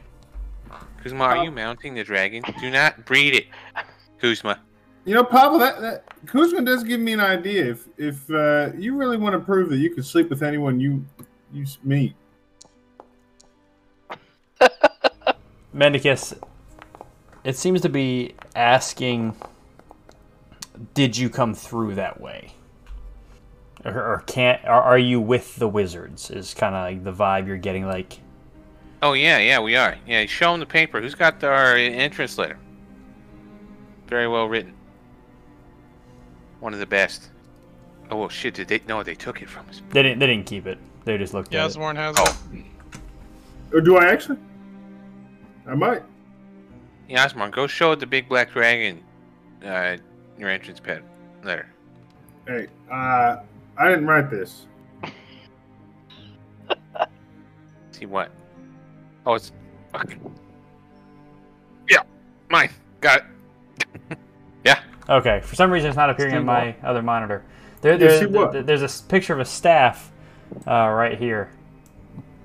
Kuzma, 1.02 1.24
are 1.24 1.44
you 1.44 1.50
mounting 1.52 1.94
the 1.94 2.02
dragon? 2.04 2.42
Do 2.60 2.70
not 2.70 3.04
breed 3.04 3.34
it, 3.34 3.46
Kuzma. 4.20 4.58
You 5.06 5.14
know, 5.14 5.22
Pablo, 5.22 5.60
that, 5.60 5.80
that 5.80 6.26
Kuzma 6.26 6.62
does 6.62 6.82
give 6.82 6.98
me 6.98 7.12
an 7.12 7.20
idea. 7.20 7.64
If 7.70 7.88
if 7.96 8.28
uh, 8.28 8.72
you 8.76 8.96
really 8.96 9.16
want 9.16 9.34
to 9.34 9.38
prove 9.38 9.70
that 9.70 9.76
you 9.76 9.88
can 9.94 10.02
sleep 10.02 10.28
with 10.28 10.42
anyone 10.42 10.80
you 10.80 11.06
you 11.52 11.64
meet, 11.84 12.16
Mendicus, 15.74 16.36
it 17.44 17.56
seems 17.56 17.82
to 17.82 17.88
be 17.88 18.34
asking, 18.56 19.36
"Did 20.94 21.16
you 21.16 21.30
come 21.30 21.54
through 21.54 21.94
that 21.94 22.20
way?" 22.20 22.54
Or, 23.84 23.92
or 23.92 24.24
can't? 24.26 24.60
Or 24.64 24.82
are 24.82 24.98
you 24.98 25.20
with 25.20 25.54
the 25.54 25.68
wizards? 25.68 26.32
Is 26.32 26.52
kind 26.52 26.74
of 26.74 26.82
like 26.82 27.04
the 27.04 27.12
vibe 27.12 27.46
you're 27.46 27.58
getting. 27.58 27.86
Like, 27.86 28.18
Oh 29.04 29.12
yeah, 29.12 29.38
yeah, 29.38 29.60
we 29.60 29.76
are. 29.76 29.96
Yeah, 30.04 30.26
show 30.26 30.52
him 30.52 30.58
the 30.58 30.66
paper. 30.66 31.00
Who's 31.00 31.14
got 31.14 31.44
our 31.44 31.76
entrance 31.76 32.38
letter? 32.38 32.58
Very 34.08 34.26
well 34.26 34.48
written. 34.48 34.75
One 36.60 36.72
of 36.72 36.78
the 36.80 36.86
best. 36.86 37.30
Oh 38.10 38.16
well, 38.16 38.28
shit! 38.28 38.54
Did 38.54 38.68
they? 38.68 38.80
No, 38.88 39.02
they 39.02 39.14
took 39.14 39.42
it 39.42 39.48
from 39.50 39.68
us. 39.68 39.82
they 39.90 40.02
didn't. 40.02 40.18
They 40.20 40.26
didn't 40.26 40.46
keep 40.46 40.66
it. 40.66 40.78
They 41.04 41.18
just 41.18 41.34
looked 41.34 41.48
at 41.54 41.58
it. 41.58 41.62
Yasmorn 41.62 41.96
has 41.96 42.14
Oh. 42.18 42.38
it. 42.52 42.64
or 43.74 43.80
do 43.80 43.96
I 43.96 44.06
actually? 44.10 44.38
I 45.66 45.74
might. 45.74 46.02
Yeah, 47.08 47.22
Yasmorn, 47.24 47.50
go 47.52 47.66
show 47.66 47.94
the 47.94 48.06
big 48.06 48.28
black 48.28 48.52
dragon 48.52 49.02
uh, 49.64 49.96
your 50.38 50.48
entrance 50.50 50.80
pad 50.80 51.02
letter. 51.44 51.68
Hey, 52.46 52.68
uh, 52.90 53.36
I 53.76 53.88
didn't 53.88 54.06
write 54.06 54.30
this. 54.30 54.66
See 57.92 58.06
what? 58.06 58.30
Oh, 59.24 59.34
it's 59.34 59.52
okay. 59.94 60.16
Yeah, 61.88 62.02
mine. 62.50 62.70
Got 63.00 63.22
it. 64.10 64.18
yeah. 64.64 64.80
Okay. 65.08 65.40
For 65.44 65.54
some 65.54 65.70
reason, 65.70 65.88
it's 65.88 65.96
not 65.96 66.10
appearing 66.10 66.34
on 66.34 66.44
my 66.46 66.74
other 66.82 67.02
monitor. 67.02 67.44
There, 67.80 67.96
there, 68.08 68.18
there- 68.52 68.62
there's 68.62 68.82
a 68.82 69.02
picture 69.08 69.32
of 69.32 69.40
a 69.40 69.44
staff 69.44 70.10
uh, 70.66 70.88
right 70.88 71.18
here. 71.18 71.50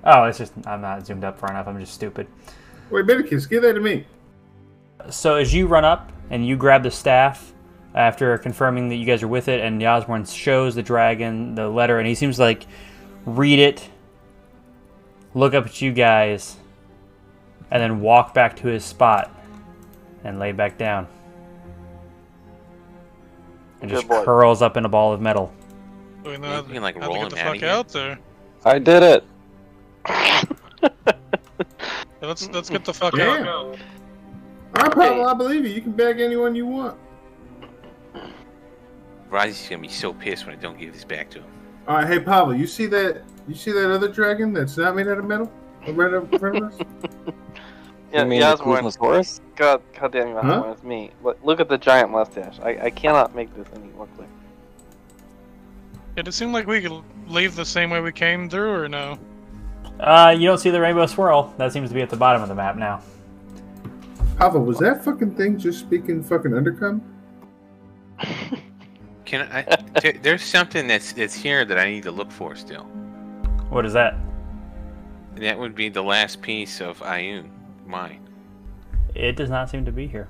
Oh, 0.04 0.24
it's 0.24 0.38
just 0.38 0.52
I'm 0.66 0.80
not 0.80 1.06
zoomed 1.06 1.24
up 1.24 1.38
far 1.38 1.50
enough. 1.50 1.66
I'm 1.68 1.78
just 1.78 1.94
stupid. 1.94 2.26
Wait, 2.90 3.06
Medicus, 3.06 3.46
give 3.46 3.62
that 3.62 3.74
to 3.74 3.80
me. 3.80 4.04
So 5.10 5.36
as 5.36 5.52
you 5.54 5.66
run 5.66 5.84
up 5.84 6.12
and 6.30 6.46
you 6.46 6.56
grab 6.56 6.82
the 6.82 6.90
staff 6.90 7.52
after 7.94 8.36
confirming 8.38 8.88
that 8.88 8.96
you 8.96 9.06
guys 9.06 9.22
are 9.22 9.28
with 9.28 9.48
it, 9.48 9.60
and 9.60 9.80
Yasmorn 9.80 10.24
shows 10.24 10.74
the 10.74 10.82
dragon 10.82 11.54
the 11.54 11.68
letter, 11.68 11.98
and 11.98 12.06
he 12.08 12.14
seems 12.14 12.36
to, 12.36 12.42
like 12.42 12.66
read 13.26 13.58
it, 13.58 13.88
look 15.34 15.54
up 15.54 15.66
at 15.66 15.80
you 15.80 15.92
guys, 15.92 16.56
and 17.70 17.82
then 17.82 18.00
walk 18.00 18.34
back 18.34 18.56
to 18.56 18.68
his 18.68 18.84
spot 18.84 19.30
and 20.24 20.38
lay 20.38 20.52
back 20.52 20.78
down. 20.78 21.06
And 23.82 23.90
Good 23.90 23.96
just 23.96 24.08
boy. 24.08 24.24
curls 24.24 24.62
up 24.62 24.76
in 24.76 24.84
a 24.84 24.88
ball 24.88 25.12
of 25.12 25.20
metal. 25.20 25.52
We 26.24 26.38
know 26.38 26.48
You 26.48 26.54
how, 26.54 26.62
can, 26.62 26.82
like, 26.82 26.94
to 26.94 27.00
roll 27.00 27.14
get 27.28 27.30
the 27.30 27.36
outta 27.40 27.44
fuck 27.50 27.56
here. 27.56 27.68
out 27.68 27.88
there. 27.88 28.18
I 28.64 28.78
did 28.78 29.02
it. 29.02 29.24
Yeah, 30.08 30.42
let's 32.28 32.48
let's 32.50 32.70
get 32.70 32.84
the 32.84 32.94
fuck 32.94 33.16
Yeah. 33.16 33.40
out. 33.40 33.46
All 33.48 33.76
right, 34.76 34.92
Pablo, 34.92 35.24
I 35.24 35.34
believe 35.34 35.64
you. 35.66 35.72
You 35.72 35.82
can 35.82 35.92
bag 35.92 36.20
anyone 36.20 36.54
you 36.54 36.66
want. 36.66 36.96
Razi's 39.30 39.68
gonna 39.68 39.82
be 39.82 39.88
so 39.88 40.12
pissed 40.12 40.46
when 40.46 40.54
I 40.56 40.58
don't 40.60 40.78
give 40.78 40.92
this 40.92 41.04
back 41.04 41.28
to 41.30 41.38
him. 41.40 41.46
All 41.88 41.96
right, 41.96 42.06
hey 42.06 42.20
Pablo, 42.20 42.52
you 42.54 42.66
see 42.68 42.86
that? 42.86 43.22
You 43.48 43.54
see 43.56 43.72
that 43.72 43.90
other 43.92 44.06
dragon 44.08 44.52
that's 44.52 44.76
not 44.76 44.94
made 44.94 45.08
out 45.08 45.18
of 45.18 45.24
metal? 45.24 45.50
Right 45.88 46.14
up 46.14 46.32
in 46.32 46.38
front 46.38 46.56
of 46.58 46.62
us? 46.72 46.78
Yeah, 48.12 48.24
you 48.24 48.28
mean 48.28 48.40
yeah, 48.40 48.54
the 48.54 48.62
Kuzmosaurus? 48.62 49.40
God, 49.56 49.80
God 49.98 50.12
damn 50.12 50.28
you, 50.28 50.34
Huh? 50.34 50.40
Osborne, 50.40 50.72
it's 50.72 50.82
me. 50.82 51.10
Look, 51.22 51.38
look 51.42 51.60
at 51.60 51.68
the 51.68 51.78
giant 51.78 52.10
mustache. 52.10 52.58
I, 52.60 52.86
I 52.86 52.90
cannot 52.90 53.34
make 53.34 53.54
this 53.56 53.66
any 53.74 53.88
more 53.92 54.06
clear. 54.16 54.28
Did 56.16 56.28
it 56.28 56.32
seem 56.32 56.52
like 56.52 56.66
we 56.66 56.82
could 56.82 57.02
leave 57.26 57.56
the 57.56 57.64
same 57.64 57.88
way 57.88 58.00
we 58.02 58.12
came 58.12 58.50
through, 58.50 58.70
or 58.70 58.88
no? 58.88 59.18
Uh, 59.98 60.34
you 60.36 60.46
don't 60.46 60.58
see 60.58 60.68
the 60.68 60.80
rainbow 60.80 61.06
swirl. 61.06 61.54
That 61.56 61.72
seems 61.72 61.88
to 61.88 61.94
be 61.94 62.02
at 62.02 62.10
the 62.10 62.16
bottom 62.16 62.42
of 62.42 62.48
the 62.48 62.54
map 62.54 62.76
now. 62.76 63.00
Pablo, 64.36 64.60
was 64.60 64.78
that 64.78 65.02
fucking 65.04 65.34
thing 65.34 65.58
just 65.58 65.80
speaking 65.80 66.22
fucking 66.22 66.50
undercome? 66.50 67.00
Can 69.24 69.48
I? 69.50 69.62
there, 70.02 70.12
there's 70.20 70.42
something 70.42 70.86
that's 70.86 71.14
that's 71.14 71.34
here 71.34 71.64
that 71.64 71.78
I 71.78 71.88
need 71.88 72.02
to 72.02 72.10
look 72.10 72.30
for 72.30 72.54
still. 72.56 72.84
What 73.70 73.86
is 73.86 73.94
that? 73.94 74.16
That 75.36 75.58
would 75.58 75.74
be 75.74 75.88
the 75.88 76.02
last 76.02 76.42
piece 76.42 76.80
of 76.82 76.98
Ayun, 77.00 77.48
mine. 77.92 78.28
It 79.14 79.36
does 79.36 79.50
not 79.50 79.70
seem 79.70 79.84
to 79.84 79.92
be 79.92 80.08
here. 80.08 80.28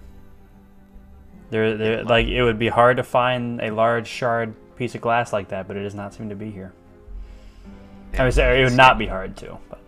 There, 1.51 1.77
there, 1.77 2.05
like 2.05 2.27
it 2.27 2.43
would 2.43 2.59
be 2.59 2.69
hard 2.69 2.99
to 2.99 3.03
find 3.03 3.63
a 3.63 3.71
large 3.71 4.09
shard 4.09 4.55
piece 4.77 4.95
of 4.95 5.01
glass 5.01 5.33
like 5.33 5.49
that, 5.49 5.69
but 5.69 5.77
it 5.77 5.83
does 5.83 5.95
not 5.95 6.13
seem 6.13 6.29
to 6.29 6.35
be 6.35 6.51
here. 6.51 6.75
I 8.19 8.25
would 8.25 8.35
say 8.35 8.61
it 8.61 8.65
would 8.65 8.77
not 8.77 8.99
be 8.99 9.07
hard 9.07 9.37
to. 9.39 9.59
But 9.71 9.79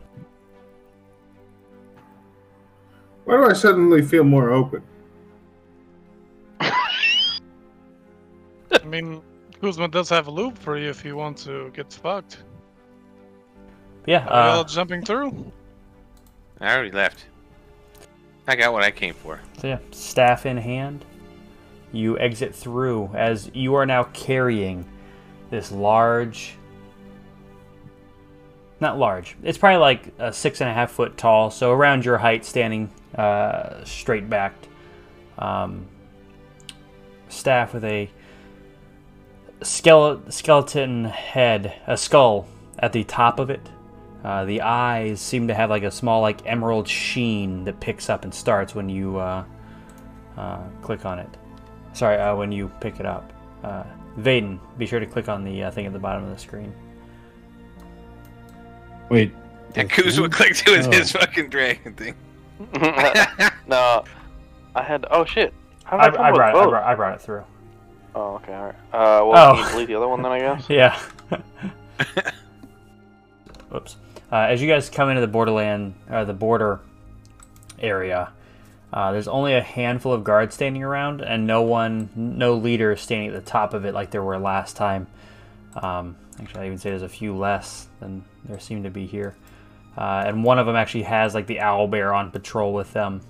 Why 3.24 3.36
do 3.36 3.44
I 3.50 3.52
suddenly 3.52 4.02
feel 4.02 4.24
more 4.24 4.50
open? 4.50 4.82
I 6.60 6.78
mean, 8.86 9.20
Kuzma 9.60 9.88
does 9.88 10.08
have 10.10 10.28
a 10.28 10.30
loop 10.30 10.56
for 10.56 10.78
you 10.78 10.88
if 10.88 11.04
you 11.04 11.16
want 11.16 11.38
to 11.38 11.70
get 11.74 11.92
fucked. 11.92 12.44
yeah, 14.06 14.26
Are 14.28 14.60
uh, 14.60 14.64
jumping 14.64 15.04
through? 15.04 15.52
I 16.60 16.72
already 16.74 16.92
left. 16.92 17.26
I 18.46 18.56
got 18.56 18.72
what 18.72 18.82
I 18.82 18.90
came 18.90 19.14
for. 19.14 19.40
so 19.58 19.68
yeah, 19.68 19.78
staff 19.90 20.44
in 20.46 20.56
hand, 20.56 21.04
you 21.92 22.18
exit 22.18 22.54
through 22.54 23.10
as 23.14 23.50
you 23.54 23.74
are 23.74 23.86
now 23.86 24.04
carrying 24.04 24.84
this 25.50 25.72
large. 25.72 26.56
Not 28.80 28.98
large. 28.98 29.36
It's 29.42 29.56
probably 29.56 29.78
like 29.78 30.12
a 30.18 30.32
six 30.32 30.60
and 30.60 30.68
a 30.68 30.74
half 30.74 30.90
foot 30.90 31.16
tall, 31.16 31.50
so 31.50 31.72
around 31.72 32.04
your 32.04 32.18
height, 32.18 32.44
standing 32.44 32.92
uh, 33.14 33.82
straight 33.84 34.28
backed. 34.28 34.68
Um, 35.38 35.86
staff 37.28 37.72
with 37.72 37.84
a 37.84 38.10
skeleton 39.62 41.04
head, 41.04 41.74
a 41.86 41.96
skull 41.96 42.46
at 42.78 42.92
the 42.92 43.04
top 43.04 43.38
of 43.38 43.50
it. 43.50 43.68
Uh, 44.24 44.44
the 44.46 44.62
eyes 44.62 45.20
seem 45.20 45.48
to 45.48 45.54
have 45.54 45.68
like 45.68 45.82
a 45.82 45.90
small, 45.90 46.22
like 46.22 46.40
emerald 46.46 46.88
sheen 46.88 47.64
that 47.64 47.78
picks 47.78 48.08
up 48.08 48.24
and 48.24 48.32
starts 48.34 48.74
when 48.74 48.88
you 48.88 49.18
uh, 49.18 49.44
uh, 50.38 50.62
click 50.82 51.04
on 51.04 51.18
it. 51.18 51.28
Sorry, 51.92 52.16
uh, 52.16 52.34
when 52.34 52.50
you 52.50 52.68
pick 52.80 52.98
it 53.00 53.06
up. 53.06 53.32
Uh, 53.62 53.84
Vaden, 54.18 54.58
be 54.78 54.86
sure 54.86 54.98
to 55.00 55.06
click 55.06 55.28
on 55.28 55.44
the 55.44 55.64
uh, 55.64 55.70
thing 55.70 55.84
at 55.86 55.92
the 55.92 55.98
bottom 55.98 56.24
of 56.24 56.30
the 56.30 56.38
screen. 56.38 56.72
Wait. 59.10 59.32
And 59.74 59.90
Kuzma 59.90 60.28
clicked 60.30 60.64
to 60.66 60.72
his, 60.76 60.86
Oh. 60.86 60.90
his 60.92 61.12
fucking 61.12 61.50
dragon 61.50 61.94
thing. 61.94 62.14
no, 63.66 64.04
I 64.76 64.82
had. 64.82 65.04
Oh 65.10 65.24
shit! 65.24 65.52
How 65.82 65.98
I, 65.98 66.08
did 66.08 66.18
I, 66.18 66.22
I, 66.22 66.26
come 66.28 66.34
brought 66.36 66.54
it, 66.54 66.58
I, 66.58 66.66
brought, 66.68 66.84
I 66.84 66.94
brought 66.94 67.14
it 67.14 67.20
through. 67.20 67.44
Oh, 68.14 68.34
okay, 68.36 68.52
alright. 68.52 68.74
Uh, 68.92 69.24
well, 69.26 69.32
Oh. 69.34 69.54
can 69.56 69.64
you 69.64 69.70
delete 69.72 69.88
the 69.88 69.94
other 69.96 70.06
one 70.08 70.22
then, 70.22 70.30
I 70.32 70.38
guess? 70.38 70.64
Yeah. 70.70 70.96
Whoops. 73.70 73.96
Uh, 74.34 74.48
as 74.48 74.60
you 74.60 74.66
guys 74.66 74.90
come 74.90 75.10
into 75.10 75.20
the 75.20 75.28
borderland, 75.28 75.94
uh, 76.10 76.24
the 76.24 76.32
border 76.34 76.80
area, 77.78 78.32
uh, 78.92 79.12
there's 79.12 79.28
only 79.28 79.54
a 79.54 79.60
handful 79.62 80.12
of 80.12 80.24
guards 80.24 80.56
standing 80.56 80.82
around, 80.82 81.20
and 81.20 81.46
no 81.46 81.62
one, 81.62 82.10
no 82.16 82.56
leader 82.56 82.96
standing 82.96 83.28
at 83.28 83.34
the 83.44 83.48
top 83.48 83.74
of 83.74 83.84
it 83.84 83.94
like 83.94 84.10
there 84.10 84.24
were 84.24 84.36
last 84.36 84.76
time. 84.76 85.06
Um, 85.76 86.16
actually, 86.40 86.62
I 86.62 86.66
even 86.66 86.78
say 86.78 86.90
there's 86.90 87.02
a 87.02 87.08
few 87.08 87.36
less 87.36 87.86
than 88.00 88.24
there 88.44 88.58
seem 88.58 88.82
to 88.82 88.90
be 88.90 89.06
here. 89.06 89.36
Uh, 89.96 90.24
and 90.26 90.42
one 90.42 90.58
of 90.58 90.66
them 90.66 90.74
actually 90.74 91.04
has 91.04 91.32
like 91.32 91.46
the 91.46 91.60
owl 91.60 91.86
bear 91.86 92.12
on 92.12 92.32
patrol 92.32 92.74
with 92.74 92.92
them. 92.92 93.20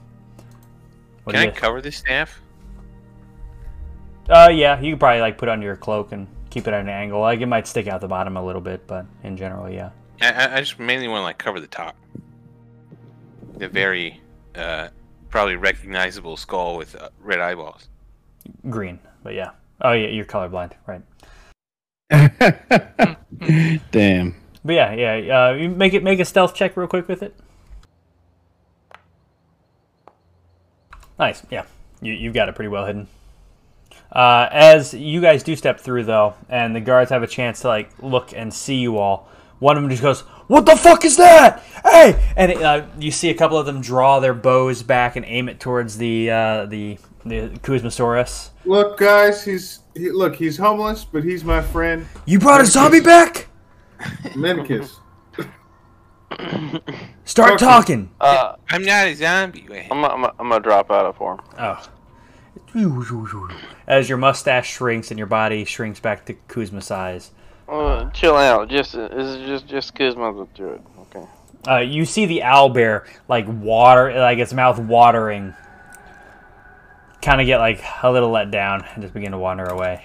What 1.25 1.35
Can 1.35 1.43
I 1.43 1.47
you- 1.47 1.53
cover 1.53 1.83
this 1.83 1.99
staff? 1.99 2.41
Uh, 4.27 4.49
yeah, 4.51 4.81
you 4.81 4.93
could 4.93 5.01
probably 5.01 5.21
like 5.21 5.37
put 5.37 5.51
it 5.51 5.53
under 5.53 5.67
your 5.67 5.77
cloak 5.77 6.13
and 6.13 6.29
keep 6.49 6.67
it 6.67 6.73
at 6.73 6.81
an 6.81 6.89
angle. 6.89 7.21
Like 7.21 7.41
it 7.41 7.47
might 7.47 7.67
stick 7.67 7.89
out 7.89 8.01
the 8.01 8.09
bottom 8.09 8.39
a 8.39 8.43
little 8.43 8.63
bit, 8.63 8.87
but 8.87 9.05
in 9.23 9.37
general, 9.37 9.69
yeah. 9.69 9.91
I, 10.20 10.31
I- 10.32 10.57
I 10.57 10.61
just 10.61 10.78
mainly 10.78 11.09
want 11.09 11.20
to 11.20 11.24
like 11.24 11.39
cover 11.39 11.61
the 11.61 11.66
top. 11.66 11.97
The 13.59 13.69
very, 13.69 14.20
uh, 14.55 14.89
probably 15.31 15.57
recognizable 15.57 16.36
skull 16.36 16.77
with 16.77 16.95
uh, 16.97 17.09
red 17.20 17.41
eyeballs. 17.41 17.89
Green, 18.69 18.99
but 19.23 19.35
yeah. 19.35 19.51
Oh 19.81 19.93
yeah, 19.93 20.09
you're 20.09 20.24
colorblind, 20.24 20.73
right? 20.86 21.03
Damn. 23.91 24.35
But 24.65 24.73
yeah, 24.73 24.93
yeah. 24.95 25.47
Uh, 25.49 25.53
you 25.53 25.69
make 25.69 25.95
it 25.95 26.03
make 26.03 26.19
a 26.20 26.24
stealth 26.24 26.55
check 26.55 26.77
real 26.77 26.86
quick 26.89 27.07
with 27.09 27.23
it. 27.23 27.35
Nice, 31.19 31.43
yeah. 31.51 31.65
You 32.01 32.12
you've 32.12 32.35
got 32.35 32.49
it 32.49 32.55
pretty 32.55 32.69
well 32.69 32.86
hidden. 32.86 33.07
Uh, 34.11 34.49
as 34.51 34.95
you 34.95 35.20
guys 35.20 35.43
do 35.43 35.57
step 35.57 35.81
through 35.81 36.05
though, 36.05 36.35
and 36.49 36.74
the 36.74 36.81
guards 36.81 37.11
have 37.11 37.23
a 37.23 37.27
chance 37.27 37.61
to 37.61 37.69
like 37.69 37.91
look 38.03 38.32
and 38.35 38.53
see 38.53 38.77
you 38.77 38.99
all, 38.99 39.28
one 39.59 39.77
of 39.77 39.83
them 39.83 39.91
just 39.91 40.03
goes, 40.03 40.21
"What 40.49 40.67
the 40.67 40.77
fuck 40.77 41.05
is 41.05 41.17
that? 41.17 41.63
Hey!" 41.85 42.21
And 42.37 42.53
it, 42.53 42.63
uh, 42.63 42.87
you 42.99 43.11
see 43.11 43.31
a 43.31 43.35
couple 43.35 43.59
of 43.59 43.67
them 43.67 43.81
draw 43.81 44.21
their 44.21 44.35
bows 44.35 44.83
back 44.83 45.17
and 45.17 45.25
aim 45.27 45.49
it 45.49 45.61
towards 45.61 45.99
the 45.99 46.31
uh, 46.31 46.67
the 46.67 46.99
the 47.25 47.49
Kuzmosaurus. 47.63 48.51
Look, 48.65 48.99
guys, 48.99 49.45
he's 49.45 49.81
he, 49.95 50.11
look, 50.11 50.37
he's 50.37 50.57
homeless, 50.57 51.05
but 51.05 51.25
he's 51.25 51.45
my 51.45 51.63
friend, 51.63 52.07
You 52.27 52.39
brought 52.39 52.61
a 52.61 52.67
zombie 52.67 53.01
back? 53.01 53.49
Medicus. 54.37 54.99
Start 57.25 57.59
talking. 57.59 58.11
Uh, 58.21 58.57
I'm 58.69 58.83
not 58.83 59.07
a 59.07 59.15
zombie. 59.15 59.67
Wait. 59.69 59.87
I'm, 59.91 60.05
I'm, 60.05 60.25
I'm 60.25 60.49
gonna 60.49 60.61
drop 60.61 60.91
out 60.91 61.07
of 61.07 61.17
form. 61.17 61.41
Oh. 61.59 61.89
As 63.87 64.09
your 64.09 64.19
mustache 64.19 64.73
shrinks 64.73 65.11
and 65.13 65.19
your 65.19 65.29
body 65.29 65.65
shrinks 65.65 66.01
back 66.01 66.27
to 66.27 66.35
Kuzma 66.49 66.81
size, 66.81 67.31
Uh, 67.69 68.11
chill 68.11 68.36
out. 68.36 68.69
Just, 68.69 68.95
uh, 68.95 69.09
this 69.09 69.27
is 69.27 69.47
just, 69.47 69.66
just 69.66 69.95
Kuzma 69.95 70.32
will 70.32 70.49
do 70.55 70.69
it. 70.69 70.82
Okay. 70.99 71.27
uh, 71.66 71.78
you 71.78 72.05
see 72.05 72.27
the 72.27 72.43
owl 72.43 72.69
bear 72.69 73.07
like 73.28 73.47
water, 73.49 74.12
like 74.19 74.39
its 74.39 74.53
mouth 74.53 74.78
watering, 74.78 75.55
kind 77.23 77.41
of 77.41 77.47
get 77.47 77.59
like 77.59 77.82
a 78.03 78.11
little 78.11 78.31
let 78.31 78.51
down 78.51 78.85
and 78.95 79.03
just 79.03 79.15
begin 79.15 79.32
to 79.32 79.39
wander 79.39 79.65
away. 79.65 80.05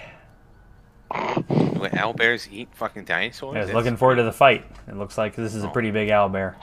What, 1.08 1.92
owlbears 1.92 2.50
eat 2.50 2.68
fucking 2.74 3.04
dinosaurs? 3.04 3.56
It's 3.56 3.74
looking 3.74 3.96
forward 3.96 4.16
to 4.16 4.22
the 4.22 4.32
fight. 4.32 4.64
It 4.88 4.96
looks 4.96 5.18
like 5.18 5.34
this 5.34 5.54
is 5.54 5.64
a 5.64 5.68
pretty 5.68 5.90
big 5.90 6.10
owl 6.10 6.28
bear. 6.28 6.56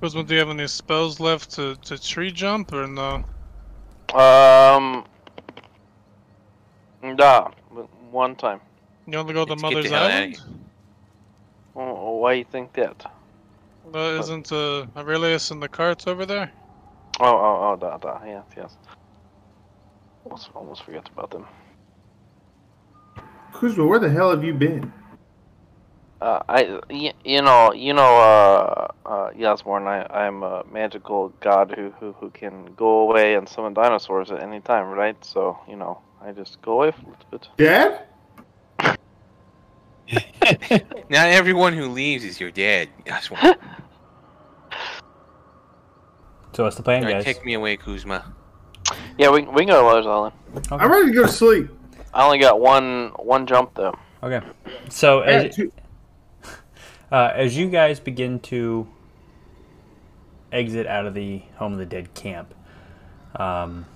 Kuzma, 0.00 0.24
do 0.24 0.34
you 0.34 0.40
have 0.40 0.50
any 0.50 0.66
spells 0.66 1.20
left 1.20 1.50
to, 1.52 1.76
to 1.76 2.02
tree 2.02 2.30
jump, 2.30 2.72
or 2.72 2.86
no? 2.86 3.24
Um. 4.14 5.04
Nah, 7.02 7.50
one 8.10 8.34
time. 8.34 8.60
You 9.10 9.16
want 9.16 9.28
to 9.28 9.34
go 9.34 9.44
to 9.44 9.50
Let's 9.50 9.62
get 9.62 9.72
Mother's 9.72 9.90
the 9.90 9.96
hell 9.96 10.04
outta 10.04 10.14
Island? 10.14 10.40
Oh, 11.74 12.16
why 12.18 12.34
you 12.34 12.44
think 12.44 12.72
that? 12.74 13.10
Uh, 13.92 13.98
isn't 14.20 14.52
uh, 14.52 14.86
Aurelius 14.96 15.50
in 15.50 15.58
the 15.58 15.68
carts 15.68 16.06
over 16.06 16.24
there? 16.26 16.52
Oh, 17.18 17.26
oh, 17.26 17.72
oh, 17.72 17.76
da, 17.76 17.98
da, 17.98 18.24
yes, 18.24 18.44
yes. 18.56 18.76
Almost, 20.24 20.50
almost 20.54 20.84
forget 20.84 21.08
about 21.12 21.32
them. 21.32 21.44
Kuzma, 23.52 23.84
where 23.84 23.98
the 23.98 24.08
hell 24.08 24.30
have 24.30 24.44
you 24.44 24.54
been? 24.54 24.92
Uh, 26.20 26.40
I, 26.48 26.78
y- 26.88 27.14
you 27.24 27.42
know, 27.42 27.72
you 27.72 27.94
know, 27.94 28.16
uh, 28.16 28.88
uh, 29.06 29.30
Yasmorn, 29.36 29.88
I, 29.88 30.06
I'm 30.08 30.44
a 30.44 30.62
magical 30.70 31.30
god 31.40 31.74
who, 31.76 31.90
who, 31.98 32.12
who 32.12 32.30
can 32.30 32.74
go 32.76 33.00
away 33.00 33.34
and 33.34 33.48
summon 33.48 33.74
dinosaurs 33.74 34.30
at 34.30 34.40
any 34.40 34.60
time, 34.60 34.86
right? 34.90 35.16
So, 35.24 35.58
you 35.66 35.74
know, 35.74 36.00
I 36.22 36.30
just 36.30 36.62
go 36.62 36.74
away 36.74 36.92
for 36.92 37.06
a 37.06 37.10
little 37.10 37.26
bit. 37.32 37.48
Dad? 37.56 38.06
Not 41.10 41.28
everyone 41.28 41.72
who 41.72 41.88
leaves 41.88 42.24
is 42.24 42.40
your 42.40 42.50
dad. 42.52 42.88
That's 43.04 43.30
why. 43.30 43.56
So 46.52 46.64
what's 46.64 46.76
the 46.76 46.82
plan, 46.82 47.02
Alright, 47.04 47.16
guys? 47.16 47.24
take 47.24 47.44
me 47.44 47.54
away, 47.54 47.76
Kuzma. 47.76 48.32
Yeah, 49.18 49.30
we, 49.30 49.42
we 49.42 49.60
can 49.64 49.68
go 49.68 49.80
to 49.82 49.86
Lowe's 49.86 50.06
Island. 50.06 50.34
Okay. 50.56 50.76
I'm 50.84 50.90
ready 50.90 51.08
to 51.08 51.12
go 51.14 51.22
to 51.26 51.32
sleep. 51.32 51.68
I 52.12 52.24
only 52.24 52.38
got 52.38 52.60
one 52.60 53.10
one 53.16 53.46
jump 53.46 53.74
though. 53.74 53.96
Okay. 54.22 54.44
So 54.88 55.22
Yeah, 55.22 55.30
as, 55.30 55.54
two- 55.56 55.72
uh, 57.12 57.30
as 57.34 57.56
you 57.56 57.68
guys 57.70 58.00
begin 58.00 58.40
to 58.40 58.88
exit 60.52 60.86
out 60.86 61.06
of 61.06 61.14
the 61.14 61.42
home 61.56 61.72
of 61.72 61.78
the 61.78 61.86
dead 61.86 62.14
camp, 62.14 62.52
um, 63.36 63.86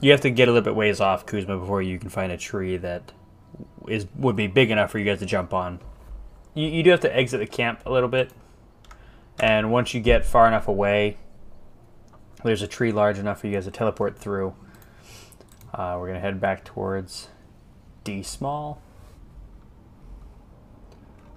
you 0.00 0.10
have 0.10 0.20
to 0.22 0.30
get 0.30 0.48
a 0.48 0.52
little 0.52 0.64
bit 0.64 0.74
ways 0.76 1.00
off 1.00 1.24
Kuzma 1.24 1.58
before 1.58 1.80
you 1.80 1.98
can 1.98 2.10
find 2.10 2.30
a 2.30 2.36
tree 2.36 2.76
that 2.78 3.12
is 3.88 4.06
would 4.16 4.36
be 4.36 4.46
big 4.46 4.70
enough 4.70 4.90
for 4.90 4.98
you 4.98 5.04
guys 5.06 5.18
to 5.20 5.26
jump 5.26 5.54
on. 5.54 5.80
You, 6.54 6.66
you 6.66 6.82
do 6.82 6.90
have 6.90 7.00
to 7.00 7.16
exit 7.16 7.40
the 7.40 7.46
camp 7.46 7.82
a 7.86 7.90
little 7.90 8.08
bit, 8.08 8.32
and 9.38 9.70
once 9.70 9.94
you 9.94 10.00
get 10.00 10.24
far 10.24 10.46
enough 10.46 10.68
away, 10.68 11.16
there's 12.42 12.62
a 12.62 12.66
tree 12.66 12.92
large 12.92 13.18
enough 13.18 13.40
for 13.40 13.46
you 13.46 13.54
guys 13.54 13.66
to 13.66 13.70
teleport 13.70 14.18
through. 14.18 14.54
Uh, 15.72 15.96
we're 15.98 16.08
gonna 16.08 16.20
head 16.20 16.40
back 16.40 16.64
towards 16.64 17.28
D 18.04 18.22
small. 18.22 18.82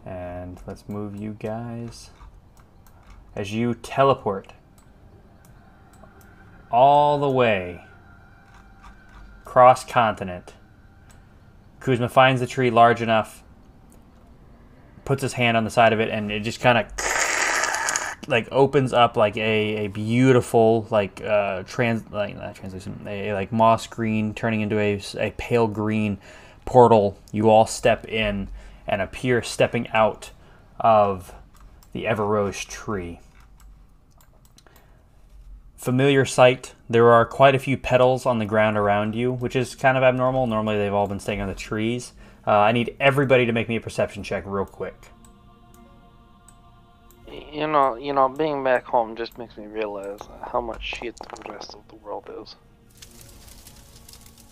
And 0.05 0.59
let's 0.67 0.89
move 0.89 1.15
you 1.15 1.37
guys 1.39 2.09
as 3.35 3.53
you 3.53 3.73
teleport 3.73 4.53
all 6.71 7.19
the 7.19 7.29
way 7.29 7.85
cross 9.45 9.85
continent. 9.85 10.53
Kuzma 11.79 12.09
finds 12.09 12.41
the 12.41 12.47
tree 12.47 12.69
large 12.69 13.01
enough, 13.01 13.42
puts 15.05 15.21
his 15.21 15.33
hand 15.33 15.57
on 15.57 15.63
the 15.63 15.69
side 15.69 15.93
of 15.93 15.99
it, 15.99 16.09
and 16.09 16.31
it 16.31 16.41
just 16.41 16.59
kind 16.59 16.77
of 16.77 16.85
like 18.27 18.47
opens 18.51 18.93
up 18.93 19.17
like 19.17 19.35
a, 19.37 19.85
a 19.85 19.87
beautiful 19.87 20.87
like 20.89 21.21
uh 21.21 21.61
trans 21.63 22.09
like 22.09 22.35
not 22.37 22.55
translucent 22.55 23.05
a 23.05 23.33
like 23.33 23.51
moss 23.51 23.85
green 23.85 24.33
turning 24.33 24.61
into 24.61 24.79
a, 24.79 25.01
a 25.17 25.31
pale 25.31 25.67
green 25.67 26.17
portal 26.63 27.19
you 27.33 27.49
all 27.49 27.65
step 27.65 28.07
in 28.07 28.47
and 28.87 29.01
appear 29.01 29.41
stepping 29.41 29.87
out 29.89 30.31
of 30.79 31.33
the 31.93 32.05
Everrose 32.05 32.65
tree. 32.67 33.19
Familiar 35.77 36.25
sight. 36.25 36.73
There 36.89 37.11
are 37.11 37.25
quite 37.25 37.55
a 37.55 37.59
few 37.59 37.77
petals 37.77 38.25
on 38.25 38.39
the 38.39 38.45
ground 38.45 38.77
around 38.77 39.15
you, 39.15 39.31
which 39.31 39.55
is 39.55 39.75
kind 39.75 39.97
of 39.97 40.03
abnormal. 40.03 40.47
Normally, 40.47 40.77
they've 40.77 40.93
all 40.93 41.07
been 41.07 41.19
staying 41.19 41.41
on 41.41 41.47
the 41.47 41.55
trees. 41.55 42.13
Uh, 42.45 42.51
I 42.51 42.71
need 42.71 42.95
everybody 42.99 43.45
to 43.45 43.51
make 43.51 43.69
me 43.69 43.77
a 43.77 43.81
perception 43.81 44.23
check 44.23 44.43
real 44.45 44.65
quick. 44.65 44.95
You 47.51 47.67
know, 47.67 47.95
you 47.95 48.13
know, 48.13 48.29
being 48.29 48.63
back 48.63 48.85
home 48.85 49.15
just 49.15 49.37
makes 49.37 49.57
me 49.57 49.65
realize 49.65 50.19
how 50.51 50.61
much 50.61 50.83
shit 50.83 51.15
the 51.17 51.51
rest 51.51 51.73
of 51.73 51.87
the 51.87 51.95
world 51.95 52.29
is. 52.41 52.55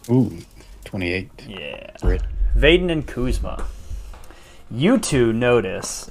Ooh, 0.09 0.39
28. 0.85 1.30
Yeah. 1.47 1.91
Crit. 2.01 2.23
Vaden 2.55 2.91
and 2.91 3.05
Kuzma. 3.05 3.65
You 4.69 4.97
two 4.97 5.34
notice, 5.34 6.09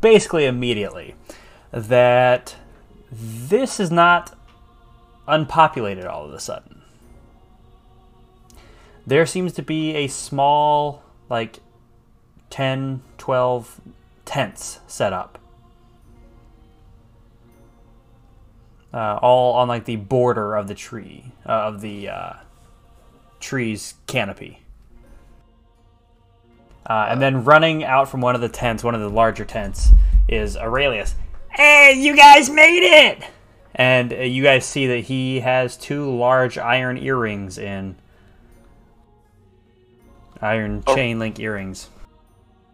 basically 0.00 0.46
immediately, 0.46 1.16
that 1.72 2.56
this 3.10 3.80
is 3.80 3.90
not 3.90 4.36
unpopulated 5.28 6.04
all 6.06 6.24
of 6.24 6.32
a 6.32 6.40
sudden. 6.40 6.82
There 9.06 9.26
seems 9.26 9.52
to 9.54 9.62
be 9.62 9.94
a 9.94 10.08
small, 10.08 11.02
like 11.28 11.60
10, 12.50 13.02
12 13.18 13.80
tents 14.24 14.80
set 14.86 15.12
up. 15.12 15.38
Uh, 18.92 19.18
all 19.20 19.54
on 19.54 19.68
like 19.68 19.84
the 19.84 19.96
border 19.96 20.54
of 20.54 20.68
the 20.68 20.74
tree, 20.74 21.32
uh, 21.44 21.52
of 21.52 21.80
the 21.80 22.08
uh, 22.08 22.32
tree's 23.40 23.94
canopy. 24.06 24.60
Uh, 26.88 27.08
and 27.10 27.20
then 27.20 27.44
running 27.44 27.82
out 27.84 28.08
from 28.08 28.20
one 28.20 28.34
of 28.34 28.40
the 28.40 28.48
tents, 28.48 28.84
one 28.84 28.94
of 28.94 29.00
the 29.00 29.10
larger 29.10 29.44
tents, 29.44 29.90
is 30.28 30.56
Aurelius. 30.56 31.14
Hey, 31.50 31.94
you 31.96 32.16
guys 32.16 32.48
made 32.48 32.84
it! 32.84 33.24
And 33.74 34.12
uh, 34.12 34.16
you 34.16 34.42
guys 34.42 34.64
see 34.64 34.86
that 34.86 35.00
he 35.00 35.40
has 35.40 35.76
two 35.76 36.16
large 36.16 36.56
iron 36.58 36.96
earrings 36.96 37.58
in. 37.58 37.96
Iron 40.46 40.82
Oh. 40.86 40.94
chain 40.94 41.18
link 41.18 41.38
earrings. 41.40 41.88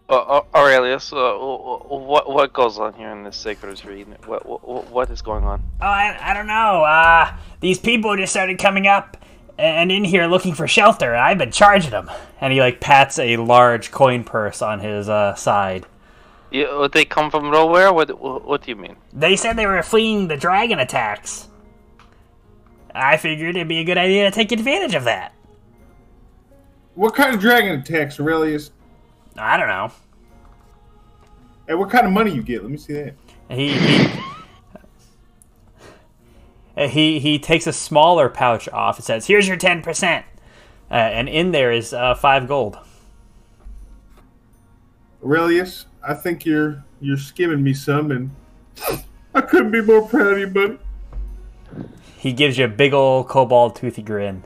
Uh, 0.08 0.16
uh, 0.16 0.42
Aurelius, 0.54 1.12
uh, 1.12 1.16
wh- 1.16 1.80
wh- 1.86 1.90
what 2.06 2.30
what 2.32 2.52
goes 2.52 2.78
on 2.78 2.92
here 2.94 3.10
in 3.10 3.24
this 3.24 3.36
sacred 3.36 3.76
tree? 3.78 4.04
What 4.26 4.44
what 4.46 4.90
what 4.90 5.10
is 5.10 5.22
going 5.22 5.44
on? 5.44 5.62
Oh, 5.80 5.86
I, 5.86 6.18
I 6.20 6.34
don't 6.34 6.46
know. 6.48 6.84
Uh, 6.84 7.32
these 7.60 7.78
people 7.78 8.14
just 8.16 8.32
started 8.32 8.58
coming 8.58 8.86
up 8.86 9.16
and 9.58 9.90
in 9.92 10.04
here 10.04 10.26
looking 10.26 10.54
for 10.54 10.66
shelter. 10.68 11.14
I've 11.14 11.38
been 11.38 11.52
charging 11.52 11.90
them. 11.92 12.10
And 12.40 12.52
he 12.52 12.60
like 12.60 12.80
pats 12.80 13.18
a 13.18 13.36
large 13.36 13.90
coin 13.90 14.24
purse 14.24 14.60
on 14.60 14.80
his 14.80 15.08
uh, 15.08 15.34
side. 15.34 15.86
You, 16.50 16.66
uh, 16.66 16.88
they 16.88 17.04
come 17.06 17.30
from 17.30 17.50
nowhere. 17.50 17.92
What, 17.92 18.18
what 18.20 18.62
do 18.62 18.70
you 18.70 18.76
mean? 18.76 18.96
They 19.12 19.36
said 19.36 19.56
they 19.56 19.66
were 19.66 19.82
fleeing 19.82 20.28
the 20.28 20.36
dragon 20.36 20.78
attacks. 20.78 21.48
I 22.94 23.16
figured 23.16 23.56
it'd 23.56 23.68
be 23.68 23.78
a 23.78 23.84
good 23.84 23.96
idea 23.98 24.28
to 24.28 24.34
take 24.34 24.52
advantage 24.52 24.94
of 24.94 25.04
that. 25.04 25.32
What 26.94 27.14
kind 27.14 27.34
of 27.34 27.40
dragon 27.40 27.78
attacks, 27.80 28.18
Aurelius? 28.20 28.70
I 29.36 29.56
don't 29.56 29.68
know. 29.68 29.90
And 31.68 31.78
what 31.78 31.90
kind 31.90 32.06
of 32.06 32.12
money 32.12 32.32
you 32.34 32.42
get? 32.42 32.62
Let 32.62 32.70
me 32.70 32.76
see 32.76 32.94
that. 32.94 33.14
He 33.48 33.72
he, 33.72 34.08
Uh, 36.76 36.88
he 36.88 37.18
he 37.20 37.38
takes 37.38 37.66
a 37.66 37.72
smaller 37.72 38.28
pouch 38.28 38.68
off. 38.70 38.98
It 38.98 39.04
says, 39.04 39.26
"Here's 39.26 39.46
your 39.46 39.58
ten 39.58 39.82
percent," 39.82 40.24
uh, 40.90 40.94
and 40.94 41.28
in 41.28 41.52
there 41.52 41.70
is 41.70 41.92
uh, 41.92 42.14
five 42.14 42.48
gold. 42.48 42.78
Aurelius, 45.22 45.86
I 46.06 46.14
think 46.14 46.46
you're 46.46 46.82
you're 47.00 47.18
skimming 47.18 47.62
me 47.62 47.74
some, 47.74 48.10
and 48.10 48.30
I 49.34 49.42
couldn't 49.42 49.70
be 49.70 49.82
more 49.82 50.08
proud 50.08 50.32
of 50.32 50.38
you, 50.38 50.46
buddy. 50.46 50.78
He 52.16 52.32
gives 52.32 52.56
you 52.56 52.64
a 52.64 52.68
big 52.68 52.94
old 52.94 53.28
cobalt 53.28 53.76
toothy 53.76 54.02
grin, 54.02 54.42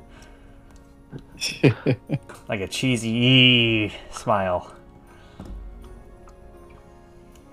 like 2.49 2.61
a 2.61 2.69
cheesy 2.69 3.93
smile. 4.11 4.73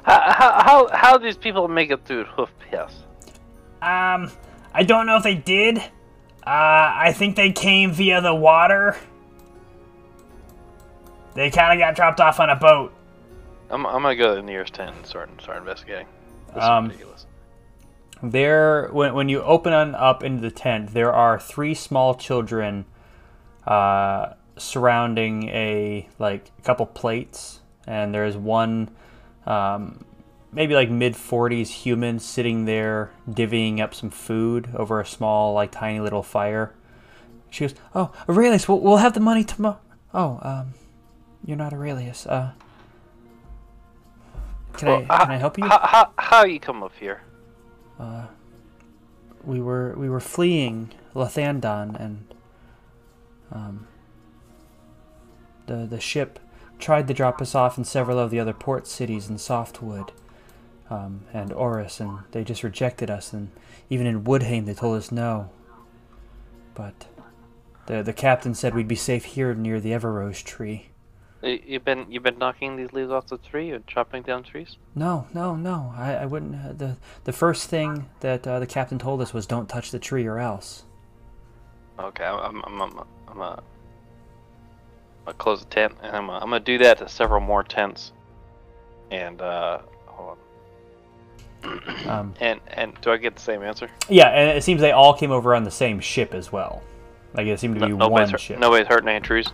How 0.04 0.20
how 0.32 0.64
how, 0.64 0.90
how 0.94 1.18
these 1.18 1.38
people 1.38 1.68
make 1.68 1.90
it 1.92 2.06
through 2.06 2.26
hoof 2.26 2.50
pass? 2.72 2.94
Um, 3.82 4.32
I 4.74 4.84
don't 4.84 5.06
know 5.06 5.18
if 5.18 5.24
they 5.24 5.36
did. 5.36 5.78
Uh, 5.78 5.82
I 6.46 7.14
think 7.16 7.36
they 7.36 7.52
came 7.52 7.92
via 7.92 8.22
the 8.22 8.36
water. 8.36 8.98
They 11.36 11.50
kind 11.50 11.74
of 11.74 11.80
got 11.84 11.96
dropped 11.96 12.20
off 12.20 12.40
on 12.40 12.50
a 12.50 12.56
boat. 12.56 12.94
I'm 13.70 13.86
I'm 13.86 14.02
gonna 14.02 14.16
go 14.16 14.30
to 14.30 14.36
the 14.36 14.46
nearest 14.46 14.74
tent 14.74 14.96
and 14.96 15.06
start 15.06 15.30
start 15.42 15.58
investigating. 15.60 16.08
This 16.54 16.64
Um, 16.64 16.86
is 16.86 16.92
ridiculous. 16.92 17.26
There, 18.22 18.88
when, 18.94 19.14
when 19.16 19.28
you 19.28 19.42
open 19.42 19.74
on 19.74 19.96
up 19.96 20.24
into 20.24 20.42
the 20.42 20.52
tent, 20.52 20.94
there 20.94 21.12
are 21.12 21.38
three 21.40 21.74
small 21.74 22.16
children 22.16 22.86
uh, 23.68 24.34
surrounding 24.58 25.50
a 25.50 26.08
like 26.20 26.52
a 26.60 26.62
couple 26.62 26.86
plates, 26.86 27.62
and 27.88 28.14
there 28.14 28.26
is 28.26 28.38
one 28.38 28.90
um, 29.46 30.06
maybe 30.52 30.74
like 30.74 30.90
mid 30.90 31.16
forties 31.16 31.72
human 31.72 32.20
sitting 32.20 32.66
there 32.66 33.12
divvying 33.30 33.80
up 33.80 33.94
some 33.94 34.10
food 34.10 34.70
over 34.76 35.00
a 35.00 35.06
small 35.06 35.54
like 35.54 35.72
tiny 35.72 36.00
little 36.00 36.24
fire. 36.24 36.74
She 37.50 37.66
goes, 37.66 37.76
"Oh, 37.94 38.12
Aurelius, 38.28 38.68
we'll, 38.68 38.80
we'll 38.80 38.98
have 38.98 39.14
the 39.14 39.20
money 39.20 39.44
tomorrow." 39.44 39.80
Oh, 40.14 40.40
um, 40.42 40.74
you're 41.46 41.58
not 41.58 41.74
Aurelius. 41.74 42.26
Uh, 42.26 42.52
can 44.74 44.88
Well, 44.88 45.06
I 45.10 45.18
can 45.20 45.32
I 45.32 45.38
help 45.38 45.58
you? 45.58 45.66
How, 45.66 45.80
how 45.80 46.12
how 46.18 46.46
you 46.46 46.60
come 46.60 46.84
up 46.84 46.94
here? 47.00 47.22
Uh, 48.00 48.26
we 49.44 49.62
were 49.62 49.94
we 49.98 50.10
were 50.10 50.20
fleeing 50.20 50.92
Lathandon 51.14 52.00
and 52.00 52.33
um, 53.54 53.88
the 55.68 55.86
the 55.86 56.00
ship 56.00 56.40
tried 56.80 57.08
to 57.08 57.14
drop 57.14 57.42
us 57.42 57.56
off 57.56 57.78
in 57.78 57.84
several 57.86 58.20
of 58.20 58.30
the 58.32 58.40
other 58.40 58.54
port 58.54 58.88
cities 58.88 59.30
in 59.30 59.38
Softwood 59.38 60.12
um, 60.90 61.22
and 61.34 61.54
Oris, 61.54 62.00
and 62.00 62.20
they 62.32 62.44
just 62.44 62.64
rejected 62.64 63.10
us. 63.10 63.32
And 63.32 63.52
even 63.90 64.06
in 64.06 64.24
Woodhain, 64.24 64.66
they 64.66 64.74
told 64.74 64.98
us 64.98 65.12
no. 65.12 65.50
But 66.74 67.06
the 67.86 68.04
the 68.04 68.14
captain 68.14 68.54
said 68.54 68.74
we'd 68.74 68.88
be 68.88 68.96
safe 68.96 69.26
here 69.26 69.54
near 69.54 69.80
the 69.80 69.92
Everrose 69.94 70.44
tree. 70.44 70.88
You- 71.42 71.62
You've 71.66 71.86
been 71.86 72.06
you've 72.10 72.24
been 72.24 72.38
knocking 72.40 72.76
these 72.78 72.92
leaves 72.94 73.12
off 73.12 73.28
the 73.28 73.38
tree 73.38 73.72
and 73.72 73.86
chopping 73.86 74.24
down 74.24 74.44
trees. 74.44 74.78
No, 74.96 75.28
no, 75.34 75.56
no. 75.56 75.94
I, 75.96 76.14
I 76.16 76.26
wouldn't. 76.26 76.56
Uh, 76.56 76.74
the 76.74 76.98
the 77.26 77.34
first 77.34 77.70
thing 77.70 78.10
that 78.22 78.48
uh, 78.48 78.60
the 78.60 78.68
captain 78.68 78.98
told 78.98 79.22
us 79.22 79.34
was 79.34 79.46
don't 79.46 79.70
touch 79.70 79.92
the 79.92 80.00
tree 80.00 80.26
or 80.26 80.40
else. 80.40 80.84
Okay, 82.00 82.24
I'm 82.26 82.62
I'm 82.66 82.82
I'm 82.82 83.00
I'm, 83.34 83.42
I'm 83.42 83.42
uh, 83.42 83.56
I'm 83.56 85.26
gonna 85.26 85.38
close 85.38 85.60
the 85.62 85.66
tent 85.68 85.94
and 86.02 86.16
I'm 86.16 86.30
uh, 86.30 86.34
I'm 86.36 86.50
gonna 86.50 86.60
do 86.60 86.78
that 86.80 86.98
to 87.00 87.08
several 87.10 87.42
more 87.42 87.64
tents. 87.64 88.12
And 89.12 89.42
uh, 89.42 89.80
hold 90.08 90.30
on. 90.30 90.38
Um, 92.08 92.34
And 92.42 92.60
and 92.68 93.00
do 93.02 93.12
I 93.12 93.18
get 93.18 93.36
the 93.36 93.42
same 93.42 93.64
answer? 93.64 93.90
Yeah, 94.10 94.28
and 94.28 94.58
it 94.58 94.64
seems 94.64 94.82
they 94.82 94.92
all 94.92 95.14
came 95.14 95.32
over 95.32 95.56
on 95.56 95.64
the 95.64 95.72
same 95.72 96.00
ship 96.02 96.34
as 96.34 96.52
well. 96.52 96.82
Like 97.34 97.48
it 97.48 97.58
seemed 97.60 97.76
to 97.76 97.82
No, 97.82 97.88
be 97.88 97.94
nobody's, 97.94 98.12
one 98.12 98.30
hurt, 98.32 98.42
ship. 98.42 98.60
nobody's 98.60 98.88
hurting 98.88 99.08
any 99.10 99.22
trees. 99.22 99.48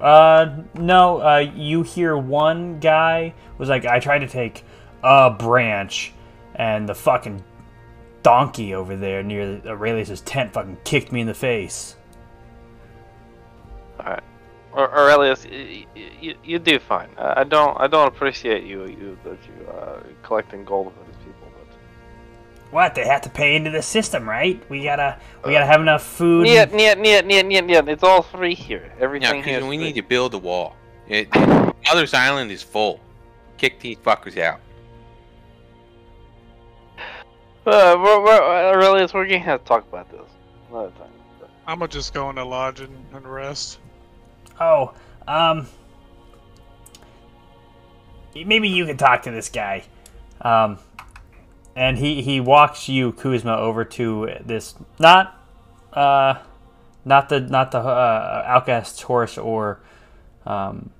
Uh, 0.00 0.56
no. 0.74 1.20
Uh, 1.22 1.38
you 1.54 1.82
hear 1.82 2.16
one 2.16 2.78
guy 2.78 3.34
was 3.58 3.68
like, 3.70 3.84
"I 3.86 4.00
tried 4.00 4.18
to 4.20 4.28
take 4.28 4.64
a 5.02 5.30
branch, 5.30 6.12
and 6.56 6.86
the 6.88 6.94
fucking 6.94 7.42
donkey 8.22 8.74
over 8.74 8.96
there 8.96 9.22
near 9.22 9.60
Aurelius's 9.66 10.20
tent 10.22 10.52
fucking 10.52 10.76
kicked 10.84 11.10
me 11.10 11.22
in 11.22 11.26
the 11.26 11.34
face." 11.34 11.96
Alright. 14.72 14.90
Or 14.90 14.98
Aurelius, 14.98 15.44
you, 15.46 15.86
you, 16.20 16.34
you 16.44 16.58
do 16.58 16.78
fine. 16.78 17.08
I 17.18 17.40
I 17.40 17.44
don't 17.44 17.80
I 17.80 17.86
don't 17.86 18.06
appreciate 18.08 18.64
you 18.64 18.86
you 18.86 19.18
that 19.24 19.38
you 19.46 19.66
uh, 19.68 20.00
collecting 20.22 20.64
gold 20.64 20.92
for 20.92 21.04
these 21.06 21.16
people, 21.24 21.48
but 21.56 21.76
What? 22.72 22.94
They 22.94 23.04
have 23.06 23.20
to 23.22 23.30
pay 23.30 23.56
into 23.56 23.70
the 23.70 23.82
system, 23.82 24.28
right? 24.28 24.62
We 24.70 24.84
gotta, 24.84 25.18
we 25.44 25.52
gotta 25.52 25.66
have 25.66 25.80
enough 25.80 26.02
food. 26.02 26.44
Niet, 26.44 26.72
niet, 26.72 26.98
niet, 26.98 27.24
niet, 27.26 27.46
niet, 27.46 27.64
niet. 27.66 27.88
It's 27.88 28.02
all 28.04 28.22
free 28.22 28.54
here. 28.54 28.84
Yeah, 28.96 29.04
Everything 29.04 29.42
here. 29.42 29.58
because 29.58 29.68
we 29.68 29.76
free. 29.76 29.84
need 29.84 29.94
to 29.96 30.02
build 30.02 30.34
a 30.34 30.38
wall. 30.38 30.74
It, 31.08 31.28
Mother's 31.86 32.14
Island 32.14 32.50
is 32.52 32.62
full. 32.62 33.00
Kick 33.56 33.80
these 33.80 33.98
fuckers 33.98 34.38
out. 34.38 34.60
Uh, 37.66 37.94
we're, 37.98 38.22
we're, 38.24 38.72
Aurelius, 38.72 39.12
we're 39.12 39.26
gonna 39.26 39.38
have 39.40 39.60
to 39.62 39.66
talk 39.66 39.86
about 39.88 40.10
this 40.10 40.20
another 40.70 40.90
time. 40.98 41.10
I'm 41.66 41.78
gonna 41.78 41.88
just 41.88 42.14
go 42.14 42.30
into 42.30 42.44
lodge 42.44 42.80
and, 42.80 43.04
and 43.12 43.26
rest. 43.26 43.78
Oh, 44.60 44.92
um, 45.26 45.66
maybe 48.34 48.68
you 48.68 48.86
can 48.86 48.96
talk 48.96 49.22
to 49.22 49.30
this 49.30 49.48
guy. 49.48 49.84
Um, 50.40 50.78
and 51.76 51.98
he 51.98 52.22
he 52.22 52.40
walks 52.40 52.88
you 52.88 53.12
Kuzma 53.12 53.56
over 53.56 53.84
to 53.84 54.30
this 54.44 54.74
not 54.98 55.38
uh 55.92 56.34
not 57.04 57.28
the 57.28 57.40
not 57.40 57.70
the 57.70 57.78
uh, 57.78 58.42
outcast's 58.46 59.02
horse 59.02 59.38
or 59.38 59.80
um 60.46 60.90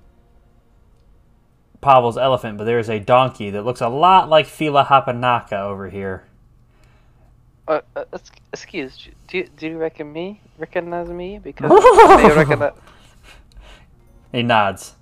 Pavel's 1.81 2.17
elephant, 2.17 2.57
but 2.59 2.65
there's 2.65 2.89
a 2.89 2.99
donkey 2.99 3.49
that 3.49 3.65
looks 3.65 3.81
a 3.81 3.89
lot 3.89 4.29
like 4.29 4.45
Fila 4.45 4.85
Hapanaka 4.85 5.53
over 5.53 5.89
here. 5.89 6.23
Uh, 7.67 7.81
uh, 7.95 8.03
excuse, 8.53 9.07
do 9.27 9.39
you, 9.39 9.49
do 9.57 9.67
you 9.67 9.77
reckon 9.77 10.11
me 10.13 10.41
recognize 10.59 11.09
me 11.09 11.39
because 11.43 11.71
you 11.71 12.33
recognize? 12.33 12.73
He 14.31 14.43
nods. 14.43 14.95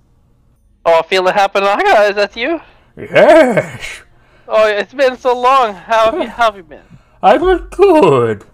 Oh, 0.84 0.98
I 0.98 1.02
feel 1.02 1.26
it 1.28 1.34
happen. 1.34 1.62
Is 1.62 2.16
that 2.16 2.36
you? 2.36 2.60
Yes, 2.96 4.02
Oh, 4.48 4.66
it's 4.66 4.92
been 4.92 5.16
so 5.16 5.38
long. 5.38 5.74
How 5.74 6.10
have 6.10 6.20
you, 6.20 6.28
how 6.28 6.46
have 6.46 6.56
you 6.56 6.64
been? 6.64 6.82
I've 7.22 7.40
been 7.40 7.68
good. 7.70 8.44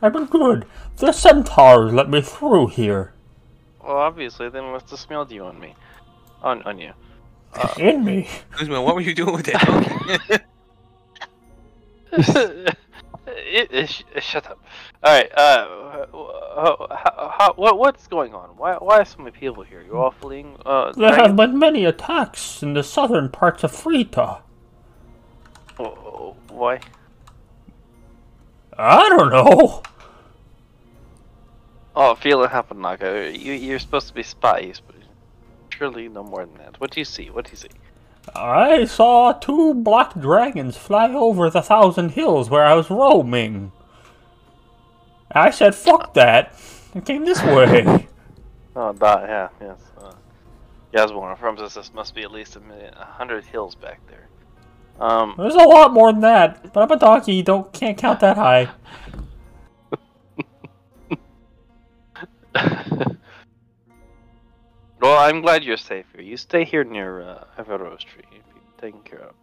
I've 0.00 0.12
been 0.12 0.26
good. 0.26 0.64
The 0.98 1.10
centaurs 1.10 1.92
let 1.92 2.08
me 2.08 2.22
through 2.22 2.68
here. 2.68 3.12
Well, 3.82 3.96
obviously, 3.96 4.48
they 4.48 4.60
must 4.60 4.90
have 4.90 5.00
smelled 5.00 5.32
you 5.32 5.44
on 5.44 5.58
me, 5.58 5.74
on 6.42 6.62
on 6.62 6.78
you. 6.78 6.92
In 7.78 8.04
me. 8.04 8.28
Kuzma, 8.52 8.80
what 8.80 8.94
were 8.94 9.00
you 9.00 9.14
doing 9.14 9.34
with 9.34 9.46
that 9.46 10.42
it, 13.38 13.72
it, 13.72 13.88
sh- 13.88 14.02
shut 14.20 14.46
up. 14.50 14.58
All 15.02 15.12
right. 15.14 15.30
Uh, 15.36 16.06
how, 16.54 17.34
how, 17.38 17.52
what 17.56 17.78
what's 17.78 18.06
going 18.06 18.34
on? 18.34 18.50
Why 18.56 18.74
why 18.74 18.98
are 18.98 19.04
so 19.04 19.18
many 19.18 19.30
people 19.30 19.62
here? 19.62 19.82
You're 19.86 19.96
all 19.96 20.10
fleeing. 20.10 20.56
Uh, 20.66 20.92
There 20.92 21.14
have 21.14 21.36
been 21.36 21.58
many 21.58 21.84
attacks 21.84 22.62
in 22.62 22.74
the 22.74 22.82
southern 22.82 23.28
parts 23.30 23.64
of 23.64 23.72
Frita. 23.72 24.42
Oh, 25.78 26.36
why? 26.48 26.80
I 28.76 29.08
don't 29.08 29.30
know. 29.30 29.82
Oh, 31.96 32.14
feel 32.14 32.42
it 32.44 32.50
happen, 32.50 32.80
Naga. 32.80 33.30
You 33.36 33.52
you're 33.54 33.78
supposed 33.80 34.08
to 34.08 34.14
be 34.14 34.22
spies, 34.22 34.80
but 34.86 34.96
surely 35.70 36.08
no 36.08 36.22
more 36.22 36.46
than 36.46 36.54
that. 36.58 36.80
What 36.80 36.90
do 36.92 37.00
you 37.00 37.04
see? 37.04 37.30
What 37.30 37.46
do 37.46 37.50
you 37.52 37.56
see? 37.56 37.68
I 38.34 38.84
saw 38.84 39.32
two 39.32 39.74
black 39.74 40.18
dragons 40.18 40.76
fly 40.76 41.12
over 41.12 41.50
the 41.50 41.62
thousand 41.62 42.10
hills 42.10 42.50
where 42.50 42.64
I 42.64 42.74
was 42.74 42.90
roaming. 42.90 43.72
I 45.32 45.50
said, 45.50 45.74
fuck 45.74 46.14
that. 46.14 46.54
I 46.94 47.00
came 47.00 47.24
this 47.24 47.42
way. 47.44 48.08
Oh, 48.74 48.92
that 48.92 49.28
yeah, 49.28 49.48
yes. 49.60 49.80
Uh, 50.00 50.12
Yasmorn 50.94 51.32
affirms 51.32 51.60
us 51.60 51.74
this 51.74 51.92
must 51.92 52.14
be 52.14 52.22
at 52.22 52.30
least 52.32 52.56
a 52.56 52.60
million, 52.60 52.94
a 52.94 53.04
hundred 53.04 53.44
hills 53.44 53.74
back 53.74 54.00
there. 54.08 54.28
Um, 55.00 55.34
There's 55.36 55.54
a 55.54 55.58
lot 55.58 55.92
more 55.92 56.12
than 56.12 56.22
that, 56.22 56.72
but 56.72 56.82
I'm 56.82 56.90
a 56.90 56.98
donkey, 56.98 57.42
don't 57.42 57.72
can't 57.72 57.98
count 57.98 58.20
that 58.20 58.36
high. 58.36 58.68
well, 65.00 65.18
I'm 65.18 65.40
glad 65.40 65.64
you're 65.64 65.76
safe 65.76 66.06
here. 66.14 66.22
You 66.22 66.36
stay 66.36 66.64
here 66.64 66.84
near 66.84 67.22
uh, 67.22 67.44
Everrose 67.58 68.00
Tree. 68.04 68.22
You'll 68.32 68.42
be 68.54 68.60
taken 68.80 69.00
care 69.02 69.20
of. 69.20 69.34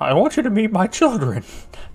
I 0.00 0.12
want 0.14 0.36
you 0.36 0.42
to 0.44 0.50
meet 0.50 0.70
my 0.70 0.86
children. 0.86 1.42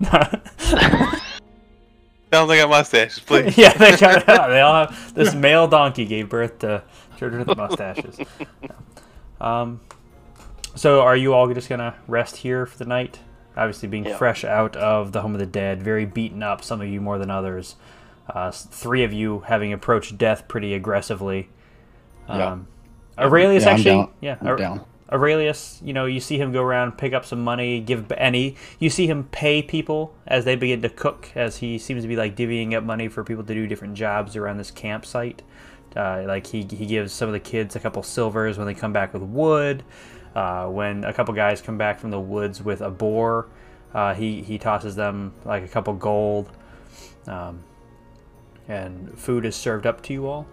Sounds 2.32 2.48
like 2.48 2.60
a 2.60 2.66
mustache, 2.66 3.24
please. 3.24 3.56
yeah, 3.58 3.72
they 3.74 3.96
got 3.96 4.26
They 4.48 4.60
all 4.60 4.86
have 4.86 5.14
this 5.14 5.34
male 5.34 5.66
donkey 5.68 6.04
gave 6.04 6.28
birth 6.28 6.58
to 6.60 6.82
children 7.16 7.46
with 7.46 7.56
mustaches. 7.56 8.18
Um, 9.40 9.80
so 10.74 11.00
are 11.02 11.16
you 11.16 11.32
all 11.32 11.52
just 11.52 11.68
gonna 11.68 11.94
rest 12.08 12.36
here 12.38 12.66
for 12.66 12.76
the 12.76 12.84
night? 12.86 13.20
Obviously, 13.56 13.88
being 13.88 14.04
Yeah. 14.04 14.16
fresh 14.16 14.44
out 14.44 14.74
of 14.76 15.12
the 15.12 15.20
home 15.22 15.32
of 15.34 15.38
the 15.38 15.46
dead, 15.46 15.82
very 15.82 16.04
beaten 16.04 16.42
up. 16.42 16.62
Some 16.64 16.80
of 16.80 16.88
you 16.88 17.00
more 17.00 17.18
than 17.18 17.30
others. 17.30 17.76
Uh, 18.28 18.50
three 18.50 19.04
of 19.04 19.12
you 19.12 19.40
having 19.46 19.72
approached 19.72 20.18
death 20.18 20.48
pretty 20.48 20.74
aggressively. 20.74 21.50
Yeah. 22.28 22.52
Um, 22.52 22.66
Aurelius 23.18 23.64
Yeah, 23.64 23.70
actually, 23.70 24.08
yeah, 24.20 24.36
I'm 24.40 24.48
Aur- 24.48 24.56
down. 24.56 24.84
Aurelius, 25.12 25.80
you 25.84 25.92
know, 25.92 26.06
you 26.06 26.18
see 26.18 26.38
him 26.38 26.50
go 26.50 26.62
around, 26.62 26.98
pick 26.98 27.12
up 27.12 27.24
some 27.24 27.42
money, 27.44 27.78
give 27.78 28.10
any. 28.12 28.56
You 28.78 28.90
see 28.90 29.06
him 29.06 29.24
pay 29.24 29.62
people 29.62 30.14
as 30.26 30.44
they 30.44 30.56
begin 30.56 30.82
to 30.82 30.88
cook, 30.88 31.30
as 31.34 31.58
he 31.58 31.78
seems 31.78 32.02
to 32.02 32.08
be 32.08 32.16
like 32.16 32.34
divvying 32.34 32.74
up 32.74 32.84
money 32.84 33.08
for 33.08 33.22
people 33.22 33.44
to 33.44 33.54
do 33.54 33.66
different 33.66 33.94
jobs 33.94 34.34
around 34.34 34.56
this 34.56 34.70
campsite. 34.70 35.42
Uh, 35.94 36.24
like 36.26 36.48
he 36.48 36.62
he 36.62 36.86
gives 36.86 37.12
some 37.12 37.28
of 37.28 37.32
the 37.32 37.40
kids 37.40 37.76
a 37.76 37.80
couple 37.80 38.02
silvers 38.02 38.58
when 38.58 38.66
they 38.66 38.74
come 38.74 38.92
back 38.92 39.12
with 39.12 39.22
wood. 39.22 39.84
Uh, 40.34 40.66
when 40.66 41.04
a 41.04 41.12
couple 41.12 41.32
guys 41.32 41.60
come 41.60 41.78
back 41.78 42.00
from 42.00 42.10
the 42.10 42.18
woods 42.18 42.60
with 42.60 42.80
a 42.80 42.90
boar, 42.90 43.46
uh, 43.92 44.14
he 44.14 44.42
he 44.42 44.58
tosses 44.58 44.96
them 44.96 45.32
like 45.44 45.62
a 45.62 45.68
couple 45.68 45.94
gold. 45.94 46.50
Um, 47.28 47.62
and 48.66 49.16
food 49.18 49.44
is 49.44 49.54
served 49.54 49.86
up 49.86 50.02
to 50.02 50.12
you 50.12 50.26
all 50.26 50.46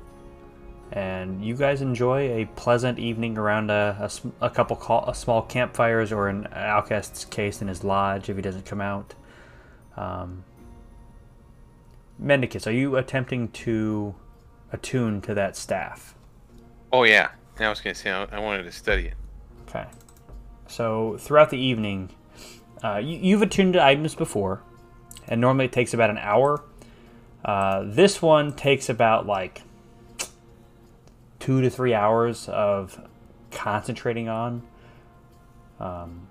and 0.91 1.43
you 1.43 1.55
guys 1.55 1.81
enjoy 1.81 2.41
a 2.41 2.45
pleasant 2.55 2.99
evening 2.99 3.37
around 3.37 3.69
a, 3.69 4.09
a, 4.41 4.45
a 4.45 4.49
couple 4.49 4.75
call, 4.75 5.07
a 5.07 5.15
small 5.15 5.41
campfires 5.41 6.11
or 6.11 6.27
in 6.27 6.47
Outcast's 6.51 7.25
case 7.25 7.61
in 7.61 7.67
his 7.67 7.83
lodge 7.83 8.29
if 8.29 8.35
he 8.35 8.41
doesn't 8.41 8.65
come 8.65 8.81
out. 8.81 9.13
Um, 9.95 10.43
Mendicus, 12.21 12.67
are 12.67 12.71
you 12.71 12.97
attempting 12.97 13.47
to 13.49 14.15
attune 14.73 15.21
to 15.21 15.33
that 15.33 15.55
staff? 15.55 16.13
Oh 16.91 17.03
yeah. 17.03 17.29
I 17.59 17.69
was 17.69 17.79
gonna 17.79 17.95
say 17.95 18.11
I, 18.11 18.23
I 18.25 18.39
wanted 18.39 18.63
to 18.63 18.71
study 18.71 19.07
it. 19.07 19.13
Okay. 19.69 19.85
So 20.67 21.17
throughout 21.19 21.49
the 21.51 21.57
evening, 21.57 22.09
uh, 22.83 22.97
you, 22.97 23.17
you've 23.17 23.41
attuned 23.41 23.73
to 23.73 23.83
items 23.83 24.15
before, 24.15 24.61
and 25.27 25.39
normally 25.39 25.65
it 25.65 25.71
takes 25.71 25.93
about 25.93 26.09
an 26.09 26.17
hour. 26.17 26.63
Uh, 27.45 27.83
this 27.85 28.21
one 28.21 28.53
takes 28.53 28.89
about 28.89 29.25
like 29.25 29.61
two 31.41 31.59
to 31.59 31.69
three 31.69 31.93
hours 31.93 32.47
of 32.47 33.01
concentrating 33.49 34.29
on 34.29 34.61
um, 35.79 36.27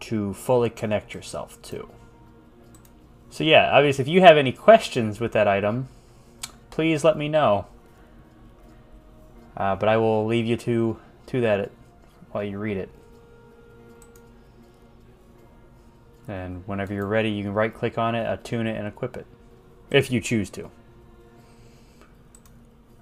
to 0.00 0.32
fully 0.32 0.70
connect 0.70 1.12
yourself 1.12 1.60
to. 1.62 1.88
So 3.28 3.44
yeah, 3.44 3.70
obviously, 3.72 4.02
if 4.02 4.08
you 4.08 4.20
have 4.20 4.36
any 4.36 4.52
questions 4.52 5.18
with 5.20 5.32
that 5.32 5.48
item, 5.48 5.88
please 6.70 7.02
let 7.02 7.18
me 7.18 7.28
know. 7.28 7.66
Uh, 9.56 9.76
but 9.76 9.88
I 9.88 9.96
will 9.96 10.24
leave 10.24 10.46
you 10.46 10.56
to 10.58 10.98
to 11.26 11.40
that 11.40 11.70
while 12.30 12.44
you 12.44 12.58
read 12.58 12.76
it. 12.76 12.90
And 16.28 16.62
whenever 16.66 16.94
you're 16.94 17.06
ready, 17.06 17.30
you 17.30 17.42
can 17.42 17.52
right 17.52 17.74
click 17.74 17.98
on 17.98 18.14
it, 18.14 18.30
attune 18.30 18.66
it, 18.66 18.76
and 18.76 18.86
equip 18.86 19.16
it. 19.16 19.26
If 19.90 20.10
you 20.10 20.20
choose 20.20 20.48
to. 20.50 20.70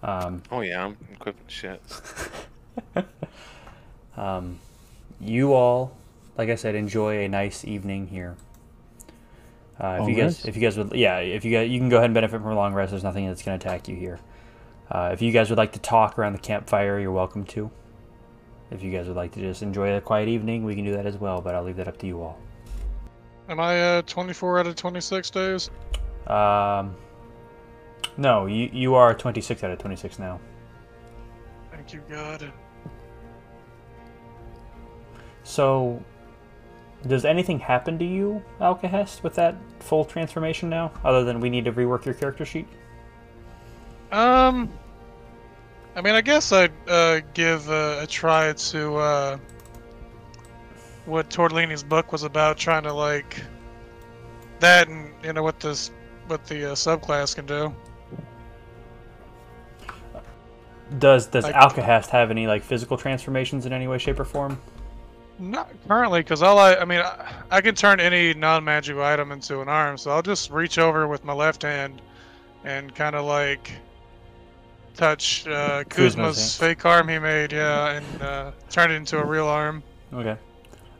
Um, 0.02 0.42
Oh 0.50 0.60
yeah, 0.62 0.84
I'm 0.84 0.96
equipping 1.12 1.44
shit. 1.48 1.82
um, 4.16 4.58
you 5.20 5.52
all, 5.52 5.96
like 6.38 6.48
I 6.48 6.54
said, 6.54 6.74
enjoy 6.74 7.24
a 7.24 7.28
nice 7.28 7.64
evening 7.64 8.06
here. 8.06 8.36
Uh, 9.78 9.94
if 9.94 10.00
Long 10.00 10.08
you 10.10 10.14
guys, 10.16 10.24
rest? 10.36 10.48
if 10.48 10.56
you 10.56 10.62
guys 10.62 10.76
would, 10.76 10.92
yeah, 10.94 11.18
if 11.18 11.44
you 11.44 11.50
guys, 11.52 11.70
you 11.70 11.78
can 11.78 11.88
go 11.88 11.96
ahead 11.96 12.06
and 12.06 12.14
benefit 12.14 12.40
from 12.42 12.50
a 12.52 12.54
long 12.54 12.74
rest. 12.74 12.90
There's 12.90 13.02
nothing 13.02 13.26
that's 13.26 13.42
going 13.42 13.58
to 13.58 13.66
attack 13.66 13.88
you 13.88 13.96
here. 13.96 14.20
Uh, 14.90 15.10
if 15.12 15.22
you 15.22 15.32
guys 15.32 15.48
would 15.50 15.58
like 15.58 15.72
to 15.72 15.78
talk 15.78 16.18
around 16.18 16.32
the 16.34 16.38
campfire, 16.38 16.98
you're 16.98 17.12
welcome 17.12 17.44
to. 17.44 17.70
If 18.70 18.82
you 18.82 18.90
guys 18.90 19.06
would 19.06 19.16
like 19.16 19.32
to 19.32 19.40
just 19.40 19.62
enjoy 19.62 19.96
a 19.96 20.00
quiet 20.00 20.28
evening, 20.28 20.64
we 20.64 20.74
can 20.74 20.84
do 20.84 20.92
that 20.92 21.06
as 21.06 21.16
well. 21.16 21.40
But 21.40 21.54
I'll 21.54 21.62
leave 21.62 21.76
that 21.76 21.88
up 21.88 21.96
to 21.98 22.06
you 22.06 22.20
all. 22.22 22.38
Am 23.48 23.58
I 23.58 23.80
uh 23.98 24.02
24 24.02 24.60
out 24.60 24.66
of 24.66 24.76
26 24.76 25.30
days? 25.30 25.70
Um, 26.26 26.94
no, 28.16 28.46
you 28.46 28.68
you 28.72 28.94
are 28.94 29.14
26 29.14 29.64
out 29.64 29.70
of 29.70 29.78
26 29.78 30.18
now. 30.18 30.40
Thank 31.70 31.92
you, 31.92 32.02
God. 32.08 32.52
So, 35.42 36.02
does 37.06 37.24
anything 37.24 37.58
happen 37.58 37.98
to 37.98 38.04
you, 38.04 38.42
Alcahest, 38.60 39.22
with 39.22 39.34
that 39.34 39.56
full 39.80 40.04
transformation 40.04 40.68
now, 40.68 40.92
other 41.04 41.24
than 41.24 41.40
we 41.40 41.50
need 41.50 41.64
to 41.64 41.72
rework 41.72 42.04
your 42.04 42.14
character 42.14 42.44
sheet? 42.44 42.68
Um, 44.12 44.68
I 45.96 46.02
mean, 46.02 46.14
I 46.14 46.20
guess 46.20 46.52
I'd 46.52 46.72
uh, 46.88 47.20
give 47.34 47.68
uh, 47.70 47.98
a 48.00 48.06
try 48.06 48.52
to 48.52 48.94
uh, 48.96 49.38
what 51.06 51.30
Tortellini's 51.30 51.82
book 51.82 52.12
was 52.12 52.22
about, 52.22 52.58
trying 52.58 52.82
to 52.84 52.92
like 52.92 53.42
that, 54.60 54.88
and 54.88 55.10
you 55.24 55.32
know 55.32 55.42
what 55.42 55.58
this 55.58 55.90
what 56.26 56.44
the 56.46 56.72
uh, 56.72 56.74
subclass 56.74 57.34
can 57.34 57.46
do. 57.46 57.74
Does 60.98 61.26
does 61.26 61.44
Like- 61.44 61.54
have 62.10 62.30
any 62.30 62.46
like 62.46 62.62
physical 62.62 62.96
transformations 62.96 63.66
in 63.66 63.72
any 63.72 63.86
way, 63.86 63.98
shape, 63.98 64.18
or 64.18 64.24
form? 64.24 64.60
Not 65.38 65.70
currently, 65.88 66.20
because 66.20 66.42
all 66.42 66.58
I, 66.58 66.74
I 66.74 66.84
mean, 66.84 67.00
I, 67.00 67.32
I 67.50 67.60
can 67.62 67.74
turn 67.74 67.98
any 67.98 68.34
non-magical 68.34 69.02
item 69.02 69.32
into 69.32 69.60
an 69.62 69.68
arm, 69.68 69.96
so 69.96 70.10
I'll 70.10 70.20
just 70.20 70.50
reach 70.50 70.78
over 70.78 71.08
with 71.08 71.24
my 71.24 71.32
left 71.32 71.62
hand 71.62 72.02
and 72.64 72.94
kind 72.94 73.16
of 73.16 73.24
like 73.24 73.70
touch 74.96 75.46
uh, 75.46 75.84
Kuzma's 75.84 76.14
Kuzma's 76.36 76.56
fake 76.58 76.84
arm 76.84 77.08
he 77.08 77.18
made, 77.18 77.52
yeah, 77.52 77.92
and 77.92 78.22
uh, 78.22 78.50
turn 78.68 78.90
it 78.90 78.96
into 78.96 79.18
a 79.18 79.24
real 79.24 79.46
arm. 79.46 79.82
Okay. 80.12 80.36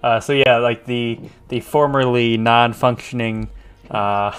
Uh, 0.02 0.18
so 0.20 0.32
yeah, 0.32 0.56
like 0.56 0.86
the 0.86 1.18
the 1.48 1.60
formerly 1.60 2.38
non-functioning 2.38 3.50
uh, 3.90 4.36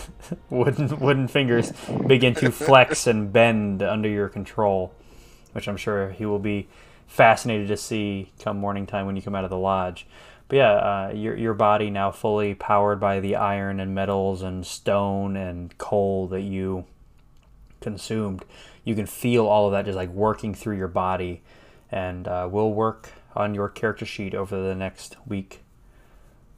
wooden 0.50 0.98
wooden 0.98 1.28
fingers 1.28 1.72
begin 2.06 2.34
to 2.34 2.50
flex 2.50 3.06
and 3.06 3.32
bend 3.32 3.82
under 3.82 4.08
your 4.08 4.28
control, 4.28 4.94
which 5.52 5.68
I'm 5.68 5.76
sure 5.76 6.10
he 6.10 6.24
will 6.24 6.38
be 6.38 6.68
fascinated 7.06 7.68
to 7.68 7.76
see 7.76 8.32
come 8.40 8.58
morning 8.58 8.86
time 8.86 9.06
when 9.06 9.16
you 9.16 9.22
come 9.22 9.34
out 9.34 9.44
of 9.44 9.50
the 9.50 9.58
lodge. 9.58 10.06
But 10.48 10.56
yeah, 10.56 10.72
uh, 10.72 11.12
your 11.14 11.36
your 11.36 11.54
body 11.54 11.90
now 11.90 12.10
fully 12.10 12.54
powered 12.54 13.00
by 13.00 13.20
the 13.20 13.36
iron 13.36 13.80
and 13.80 13.94
metals 13.94 14.42
and 14.42 14.66
stone 14.66 15.36
and 15.36 15.76
coal 15.78 16.26
that 16.28 16.42
you 16.42 16.84
consumed. 17.80 18.44
You 18.84 18.94
can 18.94 19.06
feel 19.06 19.46
all 19.46 19.66
of 19.66 19.72
that 19.72 19.84
just 19.84 19.96
like 19.96 20.10
working 20.10 20.54
through 20.54 20.76
your 20.76 20.88
body, 20.88 21.42
and 21.90 22.26
uh, 22.28 22.48
we'll 22.50 22.72
work 22.72 23.10
on 23.36 23.54
your 23.54 23.68
character 23.68 24.06
sheet 24.06 24.34
over 24.34 24.60
the 24.60 24.74
next 24.74 25.16
week 25.26 25.63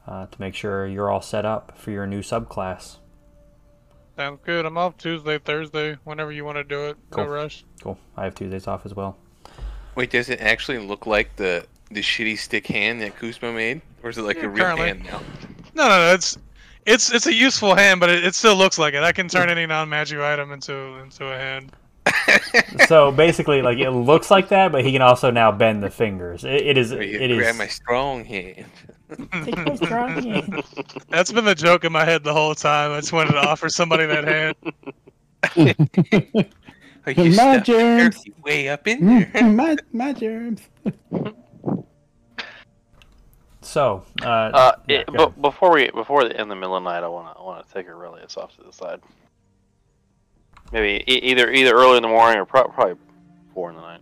uh, 0.06 0.26
to 0.26 0.40
make 0.40 0.54
sure 0.54 0.86
you're 0.86 1.10
all 1.10 1.22
set 1.22 1.44
up 1.44 1.76
for 1.78 1.90
your 1.90 2.06
new 2.06 2.20
subclass. 2.22 2.96
Sounds 4.16 4.40
good. 4.44 4.64
I'm 4.64 4.78
off 4.78 4.96
Tuesday, 4.96 5.38
Thursday, 5.38 5.98
whenever 6.04 6.32
you 6.32 6.44
want 6.44 6.56
to 6.56 6.64
do 6.64 6.86
it. 6.86 6.96
Cool. 7.10 7.24
No 7.24 7.30
rush. 7.30 7.64
Cool. 7.82 7.98
I 8.16 8.24
have 8.24 8.34
Tuesdays 8.34 8.66
off 8.66 8.86
as 8.86 8.94
well. 8.94 9.16
Wait, 9.94 10.10
does 10.10 10.28
it 10.30 10.40
actually 10.40 10.78
look 10.78 11.06
like 11.06 11.34
the 11.36 11.66
the 11.90 12.00
shitty 12.00 12.36
stick 12.38 12.66
hand 12.66 13.00
that 13.02 13.14
Kuzma 13.16 13.52
made, 13.52 13.80
or 14.02 14.10
is 14.10 14.18
it 14.18 14.22
like 14.22 14.36
Yeah, 14.38 14.44
a 14.44 14.48
real 14.48 14.64
currently. 14.64 14.86
hand 14.88 15.04
now? 15.04 15.20
No, 15.74 15.88
no, 15.88 15.98
no. 16.08 16.14
It's 16.14 16.38
it's 16.86 17.12
it's 17.12 17.26
a 17.26 17.34
useful 17.34 17.74
hand, 17.74 18.00
but 18.00 18.08
it, 18.10 18.24
it 18.24 18.34
still 18.34 18.56
looks 18.56 18.78
like 18.78 18.94
it. 18.94 19.02
I 19.02 19.12
can 19.12 19.28
turn 19.28 19.48
any 19.50 19.66
non-magic 19.66 20.18
item 20.18 20.50
into 20.52 20.74
into 21.02 21.26
a 21.26 21.36
hand. 21.36 21.72
so 22.86 23.10
basically, 23.12 23.60
like 23.62 23.78
it 23.78 23.90
looks 23.90 24.30
like 24.30 24.48
that, 24.48 24.72
but 24.72 24.84
he 24.84 24.92
can 24.92 25.02
also 25.02 25.30
now 25.30 25.52
bend 25.52 25.82
the 25.82 25.90
fingers. 25.90 26.44
It, 26.44 26.54
it 26.66 26.78
is. 26.78 26.92
Or 26.92 27.02
you 27.02 27.18
It 27.18 27.36
grab 27.36 27.50
is. 27.52 27.58
my 27.58 27.66
strong 27.66 28.24
hand. 28.24 28.66
Take 29.44 29.56
my. 29.56 30.62
That's 31.08 31.30
been 31.32 31.44
the 31.44 31.54
joke 31.54 31.84
in 31.84 31.92
my 31.92 32.04
head 32.04 32.24
the 32.24 32.32
whole 32.32 32.54
time. 32.54 32.92
I 32.92 33.00
just 33.00 33.12
wanted 33.12 33.32
to 33.32 33.38
offer 33.38 33.68
somebody 33.68 34.06
that 34.06 34.24
hand. 34.24 34.56
Oh, 37.08 37.12
you 37.22 37.36
My 37.36 37.58
germs. 37.60 38.24
way 38.42 38.68
up 38.68 38.88
in 38.88 39.06
there. 39.06 39.26
Mm, 39.34 39.54
my 39.54 39.76
my 39.92 40.12
germs. 40.12 40.60
So, 43.60 44.04
uh, 44.22 44.26
Uh, 44.26 44.72
yeah, 44.88 44.98
it, 44.98 45.06
go 45.06 45.12
but 45.28 45.42
before 45.42 45.72
we 45.74 45.90
before 45.90 46.22
the 46.24 46.30
end 46.32 46.42
of 46.42 46.48
the 46.50 46.56
middle 46.56 46.76
of 46.76 46.84
the 46.84 46.90
night, 46.90 47.02
I 47.02 47.08
want 47.08 47.32
to 47.34 47.40
I 47.40 47.42
want 47.44 47.66
to 47.66 47.72
take 47.74 47.88
Aurelius 47.88 48.36
off 48.36 48.56
to 48.56 48.62
the 48.64 48.72
side. 48.72 49.00
Maybe 50.72 51.02
e- 51.08 51.18
either 51.30 51.50
either 51.52 51.74
early 51.74 51.96
in 51.96 52.02
the 52.02 52.08
morning 52.08 52.38
or 52.38 52.44
pro- 52.44 52.68
probably 52.68 52.94
four 53.54 53.70
in 53.70 53.76
the 53.76 53.82
night. 53.82 54.00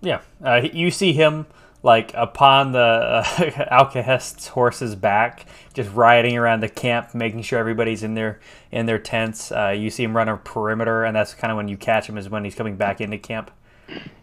Yeah, 0.00 0.20
uh, 0.44 0.62
you 0.72 0.90
see 0.90 1.12
him 1.12 1.46
like 1.82 2.12
upon 2.14 2.72
the 2.72 2.78
uh, 2.78 3.24
Alcahest's 3.70 4.48
horse's 4.48 4.94
back, 4.94 5.46
just 5.74 5.92
riding 5.94 6.36
around 6.36 6.60
the 6.60 6.68
camp, 6.68 7.14
making 7.14 7.42
sure 7.42 7.58
everybody's 7.58 8.02
in 8.02 8.14
their 8.14 8.40
in 8.70 8.86
their 8.86 8.98
tents. 8.98 9.50
Uh, 9.50 9.70
you 9.76 9.90
see 9.90 10.04
him 10.04 10.16
run 10.16 10.28
a 10.28 10.36
perimeter, 10.36 11.04
and 11.04 11.14
that's 11.16 11.34
kind 11.34 11.50
of 11.50 11.56
when 11.56 11.68
you 11.68 11.76
catch 11.76 12.08
him 12.08 12.16
is 12.16 12.28
when 12.28 12.44
he's 12.44 12.54
coming 12.54 12.76
back 12.76 13.00
into 13.00 13.18
camp. 13.18 13.50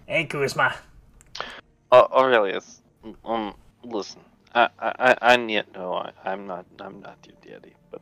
Hey, 0.08 0.26
Kuzma. 0.26 0.76
Uh, 1.92 2.08
Aurelius, 2.12 2.82
um, 3.26 3.54
listen, 3.84 4.22
I 4.56 4.70
I 4.80 5.16
I, 5.22 5.38
need 5.38 5.66
no, 5.74 5.94
I, 5.96 6.12
I'm 6.24 6.48
not 6.48 6.66
I'm 6.80 7.02
not 7.02 7.18
your 7.26 7.36
daddy, 7.42 7.74
but 7.92 8.02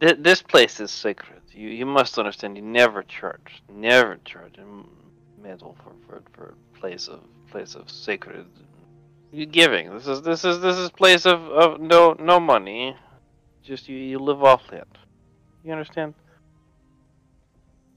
th- 0.00 0.18
this 0.20 0.42
place 0.42 0.80
is 0.80 0.90
sacred. 0.90 1.42
You 1.52 1.68
you 1.68 1.86
must 1.86 2.18
understand. 2.18 2.56
You 2.56 2.62
never 2.62 3.02
charge, 3.02 3.62
never 3.68 4.16
charge 4.24 4.58
a 4.58 5.42
medal 5.42 5.76
for 5.82 5.92
for 6.06 6.22
for 6.32 6.54
a 6.54 6.78
place 6.78 7.08
of 7.08 7.20
place 7.52 7.74
of 7.74 7.90
sacred 7.90 8.46
giving. 9.50 9.92
This 9.92 10.06
is 10.08 10.22
this 10.22 10.44
is 10.44 10.60
this 10.60 10.76
is 10.76 10.90
place 10.90 11.26
of, 11.26 11.40
of 11.50 11.80
no 11.80 12.16
no 12.18 12.40
money. 12.40 12.96
Just 13.62 13.88
you 13.88 13.96
you 13.96 14.18
live 14.18 14.42
off 14.42 14.62
that. 14.70 14.88
You 15.64 15.72
understand? 15.72 16.14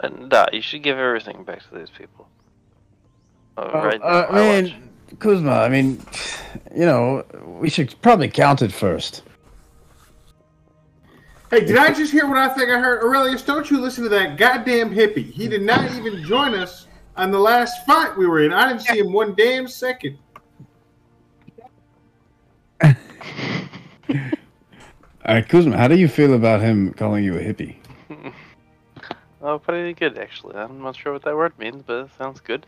And 0.01 0.31
uh, 0.33 0.47
you 0.51 0.61
should 0.61 0.83
give 0.83 0.97
everything 0.97 1.43
back 1.45 1.67
to 1.69 1.79
these 1.79 1.89
people. 1.89 2.27
Uh, 3.57 3.71
right 3.73 3.99
now, 3.99 4.05
uh, 4.05 4.27
I 4.29 4.57
I 4.57 4.61
mean, 4.61 4.89
Kuzma. 5.19 5.51
I 5.51 5.69
mean, 5.69 6.01
you 6.75 6.85
know, 6.85 7.23
we 7.45 7.69
should 7.69 7.95
probably 8.01 8.27
count 8.27 8.61
it 8.61 8.73
first. 8.73 9.23
Hey, 11.49 11.63
did 11.63 11.77
I 11.77 11.93
just 11.93 12.11
hear 12.11 12.27
what 12.27 12.37
I 12.37 12.49
think 12.49 12.69
I 12.69 12.79
heard? 12.79 13.01
Aurelius, 13.03 13.41
don't 13.43 13.69
you 13.71 13.79
listen 13.79 14.03
to 14.03 14.09
that 14.09 14.35
goddamn 14.35 14.93
hippie. 14.93 15.31
He 15.31 15.47
did 15.47 15.61
not 15.61 15.89
even 15.95 16.21
join 16.23 16.53
us 16.53 16.84
on 17.17 17.31
the 17.31 17.39
last 17.39 17.85
fight 17.85 18.17
we 18.17 18.27
were 18.27 18.43
in. 18.43 18.53
I 18.53 18.67
didn't 18.67 18.81
see 18.81 18.99
him 18.99 19.13
one 19.13 19.33
damn 19.35 19.67
second. 19.67 20.17
All 22.83 22.93
right, 25.25 25.47
Kuzma. 25.47 25.77
How 25.77 25.87
do 25.87 25.97
you 25.97 26.07
feel 26.07 26.33
about 26.33 26.61
him 26.61 26.93
calling 26.93 27.23
you 27.23 27.35
a 27.37 27.39
hippie? 27.39 27.77
Oh, 29.41 29.57
pretty 29.65 29.93
good 29.93 30.17
actually. 30.17 30.55
I'm 30.55 30.81
not 30.81 30.95
sure 30.95 31.13
what 31.13 31.23
that 31.23 31.35
word 31.35 31.57
means, 31.57 31.83
but 31.85 32.05
it 32.05 32.09
sounds 32.17 32.39
good. 32.39 32.65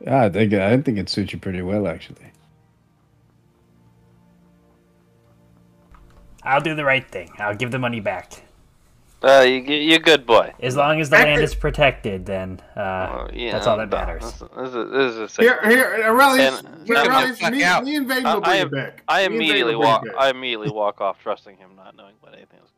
Yeah, 0.00 0.24
I 0.24 0.28
think 0.28 0.52
I 0.52 0.76
think 0.80 0.98
it 0.98 1.08
suits 1.08 1.32
you 1.32 1.38
pretty 1.38 1.62
well, 1.62 1.88
actually. 1.88 2.30
I'll 6.42 6.60
do 6.60 6.74
the 6.74 6.84
right 6.84 7.08
thing. 7.10 7.30
I'll 7.38 7.56
give 7.56 7.70
the 7.70 7.78
money 7.78 8.00
back. 8.00 8.43
Uh, 9.24 9.40
you, 9.42 9.54
you're 9.62 9.96
a 9.96 10.02
good 10.02 10.26
boy. 10.26 10.52
As 10.60 10.76
long 10.76 11.00
as 11.00 11.08
the 11.08 11.16
land 11.16 11.40
is 11.42 11.54
protected, 11.54 12.26
then 12.26 12.60
uh, 12.76 12.80
Uh, 12.80 13.28
yeah, 13.32 13.52
that's 13.52 13.66
all 13.66 13.78
that 13.78 13.88
matters. 13.88 14.22
This, 14.22 14.32
this 14.38 14.68
is, 14.68 14.74
this 14.92 15.32
is 15.32 15.38
a 15.38 15.42
Here, 15.42 15.60
here, 15.64 16.02
Aurelius, 16.04 16.58
And- 16.62 16.68
here, 16.86 16.96
Get 16.96 17.04
the 17.04 17.10
Aurelius 17.10 17.38
fuck 17.38 17.52
me, 17.52 17.64
out. 17.64 17.84
me 17.84 17.96
and 17.96 18.06
Vaden 18.06 18.24
I- 18.26 18.34
will 18.34 18.40
bring 18.42 18.52
I 18.52 18.56
it 18.58 18.60
am- 18.62 18.70
back. 18.70 19.02
I 19.08 19.16
Me 19.20 19.24
and 19.24 19.32
Vaden 19.32 19.36
immediately 19.36 19.74
will 19.76 19.82
bring 20.00 20.12
it 20.12 20.14
walk. 20.16 20.22
I 20.24 20.30
immediately 20.30 20.70
walk 20.70 21.00
off, 21.00 21.18
trusting 21.22 21.56
him, 21.56 21.70
not 21.76 21.96
knowing 21.96 22.14
what 22.20 22.34
anything 22.34 22.58
is. 22.62 22.70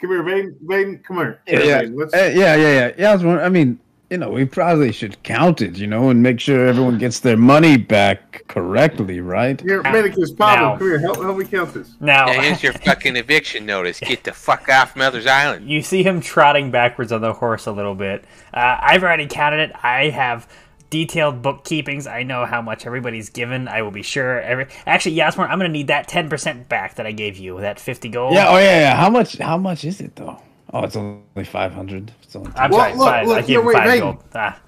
Come 0.00 0.10
here, 0.10 0.22
Vaden. 0.24 0.56
Vaden, 0.64 1.04
come 1.04 1.16
here. 1.18 1.40
Yeah, 1.46 1.58
Here, 1.60 1.66
yeah, 1.66 1.82
Vaden, 1.82 2.14
Uh, 2.14 2.16
yeah, 2.16 2.54
yeah, 2.56 2.56
yeah. 2.56 2.92
Yeah, 2.98 3.10
I 3.10 3.14
was 3.14 3.24
wondering- 3.24 3.46
I 3.46 3.48
mean, 3.48 3.78
you 4.10 4.16
know, 4.16 4.30
we 4.30 4.46
probably 4.46 4.90
should 4.90 5.22
count 5.22 5.60
it, 5.60 5.76
you 5.76 5.86
know, 5.86 6.08
and 6.08 6.22
make 6.22 6.40
sure 6.40 6.66
everyone 6.66 6.96
gets 6.96 7.20
their 7.20 7.36
money 7.36 7.76
back 7.76 8.42
correctly, 8.48 9.20
right? 9.20 9.60
Here, 9.60 9.82
Medicus, 9.82 10.32
Pablo, 10.32 10.70
now. 10.70 10.78
come 10.78 10.88
here, 10.88 10.98
help, 10.98 11.16
help 11.18 11.36
me 11.36 11.44
count 11.44 11.74
this. 11.74 11.94
Now, 12.00 12.26
yeah, 12.26 12.42
here's 12.42 12.62
your 12.62 12.72
fucking 12.72 13.16
eviction 13.16 13.66
notice. 13.66 14.00
Get 14.00 14.24
the 14.24 14.32
fuck 14.32 14.68
off 14.70 14.96
Mother's 14.96 15.26
Island. 15.26 15.68
You 15.68 15.82
see 15.82 16.02
him 16.02 16.22
trotting 16.22 16.70
backwards 16.70 17.12
on 17.12 17.20
the 17.20 17.34
horse 17.34 17.66
a 17.66 17.72
little 17.72 17.94
bit. 17.94 18.24
Uh, 18.54 18.78
I've 18.80 19.02
already 19.02 19.26
counted 19.26 19.60
it. 19.60 19.72
I 19.82 20.08
have 20.08 20.48
detailed 20.88 21.42
bookkeepings. 21.42 22.10
I 22.10 22.22
know 22.22 22.46
how 22.46 22.62
much 22.62 22.86
everybody's 22.86 23.28
given. 23.28 23.68
I 23.68 23.82
will 23.82 23.90
be 23.90 24.02
sure 24.02 24.40
every. 24.40 24.68
Actually, 24.86 25.16
Yasmorn, 25.16 25.50
I'm 25.50 25.58
going 25.58 25.70
to 25.70 25.72
need 25.72 25.88
that 25.88 26.08
10% 26.08 26.66
back 26.68 26.94
that 26.94 27.06
I 27.06 27.12
gave 27.12 27.36
you. 27.36 27.60
That 27.60 27.78
50 27.78 28.08
gold. 28.08 28.32
Yeah. 28.32 28.48
Oh 28.48 28.56
yeah. 28.56 28.80
yeah. 28.80 28.96
How 28.96 29.10
much? 29.10 29.36
How 29.36 29.58
much 29.58 29.84
is 29.84 30.00
it 30.00 30.16
though? 30.16 30.40
Oh, 30.72 30.84
it's 30.84 30.96
only 30.96 31.44
500. 31.44 32.12
I'm 32.34 32.70
well, 32.70 32.80
sorry, 32.80 32.96
look, 32.96 33.08
five. 33.08 33.26
Look, 33.26 33.38
I 33.38 33.42
gave 33.42 33.56
no, 33.56 33.62
wait, 33.62 33.74
five 33.74 34.00
gold. 34.00 34.24
Ah. 34.34 34.60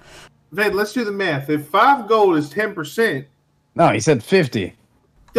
Let's 0.51 0.93
do 0.93 1.05
the 1.05 1.11
math. 1.11 1.49
If 1.49 1.67
five 1.67 2.07
gold 2.07 2.37
is 2.37 2.49
ten 2.49 2.73
percent. 2.73 3.27
No, 3.75 3.89
he 3.89 3.99
said 3.99 4.23
fifty. 4.23 4.75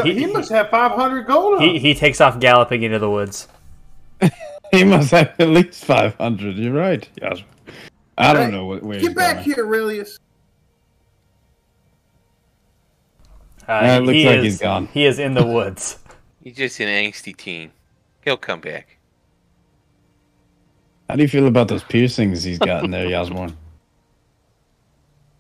He, 0.03 0.15
he 0.15 0.27
must 0.27 0.51
have 0.51 0.71
five 0.71 0.93
hundred 0.93 1.27
gold. 1.27 1.61
He, 1.61 1.79
he 1.79 1.95
takes 1.95 2.21
off 2.21 2.39
galloping 2.39 2.83
into 2.83 2.99
the 2.99 3.11
woods. 3.11 3.49
he 4.71 4.85
must 4.85 5.11
have 5.11 5.35
at 5.39 5.49
least 5.49 5.85
five 5.85 6.15
hundred. 6.17 6.57
You're 6.57 6.73
right, 6.73 7.07
Josh. 7.21 7.45
I 8.17 8.33
don't 8.33 8.53
know 8.53 8.67
what. 8.67 8.83
Where 8.83 9.01
get 9.01 9.15
back 9.15 9.37
going. 9.37 9.45
here, 9.45 9.67
Aurelius. 9.67 10.19
Uh, 13.69 13.81
yeah, 13.83 13.97
it 13.97 14.01
looks 14.01 14.25
like 14.25 14.39
is, 14.39 14.45
he's 14.45 14.59
gone. 14.59 14.87
He 14.89 15.05
is 15.05 15.19
in 15.19 15.35
the 15.35 15.47
woods. 15.47 15.99
he's 16.43 16.57
just 16.57 16.81
an 16.81 16.89
angsty 16.89 17.37
teen. 17.37 17.71
He'll 18.23 18.37
come 18.37 18.61
back. 18.61 18.99
How 21.13 21.17
do 21.17 21.23
you 21.23 21.29
feel 21.29 21.47
about 21.47 21.69
those 21.69 21.83
piercings 21.83 22.43
he's 22.43 22.59
got 22.59 22.85
in 22.85 22.91
there, 22.91 23.05
Yasmorn? 23.07 23.55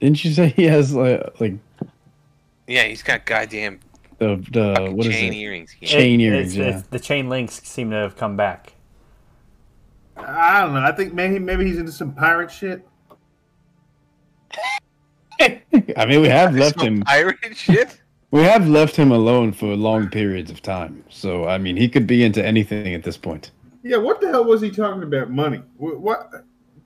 Didn't 0.02 0.22
you 0.22 0.30
say 0.34 0.48
he 0.48 0.64
has 0.64 0.94
like 0.94 1.40
like 1.40 1.54
Yeah, 2.66 2.82
he's 2.84 3.02
got 3.02 3.24
goddamn 3.24 3.80
the 4.18 4.36
the 4.50 4.74
fucking 4.76 4.96
what 4.98 5.06
is 5.06 5.14
chain 5.14 5.32
it? 5.32 5.36
earrings. 5.36 5.74
Yeah. 5.80 5.88
Chain 5.88 6.20
It- 6.20 6.24
earrings, 6.24 6.52
it's- 6.58 6.62
yeah. 6.62 6.68
it's- 6.80 6.86
the 6.90 7.00
chain 7.00 7.30
links 7.30 7.62
seem 7.62 7.88
to 7.88 7.96
have 7.96 8.16
come 8.16 8.36
back. 8.36 8.74
I 10.18 10.60
don't 10.60 10.74
know. 10.74 10.80
I 10.82 10.92
think 10.92 11.14
maybe 11.14 11.38
maybe 11.38 11.64
he's 11.64 11.78
into 11.78 11.90
some 11.90 12.12
pirate 12.12 12.50
shit. 12.50 12.86
I 15.40 16.04
mean, 16.06 16.20
we 16.20 16.28
have 16.28 16.54
left 16.54 16.80
Some 16.80 16.86
him. 16.96 17.00
pirate 17.02 17.38
shit. 17.56 17.98
We 18.30 18.40
have 18.42 18.66
left 18.68 18.94
him 18.96 19.10
alone 19.12 19.52
for 19.52 19.74
long 19.76 20.08
periods 20.10 20.50
of 20.50 20.60
time. 20.60 21.02
So 21.08 21.46
I 21.48 21.56
mean, 21.56 21.76
he 21.78 21.88
could 21.88 22.06
be 22.06 22.24
into 22.24 22.44
anything 22.44 22.92
at 22.94 23.04
this 23.04 23.16
point. 23.16 23.50
Yeah, 23.82 23.96
what 23.96 24.20
the 24.20 24.28
hell 24.28 24.44
was 24.44 24.60
he 24.60 24.70
talking 24.70 25.02
about? 25.02 25.30
Money? 25.30 25.62
What? 25.76 26.00
what 26.00 26.30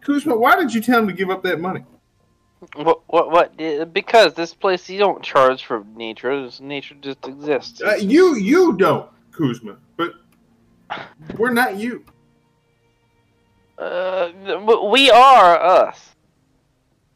Kuzma, 0.01 0.37
why 0.37 0.57
did 0.57 0.73
you 0.73 0.81
tell 0.81 1.01
him 1.01 1.09
to 1.09 1.13
give 1.13 1.31
up 1.31 1.43
that 1.43 1.61
money? 1.61 1.85
What? 2.75 3.03
What? 3.07 3.31
What? 3.31 3.61
uh, 3.61 3.85
Because 3.85 4.35
this 4.35 4.55
place 4.55 4.89
you 4.89 4.99
don't 4.99 5.23
charge 5.23 5.65
for 5.65 5.85
nature. 5.95 6.45
This 6.45 6.61
nature 6.61 6.95
just 7.01 7.27
exists. 7.27 7.83
Uh, 7.83 7.97
you 7.97 8.37
you 8.37 8.77
don't, 8.77 9.11
Kuzma, 9.33 9.77
but 9.97 10.13
we're 11.37 11.53
not 11.53 11.77
you. 11.77 12.05
Uh, 13.79 14.31
we 14.91 15.11
are 15.11 15.61
us. 15.61 16.15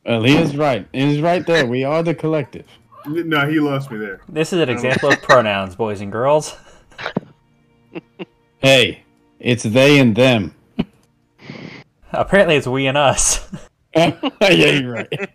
Well, 0.05 0.23
he 0.25 0.37
is 0.37 0.57
right. 0.57 0.87
He 0.93 1.15
is 1.17 1.23
right 1.23 1.47
there. 1.47 1.67
We 1.67 1.85
are 1.85 2.03
the 2.03 2.15
collective. 2.15 2.67
No, 3.07 3.49
he 3.49 3.61
lost 3.61 3.91
me 3.91 3.99
there. 3.99 4.21
This 4.29 4.53
is 4.53 4.61
an 4.61 4.69
example 4.77 5.11
of 5.11 5.23
pronouns, 5.23 5.75
boys 5.75 6.01
and 6.03 6.13
girls. 6.13 6.57
Hey, 8.59 9.05
it's 9.41 9.65
they 9.65 9.99
and 9.99 10.15
them. 10.15 10.55
Apparently, 12.13 12.57
it's 12.57 12.67
we 12.67 12.87
and 12.87 12.99
us. 12.99 13.49
yeah, 13.97 14.15
you're 14.41 14.93
right. 14.93 15.31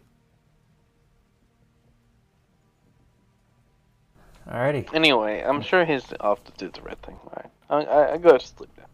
Alrighty. 4.47 4.93
Anyway, 4.93 5.41
I'm 5.41 5.61
sure 5.61 5.85
he's 5.85 6.05
off 6.19 6.43
to 6.45 6.51
do 6.57 6.69
the 6.69 6.81
right 6.81 6.97
thing. 6.99 7.17
All 7.25 7.33
right, 7.35 7.87
I, 7.87 7.91
I, 7.91 8.13
I 8.13 8.17
go 8.17 8.37
to 8.37 8.45
sleep 8.45 8.69
now. 8.77 8.85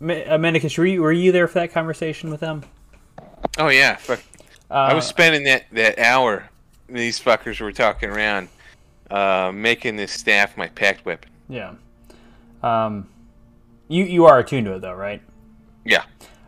Mi- 0.00 0.24
uh, 0.24 0.38
Mendicus, 0.38 0.76
were 0.78 0.86
you, 0.86 1.02
were 1.02 1.12
you 1.12 1.32
there 1.32 1.46
for 1.46 1.58
that 1.60 1.72
conversation 1.72 2.30
with 2.30 2.40
them? 2.40 2.64
Oh 3.58 3.68
yeah, 3.68 3.96
fuck. 3.96 4.20
Uh, 4.70 4.74
I 4.74 4.94
was 4.94 5.06
spending 5.06 5.44
that 5.44 5.64
that 5.72 5.98
hour. 5.98 6.48
These 6.88 7.20
fuckers 7.20 7.60
were 7.60 7.72
talking 7.72 8.08
around, 8.08 8.48
uh, 9.10 9.52
making 9.54 9.96
this 9.96 10.12
staff 10.12 10.56
my 10.56 10.68
pact 10.68 11.04
weapon. 11.04 11.30
Yeah. 11.48 11.74
Um, 12.62 13.08
you 13.90 14.04
you 14.04 14.24
are 14.26 14.38
attuned 14.38 14.66
to 14.66 14.74
it 14.74 14.80
though, 14.80 14.94
right? 14.94 15.20
Yeah. 15.84 16.04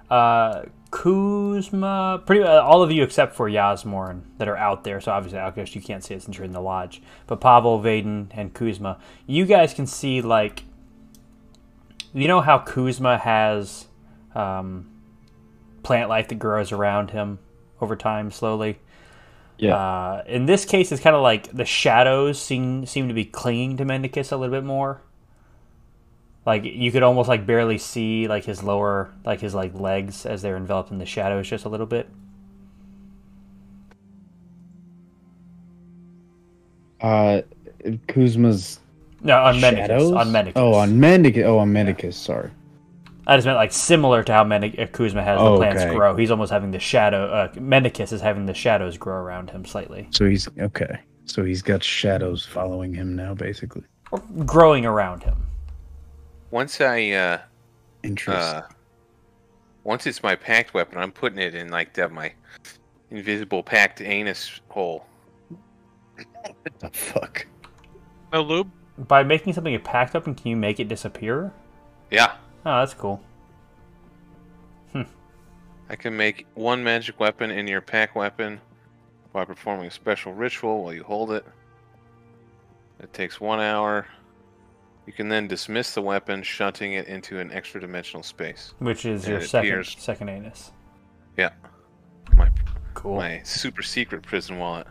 Uh, 0.09 0.65
Kuzma, 0.91 2.23
pretty 2.25 2.43
uh, 2.45 2.63
all 2.63 2.83
of 2.83 2.93
you 2.93 3.03
except 3.03 3.35
for 3.35 3.49
Yasmorn 3.49 4.23
that 4.39 4.47
are 4.47 4.57
out 4.57 4.85
there. 4.85 5.01
So 5.01 5.11
obviously, 5.11 5.39
Alcahest, 5.39 5.75
you 5.75 5.81
can't 5.81 6.05
see 6.05 6.15
it 6.15 6.23
since 6.23 6.37
you're 6.37 6.45
in 6.45 6.53
the 6.53 6.61
lodge. 6.61 7.03
But 7.27 7.41
Pavel, 7.41 7.81
Vaden, 7.81 8.29
and 8.33 8.55
Kuzma, 8.55 8.99
you 9.27 9.47
guys 9.47 9.75
can 9.75 9.87
see 9.87 10.21
like, 10.21 10.65
you 12.13 12.29
know 12.29 12.43
how 12.43 12.59
Kuzma 12.59 13.19
has 13.19 13.87
um, 14.35 14.91
plant 15.83 16.09
life 16.09 16.29
that 16.29 16.39
grows 16.39 16.73
around 16.73 17.11
him 17.11 17.39
over 17.81 17.97
time 17.97 18.31
slowly. 18.31 18.79
Yeah. 19.59 19.77
Uh, 19.77 20.25
in 20.27 20.47
this 20.47 20.65
case, 20.65 20.93
it's 20.93 21.03
kind 21.03 21.17
of 21.17 21.23
like 21.23 21.51
the 21.53 21.65
shadows 21.65 22.41
seem 22.41 22.85
seem 22.87 23.09
to 23.09 23.15
be 23.15 23.25
clinging 23.25 23.79
to 23.79 23.85
Mendicus 23.85 24.31
a 24.31 24.37
little 24.37 24.55
bit 24.55 24.65
more. 24.65 25.01
Like 26.45 26.65
you 26.65 26.91
could 26.91 27.03
almost 27.05 27.29
like 27.29 27.47
barely 27.47 27.79
see 27.79 28.27
like 28.27 28.45
his 28.45 28.63
lower 28.63 29.13
like 29.25 29.41
his 29.41 29.55
like 29.55 29.75
legs 29.75 30.27
as 30.27 30.43
they're 30.43 30.57
enveloped 30.57 30.91
in 30.91 30.99
the 30.99 31.07
shadows 31.07 31.49
just 31.49 31.65
a 31.65 31.69
little 31.69 31.87
bit. 31.87 32.09
Uh, 37.01 37.43
Kuzma's 38.09 38.81
No, 39.23 39.43
on 39.43 39.57
Mendicus. 39.57 40.17
On 40.17 40.29
Mendicus. 40.29 40.53
Oh, 40.57 40.75
on 40.75 40.91
Mendicus. 40.93 41.45
Oh, 41.45 41.59
on 41.59 41.73
Mendicus. 41.73 42.15
Sorry. 42.15 42.51
I 43.27 43.37
just 43.37 43.47
meant 43.47 43.57
like 43.57 43.73
similar 43.73 44.23
to 44.25 44.33
how 44.33 44.45
Mendic- 44.45 44.79
uh, 44.81 44.87
Kuzma 44.87 45.23
has 45.23 45.39
the 45.39 45.45
Oh, 45.45 45.57
plants 45.57 45.83
okay. 45.83 45.95
grow. 45.95 46.17
He's 46.17 46.31
almost 46.31 46.51
having 46.51 46.71
the 46.73 46.81
shadow. 46.81 47.27
Uh, 47.31 47.49
Mendicus 47.55 48.13
is 48.13 48.21
having 48.21 48.47
the 48.47 48.55
shadows 48.55 48.97
grow 48.99 49.15
around 49.17 49.51
him 49.51 49.65
slightly, 49.65 50.09
So 50.11 50.27
he's 50.27 50.49
okay. 50.59 50.99
So 51.27 51.45
he's 51.45 51.63
got 51.63 51.85
shadows 51.85 52.45
following 52.45 52.93
him 52.95 53.15
now, 53.15 53.33
basically. 53.35 53.85
or 54.11 54.19
growing 54.45 54.85
around 54.87 55.23
him. 55.23 55.37
Once 56.53 56.81
I 56.83 57.11
uh, 57.11 57.39
Interesting. 58.05 58.35
uh, 58.63 58.69
once 59.85 60.07
it's 60.07 60.23
my 60.23 60.37
pact 60.37 60.75
weapon, 60.75 60.99
I'm 60.99 61.11
putting 61.11 61.39
it 61.39 61.55
in 61.55 61.71
like 61.71 61.95
the, 61.95 62.09
my 62.09 62.33
invisible 63.11 63.63
packed 63.63 64.01
anus 64.03 64.61
hole. 64.69 65.07
what 66.43 66.79
the 66.79 66.91
fuck? 66.91 67.47
No 68.33 68.43
lube. 68.43 68.71
By 68.99 69.23
making 69.25 69.55
something 69.55 69.75
a 69.75 69.79
pact 69.81 70.13
weapon, 70.15 70.35
can 70.35 70.49
you 70.49 70.57
make 70.57 70.79
it 70.79 70.87
disappear? 70.89 71.53
Yeah, 72.11 72.37
Oh, 72.67 72.79
that's 72.81 72.95
cool. 72.95 73.21
I 75.89 75.97
can 75.97 76.17
make 76.17 76.47
one 76.55 76.83
magic 76.85 77.19
weapon 77.21 77.51
in 77.51 77.67
your 77.67 77.81
pact 77.83 78.15
weapon 78.15 78.61
by 79.33 79.45
performing 79.45 79.87
a 79.87 79.91
special 79.91 80.33
ritual 80.33 80.85
while 80.85 80.95
you 80.95 81.03
hold 81.03 81.33
it. 81.33 81.45
It 83.01 83.13
takes 83.13 83.41
one 83.41 83.61
hour. 83.61 84.07
You 85.07 85.13
can 85.13 85.29
then 85.29 85.49
dismiss 85.49 85.95
the 85.95 86.03
weapon, 86.03 86.43
shunting 86.43 86.93
it 86.93 87.07
into 87.09 87.39
an 87.41 87.51
extra 87.51 87.81
dimensional 87.81 88.23
space. 88.23 88.73
Which 88.79 89.05
is 89.05 89.25
And 89.25 89.33
your 89.33 89.41
second 89.41 89.69
appears- 89.71 89.97
second 89.99 90.29
anus. 90.29 90.71
Yeah, 91.37 91.51
my 92.37 92.51
Cool. 92.95 93.17
my 93.17 93.41
super 93.43 93.83
secret 93.83 94.23
prison 94.23 94.59
wallet. 94.59 94.87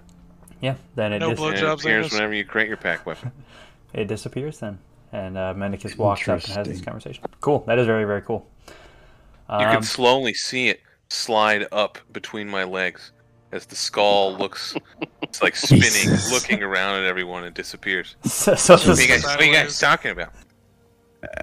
Yeah. 0.59 0.75
Then 0.95 1.13
it 1.13 1.19
No 1.19 1.29
dis- 1.29 1.39
blood- 1.39 1.53
And 1.53 1.63
it 1.63 1.69
appears 1.69 2.05
anus. 2.05 2.13
whenever 2.13 2.33
you 2.33 2.43
create 2.45 2.67
your 2.67 2.77
pact 2.77 3.05
weapon. 3.05 3.31
it 3.93 4.07
disappears 4.07 4.59
then, 4.59 4.79
and 5.11 5.37
uh, 5.37 5.53
Mendicus 5.55 5.97
walks 5.97 6.27
up 6.27 6.43
and 6.43 6.53
has 6.53 6.67
this 6.67 6.81
conversation. 6.81 7.23
Cool. 7.39 7.59
That 7.67 7.79
is 7.79 7.85
very 7.87 8.03
very 8.05 8.21
cool. 8.21 8.47
You 9.49 9.55
Um, 9.57 9.73
can 9.75 9.83
slowly 9.83 10.33
see 10.33 10.69
it 10.69 10.81
slide 11.09 11.67
up 11.71 11.97
between 12.11 12.47
my 12.49 12.63
legs 12.63 13.11
as 13.51 13.65
the 13.65 13.75
skull 13.75 14.35
looks. 14.37 14.75
It's 15.21 15.41
like 15.41 15.55
spinning, 15.67 15.89
Jesus. 15.89 16.31
looking 16.31 16.63
around 16.63 17.03
at 17.03 17.05
everyone, 17.05 17.43
and 17.43 17.53
disappears. 17.53 18.15
so, 18.23 18.55
so 18.55 18.73
What 18.75 18.87
are 18.87 19.01
you 19.01 19.07
guys, 19.07 19.23
what 19.23 19.39
are 19.39 19.45
you 19.45 19.53
guys 19.53 19.79
talking 19.79 20.11
about? 20.11 20.33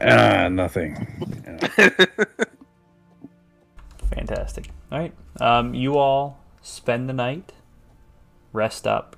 Ah, 0.00 0.48
nothing. 0.48 1.06
Yeah. 1.78 1.88
fantastic. 4.14 4.70
All 4.90 4.98
right. 4.98 5.14
Um, 5.40 5.74
you 5.74 5.96
all 5.96 6.40
spend 6.62 7.08
the 7.08 7.12
night, 7.12 7.52
rest 8.52 8.86
up, 8.86 9.16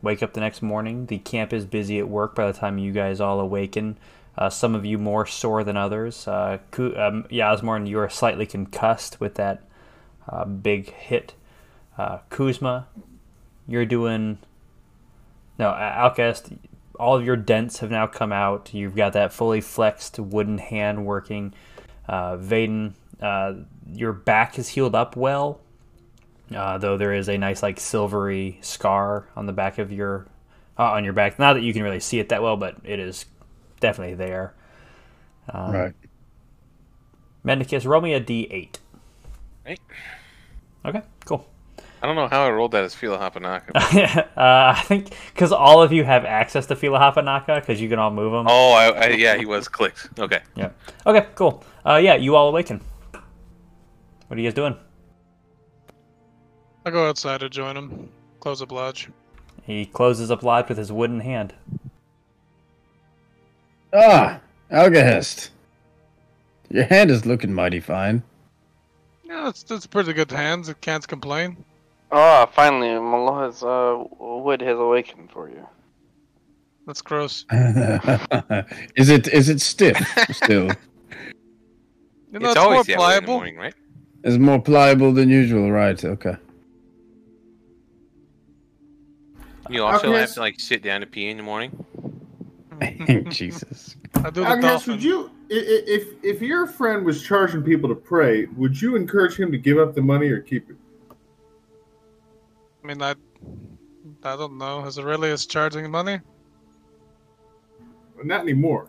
wake 0.00 0.22
up 0.22 0.32
the 0.32 0.40
next 0.40 0.62
morning. 0.62 1.06
The 1.06 1.18
camp 1.18 1.52
is 1.52 1.64
busy 1.64 1.98
at 1.98 2.08
work 2.08 2.34
by 2.34 2.50
the 2.50 2.58
time 2.58 2.78
you 2.78 2.92
guys 2.92 3.20
all 3.20 3.38
awaken. 3.40 3.98
Uh, 4.36 4.48
some 4.48 4.74
of 4.74 4.84
you 4.84 4.98
more 4.98 5.26
sore 5.26 5.62
than 5.62 5.76
others. 5.76 6.26
Uh, 6.26 6.58
um, 6.78 7.26
Yasmorn, 7.30 7.86
you 7.86 7.98
are 7.98 8.08
slightly 8.08 8.46
concussed 8.46 9.20
with 9.20 9.34
that 9.34 9.62
uh, 10.28 10.44
big 10.44 10.90
hit. 10.90 11.34
Uh, 11.96 12.18
Kuzma, 12.30 12.86
you're 13.68 13.86
doing. 13.86 14.38
No, 15.58 15.68
Al- 15.70 16.10
Alcahest, 16.10 16.56
all 16.98 17.16
of 17.16 17.24
your 17.24 17.36
dents 17.36 17.78
have 17.80 17.90
now 17.90 18.06
come 18.06 18.32
out. 18.32 18.72
You've 18.72 18.96
got 18.96 19.12
that 19.12 19.32
fully 19.32 19.60
flexed 19.60 20.18
wooden 20.18 20.58
hand 20.58 21.04
working. 21.04 21.54
Uh, 22.08 22.36
Vaden, 22.36 22.94
uh, 23.20 23.54
your 23.92 24.12
back 24.12 24.58
is 24.58 24.68
healed 24.68 24.94
up 24.94 25.16
well, 25.16 25.60
uh, 26.54 26.78
though 26.78 26.96
there 26.96 27.12
is 27.12 27.28
a 27.28 27.38
nice 27.38 27.62
like 27.62 27.78
silvery 27.78 28.58
scar 28.62 29.28
on 29.36 29.46
the 29.46 29.52
back 29.52 29.78
of 29.78 29.92
your 29.92 30.26
uh, 30.78 30.84
on 30.92 31.04
your 31.04 31.12
back. 31.12 31.38
Not 31.38 31.54
that 31.54 31.62
you 31.62 31.72
can 31.72 31.82
really 31.82 32.00
see 32.00 32.18
it 32.18 32.30
that 32.30 32.42
well, 32.42 32.56
but 32.56 32.76
it 32.84 32.98
is 32.98 33.26
definitely 33.80 34.14
there. 34.14 34.54
Um, 35.48 35.72
right. 35.72 35.94
Mendicus, 37.44 37.84
roll 37.84 38.00
me 38.00 38.14
a 38.14 38.20
d8. 38.20 38.76
Right. 39.66 39.80
Okay, 40.84 41.02
cool. 41.24 41.46
I 42.02 42.06
don't 42.06 42.16
know 42.16 42.26
how 42.26 42.44
I 42.44 42.50
rolled 42.50 42.72
that 42.72 42.82
as 42.82 42.96
Fila 42.96 43.16
Hapanaka. 43.16 43.76
uh, 44.36 44.74
I 44.76 44.82
think 44.86 45.14
because 45.32 45.52
all 45.52 45.80
of 45.80 45.92
you 45.92 46.02
have 46.02 46.24
access 46.24 46.66
to 46.66 46.74
Fila 46.74 46.98
Hapanaka 46.98 47.60
because 47.60 47.80
you 47.80 47.88
can 47.88 48.00
all 48.00 48.10
move 48.10 48.32
them. 48.32 48.46
oh, 48.48 48.72
I, 48.72 48.88
I, 48.88 49.08
yeah, 49.10 49.36
he 49.36 49.46
was 49.46 49.68
clicked. 49.68 50.08
Okay. 50.18 50.40
Yeah. 50.56 50.70
Okay, 51.06 51.28
cool. 51.36 51.62
Uh, 51.86 52.00
yeah, 52.02 52.16
you 52.16 52.34
all 52.34 52.48
awaken. 52.48 52.80
What 53.12 54.36
are 54.36 54.40
you 54.40 54.48
guys 54.48 54.54
doing? 54.54 54.76
I'll 56.84 56.90
go 56.90 57.08
outside 57.08 57.38
to 57.40 57.48
join 57.48 57.76
him. 57.76 58.08
Close 58.40 58.60
up 58.60 58.72
lodge. 58.72 59.08
He 59.62 59.86
closes 59.86 60.32
up 60.32 60.42
lodge 60.42 60.68
with 60.68 60.78
his 60.78 60.90
wooden 60.90 61.20
hand. 61.20 61.54
Ah, 63.94 64.40
Alcahest. 64.72 65.50
Your 66.68 66.84
hand 66.84 67.12
is 67.12 67.26
looking 67.26 67.52
mighty 67.52 67.78
fine. 67.78 68.24
Yeah, 69.24 69.48
it's 69.48 69.70
it's 69.70 69.86
pretty 69.86 70.14
good 70.14 70.32
hands. 70.32 70.68
It 70.68 70.80
can't 70.80 71.06
complain. 71.06 71.64
Ah, 72.12 72.46
finally, 72.46 72.88
Maloha's 72.88 73.62
uh, 73.62 74.04
wood 74.20 74.60
has 74.60 74.78
awakened 74.78 75.30
for 75.30 75.48
you. 75.48 75.66
That's 76.86 77.00
gross. 77.00 77.46
is 78.96 79.08
it 79.08 79.28
is 79.28 79.48
it 79.48 79.60
stiff 79.60 79.98
still? 80.30 80.70
You 82.32 82.38
know, 82.38 82.46
it's 82.46 82.56
it's, 82.56 82.64
always 82.64 82.76
more 82.76 82.84
that 82.84 82.92
in 82.92 82.96
the 82.96 82.96
pliable. 82.96 83.34
morning, 83.34 83.56
right? 83.56 83.74
It's 84.24 84.38
more 84.38 84.58
pliable 84.58 85.12
than 85.12 85.28
usual, 85.28 85.70
right? 85.70 86.02
Okay. 86.02 86.34
You 89.68 89.84
also 89.84 90.08
Okay, 90.08 90.20
have 90.20 90.32
to 90.32 90.40
like 90.40 90.58
sit 90.58 90.82
down 90.82 91.02
to 91.02 91.06
pee 91.06 91.28
in 91.28 91.36
the 91.36 91.42
morning. 91.42 91.84
Jesus. 93.28 93.96
I 94.16 94.30
do 94.30 94.40
the 94.40 94.46
I 94.46 94.54
guess 94.54 94.62
dolphin. 94.62 94.94
would 94.94 95.02
you, 95.04 95.30
i- 95.50 95.54
i- 95.54 95.84
if 95.86 96.08
if 96.24 96.40
your 96.40 96.66
friend 96.66 97.04
was 97.04 97.22
charging 97.22 97.62
people 97.62 97.88
to 97.90 97.94
pray, 97.94 98.46
would 98.56 98.80
you 98.80 98.96
encourage 98.96 99.36
him 99.38 99.52
to 99.52 99.58
give 99.58 99.76
up 99.78 99.94
the 99.94 100.00
money 100.02 100.28
or 100.28 100.40
keep 100.40 100.70
it? 100.70 100.76
I 102.82 102.86
mean, 102.86 103.02
I, 103.02 103.14
I 104.24 104.36
don't 104.36 104.58
know. 104.58 104.84
Is 104.86 104.98
Aurelius 104.98 105.46
charging 105.46 105.88
money? 105.90 106.20
Not 108.24 108.40
anymore. 108.40 108.88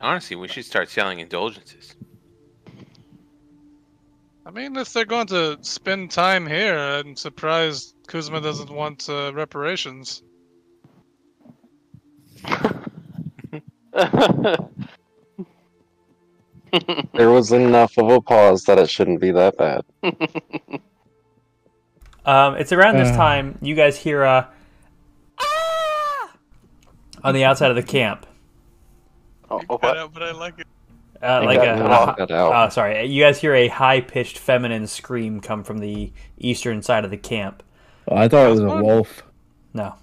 Honestly, 0.00 0.36
we 0.36 0.48
should 0.48 0.64
start 0.64 0.88
selling 0.88 1.20
indulgences. 1.20 1.94
I 4.44 4.50
mean, 4.52 4.76
if 4.76 4.92
they're 4.92 5.04
going 5.04 5.26
to 5.28 5.58
spend 5.62 6.12
time 6.12 6.46
here, 6.46 6.78
I'm 6.78 7.16
surprised 7.16 7.96
Kuzma 8.06 8.40
doesn't 8.40 8.70
want 8.70 9.08
uh, 9.08 9.32
reparations. 9.34 10.22
There 17.14 17.30
was 17.30 17.52
enough 17.52 17.96
of 17.98 18.08
a 18.10 18.20
pause 18.20 18.64
that 18.64 18.78
it 18.78 18.90
shouldn't 18.90 19.20
be 19.20 19.30
that 19.32 19.56
bad. 19.56 19.84
Um, 22.24 22.56
it's 22.56 22.72
around 22.72 22.96
this 22.96 23.10
Uh. 23.10 23.16
time 23.16 23.56
you 23.62 23.76
guys 23.76 23.96
hear 23.96 24.24
a 24.24 24.48
"Ah!" 25.38 26.32
on 27.22 27.34
the 27.34 27.44
outside 27.44 27.70
of 27.70 27.76
the 27.76 27.84
camp. 27.84 28.26
oh, 29.48 29.60
Cut 29.60 29.82
what? 29.82 29.96
out, 29.96 30.12
but 30.12 30.24
I 30.24 30.32
like 30.32 30.58
it. 30.58 30.66
Uh, 31.22 31.42
like 31.44 31.58
got 31.58 31.68
a, 31.78 31.84
a- 31.84 31.88
knock. 31.88 32.16
Oh, 32.28 32.68
sorry. 32.68 33.06
You 33.06 33.22
guys 33.22 33.40
hear 33.40 33.54
a 33.54 33.68
high-pitched 33.68 34.38
feminine 34.38 34.88
scream 34.88 35.40
come 35.40 35.62
from 35.62 35.78
the 35.78 36.12
eastern 36.36 36.82
side 36.82 37.04
of 37.04 37.12
the 37.12 37.16
camp. 37.16 37.62
Oh, 38.08 38.16
I 38.16 38.26
thought 38.26 38.46
it 38.48 38.50
was 38.50 38.60
a 38.60 38.82
wolf. 38.82 39.22
No. 39.72 39.94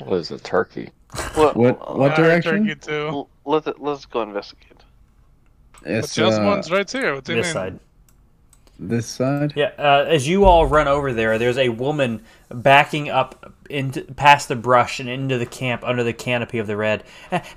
What 0.00 0.16
is 0.18 0.32
it, 0.32 0.42
turkey? 0.42 0.90
What? 1.36 1.56
What? 1.56 1.96
What 1.96 2.16
direction? 2.16 2.66
Turkey 2.66 2.80
too. 2.80 3.28
Let's 3.44 3.68
let's 3.78 4.04
go 4.06 4.22
investigate. 4.22 4.82
But 5.94 6.04
It's 6.04 6.14
just 6.14 6.40
uh, 6.40 6.44
one's 6.44 6.70
right 6.70 6.90
here. 6.90 7.14
What 7.14 7.24
do 7.24 7.32
you 7.34 7.42
This 7.42 7.46
mean? 7.48 7.52
side. 7.52 7.80
this 8.78 9.06
side. 9.06 9.52
Yeah. 9.56 9.72
Uh, 9.78 10.04
as 10.08 10.28
you 10.28 10.44
all 10.44 10.66
run 10.66 10.88
over 10.88 11.12
there, 11.12 11.38
there's 11.38 11.58
a 11.58 11.70
woman 11.70 12.22
backing 12.50 13.08
up 13.08 13.52
into 13.70 14.02
past 14.14 14.48
the 14.48 14.56
brush 14.56 15.00
and 15.00 15.08
into 15.08 15.38
the 15.38 15.46
camp 15.46 15.82
under 15.84 16.04
the 16.04 16.12
canopy 16.12 16.58
of 16.58 16.66
the 16.66 16.76
red, 16.76 17.04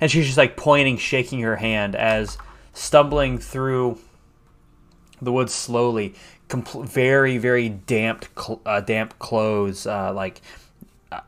and 0.00 0.10
she's 0.10 0.26
just 0.26 0.38
like 0.38 0.56
pointing, 0.56 0.96
shaking 0.96 1.40
her 1.40 1.56
hand 1.56 1.94
as 1.94 2.38
stumbling 2.72 3.38
through 3.38 3.98
the 5.22 5.32
woods 5.32 5.52
slowly, 5.52 6.14
compl- 6.48 6.86
very 6.88 7.38
very 7.38 7.68
damp, 7.68 8.24
cl- 8.38 8.60
uh, 8.64 8.80
damp 8.80 9.18
clothes, 9.18 9.86
uh, 9.86 10.12
like 10.14 10.40
uh, 11.12 11.20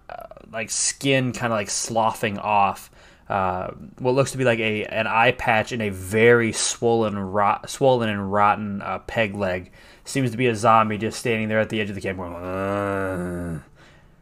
like 0.52 0.70
skin 0.70 1.32
kind 1.32 1.52
of 1.52 1.56
like 1.58 1.70
sloughing 1.70 2.38
off. 2.38 2.90
Uh, 3.32 3.70
what 3.98 4.14
looks 4.14 4.32
to 4.32 4.38
be 4.38 4.44
like 4.44 4.58
a 4.58 4.84
an 4.86 5.06
eye 5.06 5.32
patch 5.32 5.72
and 5.72 5.80
a 5.82 5.88
very 5.90 6.52
swollen, 6.52 7.18
rot, 7.18 7.70
swollen 7.70 8.08
and 8.10 8.32
rotten 8.32 8.82
uh, 8.82 8.98
peg 9.00 9.34
leg 9.34 9.70
seems 10.04 10.30
to 10.32 10.36
be 10.36 10.46
a 10.48 10.54
zombie 10.54 10.98
just 10.98 11.18
standing 11.18 11.48
there 11.48 11.60
at 11.60 11.68
the 11.70 11.80
edge 11.80 11.88
of 11.88 11.94
the 11.94 12.00
camp, 12.02 12.18
going, 12.18 12.34
"Ugh." 12.34 13.62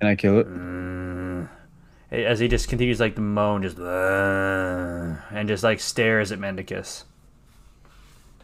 Can 0.01 0.09
I 0.09 0.17
kill 0.17 0.39
it? 0.39 0.47
as 2.11 2.41
he 2.41 2.49
just 2.49 2.69
continues 2.69 3.01
like 3.01 3.15
to 3.15 3.21
moan, 3.21 3.63
just 3.63 3.79
and 3.79 5.49
just 5.49 5.63
like 5.63 5.81
stares 5.81 6.33
at 6.33 6.39
Mendicus. 6.39 7.05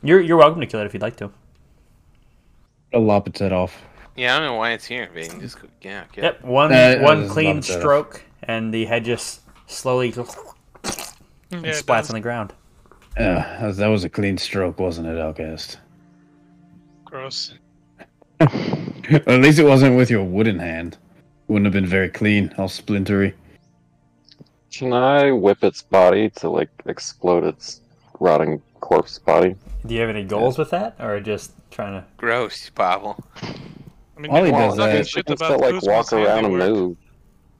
You're 0.02 0.20
you're 0.20 0.36
welcome 0.36 0.60
to 0.60 0.66
kill 0.66 0.80
it 0.80 0.86
if 0.86 0.94
you'd 0.94 1.02
like 1.02 1.16
to. 1.16 1.30
I'll 2.92 3.04
lop 3.04 3.28
its 3.28 3.40
head 3.40 3.52
off. 3.52 3.84
Yeah, 4.16 4.34
I 4.34 4.38
don't 4.38 4.48
know 4.48 4.54
why 4.54 4.72
it's 4.72 4.86
here, 4.86 5.08
Vayne. 5.12 5.40
Just 5.40 5.60
go, 5.60 5.68
yeah, 5.82 6.04
get 6.12 6.24
Yep, 6.24 6.44
one 6.44 6.72
Uh, 6.72 6.96
one 6.98 7.28
clean 7.28 7.56
love 7.56 7.66
that. 7.66 7.80
stroke, 7.80 8.24
and 8.42 8.72
the 8.72 8.86
head 8.86 9.04
just 9.04 9.42
slowly 9.66 10.12
Mm. 11.50 11.52
Yeah, 11.52 11.56
and 11.58 11.66
it 11.66 11.74
splats 11.84 12.02
does. 12.02 12.10
on 12.10 12.14
the 12.14 12.20
ground. 12.20 12.52
Yeah, 13.18 13.58
that 13.60 13.66
was- 13.66 13.76
that 13.78 13.86
was 13.88 14.04
a 14.04 14.08
clean 14.10 14.36
stroke, 14.38 14.78
wasn't 14.78 15.06
it, 15.08 15.16
Alcahest? 15.16 15.78
Gross. 17.04 17.54
At 18.40 19.26
least 19.40 19.58
it 19.58 19.64
wasn't 19.64 19.96
with 19.96 20.10
your 20.10 20.24
wooden 20.24 20.58
hand. 20.58 20.98
Wouldn't 21.48 21.64
have 21.66 21.72
been 21.72 21.86
very 21.86 22.08
clean, 22.08 22.52
all 22.58 22.68
splintery. 22.68 23.34
Can 24.72 24.92
I 24.92 25.30
whip 25.32 25.62
its 25.64 25.80
body 25.80 26.28
to 26.30 26.50
like 26.50 26.68
explode 26.86 27.44
its 27.44 27.80
rotting 28.20 28.60
corpse 28.80 29.18
body? 29.18 29.54
Do 29.86 29.94
you 29.94 30.00
have 30.00 30.10
any 30.10 30.24
goals 30.24 30.58
with 30.58 30.70
that, 30.70 30.96
or 30.98 31.20
just 31.20 31.52
trying 31.70 31.92
to? 32.00 32.04
gross, 32.16 32.68
Pavel. 32.70 33.16
I 33.42 34.20
mean, 34.20 34.30
All 34.30 34.44
he 34.44 34.50
does 34.50 34.78
is- 34.78 35.08
shit 35.08 35.30
about 35.30 35.38
still 35.38 35.58
like 35.60 35.82
walk 35.82 36.12
around 36.12 36.44
and 36.46 36.58
move. 36.58 36.96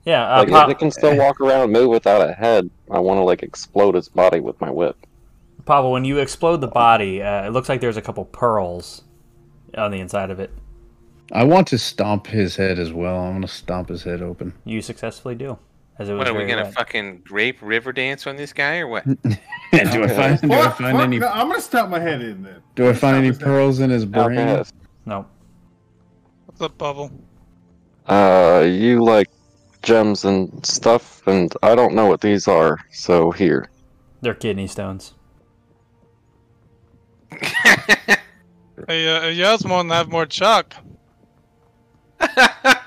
Yeah, 0.07 0.23
uh, 0.35 0.37
Like 0.39 0.49
Pa- 0.49 0.63
if 0.65 0.69
it 0.71 0.79
can 0.79 0.89
still 0.89 1.17
walk 1.17 1.41
around 1.41 1.63
and 1.63 1.73
move 1.73 1.89
without 1.89 2.27
a 2.27 2.31
head, 2.31 2.69
I 2.89 2.99
want 2.99 3.17
to 3.17 3.23
like 3.23 3.43
explode 3.43 3.95
its 3.97 4.07
body 4.07 4.39
with 4.39 4.59
my 4.61 4.71
whip. 4.71 4.95
Pavel, 5.65 5.91
when 5.91 6.05
you 6.05 6.19
explode 6.19 6.61
the 6.61 6.67
body, 6.67 7.21
uh, 7.21 7.45
it 7.45 7.49
looks 7.51 7.67
like 7.67 7.81
there's 7.81 7.97
a 7.97 8.01
couple 8.01 8.23
pearls 8.23 9.03
on 9.77 9.91
the 9.91 9.99
inside 9.99 10.31
of 10.31 10.39
it. 10.39 10.49
I 11.33 11.43
want 11.43 11.67
to 11.67 11.77
stomp 11.77 12.25
his 12.27 12.55
head 12.55 12.79
as 12.79 12.93
well. 12.93 13.17
I 13.19 13.29
want 13.31 13.41
to 13.41 13.49
stomp 13.49 13.89
his 13.89 14.03
head 14.03 14.21
open. 14.21 14.53
You 14.63 14.81
successfully 14.81 15.35
do, 15.35 15.57
as 15.99 16.07
it 16.07 16.13
was 16.13 16.19
What 16.19 16.27
are 16.29 16.33
we 16.33 16.45
gonna 16.45 16.63
red. 16.63 16.73
fucking 16.73 17.23
grape 17.25 17.57
river 17.61 17.91
dance 17.91 18.25
on 18.27 18.37
this 18.37 18.53
guy 18.53 18.77
or 18.77 18.87
what? 18.87 19.03
do 19.23 19.35
I 19.73 20.07
find 20.07 20.39
do 20.39 20.53
I 20.53 20.61
Fuck, 20.63 20.77
find 20.77 20.95
fuck, 20.95 21.03
any 21.03 21.19
no, 21.19 21.27
I'm 21.27 21.49
gonna 21.49 21.59
stomp 21.59 21.89
my 21.89 21.99
head 21.99 22.21
in 22.21 22.43
then. 22.43 22.61
do 22.75 22.87
I 22.87 22.93
find 22.93 23.17
any 23.17 23.27
his 23.27 23.37
head. 23.39 23.43
pearls 23.45 23.81
in 23.81 23.89
his 23.89 24.05
brain? 24.05 24.63
No, 25.05 25.25
What's 26.45 26.61
up, 26.61 26.77
Bubble? 26.77 27.11
Uh, 28.05 28.65
you 28.65 29.03
like 29.03 29.27
gems 29.87 30.25
and 30.25 30.65
stuff, 30.65 31.25
and 31.27 31.53
I 31.63 31.73
don't 31.73 31.95
know 31.95 32.07
what 32.07 32.19
these 32.19 32.45
are. 32.47 32.77
So 32.91 33.31
here, 33.31 33.69
they're 34.21 34.35
kidney 34.35 34.67
stones. 34.67 35.13
Hey, 38.87 39.07
uh, 39.09 39.29
Yasmorn 39.29 39.89
have 39.89 40.09
more 40.09 40.27
chalk. 40.27 40.75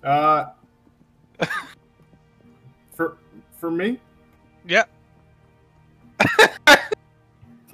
Uh, 0.00 0.46
for 2.92 3.18
for 3.58 3.70
me, 3.70 4.00
Yeah. 4.64 4.84
um, 6.38 6.46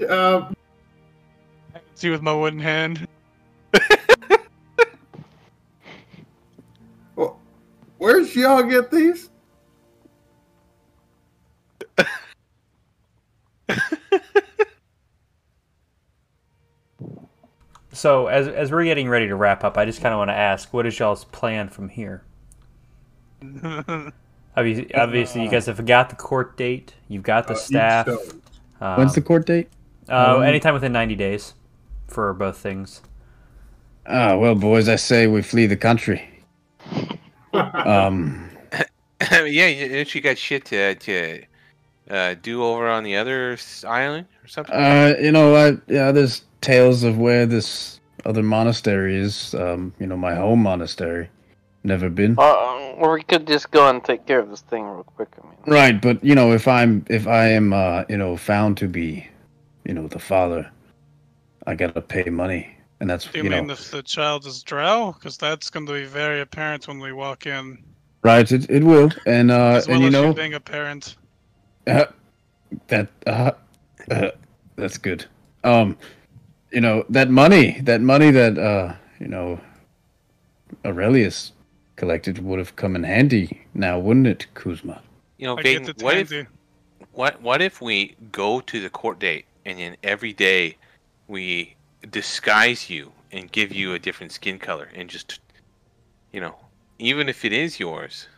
I 0.09 0.52
can 1.74 1.82
See 1.94 2.10
with 2.10 2.22
my 2.22 2.34
wooden 2.34 2.59
hand. 2.59 3.06
Where'd 8.05 8.35
y'all 8.36 8.62
get 8.62 8.90
these? 8.90 9.31
So 17.93 18.26
as 18.26 18.48
as 18.48 18.72
we're 18.72 18.85
getting 18.85 19.09
ready 19.09 19.28
to 19.28 19.36
wrap 19.36 19.62
up, 19.62 19.78
I 19.78 19.85
just 19.85 20.01
kind 20.01 20.12
of 20.12 20.18
want 20.18 20.31
to 20.31 20.35
ask, 20.35 20.72
what 20.72 20.85
is 20.86 20.98
y'all's 20.98 21.24
plan 21.26 21.68
from 21.68 21.89
here? 21.89 22.24
Obviously, 24.56 24.94
obviously, 24.94 25.43
you 25.43 25.51
guys 25.51 25.66
have 25.66 25.85
got 25.85 26.10
the 26.10 26.16
court 26.16 26.56
date. 26.56 26.94
You've 27.09 27.22
got 27.24 27.47
the 27.48 27.55
Uh, 27.55 27.56
staff. 27.56 28.06
stone. 28.06 28.40
Um, 28.81 28.98
When's 28.98 29.14
the 29.14 29.20
court 29.22 29.47
date? 29.47 29.68
uh, 30.09 30.36
um, 30.36 30.43
anytime 30.43 30.74
within 30.74 30.93
ninety 30.93 31.14
days, 31.16 31.55
for 32.06 32.32
both 32.35 32.56
things. 32.59 33.01
Ah, 34.06 34.36
well, 34.36 34.55
boys, 34.55 34.89
I 34.89 34.97
say 34.97 35.26
we 35.26 35.43
flee 35.43 35.66
the 35.66 35.76
country. 35.76 36.28
Um, 37.55 38.51
yeah, 39.31 39.66
you- 39.66 39.89
don't 39.89 40.14
you 40.14 40.20
got 40.20 40.39
shit 40.39 40.64
to 40.66 40.94
to 40.94 41.43
uh, 42.10 42.35
do 42.43 42.62
over 42.64 42.89
on 42.89 43.05
the 43.05 43.16
other 43.16 43.56
island 43.86 44.26
or 44.43 44.48
something? 44.48 44.74
uh, 44.74 45.14
you 45.20 45.32
know, 45.32 45.55
I 45.55 45.76
yeah, 45.93 46.12
there's 46.12 46.43
tales 46.60 47.02
of 47.05 47.18
where 47.18 47.47
this 47.47 48.01
other 48.24 48.43
monastery 48.43 49.16
is. 49.16 49.55
Um, 49.55 49.93
you 49.98 50.06
know, 50.06 50.16
my 50.16 50.35
home 50.35 50.62
monastery. 50.62 51.28
Never 51.86 52.09
been. 52.09 52.36
Uh, 52.39 52.93
or 52.97 53.12
we 53.12 53.22
could 53.22 53.47
just 53.47 53.70
go 53.70 53.90
and 53.90 54.02
take 54.02 54.24
care 54.26 54.39
of 54.39 54.48
this 54.48 54.62
thing 54.62 54.85
real 54.85 55.05
quick. 55.05 55.28
I 55.43 55.47
mean, 55.47 55.56
Right, 55.66 56.01
but 56.01 56.24
you 56.24 56.35
know, 56.35 56.52
if 56.52 56.66
I'm 56.66 57.05
if 57.10 57.26
I 57.26 57.48
am 57.48 57.72
uh, 57.74 58.05
you 58.09 58.16
know 58.16 58.36
found 58.39 58.78
to 58.78 58.89
be, 58.89 59.26
you 59.85 59.93
know, 59.93 60.06
the 60.09 60.18
father, 60.18 60.70
I 61.66 61.74
gotta 61.74 62.01
pay 62.01 62.24
money, 62.31 62.73
and 63.05 63.10
that's 63.10 63.28
Do 63.32 63.40
you, 63.40 63.44
you 63.44 63.51
know 63.51 63.62
mean 63.62 63.70
if 63.70 63.90
the 63.90 64.02
child 64.02 64.47
is 64.47 64.62
drow? 64.62 65.12
Because 65.12 65.36
that's 65.36 65.70
going 65.70 65.86
to 65.86 65.93
be 65.93 66.06
very 66.06 66.40
apparent 66.40 66.89
when 66.89 67.01
we 67.01 67.12
walk 67.12 67.47
in. 67.47 67.85
right. 68.22 68.51
It, 68.51 68.70
it 68.70 68.82
will, 68.82 69.10
and 69.26 69.51
uh, 69.51 69.82
As 69.82 69.89
well 69.89 69.97
and 69.97 70.02
you 70.02 70.09
as 70.09 70.12
know 70.12 70.28
you 70.28 70.32
being 70.32 70.55
a 70.55 70.60
parent. 70.60 71.16
uh, 71.86 72.06
that 72.89 73.09
uh, 73.26 73.52
uh, 74.10 74.31
that's 74.76 74.98
good. 74.98 75.26
Um, 75.64 75.98
you 76.72 76.81
know 76.81 77.05
that 77.10 77.31
money, 77.31 77.81
that 77.82 78.01
money 78.01 78.31
that 78.31 78.59
uh, 78.59 78.94
you 79.20 79.28
know, 79.28 79.60
Aurelius 80.85 81.52
collected 81.97 82.39
would 82.39 82.59
have 82.59 82.76
come 82.76 82.97
in 82.97 83.05
handy 83.05 83.66
now, 83.74 83.98
wouldn't 83.98 84.26
it, 84.26 84.47
Kuzma? 84.55 85.02
you 85.39 85.47
know, 85.47 85.59
I 85.59 85.62
Vayne, 85.62 85.85
get 85.85 86.02
what 86.02 86.16
if 86.16 86.35
what 87.12 87.40
what 87.43 87.62
if 87.62 87.81
we 87.81 88.16
go 88.32 88.60
to 88.60 88.81
the 88.81 88.90
court 88.90 89.18
date 89.20 89.47
and 89.64 89.78
then 89.78 89.97
every 90.02 90.32
day 90.32 90.76
we 91.28 91.76
disguise 92.10 92.90
you 92.90 93.12
and 93.32 93.51
give 93.51 93.72
you 93.72 93.94
a 93.94 93.98
different 93.98 94.32
skin 94.32 94.59
color 94.59 94.89
and 94.94 95.09
just, 95.09 95.40
you 96.32 96.40
know, 96.40 96.55
even 96.98 97.28
if 97.28 97.44
it 97.44 97.52
is 97.52 97.81
yours, 97.81 98.28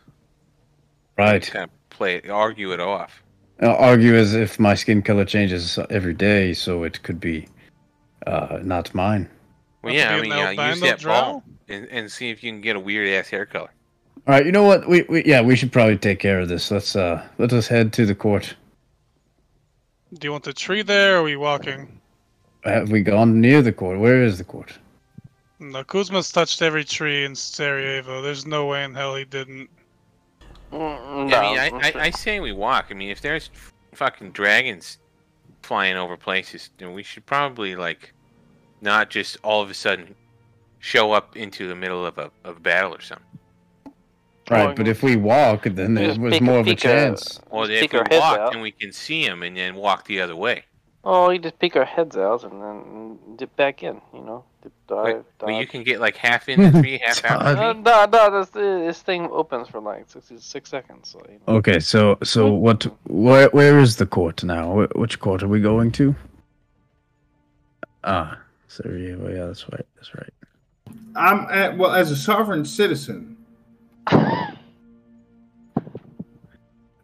Right. 1.17 1.45
kind 1.45 1.65
of 1.65 1.89
play 1.89 2.15
it, 2.15 2.29
argue 2.29 2.71
it 2.73 2.79
off. 2.79 3.23
I'll 3.61 3.75
argue 3.75 4.15
as 4.15 4.35
if 4.35 4.59
my 4.59 4.75
skin 4.75 5.01
color 5.01 5.25
changes 5.25 5.79
every 5.89 6.13
day, 6.13 6.53
so 6.53 6.83
it 6.83 7.01
could 7.01 7.19
be 7.19 7.47
uh, 8.27 8.59
not 8.61 8.93
mine. 8.93 9.27
Well, 9.81 9.93
yeah, 9.93 10.15
I 10.15 10.21
mean, 10.21 10.31
yeah, 10.31 10.69
use 10.69 10.79
that 10.81 10.99
drow? 10.99 11.13
ball 11.13 11.43
and, 11.67 11.87
and 11.87 12.11
see 12.11 12.29
if 12.29 12.43
you 12.43 12.51
can 12.51 12.61
get 12.61 12.75
a 12.75 12.79
weird 12.79 13.09
ass 13.09 13.29
hair 13.29 13.45
color. 13.45 13.69
All 14.27 14.33
right, 14.33 14.45
you 14.45 14.51
know 14.51 14.63
what? 14.63 14.87
We, 14.87 15.03
we 15.03 15.23
yeah, 15.23 15.41
we 15.41 15.55
should 15.55 15.71
probably 15.71 15.97
take 15.97 16.19
care 16.19 16.39
of 16.39 16.49
this. 16.49 16.69
Let's 16.69 16.95
uh, 16.95 17.25
let 17.37 17.53
us 17.53 17.67
head 17.67 17.93
to 17.93 18.05
the 18.05 18.13
court. 18.15 18.55
Do 20.13 20.27
you 20.27 20.31
want 20.31 20.43
the 20.43 20.53
tree 20.53 20.81
there, 20.81 21.15
or 21.15 21.19
are 21.19 21.23
we 21.23 21.35
walking? 21.35 21.96
Have 22.63 22.89
we 22.91 23.01
gone 23.01 23.39
near 23.39 23.61
the 23.61 23.71
court? 23.71 23.99
Where 23.99 24.23
is 24.23 24.37
the 24.37 24.43
court? 24.43 24.73
No, 25.59 25.83
Kuzma's 25.83 26.31
touched 26.31 26.61
every 26.61 26.83
tree 26.83 27.25
in 27.25 27.33
Sarajevo. 27.35 28.21
There's 28.21 28.45
no 28.45 28.67
way 28.67 28.83
in 28.83 28.93
hell 28.93 29.15
he 29.15 29.25
didn't. 29.25 29.69
Mm, 30.71 31.29
Yeah, 31.31 31.39
I 31.41 31.71
mean. 31.71 31.81
I, 31.83 31.87
I, 31.87 32.03
I 32.05 32.09
say 32.11 32.39
we 32.39 32.51
walk. 32.51 32.87
I 32.91 32.93
mean, 32.93 33.09
if 33.09 33.21
there's 33.21 33.49
fucking 33.93 34.31
dragons 34.31 34.99
flying 35.63 35.97
over 35.97 36.15
places, 36.17 36.69
then 36.77 36.93
we 36.93 37.03
should 37.03 37.25
probably 37.25 37.75
like 37.75 38.13
not 38.81 39.09
just 39.09 39.37
all 39.43 39.61
of 39.61 39.69
a 39.69 39.73
sudden 39.73 40.13
show 40.79 41.11
up 41.11 41.35
into 41.35 41.67
the 41.67 41.75
middle 41.75 42.05
of 42.05 42.17
a, 42.17 42.29
of 42.43 42.57
a 42.57 42.59
battle 42.59 42.93
or 42.93 43.01
something. 43.01 43.25
Right, 44.49 44.73
but 44.75 44.87
if 44.87 45.03
we 45.03 45.17
walk, 45.17 45.63
then 45.63 45.95
We 45.95 46.05
there 46.07 46.19
was 46.19 46.39
more 46.39 46.59
of 46.59 46.67
a 46.67 46.75
chance. 46.75 47.39
Or 47.49 47.67
Just 47.67 47.83
if 47.83 47.91
we 47.93 47.99
walk, 48.17 48.39
out. 48.39 48.53
then 48.53 48.61
we 48.61 48.71
can 48.71 48.93
see 48.93 49.27
them 49.27 49.43
and 49.43 49.57
then 49.57 49.75
walk 49.75 50.05
the 50.05 50.21
other 50.21 50.35
way. 50.37 50.63
Oh, 51.09 51.29
you 51.29 51.39
just 51.39 51.57
peek 51.57 51.77
our 51.77 51.85
heads 51.85 52.17
out 52.17 52.43
and 52.43 52.61
then 52.61 53.17
dip 53.37 53.55
back 53.55 53.81
in. 53.81 54.01
You 54.13 54.19
know, 54.19 54.43
dip, 54.61 54.73
dive, 54.87 55.23
But 55.37 55.51
you 55.51 55.65
can 55.65 55.83
get 55.83 56.01
like 56.01 56.17
half 56.17 56.49
in 56.49 56.61
the 56.61 56.81
tree, 56.81 56.97
half 57.01 57.23
out. 57.23 57.39
Dive. 57.43 57.57
Uh, 57.57 57.73
no, 57.73 58.05
no, 58.11 58.39
this, 58.39 58.49
this 58.49 59.01
thing 59.03 59.29
opens 59.31 59.69
for 59.69 59.79
like 59.79 60.09
six, 60.09 60.29
six 60.39 60.69
seconds. 60.69 61.11
So, 61.11 61.21
you 61.29 61.39
know. 61.47 61.55
Okay, 61.59 61.79
so 61.79 62.17
so 62.23 62.51
what? 62.51 62.83
Where 63.05 63.47
where 63.51 63.79
is 63.79 63.95
the 63.95 64.05
court 64.05 64.43
now? 64.43 64.85
Which 64.95 65.21
court 65.21 65.43
are 65.43 65.47
we 65.47 65.61
going 65.61 65.93
to? 65.93 66.13
Ah, 68.03 68.37
Sarajevo. 68.67 69.29
Yeah, 69.29 69.45
that's 69.45 69.63
right. 69.69 69.85
That's 69.95 70.13
right. 70.13 70.33
I'm 71.15 71.47
at 71.49 71.77
well 71.77 71.93
as 71.93 72.11
a 72.11 72.17
sovereign 72.17 72.65
citizen. 72.65 73.37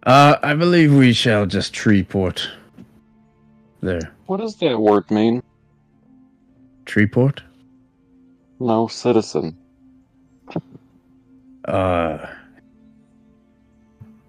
Uh, 0.06 0.38
I 0.44 0.54
believe 0.54 0.94
we 0.94 1.14
shall 1.14 1.46
just 1.46 1.74
tree 1.74 2.04
port. 2.04 2.50
There, 3.84 4.14
What 4.28 4.38
does 4.38 4.56
that 4.58 4.80
word 4.80 5.12
mean? 5.12 5.44
tree 6.86 7.06
port. 7.06 7.44
No 8.62 8.88
citizen. 8.88 9.58
Uh, 11.66 12.26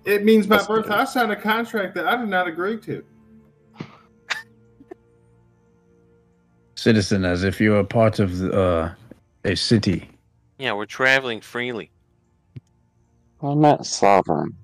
It 0.05 0.24
means 0.24 0.48
by 0.48 0.64
birth. 0.64 0.90
I 0.90 1.05
signed 1.05 1.31
a 1.31 1.36
contract 1.40 1.94
that 1.94 2.06
I 2.06 2.16
did 2.16 2.28
not 2.28 2.48
agree 2.48 2.78
to. 2.81 3.05
citizen, 6.74 7.24
as 7.24 7.44
if 7.44 7.60
you 7.60 7.76
are 7.76 7.85
part 7.85 8.18
of 8.18 8.36
the, 8.39 8.52
uh, 8.60 8.94
a 9.44 9.55
city. 9.55 10.09
Yeah, 10.59 10.72
we're 10.74 10.85
traveling 10.85 11.40
freely. 11.40 11.90
I 13.40 13.55
meant 13.55 13.86
sovereign. 13.86 14.55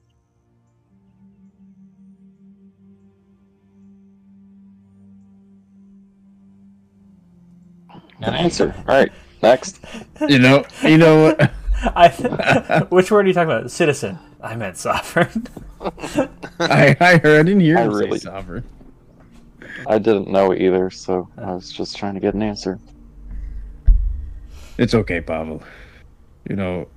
An 8.22 8.34
answer. 8.34 8.74
All 8.88 8.94
right, 8.94 9.10
next. 9.42 9.80
You 10.28 10.38
know, 10.38 10.64
you 10.82 10.98
know 10.98 11.22
what? 11.24 11.52
I, 11.96 12.86
which 12.90 13.10
word 13.10 13.24
are 13.24 13.28
you 13.28 13.34
talking 13.34 13.50
about? 13.50 13.70
Citizen. 13.70 14.18
I 14.42 14.54
meant 14.56 14.76
sovereign. 14.76 15.46
I 16.60 16.96
I 17.00 17.16
heard. 17.16 17.40
I 17.40 17.42
didn't 17.42 17.60
hear 17.60 17.78
I 17.78 17.82
him 17.82 17.92
really- 17.94 18.18
say 18.18 18.24
sovereign. 18.24 18.64
I 19.86 19.98
didn't 19.98 20.28
know 20.28 20.52
either, 20.52 20.90
so 20.90 21.28
I 21.38 21.52
was 21.54 21.72
just 21.72 21.96
trying 21.96 22.12
to 22.14 22.20
get 22.20 22.34
an 22.34 22.42
answer. 22.42 22.78
It's 24.76 24.94
okay, 24.94 25.20
Pavel. 25.22 25.62
You 26.48 26.56
know, 26.56 26.88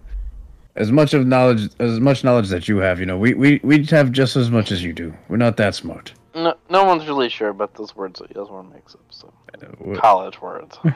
as 0.76 0.92
much 0.92 1.14
of 1.14 1.26
knowledge 1.26 1.70
as 1.80 2.00
much 2.02 2.24
knowledge 2.26 2.50
that 2.50 2.68
you 2.68 2.78
have, 2.78 3.00
you 3.00 3.06
know, 3.06 3.18
we 3.18 3.34
we 3.34 3.62
we 3.64 3.84
have 3.86 4.12
just 4.12 4.36
as 4.36 4.52
much 4.52 4.72
as 4.72 4.84
you 4.84 4.92
do. 4.92 5.14
We're 5.30 5.38
not 5.38 5.56
that 5.58 5.76
smart. 5.76 6.14
No, 6.36 6.56
no 6.70 6.84
one's 6.84 7.08
really 7.08 7.30
sure 7.30 7.50
about 7.50 7.76
those 7.76 7.96
words 7.96 8.20
that 8.20 8.32
Yasmorn 8.36 8.72
makes 8.74 8.96
up. 8.96 9.02
So 9.10 9.32
Uh, 9.54 10.00
college 10.00 10.42
words. 10.42 10.78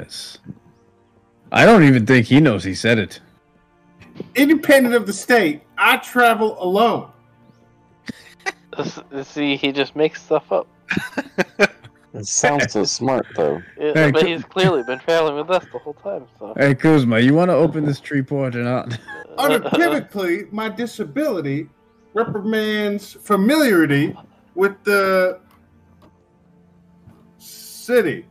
Yes. 0.00 0.38
I 1.52 1.66
don't 1.66 1.84
even 1.84 2.06
think 2.06 2.26
he 2.26 2.40
knows 2.40 2.64
he 2.64 2.74
said 2.74 2.98
it. 2.98 3.20
Independent 4.34 4.94
of 4.94 5.06
the 5.06 5.12
state, 5.12 5.62
I 5.76 5.98
travel 5.98 6.56
alone. 6.62 7.10
See, 9.22 9.56
he 9.56 9.72
just 9.72 9.94
makes 9.94 10.22
stuff 10.22 10.50
up. 10.52 10.68
It 12.12 12.26
sounds 12.26 12.72
so 12.72 12.82
smart, 12.82 13.24
though. 13.36 13.62
Yeah, 13.78 13.92
Hey, 13.94 14.10
but 14.10 14.26
he's 14.26 14.42
clearly 14.42 14.82
been 14.82 14.98
traveling 14.98 15.36
with 15.36 15.48
us 15.48 15.64
the 15.72 15.78
whole 15.78 15.94
time. 15.94 16.26
So 16.40 16.54
Hey 16.58 16.74
Kuzma, 16.74 17.20
you 17.20 17.34
want 17.34 17.50
to 17.50 17.54
open 17.54 17.84
this 17.84 18.00
tree 18.00 18.22
port 18.22 18.56
or 18.56 18.64
not? 18.64 18.98
Unequivocally, 19.38 20.46
my 20.50 20.68
disability 20.68 21.68
reprimands 22.12 23.12
familiarity 23.12 24.16
with 24.56 24.82
the 24.82 25.38
city. 27.38 28.26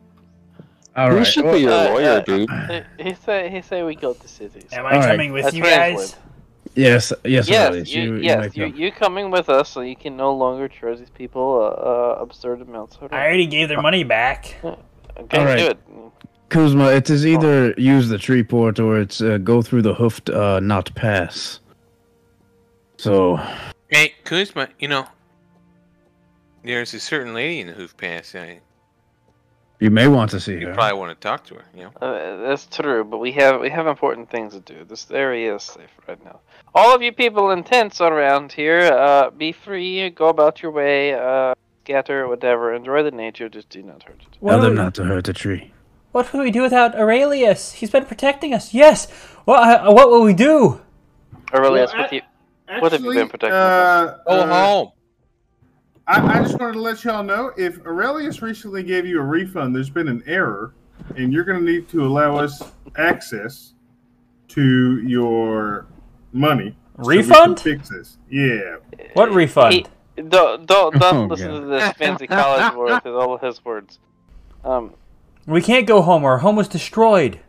All 0.95 1.11
Who 1.11 1.24
should 1.24 1.45
well, 1.45 1.53
be 1.53 1.61
your 1.61 1.72
uh, 1.72 1.90
lawyer, 1.91 2.10
uh, 2.10 2.20
dude? 2.22 2.49
he, 2.98 3.03
he 3.03 3.14
say 3.14 3.49
he 3.49 3.61
say 3.61 3.84
we 3.84 3.95
go 3.95 4.14
to 4.14 4.28
cities. 4.28 4.70
Am 4.74 4.86
All 4.86 4.91
I 4.91 4.98
right. 4.98 5.11
coming 5.11 5.32
with 5.32 5.44
That's 5.45 5.56
you 5.56 5.64
guys? 5.64 6.16
yes, 6.76 7.14
yes, 7.24 7.48
Yes, 7.48 7.68
Aurelius, 7.68 7.94
you, 7.94 8.02
you, 8.02 8.14
you 8.16 8.22
yes, 8.24 8.40
may 8.56 8.61
you, 8.66 8.72
come. 8.72 8.82
you 8.82 8.91
coming 8.91 9.32
with 9.32 9.49
us, 9.49 9.70
so 9.70 9.82
you 9.82 9.95
can 9.95 10.18
no 10.18 10.34
longer 10.34 10.68
charge 10.68 10.99
these 10.99 11.10
people 11.10 11.61
uh, 11.61 11.66
uh, 11.82 12.22
absurd 12.22 12.61
amounts 12.61 12.98
of 13.02 13.14
I 13.14 13.26
already 13.26 13.48
gave 13.48 13.70
their 13.70 13.82
money 13.82 14.03
back. 14.03 14.56
Okay, 14.64 15.38
All 15.38 15.45
right. 15.45 15.57
do 15.57 15.68
it. 15.68 15.80
Kuzma, 16.49 16.91
it 16.91 17.10
is 17.10 17.26
either 17.26 17.74
use 17.78 18.10
the 18.10 18.18
tree 18.18 18.44
port 18.44 18.80
or 18.80 18.99
it's 18.99 19.22
uh, 19.22 19.38
go 19.38 19.61
through 19.61 19.84
the 19.84 19.94
hoofed 19.94 20.30
uh, 20.30 20.60
not 20.60 20.94
pass. 20.95 21.60
So, 22.98 23.40
Hey, 23.90 24.16
Kuzma, 24.24 24.70
you 24.80 24.88
know, 24.88 25.07
there's 26.64 26.94
a 26.94 26.99
certain 26.99 27.34
lady 27.34 27.60
in 27.60 27.68
the 27.68 27.74
hoof 27.74 27.95
pass. 27.98 28.34
I, 28.34 28.61
you 29.80 29.90
may 29.90 30.08
want 30.08 30.32
to 30.32 30.40
see 30.40 30.54
you 30.60 30.68
her. 30.68 30.74
probably 30.74 30.98
want 31.00 31.12
to 31.20 31.28
talk 31.28 31.46
to 31.46 31.56
her. 31.56 31.66
You 31.76 31.84
know. 31.84 31.92
Uh, 32.02 32.38
that's 32.48 32.66
true, 32.68 33.04
but 33.04 33.18
we 33.20 33.32
have 33.34 33.60
we 33.62 33.70
have 33.70 33.88
important 33.88 34.30
things 34.30 34.54
to 34.54 34.60
do. 34.60 34.84
This 34.86 35.10
area 35.12 35.56
is 35.56 35.64
safe 35.64 35.90
right 36.08 36.24
now. 36.24 36.40
All 36.76 36.94
of 36.96 37.02
you 37.02 37.12
people 37.12 37.52
in 37.52 37.64
tents 37.64 38.00
around 38.02 38.52
here, 38.52 38.82
uh, 38.82 39.30
be 39.32 39.52
free, 39.52 40.10
go 40.10 40.28
about 40.30 40.62
your 40.62 40.72
way, 40.72 41.14
uh, 41.14 41.56
scatter, 41.84 42.28
whatever. 42.28 42.74
Enjoy 42.74 43.02
the 43.04 43.12
nature, 43.12 43.50
just 43.50 43.70
do 43.70 43.82
not 43.84 44.04
hurt 44.04 44.22
it. 44.22 44.38
What 44.40 44.52
Tell 44.52 44.62
them 44.62 44.72
we- 44.72 44.78
not 44.78 44.94
to 44.96 45.04
hurt 45.06 45.24
the 45.26 45.34
tree. 45.34 45.74
What 46.12 46.34
would 46.34 46.42
we 46.44 46.52
do 46.52 46.64
without 46.64 46.96
Aurelius? 46.96 47.74
He's 47.74 47.92
been 47.92 48.06
protecting 48.06 48.52
us. 48.54 48.74
Yes. 48.74 49.10
What? 49.46 49.62
uh, 49.62 49.92
What 49.92 50.10
will 50.10 50.24
we 50.24 50.34
do? 50.34 50.82
Aurelius, 51.54 51.94
Well, 51.94 52.02
what 52.04 52.14
I- 52.14 52.16
you? 52.16 52.22
What 52.82 52.92
have 52.92 53.02
you 53.04 53.14
been 53.14 53.30
protecting 53.30 53.54
uh, 53.56 54.18
Go 54.28 54.32
uh, 54.34 54.48
home. 54.48 54.92
I, 56.10 56.40
I 56.40 56.41
just 56.41 56.57
wanted 56.60 56.73
to 56.73 56.81
let 56.81 57.03
y'all 57.03 57.23
know 57.23 57.52
if 57.56 57.80
Aurelius 57.86 58.41
recently 58.41 58.81
gave 58.81 59.06
you 59.06 59.19
a 59.19 59.23
refund, 59.23 59.76
there's 59.76 59.91
been 59.91 60.07
an 60.07 60.23
error, 60.26 60.73
and 61.15 61.31
you're 61.31 61.44
going 61.44 61.64
to 61.64 61.72
need 61.72 61.88
to 61.90 62.03
allow 62.06 62.36
us 62.38 62.64
access 62.98 63.73
to 64.49 65.02
your 65.02 65.86
money. 66.34 66.76
so 66.98 67.03
Refund? 67.07 67.60
fix 67.60 67.90
this. 67.90 68.18
Yeah. 68.30 68.77
What 69.14 69.31
refund? 69.31 69.73
He, 69.73 69.86
don't 70.23 70.65
don't 70.65 70.98
don't 70.99 71.15
Oh, 71.15 71.26
listen 71.27 71.48
God. 71.52 71.60
to 71.61 71.65
this 71.68 71.94
fancy 71.94 72.26
college 72.27 72.73
word 72.76 73.02
with 73.06 73.14
all 73.14 73.34
of 73.36 73.41
his 73.41 73.64
words. 73.64 73.99
Um, 74.65 74.95
We 75.45 75.61
can't 75.61 75.86
go 75.88 76.02
home. 76.02 76.26
Our 76.26 76.40
home 76.40 76.56
was 76.56 76.68
destroyed. 76.68 77.40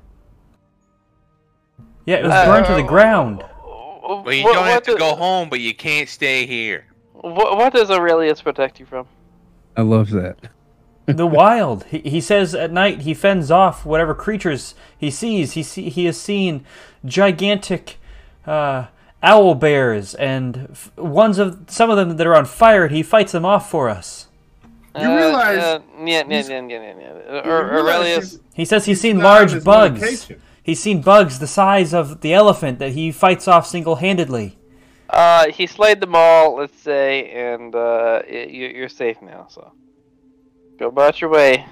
Yeah, 2.07 2.17
it 2.17 2.25
was 2.25 2.33
Uh, 2.33 2.45
burned 2.47 2.67
to 2.67 2.75
the 2.75 2.83
ground. 2.83 3.43
Well, 3.65 4.33
you 4.33 4.43
don't 4.43 4.65
have 4.65 4.75
what 4.75 4.85
to 4.85 4.93
do- 4.93 4.99
go 4.99 5.15
home, 5.17 5.49
but 5.49 5.61
you 5.61 5.75
can't 5.75 6.09
stay 6.09 6.45
here. 6.47 6.85
What, 7.23 7.57
what 7.57 7.73
does 7.73 7.91
Aurelius 7.91 8.41
protect 8.43 8.81
you 8.81 8.87
from? 8.87 9.07
I 9.77 9.83
love 9.83 10.11
that. 10.11 10.37
the 11.07 11.27
wild. 11.27 11.85
He, 11.85 11.99
he 12.01 12.21
says 12.21 12.55
at 12.55 12.73
night 12.73 13.03
he 13.03 13.15
fends 13.15 13.51
off 13.51 13.85
whatever 13.85 14.15
creatures 14.15 14.75
he 14.97 15.11
sees. 15.11 15.53
He 15.53 15.63
see, 15.63 15.89
he 15.89 16.05
has 16.07 16.19
seen 16.21 16.65
gigantic 17.05 17.99
uh, 18.47 18.87
owl 19.23 19.55
bears 19.55 20.15
and 20.15 20.69
f- 20.71 20.97
ones 20.97 21.39
of 21.39 21.65
some 21.69 21.91
of 21.91 21.97
them 21.97 22.17
that 22.17 22.27
are 22.27 22.37
on 22.37 22.45
fire. 22.47 22.85
and 22.85 22.95
He 22.95 23.03
fights 23.03 23.33
them 23.33 23.45
off 23.45 23.71
for 23.71 23.89
us. 23.89 24.29
You 24.99 25.09
realize- 25.15 25.59
Uh, 25.59 25.81
yeah, 26.05 26.25
yeah, 26.29 26.43
yeah, 26.43 26.43
yeah, 26.49 26.61
yeah, 26.69 26.95
yeah. 26.99 27.45
You 27.45 27.51
Or, 27.51 27.73
Aurelius. 27.79 28.39
He 28.55 28.65
says 28.65 28.87
he's 28.87 29.01
seen 29.01 29.19
large 29.19 29.63
bugs. 29.63 30.01
medication. 30.01 30.43
He's 30.63 30.81
seen 30.81 31.01
bugs 31.01 31.39
the 31.39 31.47
size 31.47 31.95
of 31.95 32.21
the 32.21 32.35
elephant 32.35 32.79
that 32.81 32.93
he 32.93 33.13
fights 33.13 33.47
off 33.49 33.67
single-handedly. 33.67 34.57
Uh, 35.11 35.51
he 35.51 35.67
slayed 35.67 36.01
them 36.01 36.15
all, 36.15 36.57
let's 36.57 36.79
say, 36.81 37.31
and 37.31 37.75
uh, 37.75 38.23
y- 38.31 38.47
you- 38.51 38.69
you're 38.69 38.89
safe 38.89 39.21
now. 39.21 39.47
So, 39.51 39.73
go 40.79 40.87
about 40.89 41.21
your 41.21 41.31
way. 41.31 41.67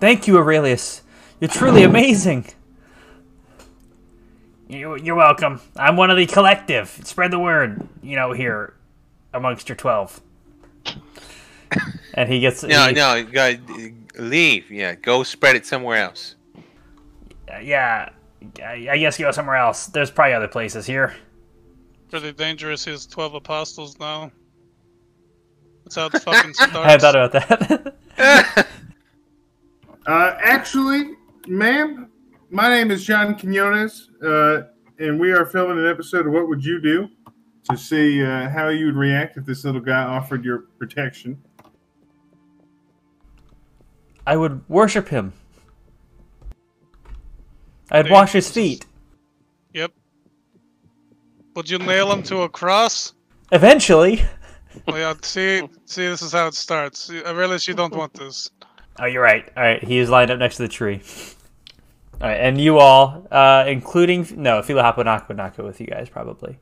Thank 0.00 0.26
you, 0.26 0.36
Aurelius. 0.36 1.02
You're 1.40 1.48
truly 1.50 1.82
amazing. 1.92 2.46
You, 4.68 4.96
you're 4.96 5.14
welcome. 5.14 5.60
I'm 5.76 5.96
one 5.96 6.10
of 6.10 6.16
the 6.16 6.26
collective. 6.26 6.88
Spread 7.04 7.30
the 7.30 7.38
word, 7.38 7.86
you 8.02 8.16
know, 8.16 8.32
here 8.32 8.74
amongst 9.32 9.68
your 9.68 9.76
12. 9.76 10.20
And 12.14 12.28
he 12.28 12.40
gets. 12.40 12.62
No, 12.62 12.88
he- 12.88 12.94
no, 12.94 13.14
you 13.14 13.24
gotta 13.24 13.58
leave. 14.18 14.70
Yeah, 14.70 14.94
go 14.94 15.22
spread 15.22 15.56
it 15.56 15.66
somewhere 15.66 15.98
else. 15.98 16.34
Yeah, 17.62 18.10
I, 18.62 18.88
I 18.90 18.98
guess 18.98 19.18
go 19.18 19.30
somewhere 19.30 19.56
else. 19.56 19.86
There's 19.86 20.10
probably 20.10 20.34
other 20.34 20.48
places 20.48 20.86
here. 20.86 21.14
Really 22.14 22.30
dangerous. 22.30 22.84
He 22.84 22.92
has 22.92 23.06
12 23.06 23.34
apostles 23.34 23.98
now. 23.98 24.30
That's 25.82 25.96
how 25.96 26.06
it 26.06 26.12
fucking 26.22 26.54
starts. 26.54 26.76
I 26.76 26.90
hadn't 26.92 27.00
thought 27.00 27.16
about 27.16 27.96
that. 28.16 28.68
Uh, 30.06 30.36
actually, 30.42 31.12
ma'am, 31.46 32.10
my 32.50 32.68
name 32.68 32.90
is 32.90 33.02
John 33.06 33.34
Quinones, 33.38 34.10
uh, 34.22 34.64
and 34.98 35.18
we 35.18 35.32
are 35.32 35.46
filming 35.46 35.78
an 35.78 35.90
episode 35.90 36.26
of 36.26 36.32
What 36.34 36.46
Would 36.46 36.62
You 36.62 36.78
Do 36.78 37.08
to 37.70 37.76
see 37.78 38.22
uh, 38.22 38.50
how 38.50 38.68
you 38.68 38.84
would 38.84 38.96
react 38.96 39.38
if 39.38 39.46
this 39.46 39.64
little 39.64 39.80
guy 39.80 40.02
offered 40.02 40.44
your 40.44 40.66
protection. 40.78 41.42
I 44.26 44.36
would 44.36 44.68
worship 44.68 45.08
him. 45.08 45.32
I'd 47.90 48.02
Dude, 48.02 48.12
wash 48.12 48.32
his 48.32 48.50
feet. 48.50 48.84
Yep. 51.54 51.56
Would 51.56 51.70
you 51.70 51.78
nail 51.78 52.12
him 52.12 52.22
to 52.24 52.42
a 52.42 52.48
cross? 52.48 53.12
Eventually. 53.52 54.24
Well, 54.88 54.98
yeah, 54.98 55.14
see, 55.22 55.62
see, 55.84 56.06
this 56.08 56.20
is 56.20 56.32
how 56.32 56.48
it 56.48 56.54
starts. 56.54 57.08
I 57.10 57.30
realize 57.30 57.68
you 57.68 57.74
don't 57.74 57.94
want 57.94 58.14
this. 58.14 58.50
Oh, 58.98 59.06
you're 59.06 59.22
right. 59.22 59.48
All 59.56 59.62
right, 59.62 59.82
he 59.82 59.98
is 59.98 60.10
lined 60.10 60.30
up 60.32 60.38
next 60.38 60.56
to 60.56 60.62
the 60.62 60.68
tree. 60.68 61.00
All 62.20 62.28
right, 62.28 62.34
and 62.40 62.60
you 62.60 62.78
all, 62.78 63.26
uh, 63.30 63.64
including 63.68 64.26
no, 64.36 64.62
Fila 64.62 64.82
Hapanaka 64.82 65.28
would 65.28 65.36
not 65.36 65.56
go 65.56 65.64
with 65.64 65.80
you 65.80 65.86
guys 65.86 66.08
probably. 66.08 66.58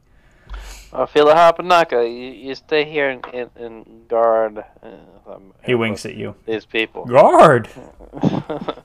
I 0.92 1.06
feel 1.06 1.28
a 1.30 2.04
You, 2.04 2.30
you 2.32 2.54
stay 2.54 2.84
here 2.84 3.08
and, 3.08 3.24
and, 3.32 3.50
and 3.56 4.08
guard. 4.08 4.62
Uh, 4.82 4.88
um, 5.26 5.54
He 5.64 5.74
winks 5.74 6.04
at 6.04 6.14
you. 6.14 6.34
These 6.46 6.66
people. 6.66 7.06
Guard. 7.06 7.68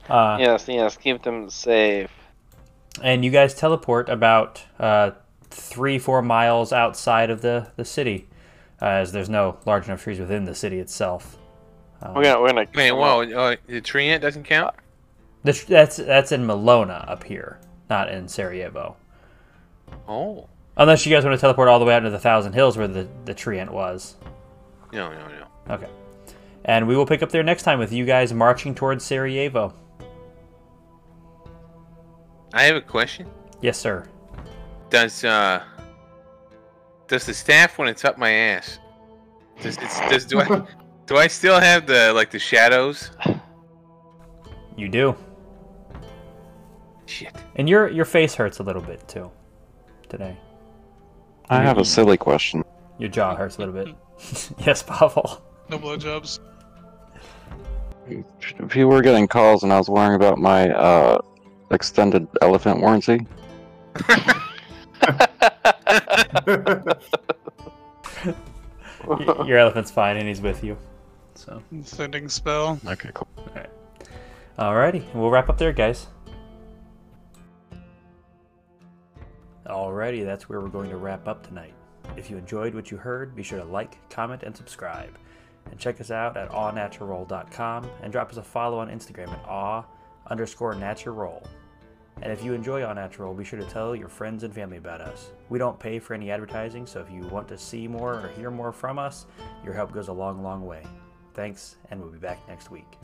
Uh, 0.08 0.38
yes, 0.40 0.66
yes. 0.66 0.96
Keep 0.96 1.22
them 1.22 1.50
safe. 1.50 2.10
and 3.02 3.26
you 3.26 3.30
guys 3.30 3.52
teleport 3.52 4.08
about 4.08 4.62
uh, 4.80 5.10
three, 5.50 5.98
four 5.98 6.22
miles 6.22 6.72
outside 6.72 7.30
of 7.30 7.42
the 7.42 7.70
the 7.76 7.84
city, 7.84 8.28
uh, 8.80 8.86
as 8.86 9.12
there's 9.12 9.28
no 9.28 9.58
large 9.66 9.86
enough 9.86 10.02
trees 10.02 10.18
within 10.18 10.44
the 10.44 10.54
city 10.54 10.78
itself. 10.78 11.36
Um, 12.00 12.14
We're 12.14 12.24
gonna, 12.24 12.40
we're 12.40 12.48
gonna. 12.48 12.66
Wait, 12.74 12.92
whoa, 12.92 13.22
uh, 13.22 13.56
the 13.66 13.80
treant 13.80 14.20
doesn't 14.20 14.44
count? 14.44 14.74
the 15.44 15.52
that's 15.68 15.96
that's 15.96 16.32
in 16.32 16.46
Malona 16.46 17.08
up 17.08 17.24
here, 17.24 17.60
not 17.90 18.08
in 18.10 18.28
Sarajevo. 18.28 18.96
Oh, 20.06 20.48
Unless 20.76 21.04
you 21.06 21.12
guys 21.14 21.24
want 21.24 21.34
to 21.36 21.40
teleport 21.40 21.68
all 21.68 21.80
the 21.80 21.84
way 21.84 21.94
out 21.94 21.98
into 21.98 22.10
the 22.10 22.18
Thousand 22.20 22.52
Hills 22.52 22.76
where 22.78 22.86
the 22.86 23.08
the 23.24 23.34
treant 23.34 23.70
was. 23.70 24.16
no, 24.92 25.10
no, 25.12 25.26
no. 25.28 25.74
Okay. 25.74 25.88
And 26.64 26.86
we 26.86 26.96
will 26.96 27.06
pick 27.06 27.22
up 27.22 27.30
there 27.30 27.42
next 27.42 27.62
time 27.62 27.78
with 27.78 27.92
you 27.92 28.04
guys 28.04 28.32
marching 28.32 28.74
towards 28.74 29.04
Sarajevo. 29.04 29.74
I 32.52 32.62
have 32.64 32.76
a 32.76 32.80
question. 32.80 33.28
Yes, 33.60 33.78
sir. 33.78 34.06
Does 34.90 35.24
uh, 35.24 35.62
does 37.06 37.26
the 37.26 37.34
staff 37.34 37.78
when 37.78 37.88
it's 37.88 38.04
up 38.04 38.18
my 38.18 38.30
ass? 38.30 38.78
Does 39.60 39.76
it's 39.78 40.00
does 40.08 40.24
do 40.24 40.40
I 40.40 40.62
do 41.06 41.16
I 41.16 41.26
still 41.26 41.58
have 41.60 41.86
the 41.86 42.12
like 42.14 42.30
the 42.30 42.38
shadows? 42.38 43.10
You 44.76 44.88
do. 44.88 45.16
Shit. 47.06 47.34
And 47.56 47.68
your 47.68 47.88
your 47.88 48.04
face 48.04 48.34
hurts 48.34 48.58
a 48.60 48.62
little 48.62 48.82
bit 48.82 49.06
too 49.08 49.30
today. 50.08 50.36
I 51.50 51.62
have 51.62 51.78
a 51.78 51.84
silly 51.84 52.16
question. 52.16 52.62
Your 52.98 53.08
jaw 53.08 53.34
hurts 53.34 53.56
a 53.56 53.60
little 53.60 53.74
bit. 53.74 53.94
yes, 54.58 54.82
Pavel. 54.82 55.42
No 55.70 55.78
blowjobs. 55.78 56.40
If 58.06 58.74
you 58.74 58.88
were 58.88 59.02
getting 59.02 59.28
calls 59.28 59.62
and 59.64 59.72
I 59.72 59.78
was 59.78 59.88
worrying 59.88 60.14
about 60.14 60.38
my 60.38 60.70
uh, 60.70 61.18
extended 61.70 62.26
elephant 62.40 62.80
warranty, 62.80 63.26
Y- 64.08 64.34
your 69.46 69.58
elephant's 69.58 69.90
fine 69.90 70.16
and 70.16 70.28
he's 70.28 70.40
with 70.40 70.62
you. 70.64 70.76
So, 71.34 71.62
Sending 71.82 72.28
spell. 72.28 72.80
okay, 72.86 73.10
cool. 73.14 73.28
All 73.38 73.48
right. 73.54 73.70
alrighty, 74.58 75.04
we'll 75.14 75.30
wrap 75.30 75.48
up 75.48 75.58
there, 75.58 75.72
guys. 75.72 76.08
Alrighty, 79.66 80.24
that's 80.24 80.48
where 80.48 80.60
we're 80.60 80.68
going 80.68 80.90
to 80.90 80.96
wrap 80.96 81.28
up 81.28 81.46
tonight. 81.46 81.74
If 82.16 82.30
you 82.30 82.38
enjoyed 82.38 82.74
what 82.74 82.90
you 82.90 82.96
heard, 82.96 83.36
be 83.36 83.42
sure 83.42 83.58
to 83.58 83.64
like, 83.64 83.98
comment, 84.08 84.42
and 84.42 84.56
subscribe. 84.56 85.16
And 85.70 85.78
check 85.78 86.00
us 86.00 86.10
out 86.10 86.38
at 86.38 86.48
awnaturalroll.com 86.50 87.90
and 88.02 88.10
drop 88.10 88.30
us 88.30 88.38
a 88.38 88.42
follow 88.42 88.78
on 88.78 88.88
Instagram 88.88 89.28
at 89.28 89.44
aw 89.46 89.84
underscore 90.28 90.74
natural. 90.74 91.46
And 92.22 92.32
if 92.32 92.44
you 92.44 92.52
enjoy 92.52 92.84
All 92.84 92.94
Natural, 92.94 93.32
be 93.32 93.44
sure 93.44 93.58
to 93.58 93.66
tell 93.66 93.94
your 93.94 94.08
friends 94.08 94.42
and 94.42 94.52
family 94.52 94.76
about 94.76 95.00
us. 95.00 95.30
We 95.48 95.58
don't 95.58 95.78
pay 95.78 95.98
for 95.98 96.14
any 96.14 96.30
advertising, 96.30 96.86
so 96.86 97.00
if 97.00 97.10
you 97.10 97.22
want 97.28 97.48
to 97.48 97.58
see 97.58 97.86
more 97.86 98.14
or 98.14 98.28
hear 98.28 98.50
more 98.50 98.72
from 98.72 98.98
us, 98.98 99.26
your 99.64 99.74
help 99.74 99.92
goes 99.92 100.08
a 100.08 100.12
long, 100.12 100.42
long 100.42 100.66
way. 100.66 100.82
Thanks, 101.34 101.76
and 101.90 102.00
we'll 102.00 102.10
be 102.10 102.18
back 102.18 102.40
next 102.48 102.70
week. 102.70 102.98